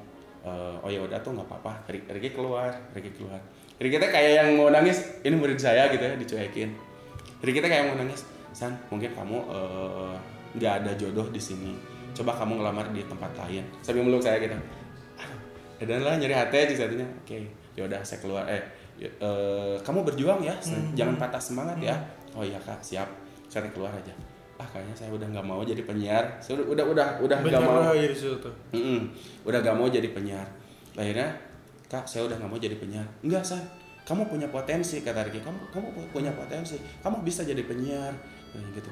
Eh, 0.40 0.76
oh 0.80 0.88
ya 0.88 1.04
udah 1.04 1.20
tuh 1.20 1.36
nggak 1.36 1.52
apa-apa. 1.52 1.92
Ri- 1.92 2.08
Ricky 2.08 2.32
keluar 2.32 2.72
Ricky 2.96 3.12
keluar. 3.12 3.36
Ricky 3.76 4.00
teh 4.00 4.08
kayak 4.08 4.32
yang 4.40 4.48
mau 4.56 4.72
nangis 4.72 5.20
ini 5.20 5.36
murid 5.36 5.60
saya 5.60 5.92
gitu 5.92 6.00
ya 6.00 6.16
dicuekin. 6.16 6.72
Ricky 7.44 7.60
teh 7.60 7.68
kayak 7.68 7.92
mau 7.92 7.96
nangis 8.00 8.24
San 8.56 8.72
mungkin 8.88 9.12
kamu 9.12 9.36
eh, 9.36 10.16
nggak 10.54 10.72
ada 10.82 10.90
jodoh 10.94 11.28
di 11.28 11.38
sini. 11.38 11.72
Coba 12.10 12.34
kamu 12.34 12.58
ngelamar 12.58 12.90
di 12.90 13.02
tempat 13.06 13.30
lain. 13.36 13.62
Sambil 13.80 14.02
meluk 14.02 14.18
saya 14.20 14.38
gitu. 14.38 14.54
Aduh 15.16 15.38
dan 15.86 16.04
lah 16.04 16.14
nyari 16.18 16.34
hati 16.34 16.56
aja 16.66 16.74
satunya. 16.76 17.06
Oke 17.22 17.46
ya 17.72 17.86
udah 17.86 18.00
saya 18.02 18.18
keluar. 18.20 18.44
Eh 18.50 18.60
y- 18.98 19.08
eh, 19.08 19.74
kamu 19.80 20.04
berjuang 20.04 20.42
ya. 20.42 20.52
San. 20.60 20.92
jangan 20.92 21.16
patah 21.16 21.40
semangat 21.40 21.78
ya. 21.80 21.96
Oh 22.34 22.44
iya 22.44 22.58
kak 22.60 22.82
siap. 22.82 23.08
Saya 23.48 23.66
keluar 23.72 23.90
aja. 23.90 24.12
Ah 24.60 24.68
kayaknya 24.68 24.92
saya 24.92 25.10
udah 25.14 25.24
nggak 25.24 25.46
mau 25.46 25.64
jadi 25.64 25.80
penyiar. 25.86 26.24
Saya 26.38 26.60
udah 26.60 26.84
udah 26.84 27.06
udah 27.24 27.36
nggak 27.40 27.62
mau. 27.64 27.80
tuh. 28.42 28.54
Mm-mm. 28.76 29.00
udah 29.48 29.58
gak 29.64 29.76
mau 29.76 29.88
jadi 29.88 30.08
penyiar. 30.12 30.44
Akhirnya 30.92 31.32
kak 31.88 32.04
saya 32.04 32.28
udah 32.28 32.36
gak 32.36 32.50
mau 32.50 32.60
jadi 32.60 32.76
penyiar. 32.76 33.06
Enggak 33.24 33.40
san. 33.40 33.62
Kamu 34.04 34.26
punya 34.28 34.50
potensi 34.50 35.00
kata 35.00 35.22
Ricky. 35.24 35.40
Kamu 35.40 35.70
kamu 35.72 35.86
pu- 35.96 36.10
punya 36.12 36.34
potensi. 36.36 36.76
Kamu 37.00 37.24
bisa 37.24 37.40
jadi 37.46 37.62
penyiar. 37.64 38.12
Nah, 38.52 38.66
gitu 38.74 38.90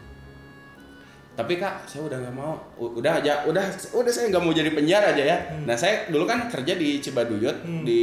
tapi 1.38 1.54
kak 1.54 1.86
saya 1.86 2.02
udah 2.04 2.18
nggak 2.18 2.34
mau 2.34 2.58
U- 2.76 2.98
udah 2.98 3.12
aja 3.16 3.46
udah 3.46 3.62
udah 3.94 4.10
saya 4.10 4.26
nggak 4.26 4.42
mau 4.42 4.50
jadi 4.50 4.68
penyiar 4.68 5.06
aja 5.06 5.22
ya 5.24 5.36
nah 5.62 5.72
saya 5.72 6.04
dulu 6.06 6.26
kan 6.26 6.50
kerja 6.50 6.74
di 6.74 6.98
Cibaduyut 6.98 7.62
Hmm. 7.62 7.82
di 7.82 8.02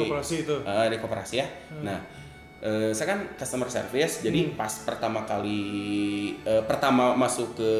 Koperasi 0.00 0.34
itu. 0.40 0.56
Eh, 0.56 0.86
di 0.88 0.96
koperasi 0.96 1.34
ya. 1.36 1.46
Nah, 1.78 2.00
eh, 2.58 2.88
saya 2.90 3.06
kan 3.10 3.20
customer 3.34 3.68
service, 3.68 4.20
jadi 4.20 4.48
pas 4.54 4.72
pertama 4.80 5.22
kali 5.22 5.60
eh, 6.40 6.62
pertama 6.62 7.12
masuk 7.14 7.52
ke 7.54 7.72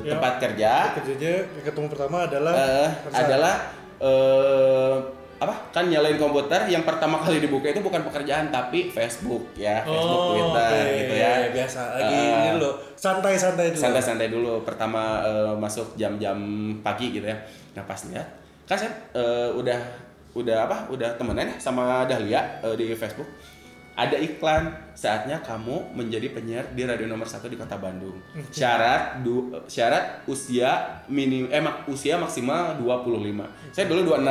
Ya. 0.00 0.10
tempat 0.10 0.32
kerja 0.38 0.72
Kerjanya 0.92 1.32
yang 1.48 1.64
ketemu 1.64 1.86
pertama 1.88 2.26
adalah 2.26 2.52
Hasan. 2.98 3.14
adalah 3.16 3.54
eh, 3.96 4.96
apa? 5.44 5.54
Kan 5.70 5.86
nyalain 5.86 6.14
komputer 6.14 6.64
yang 6.66 6.82
pertama 6.82 7.16
kali 7.16 7.38
dibuka 7.38 7.66
itu 7.66 7.78
bukan 7.78 8.02
pekerjaan 8.02 8.48
tapi 8.48 8.88
Facebook 8.88 9.52
ya, 9.54 9.80
Facebook, 9.80 10.20
Twitter 10.30 10.70
Oh, 10.70 10.82
oke. 10.82 10.98
gitu 10.98 11.14
ya. 11.14 11.32
Biasa 11.50 11.80
lagi 11.94 12.14
Eh, 12.14 12.28
ini 12.34 12.48
dulu. 12.54 12.70
Santai-santai 12.94 13.66
dulu. 13.68 13.80
santai-santai 13.80 14.28
dulu 14.28 14.52
pertama 14.62 15.02
eh, 15.20 15.52
masuk 15.54 15.92
jam-jam 15.94 16.36
pagi 16.80 17.12
gitu 17.12 17.24
ya 17.24 17.36
nah 17.72 17.82
pas 17.82 17.98
lihat 18.04 18.24
kan 18.64 18.74
saya 18.74 18.88
eh, 19.12 19.50
udah 19.50 19.76
udah 20.32 20.56
apa 20.62 20.76
udah 20.88 21.10
temenan 21.14 21.44
ya 21.44 21.56
sama 21.58 22.02
Dahlia 22.04 22.40
eh, 22.60 22.72
di 22.72 22.90
Facebook 22.90 23.26
ada 23.94 24.14
iklan 24.14 24.66
saatnya 24.92 25.38
kamu 25.38 25.92
menjadi 25.92 26.30
penyiar 26.30 26.66
di 26.68 26.82
radio 26.82 27.04
nomor 27.04 27.22
satu 27.24 27.46
di 27.46 27.54
kota 27.54 27.76
Bandung 27.76 28.18
syarat 28.48 29.20
du, 29.20 29.50
syarat 29.66 30.22
usia 30.24 30.80
minim 31.06 31.46
eh 31.48 31.58
mak- 31.58 31.86
usia 31.86 32.16
maksimal 32.16 32.74
25 32.76 33.42
saya 33.70 33.84
dulu 33.84 34.14
26 34.14 34.24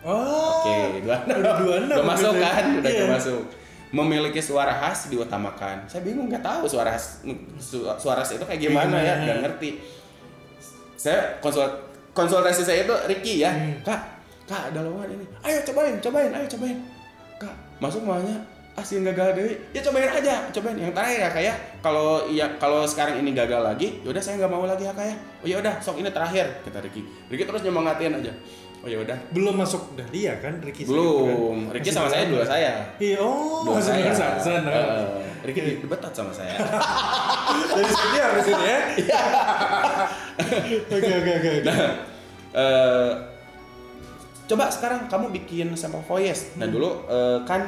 Oh. 0.00 0.62
Oke, 0.62 1.02
dua 1.02 1.16
Udah 1.24 1.54
26 1.58 1.90
Udah 1.90 2.06
masuk 2.06 2.32
gitu 2.32 2.38
ya. 2.38 2.50
kan, 2.50 2.64
udah 2.78 2.90
Iya. 2.92 3.06
masuk. 3.08 3.42
Memiliki 3.88 4.38
suara 4.38 4.72
khas 4.74 5.08
diutamakan. 5.08 5.80
Saya 5.84 6.02
bingung 6.02 6.28
nggak 6.28 6.40
tahu 6.40 6.64
suara 6.64 6.92
khas 6.92 7.24
su- 7.56 7.88
suara 7.96 8.20
khas 8.20 8.34
itu 8.34 8.44
kayak 8.44 8.60
gimana 8.62 8.94
ya, 8.94 9.14
Gimana? 9.14 9.24
nggak 9.24 9.38
ngerti. 9.42 9.70
Saya 10.94 11.18
konsul 11.38 11.64
konsultasi 12.10 12.62
saya 12.62 12.82
itu 12.82 12.94
Ricky 13.06 13.40
ya, 13.40 13.50
Hmm. 13.50 13.78
kak, 13.80 14.00
kak 14.44 14.62
ada 14.68 14.82
lowongan 14.82 15.14
ini, 15.14 15.24
ayo 15.40 15.58
cobain, 15.62 15.94
cobain, 15.98 16.30
ayo 16.32 16.46
cobain, 16.48 16.78
kak 17.38 17.54
masuk 17.78 18.02
maunya 18.02 18.34
asin 18.74 19.02
gagal 19.02 19.34
deh, 19.34 19.54
ya 19.70 19.80
cobain 19.80 20.06
aja, 20.08 20.50
cobain 20.50 20.74
yang 20.76 20.90
terakhir 20.90 21.18
ya 21.20 21.30
kayak 21.30 21.56
kalau 21.78 22.26
iya 22.26 22.46
kalau 22.56 22.82
sekarang 22.82 23.18
ini 23.18 23.30
gagal 23.32 23.62
lagi, 23.62 24.02
yaudah 24.02 24.18
saya 24.18 24.34
nggak 24.36 24.50
mau 24.50 24.66
lagi 24.66 24.82
ya 24.82 24.92
kayak, 24.92 25.14
oh 25.38 25.46
ya 25.46 25.56
udah 25.58 25.78
sok 25.78 25.98
ini 25.98 26.10
terakhir 26.10 26.46
kata 26.62 26.78
Ricky, 26.80 27.02
Ricky 27.28 27.44
terus 27.44 27.62
nyemangatin 27.62 28.18
aja, 28.18 28.32
oh 28.78 28.86
ya 28.86 28.98
udah 28.98 29.18
Belum 29.30 29.54
masuk 29.54 29.94
Dahlia 29.94 30.38
kan 30.38 30.58
Ricky 30.58 30.82
belum, 30.82 31.66
kan? 31.66 31.74
Ricky 31.74 31.90
sama 31.90 32.06
saya 32.06 32.24
dua 32.26 32.42
saya. 32.42 32.72
Iya, 32.96 33.18
oh, 33.18 33.66
Dua 33.66 33.82
saya. 33.82 34.10
saya. 34.10 34.38
Sana. 34.38 34.70
Eh, 34.70 35.06
Ricky 35.44 35.60
di 35.62 35.82
betot 35.82 36.10
sama 36.10 36.30
saya. 36.30 36.54
Dari 37.74 37.90
sini 37.90 38.18
habis 38.18 38.46
ini 38.46 38.64
ya. 38.64 38.78
Iya. 38.96 39.22
Oke, 40.94 41.10
oke, 41.10 41.30
oke. 41.34 41.50
Nah, 41.64 41.78
eh, 42.54 43.10
coba 44.46 44.70
sekarang 44.70 45.04
kamu 45.06 45.34
bikin 45.34 45.74
sampel 45.74 46.00
voice. 46.00 46.54
Nah 46.54 46.66
dulu 46.66 47.02
eh, 47.04 47.42
kan 47.42 47.66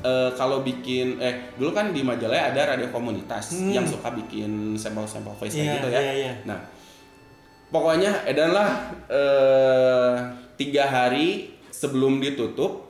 eh, 0.00 0.30
kalau 0.32 0.62
bikin 0.62 1.18
eh 1.18 1.50
dulu 1.54 1.70
kan 1.70 1.90
di 1.90 2.00
majalah 2.00 2.54
ada 2.54 2.72
radio 2.72 2.86
komunitas 2.88 3.52
Hmm. 3.52 3.72
yang 3.72 3.82
suka 3.82 4.14
bikin 4.14 4.74
sampel-sampel 4.74 5.34
voice 5.34 5.52
kayak 5.52 5.66
Iya, 5.66 5.74
gitu 5.76 5.88
ya. 5.90 5.98
iya, 5.98 6.12
iya. 6.14 6.32
Nah 6.44 6.58
pokoknya 7.70 8.26
Edan 8.26 8.54
lah 8.54 8.70
eh, 9.10 10.14
tiga 10.54 10.84
hari 10.86 11.58
sebelum 11.70 12.22
ditutup 12.22 12.86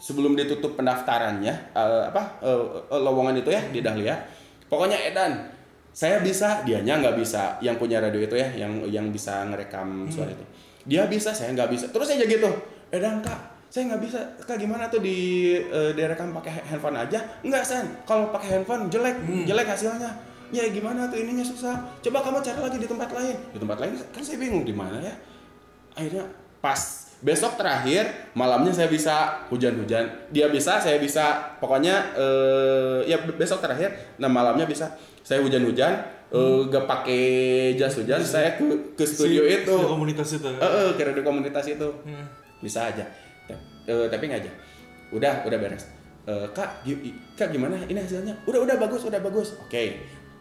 sebelum 0.00 0.32
ditutup 0.32 0.76
pendaftarannya 0.76 1.54
eh, 1.76 2.02
apa 2.08 2.40
eh, 2.44 2.60
lowongan 3.00 3.40
itu 3.40 3.50
ya 3.52 3.62
di 3.68 3.80
Dahlia. 3.80 4.16
Pokoknya 4.70 4.96
Edan 5.02 5.50
saya 5.90 6.22
bisa 6.22 6.62
dianya 6.62 7.02
nggak 7.02 7.18
bisa 7.18 7.58
yang 7.58 7.74
punya 7.74 7.98
radio 7.98 8.22
itu 8.22 8.38
ya 8.38 8.48
yang 8.54 8.86
yang 8.86 9.10
bisa 9.10 9.42
ngerekam 9.50 10.06
suara 10.06 10.30
itu. 10.30 10.44
Dia 10.86 11.10
bisa 11.10 11.34
saya 11.34 11.52
nggak 11.52 11.70
bisa. 11.72 11.86
Terus 11.90 12.14
aja 12.14 12.24
gitu 12.24 12.50
Edan 12.94 13.20
kak 13.20 13.68
saya 13.70 13.90
nggak 13.90 14.02
bisa. 14.02 14.20
Kak 14.46 14.58
gimana 14.58 14.86
tuh 14.86 15.02
di 15.02 15.58
eh, 15.58 15.90
direkam 15.94 16.34
pakai 16.34 16.70
handphone 16.70 16.98
aja? 17.02 17.18
Nggak 17.42 17.62
san. 17.66 17.86
Kalau 18.06 18.30
pakai 18.30 18.58
handphone 18.58 18.86
jelek. 18.90 19.16
Jelek 19.46 19.66
hasilnya 19.66 20.29
ya 20.50 20.64
gimana 20.70 21.06
tuh 21.06 21.18
ininya 21.18 21.42
susah. 21.42 21.74
Coba 21.98 22.20
kamu 22.20 22.38
cari 22.42 22.60
lagi 22.60 22.78
di 22.78 22.88
tempat 22.90 23.10
lain. 23.10 23.36
Di 23.54 23.58
tempat 23.58 23.78
lain? 23.80 23.92
Kan 24.10 24.22
saya 24.22 24.38
bingung 24.38 24.62
di 24.66 24.74
mana 24.74 24.98
ya. 24.98 25.14
Akhirnya 25.94 26.26
pas 26.60 27.08
besok 27.20 27.56
terakhir 27.60 28.32
malamnya 28.32 28.72
saya 28.72 28.88
bisa 28.88 29.44
hujan-hujan. 29.48 30.30
Dia 30.32 30.46
bisa 30.50 30.78
saya 30.78 30.98
bisa. 30.98 31.56
Pokoknya 31.58 32.14
eh, 32.16 32.98
ya 33.08 33.18
besok 33.36 33.62
terakhir 33.62 33.94
nah 34.18 34.28
malamnya 34.28 34.66
bisa. 34.66 34.90
Saya 35.20 35.40
hujan-hujan 35.44 35.92
eh, 36.30 36.60
gak 36.66 36.84
pakai 36.88 37.22
jas 37.76 37.94
hujan 37.98 38.18
saya 38.22 38.54
ke 38.56 38.64
ke 38.96 39.04
studio 39.06 39.44
Si- 39.46 39.62
itu. 39.62 39.74
si 39.76 39.86
komunitas 39.86 40.28
itu. 40.36 40.48
Eh, 40.48 40.64
eh, 40.64 40.90
ke 40.96 41.02
radio 41.04 41.22
komunitas 41.22 41.66
itu. 41.66 41.88
Hmm. 42.06 42.26
bisa 42.60 42.92
aja. 42.92 43.08
Eh, 43.88 44.06
tapi 44.12 44.28
nggak 44.28 44.40
aja. 44.44 44.52
Udah 45.16 45.42
udah 45.48 45.58
beres. 45.58 45.88
Eh, 46.28 46.46
kak 46.52 46.84
kak 47.34 47.48
gimana? 47.50 47.74
Ini 47.88 47.96
hasilnya? 48.04 48.36
Udah 48.44 48.60
udah 48.62 48.76
bagus 48.76 49.08
udah 49.08 49.18
bagus. 49.18 49.56
Oke 49.56 49.96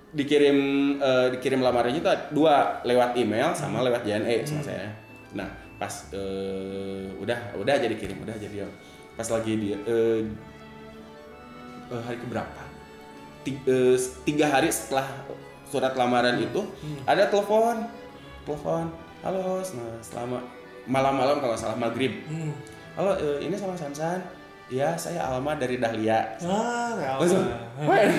dikirim 0.09 0.57
eh, 0.97 1.27
dikirim 1.37 1.61
lamarannya 1.61 2.01
itu 2.01 2.09
dua 2.33 2.81
lewat 2.81 3.13
email 3.13 3.53
sama 3.53 3.85
lewat 3.85 4.01
JNE 4.01 4.41
sama 4.45 4.63
saya. 4.65 4.89
Nah 5.37 5.49
pas 5.77 6.09
eh, 6.11 7.07
udah 7.21 7.55
udah 7.55 7.75
jadi 7.77 7.95
kirim 7.95 8.17
udah 8.25 8.35
jadi 8.35 8.65
pas 9.13 9.27
lagi 9.29 9.53
dia 9.55 9.77
eh, 9.85 10.25
eh, 11.93 12.01
hari 12.01 12.17
keberapa? 12.17 12.63
Ti- 13.45 13.63
eh, 13.65 13.95
tiga 14.25 14.49
hari 14.49 14.73
setelah 14.73 15.05
surat 15.69 15.93
lamaran 15.93 16.41
itu 16.41 16.65
ada 17.05 17.29
telepon. 17.29 17.85
Telepon. 18.43 18.89
Halo 19.21 19.61
nah, 19.61 19.99
selama 20.01 20.39
malam-malam 20.89 21.37
kalau 21.37 21.53
salah 21.53 21.77
maghrib. 21.77 22.23
Hmm. 22.25 22.49
halo 22.97 23.13
eh, 23.15 23.45
ini 23.45 23.53
sama 23.53 23.77
Sansan 23.77 24.19
ya 24.69 24.93
saya 24.93 25.25
Alma 25.25 25.53
dari 25.53 25.77
Dahlia 25.77 26.21
Ah, 26.39 26.93
Langsung, 27.17 27.43
apa. 27.43 27.83
"Wen." 27.83 28.09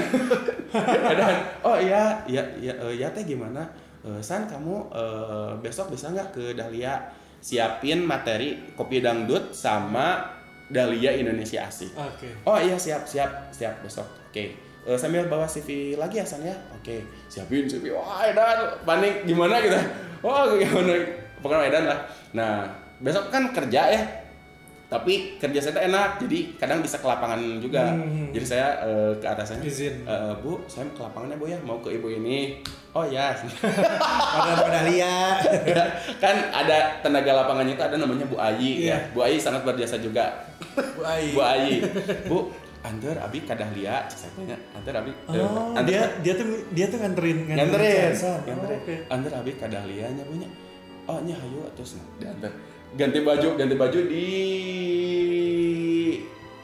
Dan, 1.12 1.34
oh 1.62 1.76
iya 1.76 2.18
iya 2.24 2.42
iya 2.56 2.74
ya 2.90 3.08
teh 3.10 3.24
gimana 3.24 3.62
Eh, 4.00 4.16
San 4.18 4.48
kamu 4.48 4.88
eh, 4.90 5.52
besok 5.60 5.92
bisa 5.92 6.08
nggak 6.08 6.32
ke 6.32 6.44
Dahlia 6.56 6.96
siapin 7.36 8.00
materi 8.00 8.72
kopi 8.72 8.98
dangdut 8.98 9.52
sama 9.52 10.24
Dahlia 10.66 11.12
Indonesia 11.12 11.68
Asik 11.68 11.92
Oke. 11.92 12.32
Oh 12.42 12.56
iya 12.56 12.74
siap 12.74 13.04
siap 13.04 13.52
siap 13.52 13.84
besok. 13.84 14.08
Oke. 14.32 14.56
Eh, 14.80 14.96
sambil 14.96 15.28
bawa 15.28 15.44
CV 15.44 16.00
lagi 16.00 16.16
ya 16.16 16.24
San 16.24 16.40
ya. 16.40 16.56
Oke. 16.72 17.04
Siapin 17.28 17.68
CV. 17.68 17.92
Wah 17.92 18.24
Edan 18.24 18.72
panik 18.82 19.28
gimana 19.28 19.60
gitu. 19.60 19.76
Oh 20.24 20.48
gimana. 20.56 20.96
Pokoknya 21.38 21.68
Edan 21.68 21.84
lah. 21.84 22.00
Nah 22.32 22.64
besok 22.96 23.28
kan 23.28 23.52
kerja 23.52 23.82
ya. 23.84 24.00
Tapi 24.90 25.38
kerja 25.38 25.62
saya 25.62 25.86
enak. 25.86 26.18
Jadi 26.18 26.58
kadang 26.58 26.82
bisa 26.82 26.98
ke 26.98 27.06
lapangan 27.06 27.38
juga. 27.62 27.94
Hmm. 27.94 28.34
Jadi 28.34 28.42
saya 28.44 28.74
eh, 28.82 29.12
ke 29.16 29.24
atasannya. 29.24 29.62
Izin. 29.64 30.02
"Eh, 30.02 30.34
bu, 30.42 30.58
saya 30.66 30.82
ke 30.84 30.98
lapangan 30.98 31.30
ya 31.30 31.36
bu 31.38 31.46
ya. 31.46 31.58
Mau 31.62 31.78
ke 31.78 31.94
ibu 31.94 32.10
ini. 32.10 32.58
Oh 32.90 33.06
ya. 33.14 33.30
Pada 33.30 34.52
pada 34.58 34.80
lihat. 34.84 35.46
kan 36.18 36.36
ada 36.50 36.98
tenaga 37.00 37.30
lapangannya 37.38 37.78
itu 37.78 37.84
ada 37.86 37.94
namanya 37.94 38.26
Bu 38.26 38.34
Ayi 38.36 38.84
Iya. 38.84 38.90
ya. 38.90 39.14
Bu 39.14 39.22
Ayi 39.22 39.38
sangat 39.38 39.62
berjasa 39.62 39.94
juga. 39.96 40.26
Bu 40.74 41.02
Ai. 41.06 41.30
Bu 41.30 41.40
Ayi, 41.40 41.74
Bu, 42.26 42.50
Under 42.80 43.12
Abi 43.14 43.44
Kadahlia, 43.44 44.08
saya 44.08 44.32
tanya, 44.32 44.56
Under 44.72 44.94
Abi, 44.96 45.12
eh, 45.12 45.36
Oh, 45.36 45.70
Under- 45.70 45.84
dia 45.84 46.00
dia 46.24 46.32
tuh 46.32 46.48
dia 46.72 46.88
tuh 46.88 46.96
nganterin 46.96 47.44
nganterin. 47.44 48.10
Oh, 48.18 48.38
nganterin. 48.40 48.78
oke. 48.80 48.94
Under 49.06 49.32
Abi 49.36 49.52
Kadahlia 49.54 50.06
nya 50.08 50.24
punya. 50.24 50.48
Oh, 51.04 51.20
nya 51.20 51.36
hayu 51.36 51.60
terus 51.76 51.94
nah, 51.94 52.06
diantar. 52.18 52.50
Ganti 52.90 53.22
baju, 53.22 53.48
ganti 53.54 53.76
baju 53.78 54.00
di 54.10 54.26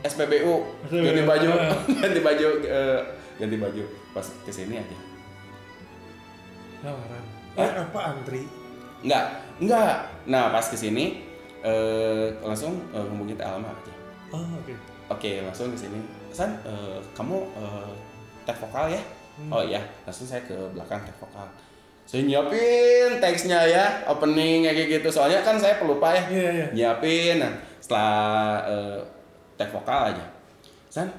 SPBU, 0.02 0.54
ganti 0.90 1.22
baju, 1.22 1.50
Ah. 1.54 1.78
ganti 2.02 2.20
baju, 2.22 2.48
eh, 2.62 3.00
ganti 3.38 3.56
baju 3.58 3.82
pas 4.10 4.26
ke 4.42 4.50
sini 4.50 4.78
aja. 4.78 4.96
Tawaran. 6.82 7.24
Eh, 7.56 7.70
apa 7.72 8.00
antri? 8.14 8.42
Enggak, 9.02 9.24
enggak. 9.58 9.94
Nah, 10.28 10.50
pas 10.50 10.66
ke 10.66 10.76
sini 10.78 11.22
eh 11.66 12.30
langsung 12.42 12.78
eh, 12.94 13.02
hubungin 13.06 13.34
Teh 13.34 13.46
Alma 13.46 13.70
aja. 13.70 13.92
Oh, 14.30 14.42
oke. 14.62 14.74
Oke, 15.10 15.42
langsung 15.42 15.70
ke 15.74 15.78
sini. 15.78 15.98
San, 16.30 16.58
eh, 16.62 16.98
kamu 17.14 17.36
eh, 17.58 17.92
tek 18.46 18.58
vokal 18.62 18.90
ya? 18.90 19.02
Hmm. 19.36 19.50
Oh 19.52 19.62
iya, 19.62 19.82
langsung 20.06 20.26
saya 20.26 20.42
ke 20.46 20.54
belakang 20.74 21.02
tek 21.02 21.16
vokal. 21.18 21.46
Saya 22.06 22.22
nyiapin 22.22 23.18
teksnya 23.18 23.66
ya, 23.66 23.84
opening 24.06 24.62
kayak 24.62 25.02
gitu. 25.02 25.08
Soalnya 25.10 25.42
kan 25.42 25.58
saya 25.58 25.82
pelupa 25.82 26.14
ya. 26.14 26.22
Iya, 26.30 26.50
iya. 26.54 26.66
Nyiapin. 26.70 27.42
Nah, 27.42 27.50
setelah 27.82 28.62
eh, 28.62 28.98
tek 29.58 29.74
vokal 29.74 30.14
aja. 30.14 30.24
San, 30.86 31.10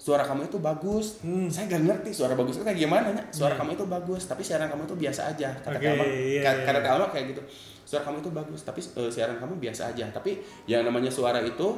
suara 0.00 0.24
kamu 0.24 0.48
itu 0.48 0.56
bagus. 0.56 1.20
Hmm. 1.20 1.52
Saya 1.52 1.68
gak 1.68 1.84
ngerti 1.84 2.10
suara 2.16 2.32
bagus 2.32 2.56
itu 2.56 2.64
kayak 2.64 2.80
gimana 2.80 3.12
ya. 3.12 3.22
Suara 3.28 3.54
kamu 3.54 3.76
itu 3.76 3.84
bagus, 3.84 4.24
tapi 4.24 4.40
siaran 4.40 4.72
kamu 4.72 4.88
itu 4.88 4.96
biasa 4.96 5.36
aja. 5.36 5.52
Kata 5.60 5.76
Oke, 5.76 5.84
Telma, 5.84 6.04
iya, 6.08 6.40
kata, 6.42 6.58
iya. 6.58 6.64
kata 6.64 6.80
Telma 6.80 7.06
kayak 7.12 7.26
gitu. 7.36 7.42
Suara 7.84 8.02
kamu 8.08 8.16
itu 8.24 8.30
bagus, 8.32 8.60
tapi 8.64 8.80
eh, 8.80 9.10
siaran 9.12 9.36
kamu 9.36 9.54
biasa 9.60 9.92
aja. 9.92 10.08
Tapi 10.08 10.40
yang 10.64 10.82
namanya 10.88 11.12
suara 11.12 11.44
itu 11.44 11.68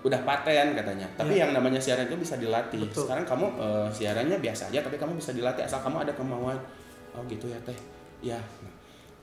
udah 0.00 0.20
paten 0.24 0.72
katanya. 0.72 1.04
Tapi 1.12 1.36
Iya. 1.36 1.44
yang 1.44 1.50
namanya 1.52 1.76
siaran 1.76 2.08
itu 2.08 2.16
bisa 2.16 2.40
dilatih. 2.40 2.88
Betul. 2.88 3.04
Sekarang 3.04 3.28
kamu 3.28 3.46
eh, 3.60 3.86
siarannya 3.92 4.40
biasa 4.40 4.72
aja, 4.72 4.80
tapi 4.80 4.96
kamu 4.96 5.20
bisa 5.20 5.36
dilatih 5.36 5.68
asal 5.68 5.84
kamu 5.84 6.08
ada 6.08 6.12
kemauan. 6.16 6.56
Oh 7.12 7.20
gitu 7.28 7.52
ya 7.52 7.60
teh. 7.68 7.76
Ya. 8.20 8.40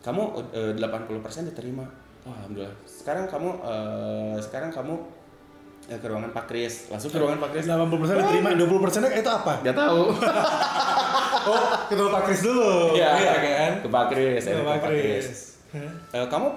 Kamu 0.02 0.22
eh, 0.52 0.74
80% 0.78 1.50
diterima. 1.50 1.84
Oh, 2.24 2.34
alhamdulillah. 2.34 2.74
Sekarang 2.86 3.26
kamu 3.26 3.50
eh, 3.62 4.36
sekarang 4.40 4.70
kamu 4.70 4.94
eh, 5.88 5.98
ke 5.98 6.06
ruangan 6.06 6.32
Pak 6.32 6.46
Kris. 6.46 6.90
Langsung 6.90 7.10
ke 7.10 7.18
ruangan 7.18 7.40
Pak 7.40 7.50
Kris. 7.54 7.66
80% 7.66 8.22
diterima, 8.22 8.50
20% 8.54 9.22
itu 9.22 9.30
apa? 9.30 9.54
Gak 9.62 9.76
tahu. 9.76 10.02
Oh, 11.46 11.62
ketemu 11.86 12.10
Pak 12.10 12.24
Kris 12.26 12.42
dulu. 12.42 12.98
Iya, 12.98 13.14
kan? 13.38 13.72
Ke 13.78 13.88
Pak 13.88 14.06
Kris, 14.10 14.42
ke 14.42 14.62
Pak 14.66 14.80
Kris. 14.82 15.26
Eh, 16.10 16.26
kamu 16.26 16.48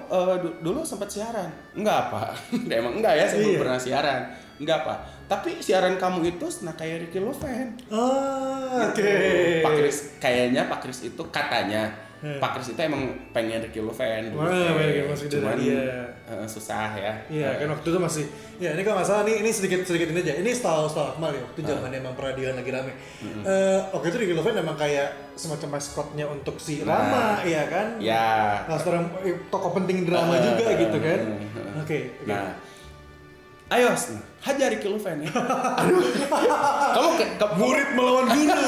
du- 0.41 0.57
dulu 0.63 0.81
sempat 0.81 1.05
siaran? 1.05 1.45
Enggak, 1.77 2.09
Pak. 2.09 2.33
Emang 2.73 2.97
enggak 2.97 3.13
ya, 3.13 3.25
saya 3.29 3.37
belum 3.37 3.53
Iya. 3.53 3.61
pernah 3.61 3.77
siaran. 3.77 4.21
Enggak, 4.57 4.79
Pak. 4.89 4.97
Tapi 5.29 5.61
siaran 5.61 5.93
kamu 5.93 6.25
itu 6.27 6.47
nah 6.65 6.73
kayak 6.73 7.05
Ricky 7.05 7.21
Loven. 7.21 7.77
Oh, 7.93 8.81
oke. 8.81 8.97
Gitu. 8.97 9.61
Pak 9.61 9.73
Kris, 9.77 9.97
kayaknya 10.17 10.65
Pak 10.65 10.79
Kris 10.81 11.05
itu 11.05 11.21
katanya 11.29 11.85
Hmm. 12.19 12.35
Pak 12.35 12.51
Kris 12.53 12.67
itu 12.69 12.81
emang 12.81 13.03
pengen 13.31 13.59
Ricky 13.59 13.79
Loven. 13.79 14.21
dulu, 14.27 14.37
Wah, 14.37 14.51
teh. 14.51 14.75
pengen 14.75 15.05
masuk 15.07 15.27
Cuman 15.31 15.55
dia. 15.55 15.83
eh, 16.27 16.45
susah 16.45 16.89
ya. 16.93 17.13
Iya, 17.25 17.47
Eh, 17.47 17.53
kan 17.57 17.67
waktu 17.69 17.87
itu 17.87 17.95
masih 17.97 18.25
ya 18.57 18.69
ini 18.69 18.81
kalau 18.81 18.99
nggak 18.99 19.07
salah 19.07 19.23
nih 19.23 19.35
ini 19.39 19.49
sedikit 19.49 19.79
sedikit 19.81 20.07
ini 20.09 20.19
aja. 20.19 20.33
Ini 20.35 20.49
setahu 20.49 20.83
setahu 20.85 21.07
Akmal 21.09 21.31
ya. 21.31 21.41
Waktu 21.41 21.59
zaman 21.63 21.89
emang 21.89 22.13
peradilan 22.13 22.53
lagi 22.53 22.69
rame. 22.69 22.91
Eh, 23.41 23.79
waktu 23.89 24.05
itu 24.05 24.17
Ricky 24.19 24.33
Loven 24.33 24.55
emang 24.57 24.75
kayak 24.75 25.07
semacam 25.33 25.69
maskotnya 25.73 26.25
untuk 26.27 26.55
si 26.57 26.81
Nah. 26.81 26.91
Rama, 26.91 27.23
ya 27.41 27.63
kan? 27.65 27.87
Ya. 27.97 28.27
Nah, 28.65 28.75
seorang 28.75 29.07
eh, 29.21 29.39
tokoh 29.47 29.71
penting 29.73 30.03
drama 30.03 30.35
Eh, 30.35 30.41
juga 30.43 30.65
gitu 30.75 30.97
kan. 30.97 31.19
eh, 31.23 31.79
Oke. 31.79 31.97
oke. 32.19 32.27
Nah, 32.27 32.51
ayo 33.69 33.93
hajar 34.39 34.67
Ricky 34.67 34.87
Loven 34.87 35.21
ya. 35.21 35.29
Aduh. 35.81 36.01
kamu 36.89 37.09
ke, 37.15 37.25
ke, 37.37 37.45
murid 37.53 37.87
melawan 37.91 38.25
guru. 38.25 38.63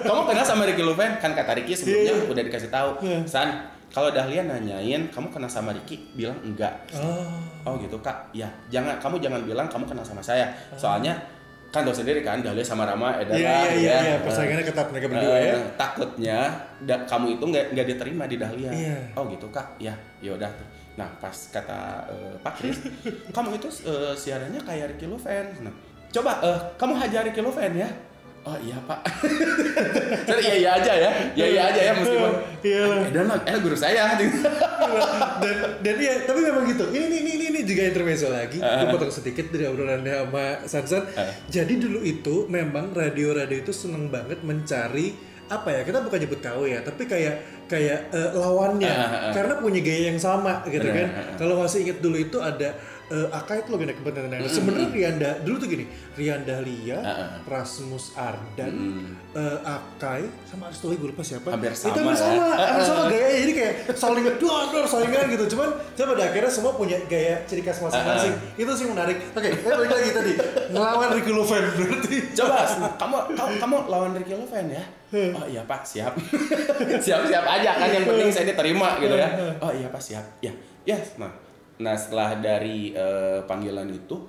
kamu 0.00 0.20
kenal 0.24 0.44
sama 0.46 0.62
Ricky 0.64 0.80
Loven 0.80 1.10
kan 1.16 1.32
kata 1.32 1.52
Ricky 1.52 1.74
sebelumnya 1.74 2.14
Iya. 2.14 2.24
udah 2.28 2.42
dikasih 2.42 2.70
tahu 2.70 2.90
Iya. 3.02 3.18
San 3.24 3.48
kalau 3.88 4.08
Dahlia 4.08 4.42
nanyain 4.42 5.08
kamu 5.08 5.28
kenal 5.28 5.48
sama 5.48 5.72
Ricky 5.72 6.00
bilang 6.12 6.36
enggak 6.40 6.70
oh. 6.92 7.28
oh 7.64 7.74
gitu 7.76 7.98
kak 7.98 8.32
ya 8.32 8.48
jangan 8.68 8.96
kamu 8.96 9.16
jangan 9.18 9.40
bilang 9.42 9.66
kamu 9.66 9.84
kenal 9.84 10.00
sama 10.02 10.20
saya 10.20 10.48
soalnya 10.74 11.12
kan 11.68 11.84
tahu 11.84 11.92
sendiri 11.94 12.20
kan 12.22 12.40
Dahlia 12.40 12.62
sama 12.62 12.84
Rama 12.84 13.12
adalah 13.14 13.36
Iya 13.36 13.52
iya 13.52 13.72
iya, 13.74 13.96
iya. 14.00 14.14
Eh, 14.14 14.18
persaingannya 14.24 14.64
ketat 14.64 14.88
mereka 14.88 15.06
berdua 15.06 15.36
eh, 15.36 15.44
ya. 15.46 15.56
takutnya 15.74 16.38
da- 16.80 17.04
kamu 17.04 17.36
itu 17.36 17.44
nggak 17.44 17.64
nggak 17.70 17.86
diterima 17.86 18.24
di 18.24 18.36
Dahlia 18.36 18.70
Iya. 18.70 18.96
oh 19.12 19.28
gitu 19.28 19.44
kak 19.50 19.76
ya 19.76 19.92
ya 20.20 20.32
udah 20.32 20.48
nah 20.98 21.06
pas 21.22 21.30
kata 21.54 22.10
eh, 22.10 22.34
Pak 22.42 22.54
Kris 22.58 22.78
kamu 23.34 23.62
itu 23.62 23.70
eh, 23.86 24.12
siarannya 24.18 24.58
kayak 24.66 24.98
Ricky 24.98 25.06
Loven. 25.06 25.46
Nah, 25.62 25.74
coba 26.10 26.42
eh, 26.42 26.58
kamu 26.74 26.98
hajar 26.98 27.22
Ricky 27.22 27.38
Loven 27.38 27.78
ya? 27.78 27.86
Oh 28.48 28.56
iya 28.64 28.80
pak. 28.80 29.04
Saya, 30.28 30.40
iya 30.40 30.54
iya 30.56 30.70
aja 30.80 30.92
ya. 30.94 31.10
Iya 31.36 31.46
iya 31.52 31.62
aja 31.68 31.80
ya 31.84 31.92
meskipun. 32.00 32.32
Iya. 32.64 32.82
dan 33.12 33.28
eh 33.44 33.58
guru 33.60 33.76
saya. 33.76 34.14
Dan 35.42 35.56
dan 35.84 35.96
iya 36.00 36.24
tapi 36.24 36.40
memang 36.42 36.64
gitu. 36.64 36.88
Ini 36.88 37.06
ini 37.12 37.18
ini, 37.36 37.44
ini 37.52 37.60
juga 37.68 37.82
intermezzo 37.92 38.32
lagi. 38.32 38.56
Eh. 38.58 38.74
gue 38.80 38.88
potong 38.88 39.12
sedikit 39.12 39.52
dari 39.52 39.68
obrolannya 39.68 40.24
sama 40.24 40.46
Sansan 40.64 41.04
Eh. 41.12 41.32
jadi 41.52 41.72
dulu 41.76 42.00
itu 42.00 42.48
memang 42.48 42.96
radio-radio 42.96 43.58
itu 43.60 43.72
seneng 43.74 44.08
banget 44.08 44.40
mencari 44.40 45.12
apa 45.48 45.68
ya 45.72 45.80
kita 45.82 46.04
bukan 46.04 46.18
nyebut 46.20 46.40
KW 46.44 46.60
ya 46.68 46.80
tapi 46.84 47.08
kayak 47.08 47.64
kayak 47.68 48.12
eh, 48.12 48.30
lawannya. 48.36 48.88
Eh, 48.88 48.96
eh, 48.96 49.20
eh. 49.28 49.32
karena 49.36 49.54
punya 49.60 49.80
gaya 49.84 50.02
yang 50.12 50.20
sama 50.20 50.64
gitu 50.68 50.88
kan. 50.88 51.08
kalau 51.36 51.60
masih 51.60 51.88
inget 51.88 51.98
dulu 52.00 52.16
itu 52.16 52.40
ada 52.40 52.76
eh, 53.08 53.28
Aka 53.30 53.52
itu 53.58 53.68
lebih 53.70 53.84
naik 53.86 53.98
kepentingan 53.98 54.40
sebenarnya 54.44 54.88
Rianda 54.88 55.30
dulu 55.40 55.56
tuh 55.56 55.68
gini 55.68 55.84
Rianda 56.14 56.60
Lia 56.60 56.98
Eh, 56.98 57.08
eh. 57.08 57.28
Rasmus 57.44 58.12
Ardan 58.14 58.74
eh, 59.32 59.58
Akai 59.64 60.28
sama 60.44 60.68
Aristoli 60.68 60.96
gue 60.96 61.08
lupa 61.08 61.22
siapa. 61.22 61.48
Hampir 61.50 61.70
itu 61.70 61.78
sama 61.78 61.92
hampir 61.94 62.12
ya. 62.12 62.18
sama 62.18 62.44
Eh, 62.48 62.66
hampir 62.66 62.84
sama 62.84 63.02
gaya 63.06 63.28
jadi 63.38 63.52
kayak 63.52 63.74
saling 63.94 64.24
dor 64.36 64.64
dor 64.68 64.84
saingan 64.84 65.24
gitu. 65.28 65.44
Cuman 65.52 65.68
saya 65.92 66.06
pada 66.06 66.22
akhirnya 66.24 66.50
semua 66.50 66.72
punya 66.72 66.96
gaya 67.04 67.40
ciri 67.44 67.60
khas 67.60 67.78
masing-masing. 67.78 68.34
Itu 68.54 68.72
sih 68.74 68.86
menarik. 68.86 69.16
Oke 69.30 69.48
saya 69.54 69.74
balik 69.74 69.92
lagi 69.92 70.10
tadi. 70.10 70.32
Ngelawan 70.68 71.08
Ricky 71.14 71.32
Loven 71.32 71.62
berarti. 71.74 72.16
Coba 72.34 72.56
kamu 72.96 73.16
kamu, 73.32 73.52
kamu 73.56 73.76
lawan 73.86 74.10
Ricky 74.12 74.34
Loven 74.34 74.66
ya? 74.68 74.84
Oh 75.08 75.46
iya 75.48 75.64
pak 75.64 75.82
siap. 75.82 76.12
Siap 77.04 77.20
siap 77.24 77.44
aja 77.46 77.70
kan 77.74 77.88
yang 77.88 78.04
penting 78.04 78.28
saya 78.28 78.44
diterima 78.46 79.00
gitu 79.00 79.16
ya. 79.16 79.28
Oh 79.58 79.72
iya 79.72 79.88
pak 79.88 80.00
siap. 80.00 80.24
Ya 80.40 80.52
ya 80.84 80.96
nah 81.16 81.28
nah 81.78 81.94
setelah 81.94 82.38
dari 82.42 82.90
eh, 82.90 83.40
panggilan 83.46 83.86
itu 83.90 84.26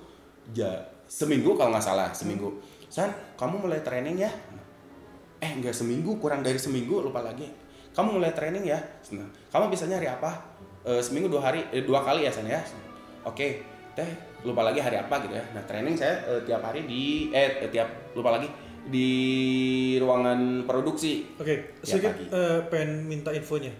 ja 0.54 0.90
seminggu 1.10 1.58
kalau 1.58 1.74
nggak 1.74 1.82
salah 1.84 2.08
seminggu. 2.14 2.62
San 2.86 3.10
kamu 3.34 3.66
mulai 3.66 3.82
training 3.82 4.22
ya. 4.22 4.30
Eh 5.42 5.50
nggak 5.58 5.74
seminggu 5.74 6.22
kurang 6.22 6.46
dari 6.46 6.56
seminggu 6.56 7.02
lupa 7.02 7.26
lagi. 7.26 7.50
Kamu 7.90 8.22
mulai 8.22 8.30
training 8.30 8.62
ya. 8.62 8.78
Nah, 9.18 9.26
kamu 9.50 9.74
bisa 9.74 9.90
nyari 9.90 10.06
apa? 10.06 10.30
Eh, 10.86 11.02
seminggu 11.02 11.26
dua 11.26 11.50
hari 11.50 11.66
eh, 11.74 11.82
dua 11.82 12.06
kali 12.06 12.22
ya 12.22 12.30
san 12.30 12.46
ya. 12.46 12.62
Oke. 13.26 13.66
Teh 13.98 14.06
lupa 14.46 14.62
lagi 14.62 14.78
hari 14.78 15.02
apa 15.02 15.18
gitu 15.26 15.34
ya. 15.34 15.44
Nah 15.50 15.66
training 15.66 15.98
saya 15.98 16.22
eh, 16.30 16.40
tiap 16.46 16.62
hari 16.62 16.86
di 16.86 17.34
eh 17.34 17.66
tiap 17.74 18.14
lupa 18.14 18.38
lagi 18.38 18.46
di 18.86 19.10
ruangan 19.98 20.62
produksi. 20.62 21.26
Oke 21.42 21.74
Tiap 21.82 21.98
sedikit 21.98 22.30
eh, 22.30 22.58
pengen 22.70 23.10
minta 23.10 23.34
infonya. 23.34 23.74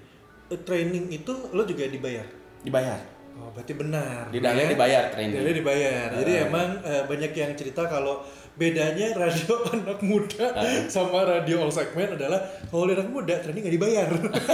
Eh, 0.51 0.61
training 0.67 1.15
itu 1.15 1.31
lo 1.55 1.63
juga 1.63 1.87
dibayar? 1.87 2.27
Dibayar 2.67 3.20
oh 3.41 3.51
berarti 3.51 3.73
benar 3.73 4.29
di 4.29 4.39
Dahlia 4.39 4.63
ya? 4.63 4.71
dibayar 4.71 5.03
training 5.09 5.35
Dahlia 5.35 5.55
dibayar 5.57 6.07
jadi 6.15 6.33
Ah. 6.35 6.47
emang 6.47 6.69
eh, 6.83 7.03
banyak 7.03 7.33
yang 7.33 7.53
cerita 7.55 7.83
kalau 7.85 8.21
bedanya 8.53 9.15
radio 9.15 9.55
anak 9.73 9.99
muda 10.01 10.47
sama 10.87 11.25
radio 11.25 11.63
all 11.63 11.73
segment 11.73 12.13
adalah 12.13 12.37
kalau 12.63 12.85
di 12.85 12.93
anak 12.93 13.09
muda 13.09 13.35
training 13.37 13.63
nggak 13.63 13.75
dibayar 13.75 14.07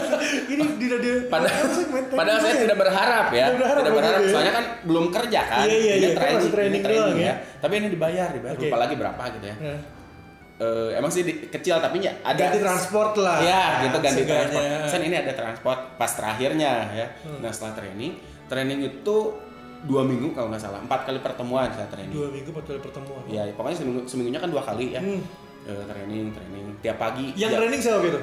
ini 0.52 0.64
di 0.76 0.86
radio 0.86 1.12
Padahal, 1.26 1.58
all 1.60 1.72
segment 1.72 2.06
padahal 2.08 2.38
saya 2.40 2.54
tidak 2.60 2.78
berharap 2.78 3.26
ya, 3.30 3.46
Tidak 3.46 3.58
berharap, 3.58 3.80
tidak 3.80 3.94
berharap. 3.94 4.20
ya. 4.20 4.30
Soalnya 4.30 4.52
kan 4.54 4.64
belum 4.84 5.04
kerja 5.10 5.40
kan, 5.44 5.64
Iya, 5.64 5.74
iya, 5.76 5.92
ini 5.92 5.98
iya, 5.98 6.08
kan 6.08 6.16
training, 6.16 6.38
masih 6.38 6.52
training 6.52 6.72
ini 6.72 6.86
training 6.86 7.02
doang 7.04 7.18
ya. 7.18 7.26
ya. 7.26 7.34
Tapi 7.58 7.72
ini 7.74 7.88
dibayar, 7.90 8.28
dibayar. 8.30 8.54
Oke. 8.54 8.64
Lupa 8.64 8.78
lagi 8.78 8.94
berapa 8.96 9.22
gitu 9.32 9.46
ya. 9.46 9.56
Nah, 9.58 9.80
Eh, 10.56 10.88
emang 10.94 11.12
sih 11.12 11.20
di- 11.20 11.52
kecil 11.52 11.76
tapi 11.76 12.00
ya 12.00 12.16
ada 12.22 12.32
ganti 12.42 12.56
transport 12.58 13.12
lah 13.18 13.44
Ya, 13.44 13.84
gitu 13.84 13.98
ganti 13.98 14.24
Seenggaknya. 14.24 14.56
transport. 14.56 14.88
Kan 14.88 15.00
ini 15.02 15.16
ada 15.18 15.32
transport 15.34 15.80
pas 15.94 16.08
terakhirnya 16.10 16.72
ya. 16.94 17.06
Hmm. 17.20 17.44
Nah 17.44 17.50
setelah 17.50 17.76
training, 17.76 18.16
training 18.46 18.80
itu 18.82 19.16
dua 19.86 20.02
minggu 20.02 20.32
kalau 20.32 20.50
nggak 20.50 20.58
salah, 20.60 20.80
empat 20.82 21.06
kali 21.06 21.18
pertemuan 21.20 21.68
saya 21.70 21.86
training. 21.86 22.10
dua 22.10 22.26
minggu 22.28 22.48
empat 22.50 22.64
kali 22.66 22.80
pertemuan 22.80 23.22
Ya 23.28 23.46
pokoknya 23.54 23.76
seminggu 23.76 24.00
seminggunya 24.04 24.40
kan 24.40 24.50
dua 24.50 24.62
kali 24.62 24.94
ya. 24.94 25.00
Hmm. 25.00 25.22
Eh, 25.66 25.82
training, 25.84 26.30
training 26.30 26.66
tiap 26.78 26.94
pagi. 26.96 27.34
yang 27.34 27.50
ya, 27.50 27.58
training 27.58 27.78
siapa 27.78 28.02
gitu 28.02 28.20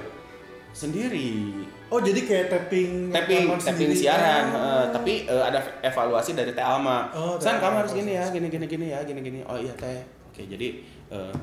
sendiri. 0.74 1.54
oh 1.88 2.02
jadi 2.02 2.20
kayak 2.26 2.46
tapping 2.50 3.14
tapping 3.14 3.46
tapping 3.46 3.62
sendiri. 3.62 3.94
siaran 3.94 4.44
Oh. 4.50 4.58
eh, 4.58 4.86
tapi 4.90 5.14
eh, 5.30 5.44
ada 5.44 5.60
evaluasi 5.84 6.34
dari 6.34 6.50
Teh 6.50 6.66
Alma 6.66 7.14
Oh, 7.14 7.38
San 7.38 7.62
kamu 7.62 7.86
harus 7.86 7.94
gini 7.94 8.18
ya 8.18 8.26
gini 8.28 8.50
gini 8.50 8.66
gini 8.66 8.86
ya 8.90 9.00
gini 9.06 9.22
gini 9.22 9.40
oh 9.46 9.54
iya 9.54 9.70
Teh 9.78 10.02
oke 10.26 10.42
jadi 10.42 10.68
eh, 11.14 11.34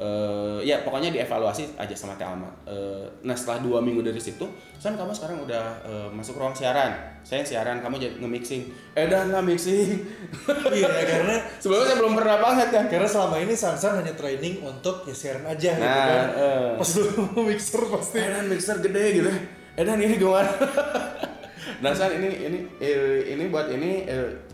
eh, 0.00 0.58
ya 0.64 0.80
pokoknya 0.80 1.12
dievaluasi 1.12 1.76
aja 1.76 1.92
sama 1.92 2.16
Teh 2.16 2.24
Alma. 2.24 2.48
Eh, 2.64 3.04
nah 3.20 3.36
setelah 3.36 3.60
dua 3.60 3.78
minggu 3.78 4.00
dari 4.00 4.16
situ, 4.16 4.48
San 4.74 4.96
kamu 4.96 5.12
sekarang 5.12 5.44
udah 5.44 5.64
eh, 5.84 6.08
masuk 6.08 6.40
ruang 6.40 6.50
siaran. 6.50 6.88
Saya 7.20 7.44
siaran, 7.44 7.78
kamu 7.78 8.00
jadi 8.00 8.14
nge-mixing. 8.16 8.64
Eh 8.96 9.04
dan 9.06 9.28
lah 9.28 9.44
mixing. 9.44 10.00
iya 10.72 10.88
karena 11.04 11.36
Sebelumnya 11.62 11.86
saya 11.86 11.98
belum 12.00 12.14
pernah 12.16 12.36
banget 12.40 12.68
kan. 12.72 12.84
karena 12.88 13.04
selama 13.04 13.36
ini 13.38 13.52
Sansan 13.52 14.00
hanya 14.00 14.16
training 14.16 14.58
untuk 14.60 15.04
ya 15.04 15.12
siaran 15.12 15.44
aja 15.44 15.70
gitu 15.76 15.84
Nah, 15.84 16.08
kan. 16.08 16.28
eh. 16.32 16.70
Pas 16.80 16.90
dulu 16.90 17.22
mixer 17.44 17.82
pasti. 17.86 18.16
Eh 18.16 18.30
dan 18.32 18.48
mixer 18.48 18.80
gede 18.80 19.04
gitu. 19.20 19.30
Eh 19.76 19.84
dan 19.84 20.00
ini 20.00 20.16
gimana? 20.16 20.48
nah 21.84 21.92
San 21.92 22.12
ini 22.12 22.28
ini 22.40 22.58
ini 23.26 23.44
buat 23.48 23.68
ini 23.68 24.04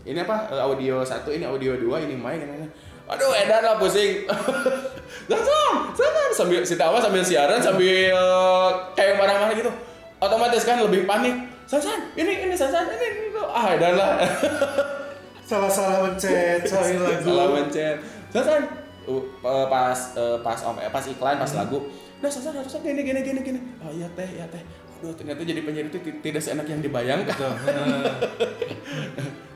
ini 0.03 0.19
apa 0.21 0.47
audio 0.53 1.03
satu 1.03 1.27
ini 1.27 1.43
audio 1.43 1.75
dua 1.75 1.99
ini 1.99 2.15
mic 2.15 2.39
ini. 2.39 2.55
ini. 2.57 2.67
Aduh 3.07 3.31
edan 3.31 3.63
lah 3.63 3.75
pusing. 3.79 4.27
San 5.31 5.41
San 5.43 6.31
sambil 6.35 6.61
si 6.67 6.75
Tawa 6.75 6.99
sambil 6.99 7.23
siaran 7.23 7.59
sambil 7.63 8.11
eh, 8.11 8.69
kayak 8.93 9.15
marah-marah 9.15 9.55
gitu. 9.55 9.71
Otomatis 10.19 10.67
kan 10.67 10.83
lebih 10.83 11.07
panik. 11.07 11.35
San 11.63 11.79
San 11.79 12.11
ini 12.19 12.47
ini 12.47 12.55
San 12.55 12.67
San 12.67 12.87
ini, 12.87 13.31
ini 13.31 13.39
ah 13.39 13.65
edan 13.75 13.95
lah. 13.95 14.19
Salah-salah 15.47 16.03
mencet, 16.03 16.67
salah 16.67 16.91
lagu. 17.07 17.23
Salah 17.23 17.47
mencet. 17.55 17.95
San 18.35 18.43
San 18.43 18.61
uh, 19.07 19.23
eh, 19.23 19.65
pas 19.71 19.99
eh, 20.19 20.37
pas 20.43 20.59
om 20.67 20.75
eh, 20.75 20.91
pas 20.91 21.03
iklan 21.07 21.39
pas 21.39 21.51
lagu. 21.55 21.87
Nah 22.19 22.27
San 22.27 22.43
San 22.43 22.53
harusnya 22.59 22.83
gini 22.83 23.01
gini 23.07 23.19
gini 23.23 23.39
gini. 23.39 23.59
Oh 23.79 23.91
iya 23.95 24.11
teh 24.11 24.27
iya 24.27 24.43
teh. 24.51 24.59
Aduh 24.99 25.15
ternyata 25.15 25.47
jadi 25.47 25.63
penyiar 25.63 25.87
itu 25.87 25.99
ti- 26.03 26.19
tidak 26.19 26.43
seenak 26.43 26.67
yang 26.67 26.83
dibayangkan. 26.83 27.35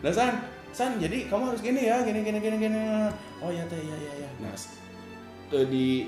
Nah 0.01 0.09
San, 0.09 0.33
San 0.71 0.95
jadi 0.97 1.27
kamu 1.27 1.51
harus 1.51 1.61
gini 1.61 1.87
ya, 1.87 1.99
gini 2.03 2.23
gini 2.23 2.39
gini 2.39 2.55
gini. 2.57 2.81
Oh 3.43 3.51
iya 3.51 3.63
teh 3.67 3.79
iya 3.79 3.95
iya 3.95 4.13
iya. 4.23 4.29
Nah 4.39 4.55
eh, 5.51 5.65
di 5.67 6.07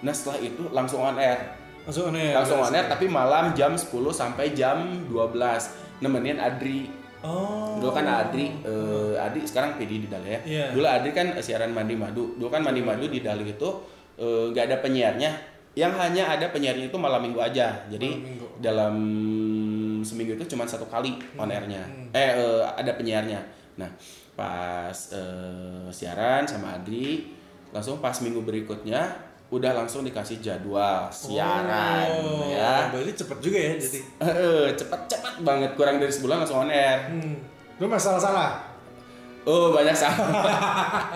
nah 0.00 0.14
setelah 0.14 0.38
itu 0.40 0.62
langsung 0.72 1.00
on 1.04 1.16
air. 1.20 1.58
Langsung 1.88 2.12
aneh. 2.12 2.36
Langsung 2.36 2.60
on 2.60 2.74
air 2.76 2.84
tapi 2.84 3.08
malam 3.08 3.56
jam 3.56 3.72
10 3.72 3.88
sampai 4.12 4.52
jam 4.52 5.08
12 5.08 6.04
nemenin 6.04 6.36
Adri. 6.36 6.88
Oh. 7.24 7.80
Dulu 7.82 7.90
kan 7.90 8.06
Adri, 8.06 8.52
eh, 8.62 9.14
Adri 9.16 9.42
sekarang 9.48 9.80
PD 9.80 10.04
di 10.04 10.08
Dali 10.12 10.28
ya. 10.28 10.40
Iya. 10.44 10.66
Dulu 10.76 10.86
Adri 10.86 11.10
kan 11.16 11.32
siaran 11.40 11.72
Mandi 11.72 11.96
Madu. 11.96 12.36
Dulu 12.36 12.52
kan 12.52 12.60
Mandi 12.60 12.84
Madu 12.84 13.08
di 13.08 13.24
Dali 13.24 13.48
itu 13.48 13.68
eh, 14.20 14.52
nggak 14.52 14.64
ada 14.68 14.76
penyiarnya. 14.84 15.30
Yang 15.72 15.92
hanya 15.96 16.24
ada 16.36 16.46
penyiarnya 16.52 16.92
itu 16.92 16.98
malam 17.00 17.24
minggu 17.24 17.40
aja. 17.40 17.88
Jadi 17.88 18.08
minggu. 18.20 18.46
dalam 18.60 18.94
seminggu 20.04 20.38
itu 20.38 20.44
cuma 20.54 20.68
satu 20.68 20.86
kali 20.86 21.16
on 21.40 21.48
airnya. 21.50 21.82
Hmm. 21.88 22.12
Eh 22.12 22.30
eh, 22.36 22.62
ada 22.68 22.92
penyiarnya. 22.94 23.40
Nah 23.78 23.90
pas 24.34 24.94
eh, 25.14 25.86
siaran 25.94 26.44
sama 26.44 26.78
Adri, 26.78 27.30
langsung 27.70 28.02
pas 28.02 28.14
minggu 28.18 28.42
berikutnya 28.42 29.28
udah 29.48 29.72
langsung 29.72 30.04
dikasih 30.04 30.44
jadwal 30.44 31.08
siaran 31.08 32.20
Oh, 32.20 32.52
ya. 32.52 32.92
Berarti 32.92 33.24
cepet 33.24 33.38
juga 33.40 33.58
ya 33.58 33.72
jadi. 33.80 34.00
Eh, 34.20 34.66
cepet-cepet 34.76 35.34
banget 35.40 35.72
kurang 35.72 35.96
dari 35.96 36.12
sebulan 36.12 36.44
langsung 36.44 36.68
on 36.68 36.70
air. 36.74 37.08
Hmm. 37.08 37.34
Lu 37.80 37.88
masalah 37.88 38.20
salah. 38.20 38.50
Oh 39.48 39.72
banyak 39.72 39.96
salah. 39.96 40.28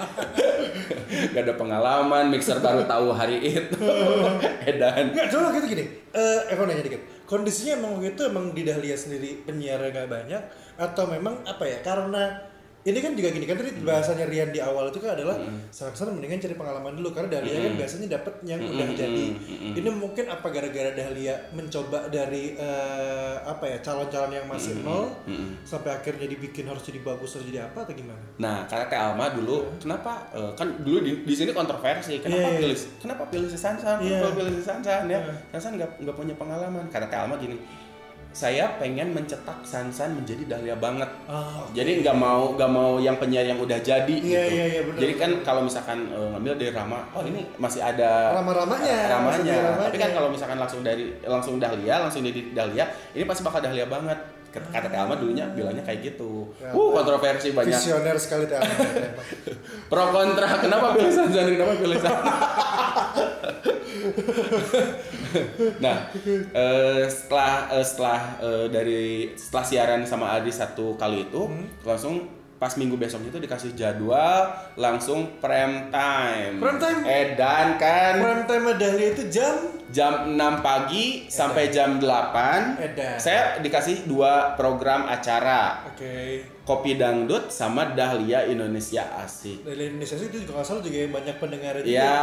Gak 1.36 1.44
ada 1.44 1.54
pengalaman, 1.60 2.32
mixer 2.32 2.56
baru 2.64 2.88
tahu 2.88 3.12
hari 3.12 3.44
itu. 3.44 3.76
Edan. 4.70 5.12
Enggak, 5.12 5.28
coba 5.28 5.52
gitu 5.52 5.68
gini. 5.68 5.84
Eh, 6.16 6.40
Eko 6.48 6.64
nanya 6.64 6.80
dikit. 6.80 7.04
Kondisinya 7.28 7.76
emang 7.76 8.00
waktu 8.00 8.16
itu 8.16 8.22
emang 8.24 8.56
di 8.56 8.64
Dahlia 8.64 8.96
sendiri 8.96 9.44
penyiarnya 9.44 9.92
nggak 9.92 10.08
banyak 10.08 10.42
atau 10.80 11.04
memang 11.12 11.44
apa 11.44 11.64
ya? 11.68 11.84
Karena 11.84 12.32
ini 12.82 12.98
kan 12.98 13.14
juga 13.14 13.30
gini 13.30 13.46
kan 13.46 13.54
tadi 13.54 13.70
bahasanya 13.80 14.26
Rian 14.26 14.50
di 14.50 14.58
awal 14.58 14.90
itu 14.90 14.98
kan 14.98 15.14
adalah 15.14 15.38
sana 15.70 16.10
mendingan 16.10 16.42
cari 16.42 16.58
pengalaman 16.58 16.98
dulu 16.98 17.14
karena 17.14 17.38
Dahlia 17.38 17.70
kan 17.70 17.74
biasanya 17.78 18.06
dapat 18.18 18.34
yang 18.42 18.58
udah 18.58 18.88
jadi. 18.90 19.26
Ini 19.78 19.88
mungkin 19.94 20.26
apa 20.26 20.50
gara-gara 20.50 20.90
Dahlia 20.90 21.34
mencoba 21.54 22.10
dari 22.10 22.58
eh, 22.58 23.36
apa 23.38 23.64
ya 23.70 23.78
calon-calon 23.78 24.34
yang 24.34 24.46
masih 24.50 24.82
nol 24.82 25.14
sampai 25.62 25.94
akhirnya 25.94 26.26
dibikin 26.26 26.66
harus 26.66 26.82
jadi 26.82 26.98
bagus 27.06 27.38
harus 27.38 27.46
jadi 27.46 27.70
apa 27.70 27.86
atau 27.86 27.94
gimana? 27.94 28.18
Nah, 28.42 28.66
kata 28.66 28.90
Teh 28.90 28.98
Alma 28.98 29.30
dulu, 29.30 29.62
kenapa 29.78 30.26
eh, 30.34 30.50
kan 30.58 30.82
dulu 30.82 30.98
di, 31.00 31.22
di 31.22 31.34
sini 31.38 31.54
kontroversi, 31.54 32.18
kenapa 32.18 32.42
Iya, 32.42 32.50
iya. 32.50 32.60
pilih 32.66 32.78
kenapa 32.98 33.22
pilih 33.30 33.46
si 33.46 33.58
Sansan, 33.58 33.96
Iya. 34.02 34.18
kenapa 34.26 34.34
pilih 34.42 34.52
si 34.58 34.62
Sansan 34.66 35.02
ya? 35.06 35.22
Iya. 35.22 35.32
Sansan 35.54 35.78
nggak 35.78 35.90
nggak 36.02 36.16
punya 36.18 36.34
pengalaman. 36.34 36.82
Kata 36.90 37.06
Teh 37.06 37.18
Alma 37.22 37.38
gini, 37.38 37.54
saya 38.32 38.64
pengen 38.76 39.12
mencetak 39.12 39.60
Sansan 39.62 40.16
menjadi 40.16 40.48
Dahlia 40.48 40.76
banget. 40.76 41.06
Ah, 41.24 41.60
Jadi 41.70 42.00
nggak 42.00 42.16
mau 42.16 42.56
nggak 42.56 42.70
mau 42.70 42.96
yang 42.96 43.16
penyiar 43.16 43.44
yang 43.44 43.60
udah 43.60 43.76
jadi 43.78 44.08
Iya, 44.08 44.42
gitu. 44.42 44.54
iya, 44.56 44.64
iya, 44.66 44.80
benar, 44.88 44.98
Jadi 44.98 45.12
kan 45.14 45.30
kalau 45.44 45.60
misalkan 45.62 46.08
eh, 46.08 46.28
ngambil 46.32 46.52
dari 46.56 46.72
Rama, 46.72 47.00
oh 47.12 47.22
ini 47.22 47.44
masih 47.56 47.80
ada 47.80 48.32
Rama-ramanya, 48.36 48.96
ramanya. 49.12 49.52
ada 49.52 49.56
ramanya. 49.68 49.86
Tapi 49.86 49.98
kan 50.00 50.10
kalau 50.12 50.28
misalkan 50.28 50.56
langsung 50.56 50.80
dari 50.80 51.04
langsung 51.22 51.54
Dahlia, 51.56 51.94
langsung 52.00 52.24
jadi 52.24 52.40
Dahlia, 52.50 52.84
ini 53.12 53.24
pasti 53.24 53.44
bakal 53.44 53.60
Dahlia 53.60 53.84
banget. 53.84 54.16
Kata 54.52 54.92
Teh 54.92 54.98
Alma 55.00 55.16
dulunya 55.16 55.48
bilangnya 55.48 55.80
kayak 55.80 56.12
gitu. 56.12 56.44
Ya, 56.60 56.76
uh, 56.76 56.92
kontroversi 56.92 57.56
banyak. 57.56 57.72
Visioner 57.72 58.16
sekali 58.20 58.44
Teh 58.44 58.60
Alma. 58.60 58.84
Pro 59.90 60.04
kontra, 60.12 60.60
kenapa 60.60 60.92
pilih 60.92 61.12
Sansan, 61.12 61.56
kenapa 61.56 61.72
pilih 61.80 61.96
Sansan? 61.96 62.22
nah, 65.84 65.96
eh, 66.52 67.04
setelah 67.08 67.68
eh, 67.72 67.84
setelah 67.84 68.20
eh, 68.42 68.66
dari 68.68 69.02
setelah 69.38 69.64
siaran 69.64 70.02
sama 70.04 70.36
Adi 70.36 70.52
satu 70.52 70.96
kali 70.96 71.28
itu, 71.30 71.42
Hmm. 71.48 71.66
langsung 71.86 72.28
pas 72.62 72.78
minggu 72.78 72.94
besoknya 72.94 73.34
itu 73.34 73.42
dikasih 73.42 73.74
jadwal 73.74 74.54
langsung 74.78 75.42
prime 75.42 75.90
time. 75.90 76.62
Prime 76.62 76.78
time? 76.78 77.00
Edan 77.02 77.74
kan 77.74 78.22
Prime 78.22 78.46
time 78.46 78.78
Dahlia 78.78 79.18
itu 79.18 79.26
jam 79.34 79.82
jam 79.90 80.30
6 80.38 80.62
pagi 80.62 81.26
sampai 81.26 81.74
jam 81.74 81.98
8. 81.98 82.78
Edan. 82.78 83.18
Saya 83.18 83.58
dikasih 83.58 84.06
dua 84.06 84.54
program 84.54 85.10
acara. 85.10 85.90
Oke. 85.90 86.46
Kopi 86.62 86.94
Dangdut 86.94 87.50
sama 87.50 87.98
Dahlia 87.98 88.46
Indonesia 88.46 89.10
Asik. 89.18 89.66
Dari 89.66 89.90
Indonesia 89.90 90.14
sih 90.14 90.30
itu 90.30 90.46
juga 90.46 90.62
salah 90.62 90.86
juga 90.86 91.02
yang 91.02 91.10
banyak 91.10 91.36
pendengar 91.42 91.82
juga. 91.82 91.90
Ya, 91.90 92.14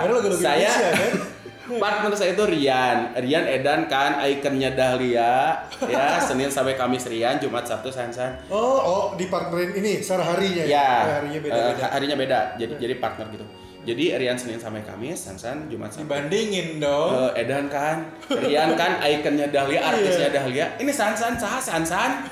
Karena 0.00 0.12
lagu-lagu 0.16 0.40
Indonesia 0.40 0.88
kan. 0.96 1.12
partner 1.64 2.12
saya 2.12 2.36
itu 2.36 2.44
Rian, 2.44 3.16
Rian 3.16 3.44
Edan 3.48 3.88
kan 3.88 4.20
ikonnya 4.20 4.76
Dahlia, 4.76 5.64
ya 5.88 6.04
Senin 6.28 6.52
sampai 6.52 6.76
Kamis 6.76 7.08
Rian, 7.08 7.40
Jumat 7.40 7.64
Sabtu 7.64 7.88
Sansan. 7.88 8.36
Oh, 8.52 8.78
oh 8.80 9.04
di 9.16 9.26
partnerin 9.26 9.72
ini 9.72 10.04
sarah 10.04 10.36
harinya 10.36 10.64
Ya, 10.64 10.90
Oh, 11.08 11.12
harinya 11.24 11.40
beda-beda. 11.40 11.80
eh, 11.80 11.90
harinya 11.90 12.16
beda, 12.16 12.40
jadi 12.60 12.72
jadi 12.76 12.94
partner 13.00 13.26
gitu. 13.32 13.46
Jadi 13.84 14.16
Rian 14.16 14.36
Senin 14.36 14.56
sampai 14.56 14.80
Kamis, 14.80 15.28
Sansan 15.28 15.68
Jumat 15.68 15.92
Sabtu. 15.92 16.08
Dibandingin 16.08 16.80
dong. 16.80 17.32
Eh, 17.36 17.44
Edan 17.44 17.68
kan, 17.68 18.16
Rian 18.32 18.72
kan 18.80 18.96
ikonnya 19.00 19.52
Dahlia, 19.52 19.92
artisnya 19.92 20.32
Dahlia. 20.32 20.66
Ini 20.80 20.88
Sansan, 20.88 21.36
sah 21.36 21.60
Sansan. 21.60 22.24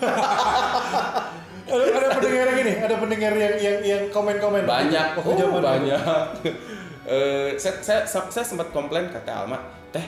ada, 1.63 1.85
ada 1.89 2.09
pendengar 2.19 2.47
yang 2.53 2.61
ini, 2.65 2.73
ada 2.81 2.97
pendengar 2.97 3.33
yang 3.37 3.55
yang 3.61 3.79
yang 3.85 4.03
komen-komen. 4.09 4.65
banyak 4.65 5.07
oh, 5.21 5.61
banyak 5.61 6.01
Eh, 7.13 7.61
saya, 7.61 7.77
saya, 7.85 8.01
saya 8.09 8.45
sempat 8.47 8.73
komplain 8.73 9.13
kata 9.13 9.45
Alma 9.45 9.61
teh 9.93 10.01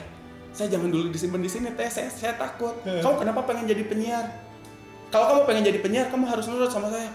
saya 0.49 0.71
jangan 0.71 0.89
dulu 0.89 1.13
disimpan 1.13 1.37
di 1.37 1.51
sini 1.51 1.69
teh. 1.75 1.85
Saya, 1.85 2.09
saya 2.09 2.33
takut. 2.33 2.73
Kamu 2.81 3.15
kenapa 3.19 3.45
pengen 3.45 3.69
jadi 3.69 3.85
penyiar? 3.85 4.25
Kalau 5.11 5.25
kamu 5.29 5.41
pengen 5.45 5.63
jadi 5.69 5.79
penyiar 5.85 6.07
kamu 6.09 6.25
harus 6.25 6.49
nurut 6.49 6.71
sama 6.71 6.89
saya. 6.89 7.05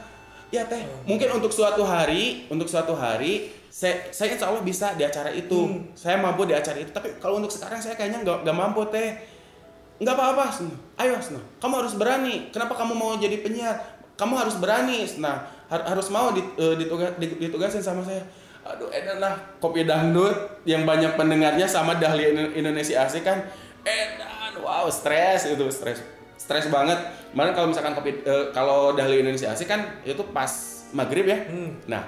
Ya 0.51 0.63
teh 0.63 0.83
mungkin 1.03 1.31
untuk 1.35 1.51
suatu 1.51 1.83
hari 1.83 2.47
untuk 2.47 2.67
suatu 2.67 2.95
hari 2.95 3.51
saya 3.71 4.11
saya 4.11 4.35
insya 4.35 4.47
Allah 4.47 4.63
bisa 4.63 4.95
di 4.95 5.03
acara 5.03 5.31
itu. 5.33 5.59
Saya 5.97 6.21
mampu 6.23 6.47
di 6.47 6.55
acara 6.55 6.79
itu. 6.79 6.91
Tapi 6.93 7.19
kalau 7.19 7.43
untuk 7.43 7.51
sekarang 7.51 7.83
saya 7.83 7.99
kayaknya 7.99 8.23
nggak 8.23 8.47
nggak 8.47 8.55
mampu 8.55 8.87
teh. 8.93 9.19
Nggak 9.99 10.15
apa-apa 10.15 10.45
Sno. 10.55 10.71
ayo 10.97 11.19
Sno. 11.19 11.41
kamu 11.59 11.75
harus 11.83 11.95
berani. 11.99 12.49
Kenapa 12.55 12.79
kamu 12.79 12.95
mau 12.95 13.19
jadi 13.19 13.43
penyiar? 13.43 13.75
Kamu 14.15 14.37
harus 14.39 14.55
berani. 14.61 15.03
Nah 15.19 15.43
har- 15.67 15.87
harus 15.87 16.07
mau 16.11 16.31
dit- 16.31 16.55
eh, 16.57 16.75
dituga- 16.77 17.15
di- 17.17 17.41
ditugasin 17.41 17.81
sama 17.81 18.05
saya 18.05 18.21
aduh 18.71 18.89
edan 18.89 19.19
lah. 19.19 19.35
Kopi 19.59 19.83
dangdut 19.83 20.63
yang 20.63 20.87
banyak 20.87 21.15
pendengarnya 21.15 21.67
sama 21.67 21.99
Dahlia 21.99 22.31
Indo- 22.31 22.55
Indonesia 22.55 23.03
Asik 23.03 23.27
kan. 23.27 23.43
Edan 23.83 24.55
wow 24.63 24.87
stres 24.87 25.51
itu 25.51 25.65
stres. 25.69 26.01
Stres 26.37 26.71
banget. 26.71 26.97
Mana 27.35 27.51
kalau 27.51 27.71
misalkan 27.71 27.93
kopi 27.93 28.23
eh, 28.23 28.51
kalau 28.51 28.95
Dahlia 28.95 29.21
Indonesia 29.21 29.51
Asik 29.51 29.67
kan 29.67 29.83
itu 30.03 30.23
pas 30.31 30.51
maghrib 30.91 31.27
ya. 31.27 31.39
Hmm. 31.47 31.79
nah 31.87 32.03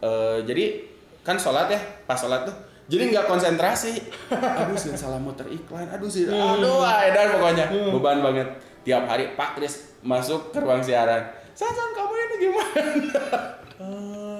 eh, 0.00 0.38
jadi 0.44 0.84
kan 1.24 1.36
sholat 1.36 1.72
ya 1.72 1.80
pas 2.04 2.16
sholat 2.16 2.44
tuh. 2.44 2.56
Jadi 2.86 3.10
nggak 3.10 3.26
konsentrasi. 3.26 3.98
Aduh 4.62 4.78
sih 4.78 4.94
salah 4.94 5.18
muter 5.18 5.48
iklan. 5.50 5.90
Aduh 5.90 6.06
sih 6.06 6.30
aduh 6.30 6.86
ah, 6.86 7.02
edan 7.02 7.34
pokoknya 7.34 7.66
beban 7.90 8.22
banget. 8.22 8.48
Tiap 8.86 9.02
hari 9.10 9.34
Pak 9.34 9.58
Kris 9.58 9.98
masuk 10.06 10.54
ke 10.54 10.62
ruang 10.62 10.78
siaran. 10.78 11.26
Sansan 11.56 11.90
kamu 11.96 12.14
ini 12.14 12.36
gimana 12.46 12.82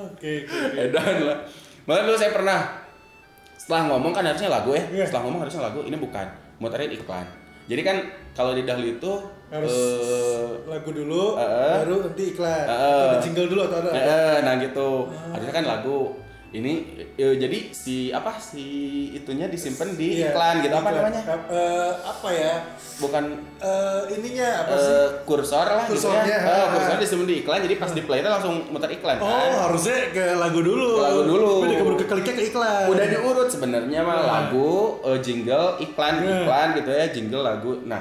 Ah, 0.07 0.13
Oke, 0.13 0.33
oke. 0.43 0.79
edan 0.79 1.17
lah 1.25 1.39
malah 1.83 2.03
dulu 2.03 2.15
saya 2.15 2.31
pernah 2.31 2.61
setelah 3.57 3.83
ngomong 3.89 4.11
kan 4.11 4.23
harusnya 4.23 4.47
lagu 4.49 4.71
ya 4.71 4.83
Iya. 4.93 5.05
setelah 5.05 5.23
ngomong 5.27 5.41
harusnya 5.43 5.63
lagu 5.65 5.83
ini 5.83 5.97
bukan 5.97 6.27
muterin 6.57 6.91
iklan 6.91 7.27
jadi 7.67 7.83
kan 7.83 7.97
kalau 8.33 8.53
di 8.53 8.63
dahulu 8.63 8.87
itu 8.89 9.13
Harus 9.47 9.71
eh, 9.71 10.47
lagu 10.67 10.91
dulu, 10.91 11.39
eh, 11.39 11.79
baru 11.79 12.03
nanti 12.03 12.35
iklan. 12.35 12.67
eh, 12.67 13.07
Atau 13.09 13.23
jingle 13.23 13.47
dulu 13.47 13.63
atau 13.63 13.79
ada. 13.79 13.91
Eh, 13.95 14.37
nah 14.43 14.59
gitu. 14.59 15.07
Harusnya 15.07 15.55
kan 15.55 15.65
lagu. 15.65 16.19
Ini 16.57 16.73
eh, 17.15 17.37
jadi 17.37 17.59
si 17.69 18.09
apa 18.09 18.33
si 18.35 18.65
itunya 19.13 19.45
disimpan 19.47 19.93
di 19.93 20.19
Iya, 20.19 20.31
iklan 20.31 20.55
gitu 20.61 20.75
apa 20.75 20.89
namanya? 20.91 21.21
Eh, 21.47 21.91
apa 21.99 22.29
ya? 22.29 22.55
Bukan 22.97 23.25
Eh, 23.57 24.03
ininya 24.13 24.49
apa 24.63 24.75
sih? 24.75 24.97
kursor 25.25 25.67
lah 25.67 25.85
gitu 25.85 26.07
ya. 26.07 26.23
Kursornya, 26.23 26.39
Eh, 26.39 26.53
ah. 26.55 26.67
kursor 26.71 26.97
disimpan 26.97 27.27
di 27.27 27.37
iklan 27.39 27.61
jadi 27.61 27.75
pas 27.77 27.91
di 27.91 28.03
play 28.03 28.19
itu 28.19 28.29
langsung 28.29 28.55
muter 28.69 28.89
iklan 28.91 29.17
Oh, 29.17 29.27
kan. 29.27 29.69
harusnya 29.69 29.99
ke 30.11 30.25
lagu 30.35 30.61
dulu. 30.61 30.89
Ke 30.95 31.03
lagu 31.05 31.23
dulu. 31.25 31.51
Udah 31.63 31.77
keburu 31.77 31.97
kekliknya 31.99 32.35
ke 32.35 32.45
iklan. 32.47 32.85
Udah 32.87 33.07
diurut 33.07 33.49
sebenarnya 33.49 34.01
mah 34.01 34.17
Nah. 34.17 34.27
lagu, 34.27 34.73
eh, 35.05 35.19
jingle, 35.21 35.77
iklan, 35.79 36.15
Nah. 36.19 36.41
iklan 36.41 36.69
gitu 36.75 36.91
ya, 36.91 37.05
jingle 37.09 37.43
lagu. 37.43 37.73
Nah, 37.83 38.01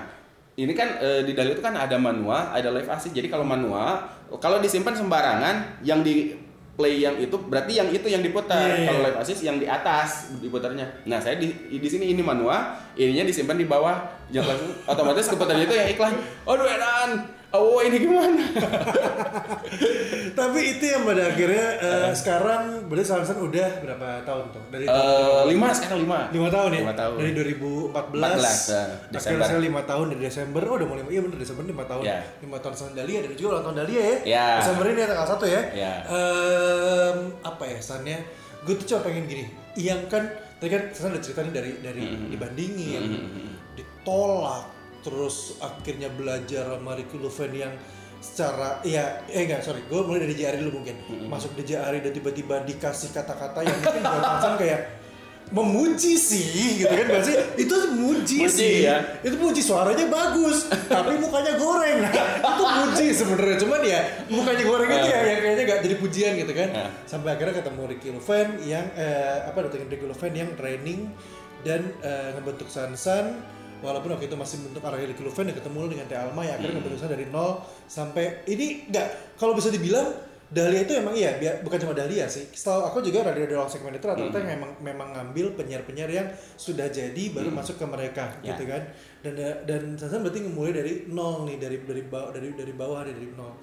ini 0.55 0.71
kan 0.71 0.95
eh, 0.97 1.21
di 1.21 1.31
Dali 1.31 1.51
itu 1.51 1.59
kan 1.59 1.73
ada 1.73 1.97
manual, 1.97 2.49
ada 2.49 2.69
live 2.69 2.87
asik. 2.87 3.11
Jadi 3.11 3.27
kalau 3.27 3.43
manual, 3.43 3.99
kalau 4.37 4.59
disimpan 4.59 4.93
sembarangan, 4.93 5.55
yang 5.81 5.99
di 5.99 6.31
play 6.75 6.99
yang 6.99 7.15
itu 7.15 7.35
berarti 7.39 7.79
yang 7.79 7.87
itu 7.89 8.07
yang 8.07 8.21
diputar. 8.21 8.67
Iya, 8.67 8.75
iya. 8.75 8.87
Kalau 8.91 8.99
live 9.07 9.19
assist 9.23 9.41
yang 9.47 9.57
di 9.57 9.67
atas 9.67 10.35
diputarnya. 10.43 10.85
Nah, 11.07 11.19
saya 11.23 11.39
di 11.39 11.51
di 11.71 11.89
sini 11.89 12.11
ini 12.11 12.21
manual, 12.21 12.75
ininya 12.99 13.25
disimpan 13.25 13.57
di 13.57 13.65
bawah. 13.67 13.95
Yang 14.29 14.45
langsung 14.51 14.71
otomatis 14.85 15.25
keputarnya 15.31 15.65
itu 15.65 15.75
yang 15.75 15.87
iklan. 15.95 16.13
Aduh, 16.45 16.67
edan. 16.67 17.11
Oh, 17.55 17.79
ini 17.79 18.03
gimana? 18.03 18.43
Tapi 20.45 20.59
itu 20.71 20.85
yang 20.85 21.01
pada 21.01 21.23
akhirnya 21.25 21.65
eh, 21.75 22.09
sekarang 22.13 22.61
berarti 22.85 23.05
Sansan 23.07 23.37
udah 23.39 23.69
berapa 23.81 24.07
tahun 24.21 24.43
tuh? 24.53 24.63
Dari 24.69 24.85
Eh, 24.85 25.41
lima 25.49 25.73
sekarang 25.73 25.99
lima. 26.01 26.19
lima 26.29 26.47
tahun 26.47 26.69
ya? 26.69 26.81
Lima 26.85 26.93
tahun. 26.93 27.15
Dari 27.17 27.31
2014. 27.33 27.89
14, 27.89 28.69
eh, 28.69 28.87
Desember. 29.09 29.17
Akhirnya 29.17 29.47
saya 29.47 29.61
lima 29.61 29.81
tahun 29.83 30.05
dari 30.13 30.21
Desember. 30.23 30.61
Oh 30.63 30.75
udah 30.77 30.85
mau 30.85 30.95
lima, 30.95 31.09
iya 31.09 31.21
bener 31.21 31.37
Desember 31.37 31.63
lima 31.65 31.83
tahun. 31.83 32.03
Ya. 32.03 32.19
Lima 32.39 32.57
tahun 32.59 32.73
San 32.73 32.93
Dahlia 32.93 33.19
dan 33.19 33.29
juga 33.33 33.49
ulang 33.51 33.63
tahun 33.65 33.77
Dahlia 33.81 34.01
ya. 34.01 34.17
Ya. 34.23 34.45
Desember 34.61 34.85
ini 34.85 35.01
tanggal 35.01 35.27
satu 35.27 35.45
ya. 35.49 35.61
Ya. 35.73 35.93
Em, 36.05 37.17
apa 37.41 37.63
ya 37.65 37.79
sannya? 37.79 38.17
Gue 38.61 38.77
tuh 38.77 38.85
cuma 38.85 39.01
pengen 39.01 39.25
gini. 39.25 39.45
Yang 39.73 40.01
kan 40.07 40.23
tadi 40.57 40.69
kan 40.69 40.83
San 40.91 41.09
udah 41.09 41.21
cerita 41.21 41.41
nih 41.41 41.53
dari 41.53 41.71
dari 41.79 42.03
dibandingin, 42.29 43.03
ditolak, 43.75 44.65
terus 45.01 45.57
akhirnya 45.59 46.09
belajar 46.09 46.77
Ricky 46.77 47.17
Luven 47.17 47.51
yang 47.51 47.73
secara 48.25 48.81
ya 48.81 49.21
eh 49.29 49.45
enggak 49.45 49.61
sorry 49.61 49.85
gue 49.85 50.01
mulai 50.01 50.25
dari 50.25 50.33
JRI 50.33 50.57
dulu 50.65 50.81
mungkin. 50.81 50.97
Masuk 51.29 51.53
di 51.53 51.63
JRI 51.63 52.01
dan 52.01 52.09
tiba-tiba 52.09 52.65
dikasih 52.65 53.13
kata-kata 53.13 53.61
yang 53.61 53.77
mungkin 53.77 54.01
buat 54.01 54.23
Sansan 54.25 54.53
kayak 54.57 54.81
memuji 55.45 56.17
sih 56.17 56.81
gitu 56.81 56.89
kan 56.89 57.21
sih? 57.21 57.37
Itu 57.61 57.75
Muji 57.95 58.41
muji 58.41 58.49
sih. 58.49 58.75
ya. 58.81 58.97
itu 59.21 59.37
muji 59.37 59.61
suaranya 59.61 60.09
bagus 60.09 60.65
tapi 60.89 61.21
mukanya 61.21 61.53
goreng. 61.55 62.01
Nah, 62.01 62.11
itu 62.49 62.63
muji 62.65 63.05
sebenarnya 63.13 63.57
cuman 63.61 63.81
ya 63.85 63.99
mukanya 64.25 64.63
goreng 64.65 64.89
itu 64.89 65.07
ya 65.07 65.19
yang 65.21 65.39
kayaknya 65.45 65.63
gak 65.69 65.79
jadi 65.85 65.95
pujian 66.01 66.31
gitu 66.41 66.53
kan. 66.57 66.69
Ya. 66.73 66.87
sampai 67.05 67.29
akhirnya 67.37 67.61
ketemu 67.61 67.81
Ricky 67.85 68.09
Luven 68.09 68.47
yang 68.65 68.85
eh, 68.97 69.45
apa 69.45 69.57
datengin 69.69 69.87
Ricky 69.93 70.05
Luven 70.09 70.33
yang 70.33 70.49
training 70.57 70.99
dan 71.61 71.81
eh, 72.01 72.29
ngebentuk 72.33 72.67
Sansan 72.67 73.45
walaupun 73.85 74.09
waktu 74.11 74.25
itu 74.25 74.33
masih 74.33 74.65
bentuk 74.65 74.81
arah 74.81 74.97
Ricky 74.97 75.21
Luven 75.21 75.45
dan 75.45 75.55
ketemu 75.55 75.77
dengan 75.87 76.05
Teh 76.05 76.17
Alma 76.17 76.41
ya 76.41 76.57
akhirnya 76.57 76.75
ngebentuk 76.75 76.97
Sansan 76.97 77.13
dari 77.13 77.25
nol 77.29 77.51
sampai 77.85 78.25
ini 78.45 78.89
nggak 78.89 79.07
kalau 79.37 79.53
bisa 79.53 79.69
dibilang 79.69 80.09
Dahlia 80.45 80.85
itu 80.85 80.93
emang 80.93 81.13
iya 81.13 81.41
bia- 81.41 81.57
bukan 81.61 81.81
cuma 81.81 81.97
Dahlia 81.97 82.29
sih. 82.29 82.45
Setahu 82.47 82.85
aku 82.85 83.01
juga 83.01 83.25
radio 83.25 83.49
dalam 83.49 83.65
segmen 83.65 83.89
itu 83.91 84.05
rata-rata 84.05 84.37
yang 84.37 84.49
memang 84.55 84.71
memang 84.77 85.09
ngambil 85.11 85.57
penyiar-penyiar 85.57 86.05
yang 86.07 86.27
sudah 86.53 86.85
jadi 86.85 87.23
baru 87.33 87.49
masuk 87.49 87.81
ke 87.81 87.85
mereka 87.85 88.29
Ya. 88.45 88.53
gitu 88.53 88.69
kan. 88.69 88.85
Dan 89.25 89.33
dan 89.65 89.81
Sansan 89.97 90.21
berarti 90.21 90.45
mulai 90.45 90.69
dari 90.71 90.93
nol 91.09 91.49
nih 91.49 91.57
dari 91.57 91.81
dari 91.81 92.05
bawah 92.05 92.29
dari 92.29 92.53
dari 92.53 92.73
bawah 92.73 93.01
dari, 93.01 93.17
dari 93.17 93.33
nol. 93.33 93.53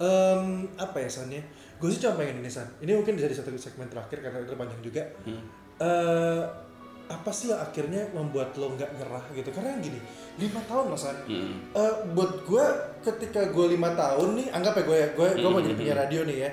Em, 0.00 0.42
apa 0.80 0.96
ya 0.96 1.12
sannya 1.12 1.44
gue 1.76 1.88
sih 1.88 2.00
cuma 2.00 2.16
pengen 2.16 2.40
ini 2.40 2.48
san. 2.48 2.64
Ini 2.80 2.96
mungkin 2.96 3.20
bisa 3.20 3.28
di 3.28 3.36
satu 3.36 3.52
segmen 3.52 3.92
terakhir 3.92 4.24
karena 4.24 4.40
itu 4.40 4.56
panjang 4.56 4.80
juga. 4.80 5.02
Hmm. 5.28 5.44
Eh, 5.76 6.42
apa 7.10 7.30
sih 7.34 7.50
yang 7.50 7.58
akhirnya 7.58 8.06
membuat 8.14 8.54
lo 8.54 8.70
nggak 8.72 8.90
nyerah 8.94 9.24
gitu? 9.34 9.50
Karena 9.50 9.74
gini 9.82 9.98
lima 10.38 10.62
tahun 10.64 10.94
mas 10.94 11.02
Hmm. 11.02 11.74
Eh, 11.74 11.94
buat 12.14 12.46
gue 12.46 12.64
ketika 13.02 13.50
gue 13.50 13.66
lima 13.74 13.90
tahun 13.92 14.38
nih 14.38 14.46
anggap 14.54 14.78
ya 14.78 14.82
gue 14.86 14.96
ya 14.96 15.08
gue 15.12 15.28
gue 15.36 15.50
mau 15.50 15.58
jadi 15.58 15.74
penyiar 15.74 15.98
radio 16.00 16.22
nih 16.22 16.38
ya. 16.46 16.50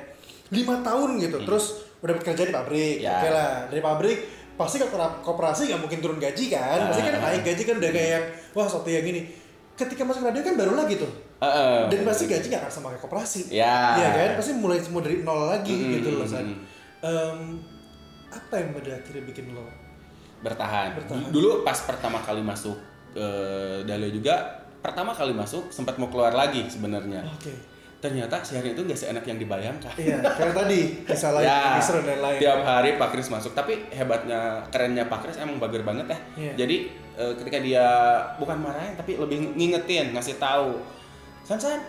Lima 0.49 0.82
tahun 0.82 1.10
gitu 1.22 1.38
terus 1.45 1.66
udah 2.01 2.14
bekerja 2.18 2.43
di 2.43 2.53
pabrik 2.53 2.97
Ya. 2.99 3.22
oke 3.22 3.30
lah. 3.30 3.53
Dari 3.70 3.82
pabrik 3.82 4.18
pasti 4.58 4.82
koperasi 5.22 5.70
nggak 5.70 5.82
mungkin 5.82 5.99
turun 6.01 6.18
gaji 6.18 6.43
kan? 6.49 6.89
Pasti 6.89 7.01
kan 7.05 7.14
naik 7.22 7.41
gaji 7.45 7.62
kan 7.62 7.76
udah 7.78 7.91
kayak 7.93 8.22
wah 8.58 8.66
satu 8.66 8.89
yang 8.89 9.05
ini. 9.05 9.30
Ketika 9.78 10.01
masuk 10.01 10.26
radio 10.26 10.41
kan 10.41 10.58
baru 10.58 10.74
lagi 10.74 10.97
tuh. 10.97 11.12
Heeh. 11.38 11.86
dan 11.93 12.01
pasti 12.01 12.26
gaji 12.26 12.49
nggak 12.49 12.66
akan 12.66 12.74
sama 12.74 12.88
kayak 12.89 13.03
koperasi 13.05 13.53
Ya. 13.53 13.93
Iya 13.93 14.08
kan? 14.10 14.30
Pasti 14.41 14.58
mulai 14.58 14.82
semua 14.82 15.05
dari 15.05 15.22
nol 15.22 15.53
lagi 15.53 15.70
Mm, 15.70 15.89
gitu 16.01 16.10
loh 16.18 16.26
mm, 16.26 16.34
San. 16.34 16.49
Em, 16.97 17.39
apa 18.28 18.53
yang 18.58 18.74
pada 18.74 18.97
akhirnya 18.97 19.22
bikin 19.22 19.53
lo 19.53 19.62
bertahan. 20.41 20.97
Bertahan. 20.97 21.29
Dulu 21.33 21.65
pas 21.65 21.77
pertama 21.83 22.21
kali 22.21 22.41
masuk 22.45 22.77
ke 23.13 23.27
Dalio 23.88 24.11
juga 24.13 24.65
pertama 24.77 25.11
kali 25.11 25.33
masuk 25.33 25.73
sempat 25.73 25.97
mau 25.97 26.07
keluar 26.07 26.31
lagi 26.31 26.63
sebenarnya. 26.69 27.25
oke 27.25 27.75
Ternyata 27.97 28.45
siaran 28.45 28.77
itu 28.77 28.85
nggak 28.85 28.93
seenak 28.93 29.25
yang 29.25 29.41
dibayangkan. 29.41 29.89
iya 29.97 30.21
kayak 30.21 30.53
tadi 30.53 31.01
bisa 31.01 31.33
lain 31.33 31.45
ya, 31.49 31.81
bisa 31.81 31.97
dan 32.05 32.21
lain 32.21 32.38
tiap 32.38 32.61
hari 32.61 32.93
Pak 32.93 33.09
Kris 33.09 33.33
masuk. 33.33 33.57
Tapi 33.57 33.89
hebatnya, 33.89 34.61
kerennya 34.69 35.09
Pak 35.09 35.25
Kris 35.25 35.41
emang 35.41 35.57
bager 35.57 35.81
banget 35.81 36.05
ya. 36.13 36.19
Iya. 36.38 36.51
Jadi 36.61 36.93
eh, 37.17 37.33
ketika 37.41 37.57
dia 37.57 37.85
bukan 38.38 38.61
marahin 38.61 38.93
tapi 38.93 39.17
lebih 39.17 39.57
ngingetin, 39.57 40.13
ngasih 40.13 40.38
tahu. 40.38 40.77
San 41.41 41.57
San, 41.57 41.81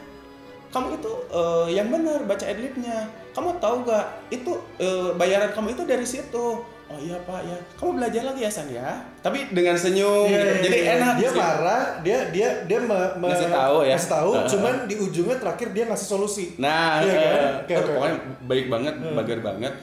kamu 0.72 0.96
itu 0.96 1.12
eh, 1.28 1.76
yang 1.76 1.92
benar 1.92 2.24
baca 2.24 2.44
adlibnya. 2.48 3.04
Kamu 3.36 3.60
tahu 3.60 3.84
gak? 3.84 4.32
Itu 4.32 4.64
eh, 4.80 5.12
bayaran 5.12 5.52
kamu 5.52 5.76
itu 5.76 5.84
dari 5.84 6.08
situ. 6.08 6.64
Oh 6.88 6.96
iya 6.96 7.20
Pak 7.20 7.40
ya. 7.42 7.56
Kamu 7.76 7.90
belajar 7.94 8.22
lagi 8.24 8.40
ya 8.40 8.50
San 8.50 8.64
ya. 8.66 8.88
Tapi 9.20 9.52
dengan 9.52 9.76
senyum. 9.76 10.24
Iya, 10.24 10.32
gitu. 10.32 10.46
iya, 10.48 10.62
Jadi 10.62 10.78
iya. 10.78 10.92
enak. 10.94 11.12
dia 11.14 11.30
marah 11.34 11.82
dia 12.00 12.18
dia 12.28 12.48
dia 12.64 12.78
me- 12.80 13.14
me- 13.14 13.28
Ngasih 13.28 13.50
tahu 13.50 13.76
ya. 13.82 13.92
ngasih 13.92 14.10
tahu 14.10 14.30
cuman 14.48 14.74
di 14.84 14.94
ujungnya 14.96 15.36
terakhir 15.36 15.68
dia 15.70 15.84
ngasih 15.84 16.08
solusi 16.08 16.44
Nah, 16.56 16.98
Iya 16.98 17.12
kan? 17.12 17.28
aduh, 17.28 17.52
oke, 17.60 17.74
pokoknya 17.86 18.16
baik 18.42 18.66
banget, 18.68 18.94
bager 19.14 19.40
banget. 19.42 19.74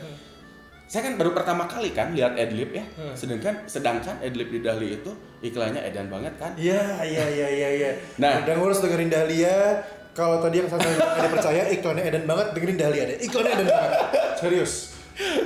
Saya 0.85 1.01
kan 1.03 1.13
baru 1.15 1.31
pertama 1.31 1.65
kali 1.65 1.89
kan 1.91 2.09
lihat 2.11 2.33
adlib 2.35 2.69
ya. 2.71 2.85
Hmm. 2.91 3.13
Sedangkan 3.13 3.53
sedangkan 3.65 4.17
adlib 4.19 4.49
di 4.49 4.59
Dahli 4.59 4.95
itu 4.95 5.11
iklannya 5.43 5.81
edan 5.83 6.07
banget 6.07 6.33
kan. 6.35 6.53
iya 6.55 6.77
iya 7.01 7.25
iya 7.27 7.47
iya 7.51 7.69
iya 7.75 7.91
Nah. 8.17 8.41
udah 8.41 8.53
ngurus 8.55 8.81
dengerin 8.81 9.09
Dahlia 9.09 9.77
kalau 10.11 10.39
tadi 10.39 10.57
yang 10.57 10.65
saya 10.65 10.81
nggak 10.81 11.21
dipercaya 11.21 11.63
iklannya 11.69 12.03
edan 12.03 12.25
banget 12.25 12.47
dengerin 12.51 12.77
Dahlia 12.79 13.03
deh 13.05 13.17
iklannya 13.19 13.51
edan 13.53 13.67
banget 13.67 13.93
serius 14.35 14.94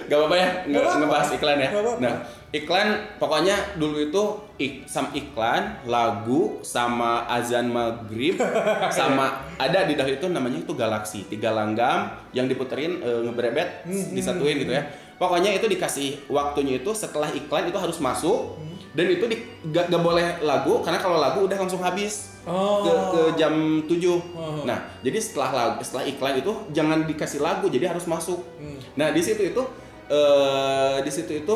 Gak 0.03 0.17
apa-apa 0.17 0.35
ya 0.35 0.49
nge- 0.59 0.67
Nggak 0.67 0.81
apa-apa. 0.81 0.99
ngebahas 0.99 1.29
iklan 1.31 1.57
ya. 1.57 1.69
Nah, 1.99 2.13
iklan 2.49 2.87
pokoknya 3.15 3.55
dulu 3.75 3.97
itu 4.01 4.23
ik, 4.57 4.73
sam 4.83 5.07
iklan, 5.11 5.85
lagu 5.85 6.41
sama 6.61 7.29
azan 7.29 7.69
maghrib 7.69 8.41
sama 8.91 9.29
ada 9.55 9.85
di 9.85 9.93
Dahli 9.93 10.15
itu 10.15 10.25
namanya 10.27 10.57
itu 10.57 10.73
galaksi 10.73 11.23
tiga 11.23 11.51
langgam 11.51 12.05
yang 12.31 12.45
diputerin 12.45 12.97
e, 12.97 13.09
ngebrebet 13.23 13.85
Hmm, 13.85 14.11
disatuin 14.11 14.57
gitu 14.57 14.73
ya. 14.73 14.83
Pokoknya 15.19 15.51
itu 15.51 15.67
dikasih 15.67 16.25
waktunya 16.27 16.79
itu 16.79 16.91
setelah 16.91 17.27
iklan 17.29 17.67
itu 17.67 17.75
harus 17.75 17.99
masuk 17.99 18.55
Hmm. 18.55 18.75
dan 18.89 19.05
itu 19.05 19.21
di, 19.23 19.35
gak, 19.67 19.85
gak 19.87 19.99
boleh 19.99 20.39
lagu 20.41 20.79
karena 20.79 20.97
kalau 20.97 21.19
lagu 21.19 21.43
udah 21.43 21.59
langsung 21.59 21.79
habis 21.79 22.39
Oh. 22.41 22.81
ke, 22.81 22.91
ke 23.11 23.21
jam 23.35 23.53
7 23.83 24.15
Oh. 24.33 24.63
Nah, 24.63 24.79
jadi 24.99 25.19
setelah 25.19 25.51
lagu, 25.51 25.77
setelah 25.79 26.01
iklan 26.03 26.35
itu 26.35 26.49
jangan 26.69 27.03
dikasih 27.03 27.37
lagu, 27.39 27.67
jadi 27.67 27.91
harus 27.91 28.07
masuk. 28.07 28.39
Hmm. 28.55 28.79
Nah, 28.95 29.11
di 29.11 29.19
situ 29.19 29.43
itu 29.45 29.61
eh 30.09 30.97
di 30.99 31.11
situ 31.11 31.31
itu 31.37 31.55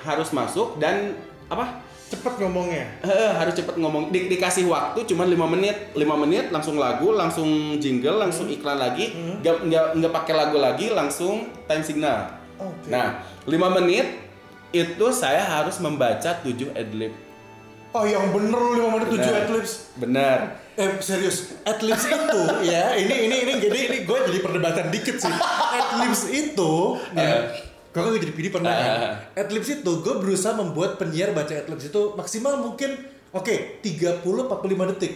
harus 0.00 0.28
masuk 0.30 0.76
dan 0.76 1.16
apa? 1.46 1.88
cepet 2.08 2.40
ngomongnya 2.40 2.88
Eh, 3.02 3.32
harus 3.34 3.52
cepet 3.52 3.76
ngomong. 3.76 4.08
Di- 4.08 4.32
dikasih 4.32 4.64
waktu 4.64 5.04
cuma 5.04 5.24
5 5.24 5.44
menit. 5.46 5.92
5 5.92 6.16
menit 6.16 6.48
langsung 6.48 6.76
lagu, 6.76 7.12
langsung 7.12 7.44
jingle, 7.76 8.16
langsung 8.16 8.48
iklan 8.48 8.80
lagi. 8.80 9.12
Nggak 9.12 9.56
nggak 9.62 9.86
nggak 9.92 10.12
pakai 10.14 10.32
lagu 10.34 10.56
lagi, 10.56 10.88
langsung 10.88 11.44
time 11.64 11.84
signal. 11.84 12.37
Oke. 12.58 12.90
Nah, 12.90 13.22
5 13.46 13.76
menit 13.78 14.06
itu 14.68 15.06
saya 15.14 15.40
harus 15.40 15.78
membaca 15.78 16.36
7 16.44 16.74
adlib. 16.74 17.14
oh 17.88 18.04
yang 18.04 18.28
bener 18.30 18.60
lu 18.60 18.84
5 18.84 18.94
menit 19.00 19.08
7 19.08 19.16
Benar. 19.16 19.34
adlibs 19.40 19.72
Benar. 19.96 20.38
Eh 20.76 20.88
serius, 21.00 21.56
adlibs 21.64 22.04
itu 22.04 22.42
ya 22.70 22.92
ini 22.94 23.26
ini 23.26 23.36
ini 23.48 23.52
jadi 23.58 23.78
ini 23.88 23.98
gue 24.04 24.18
jadi 24.28 24.38
perdebatan 24.38 24.92
dikit 24.92 25.16
sih. 25.16 25.32
Adlibs 25.72 26.22
itu 26.28 26.72
ya, 27.16 27.48
gue 27.88 28.00
kan 28.04 28.12
jadi 28.12 28.34
PD 28.36 28.46
pernah 28.52 28.70
kan. 28.70 28.90
Adlibs 29.34 29.72
itu 29.72 29.90
gue 30.04 30.14
berusaha 30.20 30.52
membuat 30.52 31.00
penyiar 31.00 31.32
baca 31.32 31.50
adlibs 31.50 31.88
itu 31.88 32.12
maksimal 32.12 32.60
mungkin 32.60 32.92
oke 33.32 33.80
30 33.80 34.20
45 34.20 34.90
detik. 34.94 35.12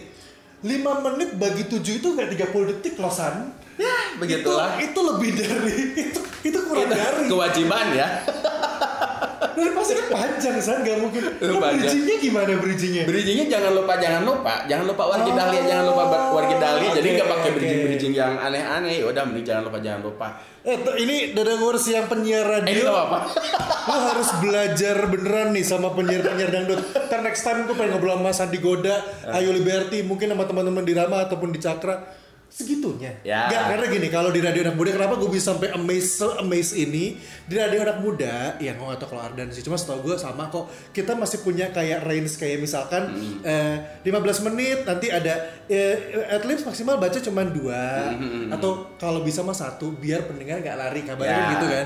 5 0.63 1.05
menit 1.05 1.29
bagi 1.35 1.63
7 1.67 1.83
itu 1.83 2.07
nggak 2.15 2.29
30 2.39 2.69
detik 2.71 2.95
loh 2.95 3.11
San. 3.11 3.51
Ya, 3.75 4.15
begitulah. 4.15 4.79
Itu, 4.79 4.95
itu 4.95 4.99
lebih 5.03 5.31
dari 5.35 5.77
itu 6.07 6.19
itu 6.43 6.59
kurang 6.63 6.87
Itu 6.87 6.95
dari. 6.95 7.25
kewajiban 7.27 7.87
ya. 7.91 8.07
Dan 9.53 9.71
pasti 9.71 9.93
kan 9.93 10.05
panjang 10.09 10.55
san, 10.57 10.81
nggak 10.81 10.97
mungkin. 10.97 11.23
Lu 11.39 11.57
bridgingnya 11.57 12.15
gimana 12.17 12.51
bridgingnya? 12.55 13.03
Bridgingnya 13.03 13.45
jangan 13.47 13.71
lupa, 13.73 13.93
jangan 13.97 14.21
lupa, 14.23 14.53
jangan 14.65 14.85
lupa 14.85 15.03
wargi 15.05 15.29
Oh, 15.29 15.35
dahlia, 15.35 15.61
jangan 15.63 15.85
lupa 15.85 16.03
wargi 16.31 16.55
dahlia. 16.55 16.89
Jadi 16.91 17.07
oke, 17.07 17.15
nggak 17.15 17.29
pakai 17.29 17.43
oke. 17.45 17.55
bridging 17.55 17.79
bridging 17.83 18.13
yang 18.13 18.33
aneh-aneh. 18.35 18.95
Ya 18.97 19.05
udah, 19.05 19.23
mending 19.23 19.45
jangan 19.45 19.63
lupa, 19.63 19.77
jangan 19.79 20.01
lupa. 20.01 20.27
Eh, 20.63 20.77
ini 20.97 21.15
Dadangurs 21.31 21.85
yang 21.85 22.07
penyiar 22.07 22.45
Eh, 22.45 22.51
radio. 22.57 22.83
tau 22.85 22.99
apa? 23.03 23.17
Lu 23.89 23.97
harus 23.99 24.29
belajar 24.39 24.95
beneran 25.05 25.51
nih 25.51 25.61
sama 25.61 25.91
penyiar-penyiar 25.91 26.49
dangdut. 26.49 26.79
Ntar 26.87 27.19
next 27.19 27.43
time 27.43 27.67
gue 27.67 27.75
pengen 27.75 27.91
ngobrol 27.93 28.15
sama 28.15 28.31
Sandi 28.31 28.57
Goda, 28.57 28.95
Eh. 29.23 29.35
Ayu 29.35 29.51
Liberty, 29.51 30.01
mungkin 30.01 30.29
sama 30.29 30.43
teman-teman 30.43 30.81
di 30.81 30.93
Rama 30.93 31.21
ataupun 31.21 31.51
di 31.51 31.59
Cakra. 31.59 32.22
Segitunya. 32.53 33.17
Ya. 33.25 33.49
Nggak, 33.49 33.63
karena 33.67 33.85
gini, 33.89 34.07
kalau 34.07 34.29
di 34.29 34.37
radio 34.37 34.61
anak 34.61 34.77
muda 34.77 34.93
kenapa 34.93 35.17
gue 35.17 35.25
bisa 35.27 35.51
sampai 35.51 35.73
amaze 35.73 36.13
amaze 36.37 36.77
ini 36.77 37.17
di 37.43 37.55
radio 37.55 37.81
anak 37.81 37.97
muda, 37.97 38.55
ya 38.57 38.71
gue 38.71 38.85
gak 38.85 38.99
tau 38.99 39.09
kalau 39.09 39.25
Ardan 39.25 39.49
sih, 39.49 39.59
cuma 39.59 39.73
setahu 39.73 40.05
gue 40.05 40.15
sama 40.15 40.47
kok. 40.47 40.69
Kita 40.91 41.17
masih 41.17 41.41
punya 41.41 41.67
kayak 41.67 42.05
range 42.05 42.37
kayak 42.37 42.61
misalkan 42.61 43.09
Hmm. 43.09 43.41
eh, 43.41 43.75
15 44.03 44.37
menit 44.43 44.85
nanti 44.85 45.09
ada 45.09 45.33
eh, 45.65 45.97
at 46.29 46.45
least 46.45 46.61
maksimal 46.63 46.95
baca 46.95 47.17
cuma 47.17 47.41
dua 47.43 48.13
Hmm, 48.13 48.47
atau 48.49 48.93
kalau 48.95 49.21
bisa 49.21 49.41
mah 49.41 49.55
satu 49.55 49.89
biar 49.91 50.21
pendengar 50.23 50.61
nggak 50.61 50.77
lari 50.77 51.01
kabarnya 51.01 51.33
Ya. 51.35 51.51
gitu 51.51 51.65
kan 51.67 51.85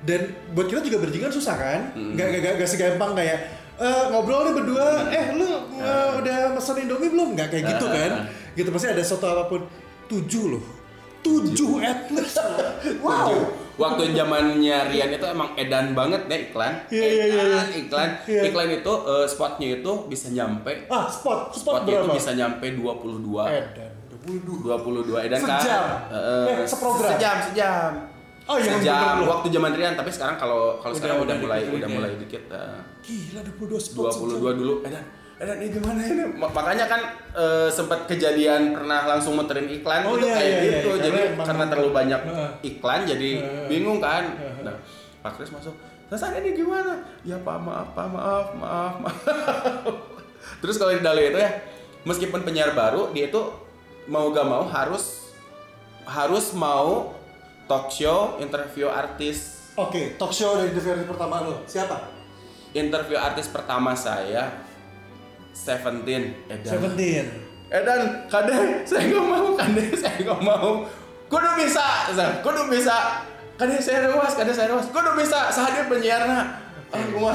dan 0.00 0.20
buat 0.52 0.66
kita 0.66 0.80
juga 0.80 0.98
berjingan 1.00 1.32
susah 1.32 1.56
kan 1.56 1.80
Hmm. 1.90 2.14
nggak 2.14 2.26
nggak 2.30 2.52
nggak 2.54 2.70
segampang 2.70 3.12
kayak 3.14 3.38
"Eh, 3.74 4.04
ngobrol 4.08 4.46
nih 4.46 4.54
berdua 4.54 4.86
eh 5.10 5.26
lu 5.34 5.48
eh, 5.74 6.10
udah 6.16 6.36
mesen 6.52 6.76
indomie 6.78 7.10
belum 7.10 7.34
nggak 7.34 7.48
kayak 7.50 7.64
gitu 7.68 7.86
kan 7.88 8.10
gitu 8.52 8.68
pasti 8.70 8.86
ada 8.86 9.00
sesuatu 9.00 9.26
apa 9.26 9.44
pun 9.46 9.60
tujuh 10.06 10.44
loh 10.56 10.64
tujuh 11.24 11.80
at 11.80 12.04
least 12.12 12.36
loh. 12.36 12.68
wow. 13.06 13.32
Waktu 13.74 14.14
zamannya 14.14 14.92
Rian 14.92 15.10
itu 15.10 15.26
emang 15.26 15.50
edan 15.58 15.96
banget 15.98 16.30
deh 16.30 16.40
iklan. 16.46 16.78
Iya, 16.94 17.06
iya, 17.10 17.24
iya, 17.26 17.42
Edan, 17.42 17.68
iklan. 17.74 18.08
Iya. 18.22 18.42
Iklan 18.52 18.68
itu 18.70 18.92
eh, 19.08 19.26
spotnya 19.26 19.68
itu 19.82 19.92
bisa 20.06 20.30
nyampe 20.30 20.86
ah 20.86 21.10
spot 21.10 21.50
spot 21.50 21.82
spotnya 21.82 22.04
itu 22.04 22.08
bisa 22.14 22.30
nyampe 22.38 22.66
22. 22.70 23.34
edan 23.50 23.92
22 24.22 24.62
22 25.10 25.26
edan 25.26 25.40
kan. 25.42 25.58
Sejam? 25.58 25.84
Eh, 26.12 26.46
Eh, 26.54 26.66
seprogram? 26.68 27.10
Sejam, 27.16 27.36
sejam. 27.50 27.90
Oh, 28.44 28.60
yang 28.60 28.76
sejam 28.78 29.16
waktu 29.24 29.46
zaman 29.48 29.72
Rian, 29.74 29.96
tapi 29.96 30.10
sekarang 30.12 30.36
kalau 30.36 30.76
kalau 30.78 30.94
sekarang 30.94 31.24
udah, 31.24 31.34
udah 31.34 31.36
mulai 31.40 31.60
udah 31.66 31.88
mulai 31.88 32.12
dikit 32.20 32.44
eh, 32.52 32.78
gila 33.02 33.40
22 33.58 33.80
spot 33.80 34.12
22 34.12 34.60
dulu. 34.60 34.74
Edan, 34.86 35.02
edan 35.44 35.56
ini 35.58 35.68
gimana 35.70 36.00
ini? 36.00 36.22
Ma- 36.32 36.48
Makanya 36.48 36.84
kan 36.84 37.00
eh, 37.30 37.68
sempat 37.68 38.04
kejadian 38.04 38.72
pernah 38.72 39.04
langsung 39.06 39.34
muterin 39.34 39.68
iklan 39.68 40.02
Oh, 40.02 40.16
itu 40.16 40.24
iya, 40.24 40.34
kayak 40.34 40.42
iya, 40.42 40.56
iya. 40.58 40.70
gitu. 40.74 40.88
Karena 40.90 41.04
Jadi 41.04 41.18
emang- 41.28 41.46
karena 41.46 41.64
terlalu 41.66 41.90
banyak 41.92 42.20
Heeh. 42.24 42.50
iklan 42.66 43.00
jadi 43.04 43.30
Heeh. 43.36 43.66
bingung 43.66 43.98
kan. 43.98 44.24
Nah, 44.60 44.74
Pak 45.20 45.36
Kris 45.36 45.50
masuk. 45.50 45.76
Selesai 46.06 46.36
ini 46.38 46.52
gimana? 46.54 46.92
Ya 47.22 47.36
Pak 47.36 47.58
maaf, 47.58 47.88
Pak 47.92 48.08
maaf, 48.08 48.46
maaf, 48.54 48.94
maaf. 48.98 49.14
Terus 50.60 50.76
kalau 50.76 50.92
di 50.92 51.00
Dali 51.00 51.26
itu 51.26 51.36
ya, 51.36 51.50
meskipun 52.02 52.40
penyiar 52.40 52.72
baru, 52.72 53.08
dia 53.10 53.28
itu 53.28 53.40
mau 54.06 54.28
gak 54.28 54.44
mau 54.44 54.64
harus 54.64 55.32
harus 56.04 56.52
mau 56.52 57.16
talk 57.64 57.88
show, 57.88 58.36
interview 58.38 58.86
artis. 58.86 59.72
Oke, 59.74 60.14
talk 60.14 60.30
show 60.30 60.54
dari 60.54 60.70
interview 60.70 61.04
pertama 61.04 61.40
lo. 61.40 61.64
Siapa? 61.64 62.12
Interview 62.72 63.16
artis 63.16 63.48
pertama 63.48 63.94
saya 63.94 64.52
Seventeen 65.54 66.34
Edan. 66.50 66.66
Seventeen. 66.66 67.26
Edan, 67.70 68.26
kade, 68.28 68.86
saya 68.86 69.08
nggak 69.08 69.24
mau, 69.24 69.54
kade, 69.54 69.84
saya 69.94 70.18
nggak 70.20 70.42
mau. 70.42 70.84
Kudu 71.30 71.50
bisa, 71.58 72.10
kudu 72.42 72.68
bisa. 72.68 73.24
Kade 73.54 73.78
saya 73.78 74.10
ruas, 74.10 74.34
kade 74.34 74.52
saya 74.52 74.70
ruas. 74.74 74.86
Kudu 74.90 75.14
bisa, 75.14 75.48
sahaja 75.48 75.86
penyiarna. 75.86 76.60
Aku 76.92 77.18
mah, 77.18 77.34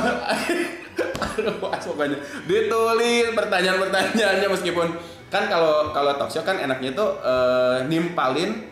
ruas 1.40 1.82
pokoknya. 1.90 2.18
Ditulis 2.46 3.34
pertanyaan-pertanyaannya 3.36 4.48
meskipun 4.48 4.88
kan 5.30 5.46
kalau 5.46 5.92
kalau 5.94 6.16
talk 6.18 6.30
show 6.32 6.42
kan 6.42 6.58
enaknya 6.58 6.94
itu 6.94 7.08
eh, 7.22 7.78
nimpalin 7.86 8.69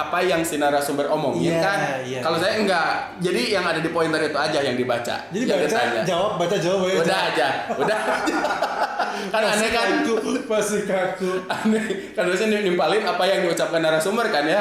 apa 0.00 0.18
yang 0.20 0.40
si 0.40 0.56
narasumber 0.56 1.06
omongin 1.08 1.52
Iya, 1.52 1.60
kan. 1.60 1.78
iya. 2.00 2.20
Kalau 2.20 2.36
saya 2.36 2.56
enggak. 2.56 3.20
Jadi 3.20 3.52
yang 3.52 3.64
ada 3.64 3.78
di 3.78 3.90
pointer 3.90 4.20
itu 4.22 4.38
aja 4.38 4.58
yang 4.60 4.74
dibaca. 4.74 5.16
Jadi 5.28 5.44
yang 5.44 5.60
baca 5.60 5.68
ditanya. 5.68 6.02
jawab, 6.04 6.32
baca 6.36 6.56
jawab 6.56 6.80
ya. 6.86 6.94
Udah 7.00 7.18
aja, 7.28 7.46
udah 7.76 7.98
aja. 7.98 8.36
kan 9.34 9.42
aneh 9.42 9.70
kan? 9.70 9.88
kaku, 10.06 10.32
masih 10.48 10.82
kaku. 10.86 11.30
aneh 11.46 12.14
kan 12.14 12.24
biasanya 12.24 12.62
nimpalin 12.62 13.04
apa 13.04 13.22
yang 13.26 13.44
diucapkan 13.44 13.80
narasumber 13.82 14.26
kan 14.32 14.46
ya 14.46 14.60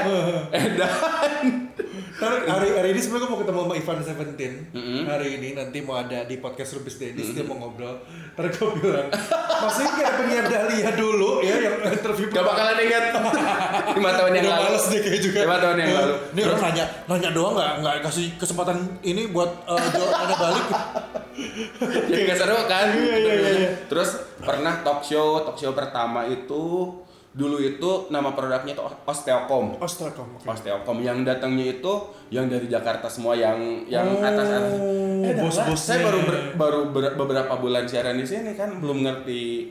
edan 0.51 0.89
Ntar 1.69 1.88
hari, 2.19 2.69
hari 2.75 2.87
ini 2.91 2.99
sebenarnya 2.99 3.25
gue 3.25 3.31
mau 3.31 3.39
ketemu 3.39 3.59
sama 3.63 3.75
Ivan 3.79 3.97
Seventeen. 4.03 4.53
Mm-mm. 4.75 5.03
Hari 5.07 5.27
ini 5.39 5.49
nanti 5.55 5.77
mau 5.79 5.95
ada 5.95 6.27
di 6.27 6.35
podcast 6.37 6.75
Rubis 6.75 6.99
Dennis 6.99 7.31
Dia 7.31 7.47
mau 7.47 7.55
ngobrol. 7.55 8.03
Ntar 8.35 8.51
gue 8.51 8.69
bilang 8.79 9.07
Masih 9.59 9.85
kayak 9.95 10.13
penyiar 10.15 10.45
Dahlia 10.47 10.91
dulu 10.95 11.43
ya 11.43 11.55
Yang 11.59 11.75
interview 11.99 12.25
gak 12.31 12.45
bakalan 12.45 12.77
inget 12.79 13.03
lima 13.99 14.11
tahun 14.15 14.31
yang 14.39 14.45
lalu. 14.47 14.63
males 14.63 14.85
deh 14.87 14.99
kayak 15.01 15.19
juga. 15.23 15.39
Lima 15.43 15.57
tahun 15.59 15.77
yang 15.79 15.91
lalu. 15.95 16.15
Ini 16.35 16.41
orang 16.47 16.61
nanya 16.61 16.85
Nanya 17.07 17.29
doang 17.31 17.53
gak, 17.55 17.73
nggak 17.83 17.95
kasih 18.05 18.25
kesempatan 18.39 18.77
ini 19.03 19.21
buat 19.31 19.51
uh, 19.67 19.79
jawab 19.91 20.11
nanya 20.13 20.35
balik. 20.39 20.65
Jadi 22.09 22.21
gak 22.27 22.37
seru 22.37 22.57
kan? 22.67 22.87
Iya, 22.95 23.15
iya, 23.15 23.33
iya, 23.33 23.51
iya. 23.63 23.69
terus 23.87 24.09
pernah 24.39 24.83
talk 24.83 25.03
show 25.03 25.43
talk 25.47 25.55
show 25.55 25.71
pertama 25.71 26.27
itu 26.27 26.95
dulu 27.31 27.57
itu 27.57 28.09
nama 28.09 28.31
produknya 28.31 28.73
itu 28.73 28.81
Osteocom. 29.03 29.77
Ostrakom 29.77 30.27
oke. 30.33 30.45
Osteocom. 30.45 30.97
Yang 30.99 31.17
datangnya 31.23 31.65
itu 31.71 31.93
yang 32.27 32.45
dari 32.45 32.65
Jakarta 32.65 33.05
semua 33.05 33.33
yang 33.33 33.55
yang 33.85 34.05
Oh, 34.07 34.17
atas 34.19 34.47
atas. 34.47 34.73
Eh 35.19 35.29
lah, 35.29 35.43
bos-bosnya. 35.43 35.77
saya 35.77 35.99
baru 36.03 36.19
ber- 36.21 36.45
baru 36.55 36.79
ber- 36.89 37.15
beberapa 37.15 37.53
bulan 37.55 37.85
siaran 37.85 38.15
di 38.15 38.25
sini 38.25 38.53
kan 38.53 38.73
belum 38.75 39.01
ngerti 39.01 39.69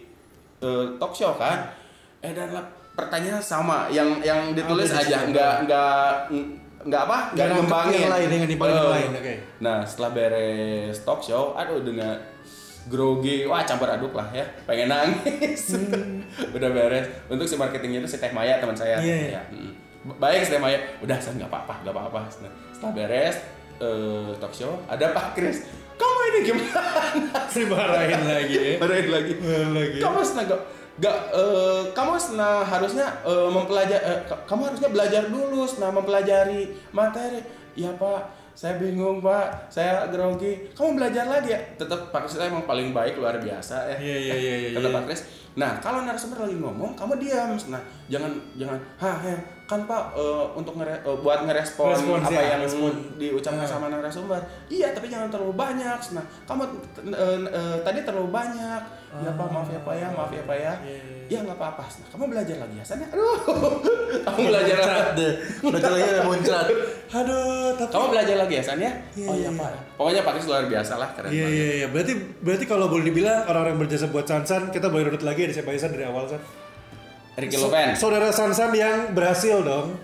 eh, 0.59 0.85
talk 0.97 1.13
show 1.13 1.35
kan. 1.35 1.75
Eh 2.19 2.31
dan 2.31 2.53
lah 2.53 2.63
pertanyaan 2.93 3.39
sama. 3.41 3.87
Yang 3.89 4.23
yang 4.23 4.41
ditulis 4.53 4.87
di 4.87 4.97
aja 4.97 5.23
nggak 5.25 5.55
nggak 5.65 6.03
nggak 6.81 7.03
apa 7.05 7.19
nggak 7.35 7.47
ngembangin. 7.53 8.07
lain, 8.07 8.29
dibalik 8.45 8.71
yang 8.73 8.87
Eh, 8.87 8.93
lain, 8.93 9.11
oke. 9.13 9.35
nah 9.59 9.83
setelah 9.83 10.11
beres 10.13 10.97
talk 11.01 11.19
show 11.19 11.51
aduh 11.53 11.83
dengan 11.83 12.15
grogi. 12.89 13.45
Wah 13.45 13.63
campur 13.63 13.87
aduk 13.87 14.17
lah 14.17 14.27
ya. 14.33 14.45
Pengen 14.65 14.89
nangis. 14.89 15.77
Udah 16.57 16.69
beres. 16.73 17.07
Untuk 17.29 17.45
si 17.45 17.55
marketingnya 17.55 18.03
itu 18.03 18.11
si 18.11 18.19
Teh 18.19 18.33
Maya 18.33 18.59
teman 18.59 18.75
saya. 18.75 18.99
Hmm. 18.99 19.07
Iya. 19.07 19.39
Ya, 19.39 19.43
mm. 19.53 19.73
baik 20.17 20.43
si 20.43 20.57
Teh 20.57 20.61
Maya. 20.61 20.81
Udah 21.05 21.17
saya 21.21 21.37
nggak 21.39 21.51
apa-apa 21.53 21.75
nggak 21.85 21.95
apa-apa. 21.95 22.21
Nah, 22.43 22.53
setelah 22.73 22.93
beres 22.97 23.37
eh, 23.79 24.31
talk 24.41 24.53
show 24.53 24.81
ada 24.89 25.13
Pak 25.13 25.37
Kris. 25.37 25.69
Kamu 25.99 26.21
ini 26.31 26.39
gimana? 26.47 26.83
Dimarahin 27.55 28.23
lagi. 28.23 28.57
Ya 28.57 28.75
Marahin 28.79 29.09
lagi. 29.11 29.33
Marahin 29.39 29.73
lagi. 29.75 29.99
kamu 29.99 30.19
senang 30.23 30.47
gak 30.47 30.63
Gak, 30.99 31.31
eh, 31.31 31.83
kamu 31.95 32.19
sena 32.19 32.67
harusnya 32.67 33.07
eh, 33.23 33.47
mempelajari, 33.47 34.03
ka- 34.27 34.43
kamu 34.51 34.67
harusnya 34.67 34.91
belajar 34.91 35.31
dulu, 35.31 35.63
sena 35.63 35.95
mempelajari 35.95 36.75
materi. 36.91 37.39
Iya 37.79 37.95
pak, 37.95 38.23
saya 38.59 38.75
bingung 38.75 39.23
pak, 39.23 39.71
saya 39.71 40.11
grogi. 40.11 40.59
Kamu 40.75 40.99
belajar 40.99 41.31
lagi 41.31 41.55
ya. 41.55 41.61
Tetap 41.79 42.11
Pak 42.11 42.27
Kris 42.27 42.43
emang 42.43 42.67
paling 42.67 42.91
baik 42.91 43.15
luar 43.15 43.39
biasa 43.39 43.87
ya. 43.95 43.97
Iya 44.03 44.17
iya 44.19 44.35
iya 44.35 44.55
iya 44.59 44.69
Kata 44.75 44.91
iya. 44.91 44.97
Pak 44.99 45.03
Kris. 45.07 45.23
Nah 45.55 45.79
kalau 45.79 46.03
narasumber 46.03 46.43
lagi 46.43 46.59
ngomong, 46.59 46.99
kamu 46.99 47.23
diam. 47.23 47.55
Nah 47.71 47.79
jangan 48.09 48.33
jangan, 48.57 48.79
hah 48.97 49.17
heh, 49.21 49.37
kan 49.69 49.85
pak 49.85 50.17
eh, 50.17 50.45
untuk 50.57 50.81
ngere, 50.81 50.97
eh, 50.97 51.17
buat 51.21 51.45
ngerespon 51.45 51.93
Respons, 51.93 52.25
apa 52.25 52.41
ya, 52.41 52.57
yang 52.57 52.61
respon. 52.65 52.93
diucapkan 53.21 53.63
Ah. 53.63 53.69
sama 53.69 53.87
narasumber. 53.93 54.41
Iya 54.67 54.97
tapi 54.97 55.13
jangan 55.13 55.29
terlalu 55.29 55.53
banyak. 55.53 55.99
Nah 56.17 56.25
kamu 56.49 56.63
eh, 57.05 57.39
eh, 57.53 57.77
tadi 57.85 58.01
terlalu 58.01 58.33
banyak. 58.33 58.83
Ya 59.09 59.33
pak 59.33 59.49
maaf 59.49 59.69
ya 59.69 59.81
pak 59.81 59.95
ya 59.97 60.09
maaf 60.13 60.33
ya 60.33 60.43
pak 60.45 60.57
ya. 60.57 60.73
Iya, 60.85 60.97
iya, 61.01 61.17
Ya 61.29 61.39
nggak 61.45 61.61
apa-apa. 61.61 61.85
Nah, 61.85 62.09
kamu 62.13 62.25
belajar 62.33 62.57
lagi 62.61 62.75
ya 62.81 62.85
sana. 62.85 63.05
Aduh, 63.13 63.37
kamu 64.25 64.39
belajar 64.49 64.77
lagi. 64.81 65.13
deh 65.21 65.33
Belajar 65.61 65.91
lagi 65.93 66.05
udah 66.09 66.25
muncrat 66.25 66.67
Aduh 67.09 67.69
tapi 67.77 67.89
Kamu 67.93 68.07
belajar 68.09 68.37
lagi 68.41 68.55
ya 68.57 68.63
San 68.65 68.81
ya? 68.81 68.93
Iya, 69.13 69.29
oh 69.29 69.37
iya 69.37 69.49
iya. 69.49 69.51
pak. 69.53 69.69
Pokoknya 69.97 70.21
Pak 70.25 70.33
luar 70.45 70.65
biasa 70.65 70.93
lah 70.97 71.09
keren 71.13 71.29
Iya 71.29 71.47
iya 71.49 71.67
iya. 71.85 71.87
Berarti 71.93 72.13
berarti 72.41 72.65
kalau 72.65 72.89
boleh 72.89 73.05
dibilang 73.05 73.45
orang-orang 73.45 73.77
berjasa 73.85 74.09
buat 74.09 74.25
Sansan, 74.25 74.73
kita 74.73 74.89
boleh 74.89 75.13
runut 75.13 75.25
lagi 75.25 75.45
ada 75.45 75.53
siapa 75.53 75.73
aja 75.73 75.85
San 75.89 75.93
dari 75.93 76.09
awal 76.09 76.25
San. 76.25 76.41
Ricky 77.39 77.57
Loven. 77.57 77.95
Saudara 77.95 78.29
Sansan 78.29 78.75
yang 78.75 79.15
berhasil 79.15 79.63
dong. 79.63 79.95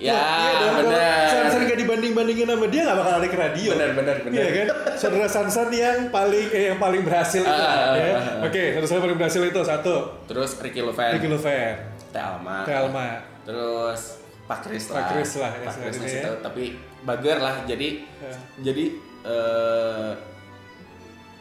Ya, 0.00 0.16
Wah, 0.16 0.24
iya 0.24 0.52
dong. 0.56 0.72
Kalau 0.72 0.88
benar. 0.88 1.24
Sansan 1.28 1.60
gak 1.68 1.78
dibanding-bandingin 1.78 2.46
sama 2.48 2.66
dia 2.72 2.80
gak 2.88 2.96
bakal 2.96 3.12
lari 3.20 3.28
ke 3.28 3.38
radio. 3.38 3.70
Benar, 3.76 3.90
benar, 3.92 4.16
benar. 4.24 4.34
Iya 4.34 4.48
kan? 4.50 4.66
Saudara 4.96 5.26
Sansan 5.28 5.68
yang 5.70 5.98
paling 6.08 6.48
eh, 6.48 6.64
yang 6.72 6.80
paling 6.80 7.04
berhasil 7.04 7.44
itu. 7.44 7.52
Ah, 7.52 7.92
ya. 7.94 8.08
ah. 8.16 8.48
Oke, 8.48 8.72
saudara 8.72 8.88
saya 8.88 9.00
paling 9.04 9.18
berhasil 9.20 9.42
itu 9.44 9.60
satu. 9.62 9.94
Terus 10.24 10.50
Ricky 10.58 10.80
Loven. 10.80 11.12
Ricky 11.12 11.28
Loven, 11.28 11.72
Telma. 12.10 12.64
Telma. 12.64 13.08
Terus 13.44 14.00
Pak 14.48 14.58
Kris 14.66 14.84
Pak 14.90 14.96
lah. 14.96 15.06
Kris 15.14 15.32
lah, 15.38 15.50
ya, 15.54 15.66
Pak 15.70 15.74
Kris 15.78 16.14
ya. 16.18 16.24
tapi 16.40 16.64
bager 17.04 17.38
lah. 17.38 17.54
Jadi 17.68 17.88
Ya. 18.22 18.34
jadi 18.72 18.84
eh 19.22 20.10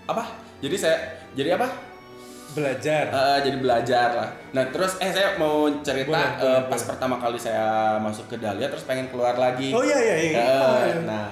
apa? 0.06 0.24
Jadi 0.60 0.76
saya 0.76 0.98
jadi 1.34 1.56
apa? 1.56 1.91
Belajar. 2.52 3.04
Eh, 3.08 3.38
jadi 3.44 3.58
belajar 3.58 4.08
lah. 4.12 4.30
Nah 4.52 4.64
terus 4.70 5.00
eh 5.00 5.08
saya 5.08 5.36
mau 5.36 5.70
cerita 5.80 6.12
Boleh, 6.12 6.28
eh, 6.36 6.44
boleh, 6.60 6.68
pas 6.68 6.76
boleh. 6.76 6.90
pertama 6.92 7.16
kali 7.18 7.40
saya 7.40 7.66
masuk 7.98 8.28
ke 8.28 8.36
Dahlia 8.36 8.68
terus 8.68 8.84
pengen 8.84 9.08
keluar 9.08 9.36
lagi. 9.36 9.72
Oh 9.72 9.82
iya 9.82 9.98
iya 9.98 10.16
iya. 10.18 10.36
Eh, 10.36 10.48
Oh, 10.52 10.76
iya. 10.82 10.96
Nah 11.04 11.28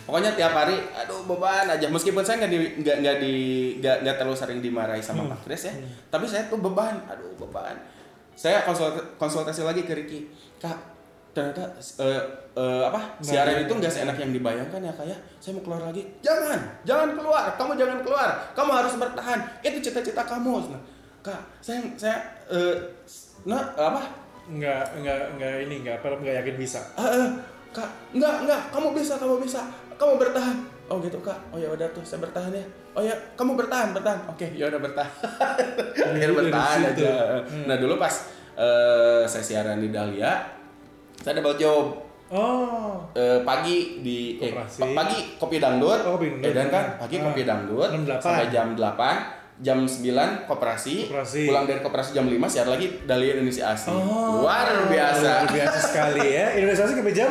pokoknya 0.00 0.34
tiap 0.34 0.50
hari 0.50 0.74
aduh 0.90 1.22
beban 1.22 1.70
aja 1.70 1.86
meskipun 1.86 2.18
saya 2.20 2.42
nggak 2.42 2.50
di 2.50 2.58
nggak 2.82 2.96
nggak 2.98 3.16
di 3.22 3.34
nggak 3.78 3.96
nggak 4.02 4.16
terlalu 4.18 4.34
sering 4.34 4.58
dimarahi 4.58 4.98
sama 4.98 5.22
Pak 5.30 5.46
Kris 5.46 5.70
ya 5.70 5.74
tapi 6.10 6.26
saya 6.26 6.50
tuh 6.50 6.58
beban 6.58 6.98
aduh 7.06 7.30
beban 7.38 7.78
saya 8.34 8.66
konsultasi, 8.66 9.06
konsultasi 9.14 9.62
lagi 9.62 9.86
ke 9.86 9.94
Ricky 9.94 10.26
kak 10.58 10.89
ternyata 11.30 11.62
eh, 11.78 12.22
eh, 12.58 12.82
apa 12.90 13.00
Nggak 13.22 13.30
siaran 13.30 13.56
itu 13.62 13.72
nggak 13.78 13.92
seenak 13.92 14.16
yang 14.18 14.32
dibayangkan 14.34 14.80
ya 14.82 14.92
kayak 14.94 15.18
saya 15.38 15.52
mau 15.54 15.62
keluar 15.62 15.82
lagi. 15.86 16.02
Jangan 16.20 16.58
jangan 16.82 17.08
keluar. 17.14 17.44
Kamu 17.54 17.72
jangan 17.78 17.98
keluar. 18.02 18.28
Kamu 18.52 18.70
harus 18.74 18.94
bertahan. 18.98 19.38
Itu 19.62 19.78
cita-cita 19.78 20.22
kamu 20.26 20.74
nah, 20.74 20.82
kak 21.22 21.40
saya 21.62 21.86
saya 21.94 22.18
eh, 22.50 22.74
nah 23.46 23.62
apa? 23.78 24.02
Nggak, 24.50 24.98
nggak, 24.98 25.20
nggak 25.38 25.54
ini, 25.70 25.74
nggak 25.86 26.02
apa, 26.02 26.18
nggak 26.18 26.36
yakin 26.42 26.56
bisa. 26.58 26.80
Ah, 26.98 27.06
eh, 27.14 27.28
kak 27.70 27.90
enggak 28.10 28.34
enggak 28.42 28.60
kamu 28.74 28.88
bisa 28.98 29.14
kamu 29.14 29.38
bisa. 29.38 29.60
Kamu 29.94 30.18
bertahan. 30.18 30.56
Oh 30.90 30.98
gitu 30.98 31.22
kak. 31.22 31.38
Oh 31.54 31.58
ya 31.60 31.70
udah 31.70 31.86
tuh 31.94 32.02
saya 32.02 32.26
bertahan 32.26 32.50
ya. 32.50 32.66
Oh 32.98 33.02
ya 33.06 33.14
kamu 33.38 33.54
bertahan 33.54 33.94
bertahan. 33.94 34.26
Oke 34.26 34.50
ya 34.58 34.66
udah 34.66 34.80
bertahan. 34.82 35.12
Akhirnya 36.10 36.34
bertahan 36.34 36.78
situ. 36.82 37.06
aja. 37.06 37.12
Hmm. 37.46 37.64
nah 37.70 37.76
dulu 37.78 37.94
pas 37.94 38.14
eh, 38.58 39.22
saya 39.30 39.44
siaran 39.46 39.78
di 39.78 39.94
Dahlia 39.94 40.59
saya 41.20 41.36
double 41.36 41.56
job 41.56 41.86
Oh, 42.30 43.10
Eh, 43.10 43.42
pagi 43.42 43.98
di 44.00 44.38
eh, 44.38 44.54
Koperasi. 44.54 44.94
pagi 44.94 45.18
kopi 45.34 45.58
dangdut 45.58 45.98
Oh, 46.00 46.14
kopi 46.14 46.30
dangdut. 46.32 46.46
edan 46.46 46.68
kan 46.68 46.84
pagi 46.96 47.16
Ah. 47.16 47.22
kopi 47.26 47.42
dangdut 47.42 47.90
Jam 47.90 48.02
8. 48.06 48.22
sampai 48.22 48.46
jam 48.48 48.66
8 48.72 49.14
jam 49.60 49.78
9 49.82 50.46
koperasi, 50.46 50.94
Koperasi. 51.04 51.44
pulang 51.44 51.66
dari 51.66 51.80
koperasi 51.80 52.10
jam 52.12 52.24
5 52.24 52.46
siar 52.46 52.64
lagi 52.64 53.02
Dahlia 53.02 53.34
Indonesia 53.34 53.68
Asli 53.68 53.90
Oh, 53.90 54.40
luar 54.40 54.62
biasa 54.86 55.26
Luar 55.42 55.50
biasa 55.50 55.78
sekali 55.82 56.26
ya. 56.30 56.46
Indonesia 56.54 56.86
sampai 56.86 57.10
jam 57.10 57.30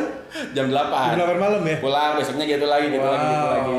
jam 0.52 0.66
8 0.68 1.10
jam 1.10 1.26
8 1.26 1.40
malam 1.40 1.62
ya. 1.64 1.76
pulang 1.80 2.12
besoknya 2.14 2.44
gitu 2.46 2.66
lagi 2.66 2.86
gitu 2.88 3.00
lagi 3.02 3.24
gitu 3.24 3.48
lagi 3.48 3.72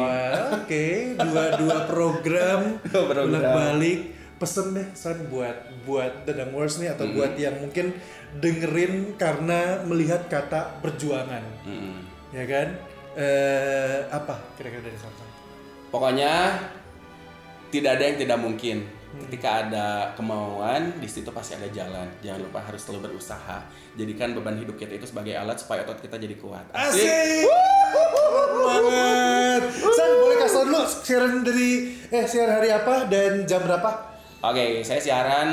Oke, 0.52 0.86
dua 1.16 1.44
dua 1.56 1.78
program 1.86 2.60
Dua 2.90 3.04
program. 3.06 3.54
balik 3.54 4.00
pesen 4.42 4.74
deh 4.74 4.88
San 4.92 5.30
buat 5.30 5.54
buat 5.86 6.26
The 6.26 6.34
Dang 6.34 6.50
Wars 6.52 6.76
nih 6.76 6.90
atau 6.90 7.06
Hmm. 7.06 7.14
buat 7.14 7.38
yang 7.38 7.54
mungkin 7.56 7.94
dengerin 8.34 9.14
karena 9.16 9.86
melihat 9.86 10.26
kata 10.26 10.82
perjuangan, 10.82 11.46
Mm-mm. 11.62 12.02
ya 12.34 12.44
kan? 12.44 12.68
Eh 13.14 14.02
apa 14.10 14.42
kira-kira 14.56 14.82
dari 14.82 14.98
Samsung? 14.98 15.30
pokoknya 15.88 16.56
tidak 17.68 18.00
ada 18.00 18.04
yang 18.06 18.18
tidak 18.18 18.40
mungkin 18.40 18.88
ketika 19.28 19.68
ada 19.68 19.88
kemauan 20.16 20.96
di 20.96 21.06
situ 21.06 21.28
pasti 21.30 21.52
ada 21.54 21.68
jalan 21.68 22.08
jangan 22.20 22.40
lupa 22.42 22.64
harus 22.64 22.80
selalu 22.80 23.12
berusaha 23.12 23.60
jadikan 23.94 24.32
beban 24.32 24.56
hidup 24.56 24.74
kita 24.74 24.96
itu 24.96 25.04
sebagai 25.04 25.36
alat 25.36 25.60
supaya 25.60 25.84
otot 25.84 26.00
kita 26.00 26.16
jadi 26.16 26.40
kuat 26.40 26.64
Asik. 26.72 27.04
banget. 28.56 29.62
San 29.92 30.12
boleh 30.16 30.38
kasih 30.38 30.56
tau 30.56 30.64
dulu 30.64 30.82
siaran 31.04 31.44
dari 31.44 31.70
eh 32.08 32.24
siaran 32.24 32.56
hari 32.56 32.70
apa 32.72 32.96
dan 33.08 33.44
jam 33.44 33.60
berapa? 33.62 34.11
Oke, 34.42 34.82
saya 34.82 34.98
siaran 34.98 35.50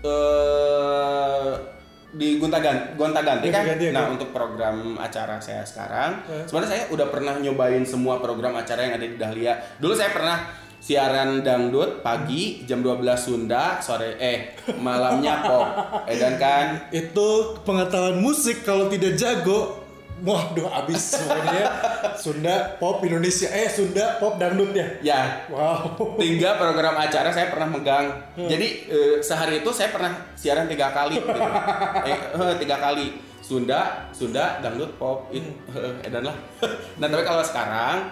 eh 0.00 1.52
di 2.14 2.38
Gonta 2.38 2.62
Ganti, 2.62 2.94
Gonta 2.94 3.20
Ganti 3.20 3.50
kan. 3.50 3.66
Gonta 3.66 3.70
Ganti, 3.74 3.86
nah, 3.90 4.06
oke. 4.06 4.12
untuk 4.14 4.28
program 4.30 4.76
acara 4.94 5.42
saya 5.42 5.66
sekarang, 5.66 6.22
Eh. 6.24 6.46
sebenarnya 6.46 6.70
saya 6.70 6.82
udah 6.88 7.06
pernah 7.10 7.34
nyobain 7.36 7.82
semua 7.82 8.22
program 8.22 8.54
acara 8.54 8.86
yang 8.86 8.94
ada 8.94 9.02
di 9.04 9.18
Dahlia. 9.18 9.50
Dulu 9.76 9.90
saya 9.92 10.14
pernah 10.14 10.46
siaran 10.78 11.42
dangdut 11.42 12.06
pagi 12.06 12.62
jam 12.62 12.78
12 12.80 13.18
Sunda, 13.18 13.82
sore 13.82 14.14
eh 14.14 14.38
malamnya 14.78 15.42
pop. 15.42 15.66
Edan 16.06 16.38
kan? 16.44 16.86
Itu 16.88 17.58
pengetahuan 17.60 18.16
musik 18.16 18.62
kalau 18.62 18.86
tidak 18.86 19.18
jago 19.18 19.82
Waduh 20.22 20.70
abis 20.70 21.18
semuanya 21.18 21.66
Sunda 22.14 22.78
pop 22.78 23.02
Indonesia 23.02 23.50
Eh 23.50 23.66
Sunda 23.66 24.22
pop 24.22 24.38
dangdut 24.38 24.70
ya 24.70 24.86
Ya, 25.02 25.20
Wow 25.50 26.14
tiga 26.14 26.54
program 26.58 26.94
acara 26.98 27.30
saya 27.34 27.50
pernah 27.50 27.68
megang. 27.70 28.06
Jadi 28.36 28.88
eh, 28.90 29.16
sehari 29.20 29.62
itu 29.64 29.70
saya 29.74 29.90
pernah 29.90 30.12
siaran 30.38 30.70
tiga 30.70 30.90
kali. 30.94 31.18
Gitu. 31.18 31.30
Eh, 32.04 32.18
eh, 32.36 32.54
tiga 32.60 32.76
kali. 32.76 33.16
Sunda, 33.44 34.08
Sunda, 34.08 34.56
dangdut, 34.64 34.96
pop, 34.96 35.28
it, 35.28 35.44
eh, 35.76 36.08
edan 36.08 36.24
lah. 36.24 36.36
nah 37.00 37.06
tapi 37.12 37.24
kalau 37.28 37.44
sekarang 37.44 38.08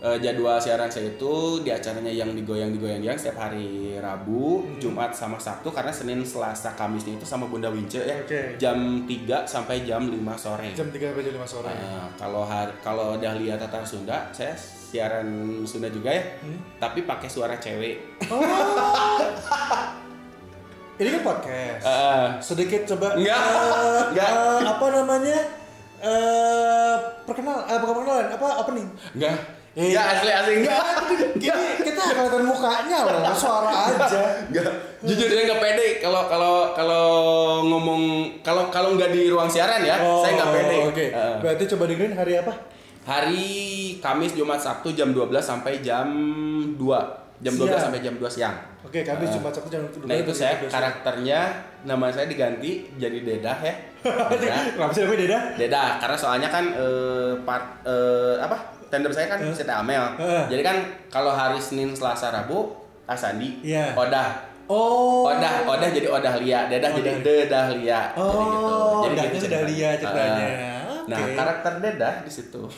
eh, 0.00 0.18
jadwal 0.18 0.56
siaran 0.56 0.88
saya 0.88 1.10
itu 1.10 1.32
di 1.60 1.68
acaranya 1.68 2.08
yang 2.08 2.32
digoyang 2.32 2.70
digoyang 2.70 3.00
yang 3.00 3.14
setiap 3.14 3.36
hari 3.42 3.94
Rabu, 3.96 4.64
Jumat 4.76 5.12
sama 5.12 5.36
Sabtu 5.36 5.68
karena 5.68 5.88
Senin, 5.90 6.20
Selasa, 6.22 6.72
Kamisnya 6.72 7.14
itu 7.14 7.24
sama 7.24 7.44
Bunda 7.44 7.68
Wince 7.68 8.00
ya. 8.00 8.16
Oke. 8.18 8.56
Jam 8.56 8.76
3 9.04 9.44
sampai 9.44 9.82
jam 9.82 10.00
5 10.02 10.16
sore. 10.34 10.72
Jam 10.72 10.88
3 10.88 11.00
sampai 11.06 11.22
jam 11.22 11.34
5 11.36 11.44
sore 11.46 11.68
Nah, 11.70 12.08
kalau 12.14 12.42
kalau 12.80 13.16
Dahlia 13.16 13.54
Tatar 13.54 13.82
Sunda, 13.82 14.28
saya 14.30 14.56
siaran 14.56 15.28
Sunda 15.62 15.86
juga 15.86 16.10
ya, 16.10 16.24
tapi 16.76 17.04
pakai 17.04 17.28
suara 17.28 17.54
cewek. 17.54 18.24
Oh 18.26 18.40
Ini 20.96 21.08
kan 21.10 21.22
podcast 21.24 21.80
Eh, 21.82 22.28
Sedikit 22.42 22.84
coba 22.86 23.16
Enggak. 23.16 23.40
eh, 23.40 24.02
Enggak. 24.12 24.30
eh, 24.30 24.60
Apa 24.66 24.86
namanya 24.90 25.38
eh 26.00 26.96
perkenal 27.22 27.60
eh 27.62 27.76
bukan 27.76 27.94
perkenalan 27.94 28.28
apa 28.30 28.46
apa 28.56 28.70
nih 28.72 28.86
enggak. 29.12 29.36
Enggak 29.70 30.04
asli 30.12 30.30
asli 30.30 30.52
enggak. 30.60 30.82
Gini 31.38 31.68
kita 31.78 32.02
kelihatan 32.10 32.42
mukanya 32.42 32.98
loh 33.06 33.22
suara 33.32 33.70
aja 33.86 34.20
Enggak. 34.50 34.66
Jujur 35.00 35.26
saya 35.30 35.42
nggak 35.46 35.60
pede 35.62 35.86
kalau 35.98 36.26
kalau 36.26 36.54
kalau 36.74 37.06
ngomong 37.62 38.02
kalau 38.42 38.66
kalau 38.68 38.98
nggak 38.98 39.10
di 39.10 39.30
ruang 39.30 39.46
siaran 39.46 39.80
ya, 39.80 39.96
saya 39.96 40.32
nggak 40.36 40.50
pede. 40.52 40.76
Oh, 40.76 40.90
Oke. 40.90 41.06
Eh, 41.08 41.34
Berarti 41.38 41.64
coba 41.70 41.84
dengerin 41.86 42.14
hari 42.14 42.34
apa? 42.36 42.52
hari 43.00 43.48
Kamis, 43.98 44.36
Jumat, 44.36 44.60
Sabtu 44.60 44.92
jam 44.92 45.10
12 45.10 45.40
sampai 45.40 45.80
jam 45.80 46.06
2. 46.76 46.78
Jam 47.40 47.54
12 47.56 47.72
Siang. 47.72 47.80
sampai 47.80 48.00
jam 48.04 48.14
2 48.20 48.28
siang. 48.28 48.56
Oke, 48.80 49.00
kami 49.00 49.24
Eh, 49.24 49.32
Jumat 49.32 49.48
Sabtu 49.50 49.72
jam 49.72 49.80
Nah 50.04 50.12
itu 50.14 50.28
saya 50.30 50.60
karakternya 50.60 51.40
nama 51.82 52.12
saya 52.12 52.28
diganti 52.28 52.92
jadi 53.00 53.18
Dedah 53.18 53.58
ya. 53.58 53.74
Dedah. 54.36 54.76
Kenapa 54.76 54.92
sih 54.92 55.02
namanya 55.02 55.20
Deda? 55.24 55.38
Beda 55.56 55.82
karena 55.96 56.16
soalnya 56.16 56.48
kan 56.48 56.64
eh, 56.70 57.32
part 57.40 57.80
eh, 57.82 58.36
apa 58.36 58.56
tender 58.90 59.08
saya 59.08 59.26
kan 59.26 59.38
Sita 59.50 59.78
Amel. 59.78 60.02
Eh. 60.18 60.44
Jadi 60.50 60.62
kan 60.62 60.76
kalau 61.08 61.30
hari 61.30 61.56
Senin, 61.56 61.90
Selasa, 61.90 62.28
Rabu 62.28 62.74
Asandi, 63.04 63.62
Iya. 63.62 63.94
Odah. 63.94 64.50
Oh. 64.66 65.26
Odah, 65.26 65.64
Odah 65.64 65.88
jadi 65.88 66.06
Odah 66.06 66.34
Lia, 66.36 66.66
Dedah 66.66 66.90
jadi 66.92 67.10
Odah. 67.12 67.22
Dedah 67.24 67.66
Lia. 67.72 68.00
jadi 68.10 68.22
gitu. 68.46 68.70
Oh, 68.70 69.02
Jadi 69.02 69.14
Odahnya 69.16 69.30
gitu 69.32 69.46
Dedah. 69.46 69.62
Lia 69.64 69.90
ceritanya. 69.96 70.46
Ah. 70.46 70.98
Nah, 71.06 71.18
Oke. 71.18 71.32
karakter 71.34 71.72
Dedah 71.80 72.14
di 72.22 72.30
situ. 72.30 72.62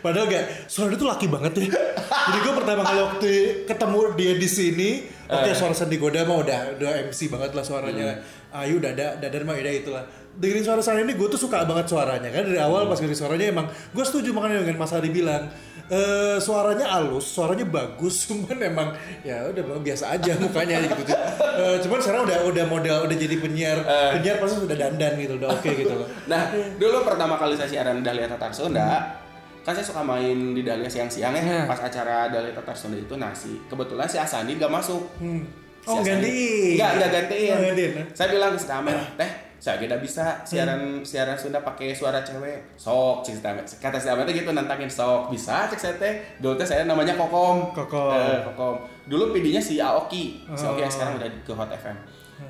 Padahal 0.00 0.26
gak, 0.26 0.44
suara 0.66 0.88
dia 0.88 0.96
tuh 0.96 1.04
laki 1.06 1.26
banget 1.26 1.52
ya. 1.58 1.66
Jadi 2.06 2.38
gue 2.38 2.54
pertama 2.54 2.80
kali 2.80 3.00
waktu 3.02 3.32
ketemu 3.66 4.00
dia 4.14 4.32
di 4.34 4.48
sini, 4.48 4.90
oke 5.26 5.44
Eh. 5.44 5.54
suara 5.54 5.74
Sandi 5.74 5.96
Goda 5.96 6.22
mah 6.22 6.38
udah 6.38 6.60
udah 6.78 6.90
MC 7.04 7.28
banget 7.28 7.50
lah 7.52 7.60
suaranya. 7.60 8.08
Hmm. 8.14 8.64
Ayu, 8.64 8.80
Dada, 8.80 9.18
Dadan 9.18 9.44
mah 9.44 9.52
udah 9.52 9.74
itulah. 9.74 10.04
Dengerin 10.36 10.62
suara 10.62 10.80
Sandi 10.80 11.00
ini 11.02 11.12
gue 11.12 11.26
tuh 11.26 11.40
suka 11.40 11.64
banget 11.64 11.88
suaranya 11.88 12.28
kan 12.28 12.44
dari 12.44 12.56
awal 12.56 12.84
Hmm. 12.84 12.92
pas 12.92 12.98
dengerin 12.98 13.16
suaranya 13.16 13.46
emang 13.48 13.66
gue 13.66 14.04
setuju 14.04 14.30
makanya 14.30 14.60
dengan 14.60 14.76
Mas 14.78 14.92
Ari 14.92 15.08
bilang 15.08 15.48
eh 15.86 16.36
suaranya 16.38 16.86
halus, 16.92 17.24
suaranya 17.24 17.64
bagus, 17.64 18.14
cuman 18.26 18.58
emang 18.58 18.88
ya 19.22 19.48
udah 19.48 19.62
biasa 19.78 20.12
aja 20.12 20.34
mukanya 20.36 20.82
gitu. 20.82 21.14
Eh, 21.56 21.76
cuman 21.80 21.98
sekarang 21.98 22.22
udah 22.26 22.38
udah 22.44 22.64
model 22.66 22.96
udah 23.02 23.16
jadi 23.16 23.36
penyiar, 23.38 23.78
Eh. 23.80 24.10
penyiar 24.18 24.36
pasti 24.36 24.60
sudah 24.60 24.74
dandan 24.74 25.14
gitu, 25.16 25.38
udah 25.38 25.48
oke 25.48 25.70
gitu 25.70 25.94
loh. 25.94 26.08
Nah, 26.26 26.42
dulu 26.74 27.00
pertama 27.00 27.34
kali 27.34 27.54
saya 27.54 27.70
siaran 27.70 28.02
Dahlia 28.02 28.26
Tatar 28.26 28.50
Sunda, 28.50 29.14
kan 29.62 29.72
saya 29.72 29.86
suka 29.86 30.02
main 30.02 30.52
di 30.52 30.60
Dahlia 30.60 30.86
siang-siang 30.86 31.32
ya, 31.32 31.40
Hmm. 31.40 31.64
pas 31.64 31.78
acara 31.78 32.28
Dahlia 32.28 32.50
Tatar 32.52 32.74
Sunda 32.74 32.98
itu 32.98 33.14
nasi. 33.14 33.54
Kebetulan 33.64 34.04
si 34.04 34.18
Asandi 34.18 34.58
gak 34.58 34.68
masuk. 34.68 35.06
Hmm. 35.16 35.46
Si 35.80 35.86
Oh 35.86 35.96
Asandi- 35.96 36.10
gantiin. 36.12 36.72
Enggak, 36.74 36.90
enggak 36.92 37.10
gantiin. 37.14 37.50
Oh, 37.52 37.62
gantiin, 37.62 37.92
eh? 37.94 38.06
Saya 38.10 38.28
bilang 38.28 38.50
ke 38.52 38.58
si 38.58 38.66
teh, 38.66 39.30
saya 39.56 39.80
tidak 39.80 39.98
bisa 39.98 40.44
siaran 40.44 41.00
siaran 41.00 41.34
Sunda 41.34 41.58
pakai 41.60 41.90
suara 41.90 42.20
cewek. 42.20 42.76
Sok, 42.76 43.24
cik 43.24 43.40
Amel. 43.40 43.64
Kata 43.64 43.96
si 43.96 44.08
gitu 44.32 44.50
nantangin 44.52 44.86
sok. 44.86 45.32
Bisa 45.32 45.66
cek 45.66 45.80
saya 45.80 45.94
teh. 45.96 46.14
Dulu 46.38 46.54
teh 46.54 46.64
saya 46.64 46.84
namanya 46.84 47.16
Kokom. 47.16 47.72
Kokom. 47.72 48.12
Eh, 48.12 48.38
Kokom. 48.44 48.76
Dulu 49.06 49.32
PD-nya 49.32 49.58
si 49.58 49.80
Aoki. 49.80 50.44
Si 50.52 50.62
Aoki 50.62 50.84
yang 50.84 50.92
Oh. 50.92 50.94
sekarang 50.94 51.14
udah 51.16 51.28
di- 51.28 51.42
ke 51.42 51.52
Hot 51.52 51.70
FM. 51.70 51.96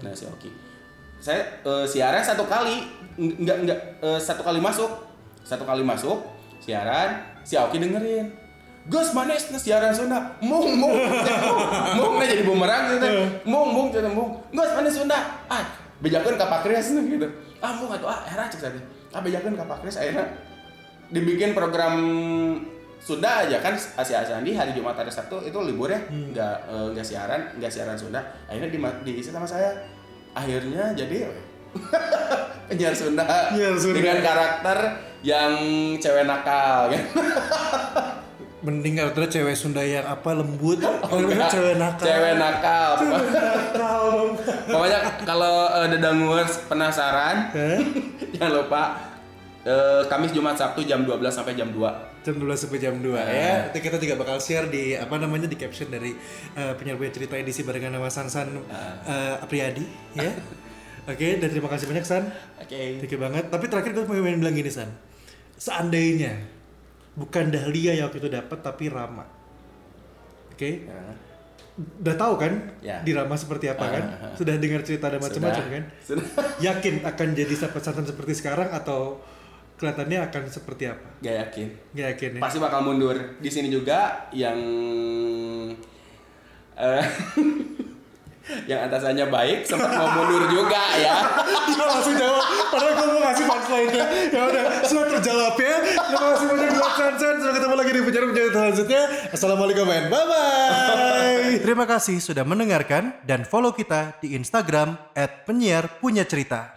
Nah, 0.02 0.12
si 0.12 0.26
Aoki. 0.26 0.50
Saya 1.16 1.40
eh, 1.62 1.86
siaran 1.86 2.20
satu 2.20 2.44
kali, 2.44 2.82
Ng- 3.16 3.40
enggak 3.40 3.56
enggak 3.64 3.80
eh, 4.02 4.18
satu 4.18 4.42
kali 4.42 4.58
masuk. 4.58 4.90
Satu 5.40 5.62
kali 5.62 5.80
masuk, 5.80 6.20
siaran, 6.58 7.22
si 7.46 7.54
Aoki 7.54 7.78
dengerin. 7.78 8.26
Gus 8.86 9.10
manis 9.10 9.50
nah 9.50 9.58
siaran 9.58 9.90
Sunda. 9.90 10.18
Mung 10.38 10.62
mung 10.74 10.94
mung 11.98 12.14
mung 12.14 12.22
jadi 12.22 12.42
bumerang 12.42 12.92
gitu. 12.92 13.06
Mung 13.42 13.66
mung 13.68 13.86
jadi 13.90 14.06
mung. 14.06 14.30
Gus 14.50 14.70
manis 14.72 14.94
Sunda. 14.94 15.18
Ah, 15.46 15.62
bejakeun 16.00 16.36
ka 16.36 16.46
Pak 16.48 16.60
Kris 16.66 16.92
gitu. 16.92 17.28
Ah 17.60 17.72
mung 17.76 17.92
atuh 17.92 18.08
ah 18.08 18.20
era 18.28 18.48
cek 18.48 18.60
tadi. 18.60 18.80
Ah 19.12 19.20
bejakeun 19.20 19.56
ka 19.56 19.64
Pak 19.64 19.78
Kris 19.84 19.96
akhirnya 19.96 20.26
dibikin 21.10 21.54
program 21.54 21.94
Sunda 22.96 23.46
aja 23.46 23.60
kan 23.62 23.76
Asia 23.76 24.24
Asandi 24.24 24.56
hari 24.56 24.74
Jumat 24.74 24.98
hari 24.98 25.12
Sabtu 25.12 25.38
itu 25.46 25.54
libur 25.62 25.86
ya 25.86 26.00
nggak 26.10 26.56
eh, 26.66 26.86
nggak 26.96 27.06
siaran 27.06 27.40
nggak 27.60 27.70
siaran 27.70 27.94
Sunda 27.94 28.18
akhirnya 28.50 28.72
di, 28.72 28.78
diisi 29.06 29.30
sama 29.30 29.46
saya 29.46 29.70
akhirnya 30.34 30.90
jadi 30.96 31.30
penyiar 32.72 32.96
Sunda, 32.96 33.52
Sunda. 33.78 33.94
dengan 33.94 34.18
karakter 34.24 34.78
yang 35.22 35.52
cewek 36.00 36.24
nakal 36.26 36.90
kan. 36.90 37.02
Mending 38.66 38.98
karakternya 38.98 39.30
cewek 39.30 39.54
Sunda 39.54 39.86
yang 39.86 40.02
apa 40.02 40.34
lembut, 40.34 40.82
kalau 41.06 41.22
ini 41.22 41.38
cewek 41.38 41.78
nakal. 41.78 42.02
Cewek 42.02 42.34
nakal. 42.34 42.90
nakal. 42.98 44.02
Pokoknya 44.66 44.98
kalau 45.22 45.70
uh, 45.70 45.86
Dedangers 45.86 46.66
penasaran, 46.66 47.54
Hah? 47.54 47.78
jangan 48.34 48.50
lupa 48.58 48.82
eh, 49.62 50.02
Kamis 50.10 50.34
Jumat 50.34 50.58
Sabtu 50.58 50.82
jam 50.82 51.06
12 51.06 51.22
sampai 51.30 51.54
jam 51.54 51.70
2. 51.70 52.26
jam 52.26 52.34
12 52.42 52.58
sampai 52.58 52.78
jam 52.82 52.98
2 52.98 53.06
ya. 53.14 53.70
Nanti 53.70 53.78
kita 53.78 54.02
juga 54.02 54.18
bakal 54.18 54.42
share 54.42 54.66
di 54.66 54.98
apa 54.98 55.14
namanya 55.14 55.46
di 55.46 55.54
caption 55.54 55.86
dari 55.86 56.10
uh, 56.58 56.74
penyiar 56.74 56.98
punya 56.98 57.14
cerita 57.14 57.38
edisi 57.38 57.62
barengan 57.62 57.94
nama 57.94 58.10
Sansan 58.10 58.50
uh, 58.66 59.46
Apriyadi 59.46 59.86
ya. 60.18 60.34
Oke, 61.06 61.38
dan 61.38 61.46
terima 61.54 61.70
kasih 61.70 61.86
banyak 61.86 62.02
San. 62.02 62.26
Oke. 62.58 62.98
Thank 62.98 63.14
you 63.14 63.22
banget. 63.22 63.46
Tapi 63.46 63.70
terakhir 63.70 63.94
gue 63.94 64.10
mau 64.10 64.18
bilang 64.18 64.58
gini 64.58 64.66
San. 64.66 64.90
Seandainya 65.54 66.55
bukan 67.16 67.48
Dahlia 67.48 67.96
yang 67.96 68.06
waktu 68.06 68.20
itu 68.20 68.28
dapat 68.28 68.58
tapi 68.60 68.86
Rama. 68.86 69.24
Oke. 70.52 70.84
Udah 71.76 72.16
tahu 72.16 72.40
kan 72.40 72.52
Ya. 72.80 73.04
di 73.04 73.12
Rama 73.12 73.36
seperti 73.36 73.68
apa 73.68 73.84
kan? 73.88 74.04
Sudah 74.32 74.56
dengar 74.56 74.80
cerita 74.80 75.08
dan 75.08 75.20
macam-macam 75.20 75.64
kan? 75.68 75.82
Sudah. 76.00 76.24
Yakin 76.72 77.04
akan 77.04 77.28
jadi 77.32 77.52
sahabat 77.52 77.82
santan 77.82 78.04
seperti 78.04 78.32
sekarang 78.32 78.68
atau 78.68 79.20
kelihatannya 79.76 80.24
akan 80.24 80.42
seperti 80.48 80.88
apa? 80.88 81.04
Gak 81.20 81.36
yakin. 81.36 81.68
Gak 81.92 82.06
yakin 82.16 82.30
ya. 82.36 82.40
Pasti 82.40 82.56
bakal 82.56 82.80
mundur. 82.80 83.16
Di 83.36 83.50
sini 83.52 83.68
juga 83.68 84.24
yang 84.32 84.56
eh, 86.76 87.04
yang 88.66 88.86
atasannya 88.86 89.26
baik 89.26 89.66
sempat 89.66 89.90
mau 89.94 90.08
mundur 90.14 90.46
juga 90.50 90.82
ya. 90.98 91.16
Dia 91.66 91.84
langsung 91.86 92.14
jawab. 92.14 92.44
Padahal 92.70 92.92
gue 92.94 93.06
mau 93.10 93.20
ngasih 93.26 93.44
punchline-nya. 93.46 94.04
Ya 94.30 94.40
udah, 94.46 94.64
sudah 94.86 95.06
terjawab 95.18 95.54
ya. 95.58 95.76
Terima 95.82 96.26
kasih 96.34 96.46
banyak 96.46 96.70
buat 96.78 96.92
Sansan. 96.94 97.34
Sampai 97.42 97.54
ketemu 97.58 97.74
lagi 97.74 97.90
di 97.90 98.00
penjara-penjara 98.02 98.48
selanjutnya. 98.54 99.02
Assalamualaikum 99.34 99.86
and 99.90 100.06
bye-bye. 100.10 101.58
Terima 101.62 101.84
kasih 101.86 102.16
sudah 102.22 102.44
mendengarkan 102.46 103.18
dan 103.26 103.42
follow 103.42 103.74
kita 103.74 104.18
di 104.22 104.38
Instagram 104.38 104.94
at 105.14 105.46
penyiar 105.46 105.98
punya 105.98 106.22
cerita. 106.22 106.74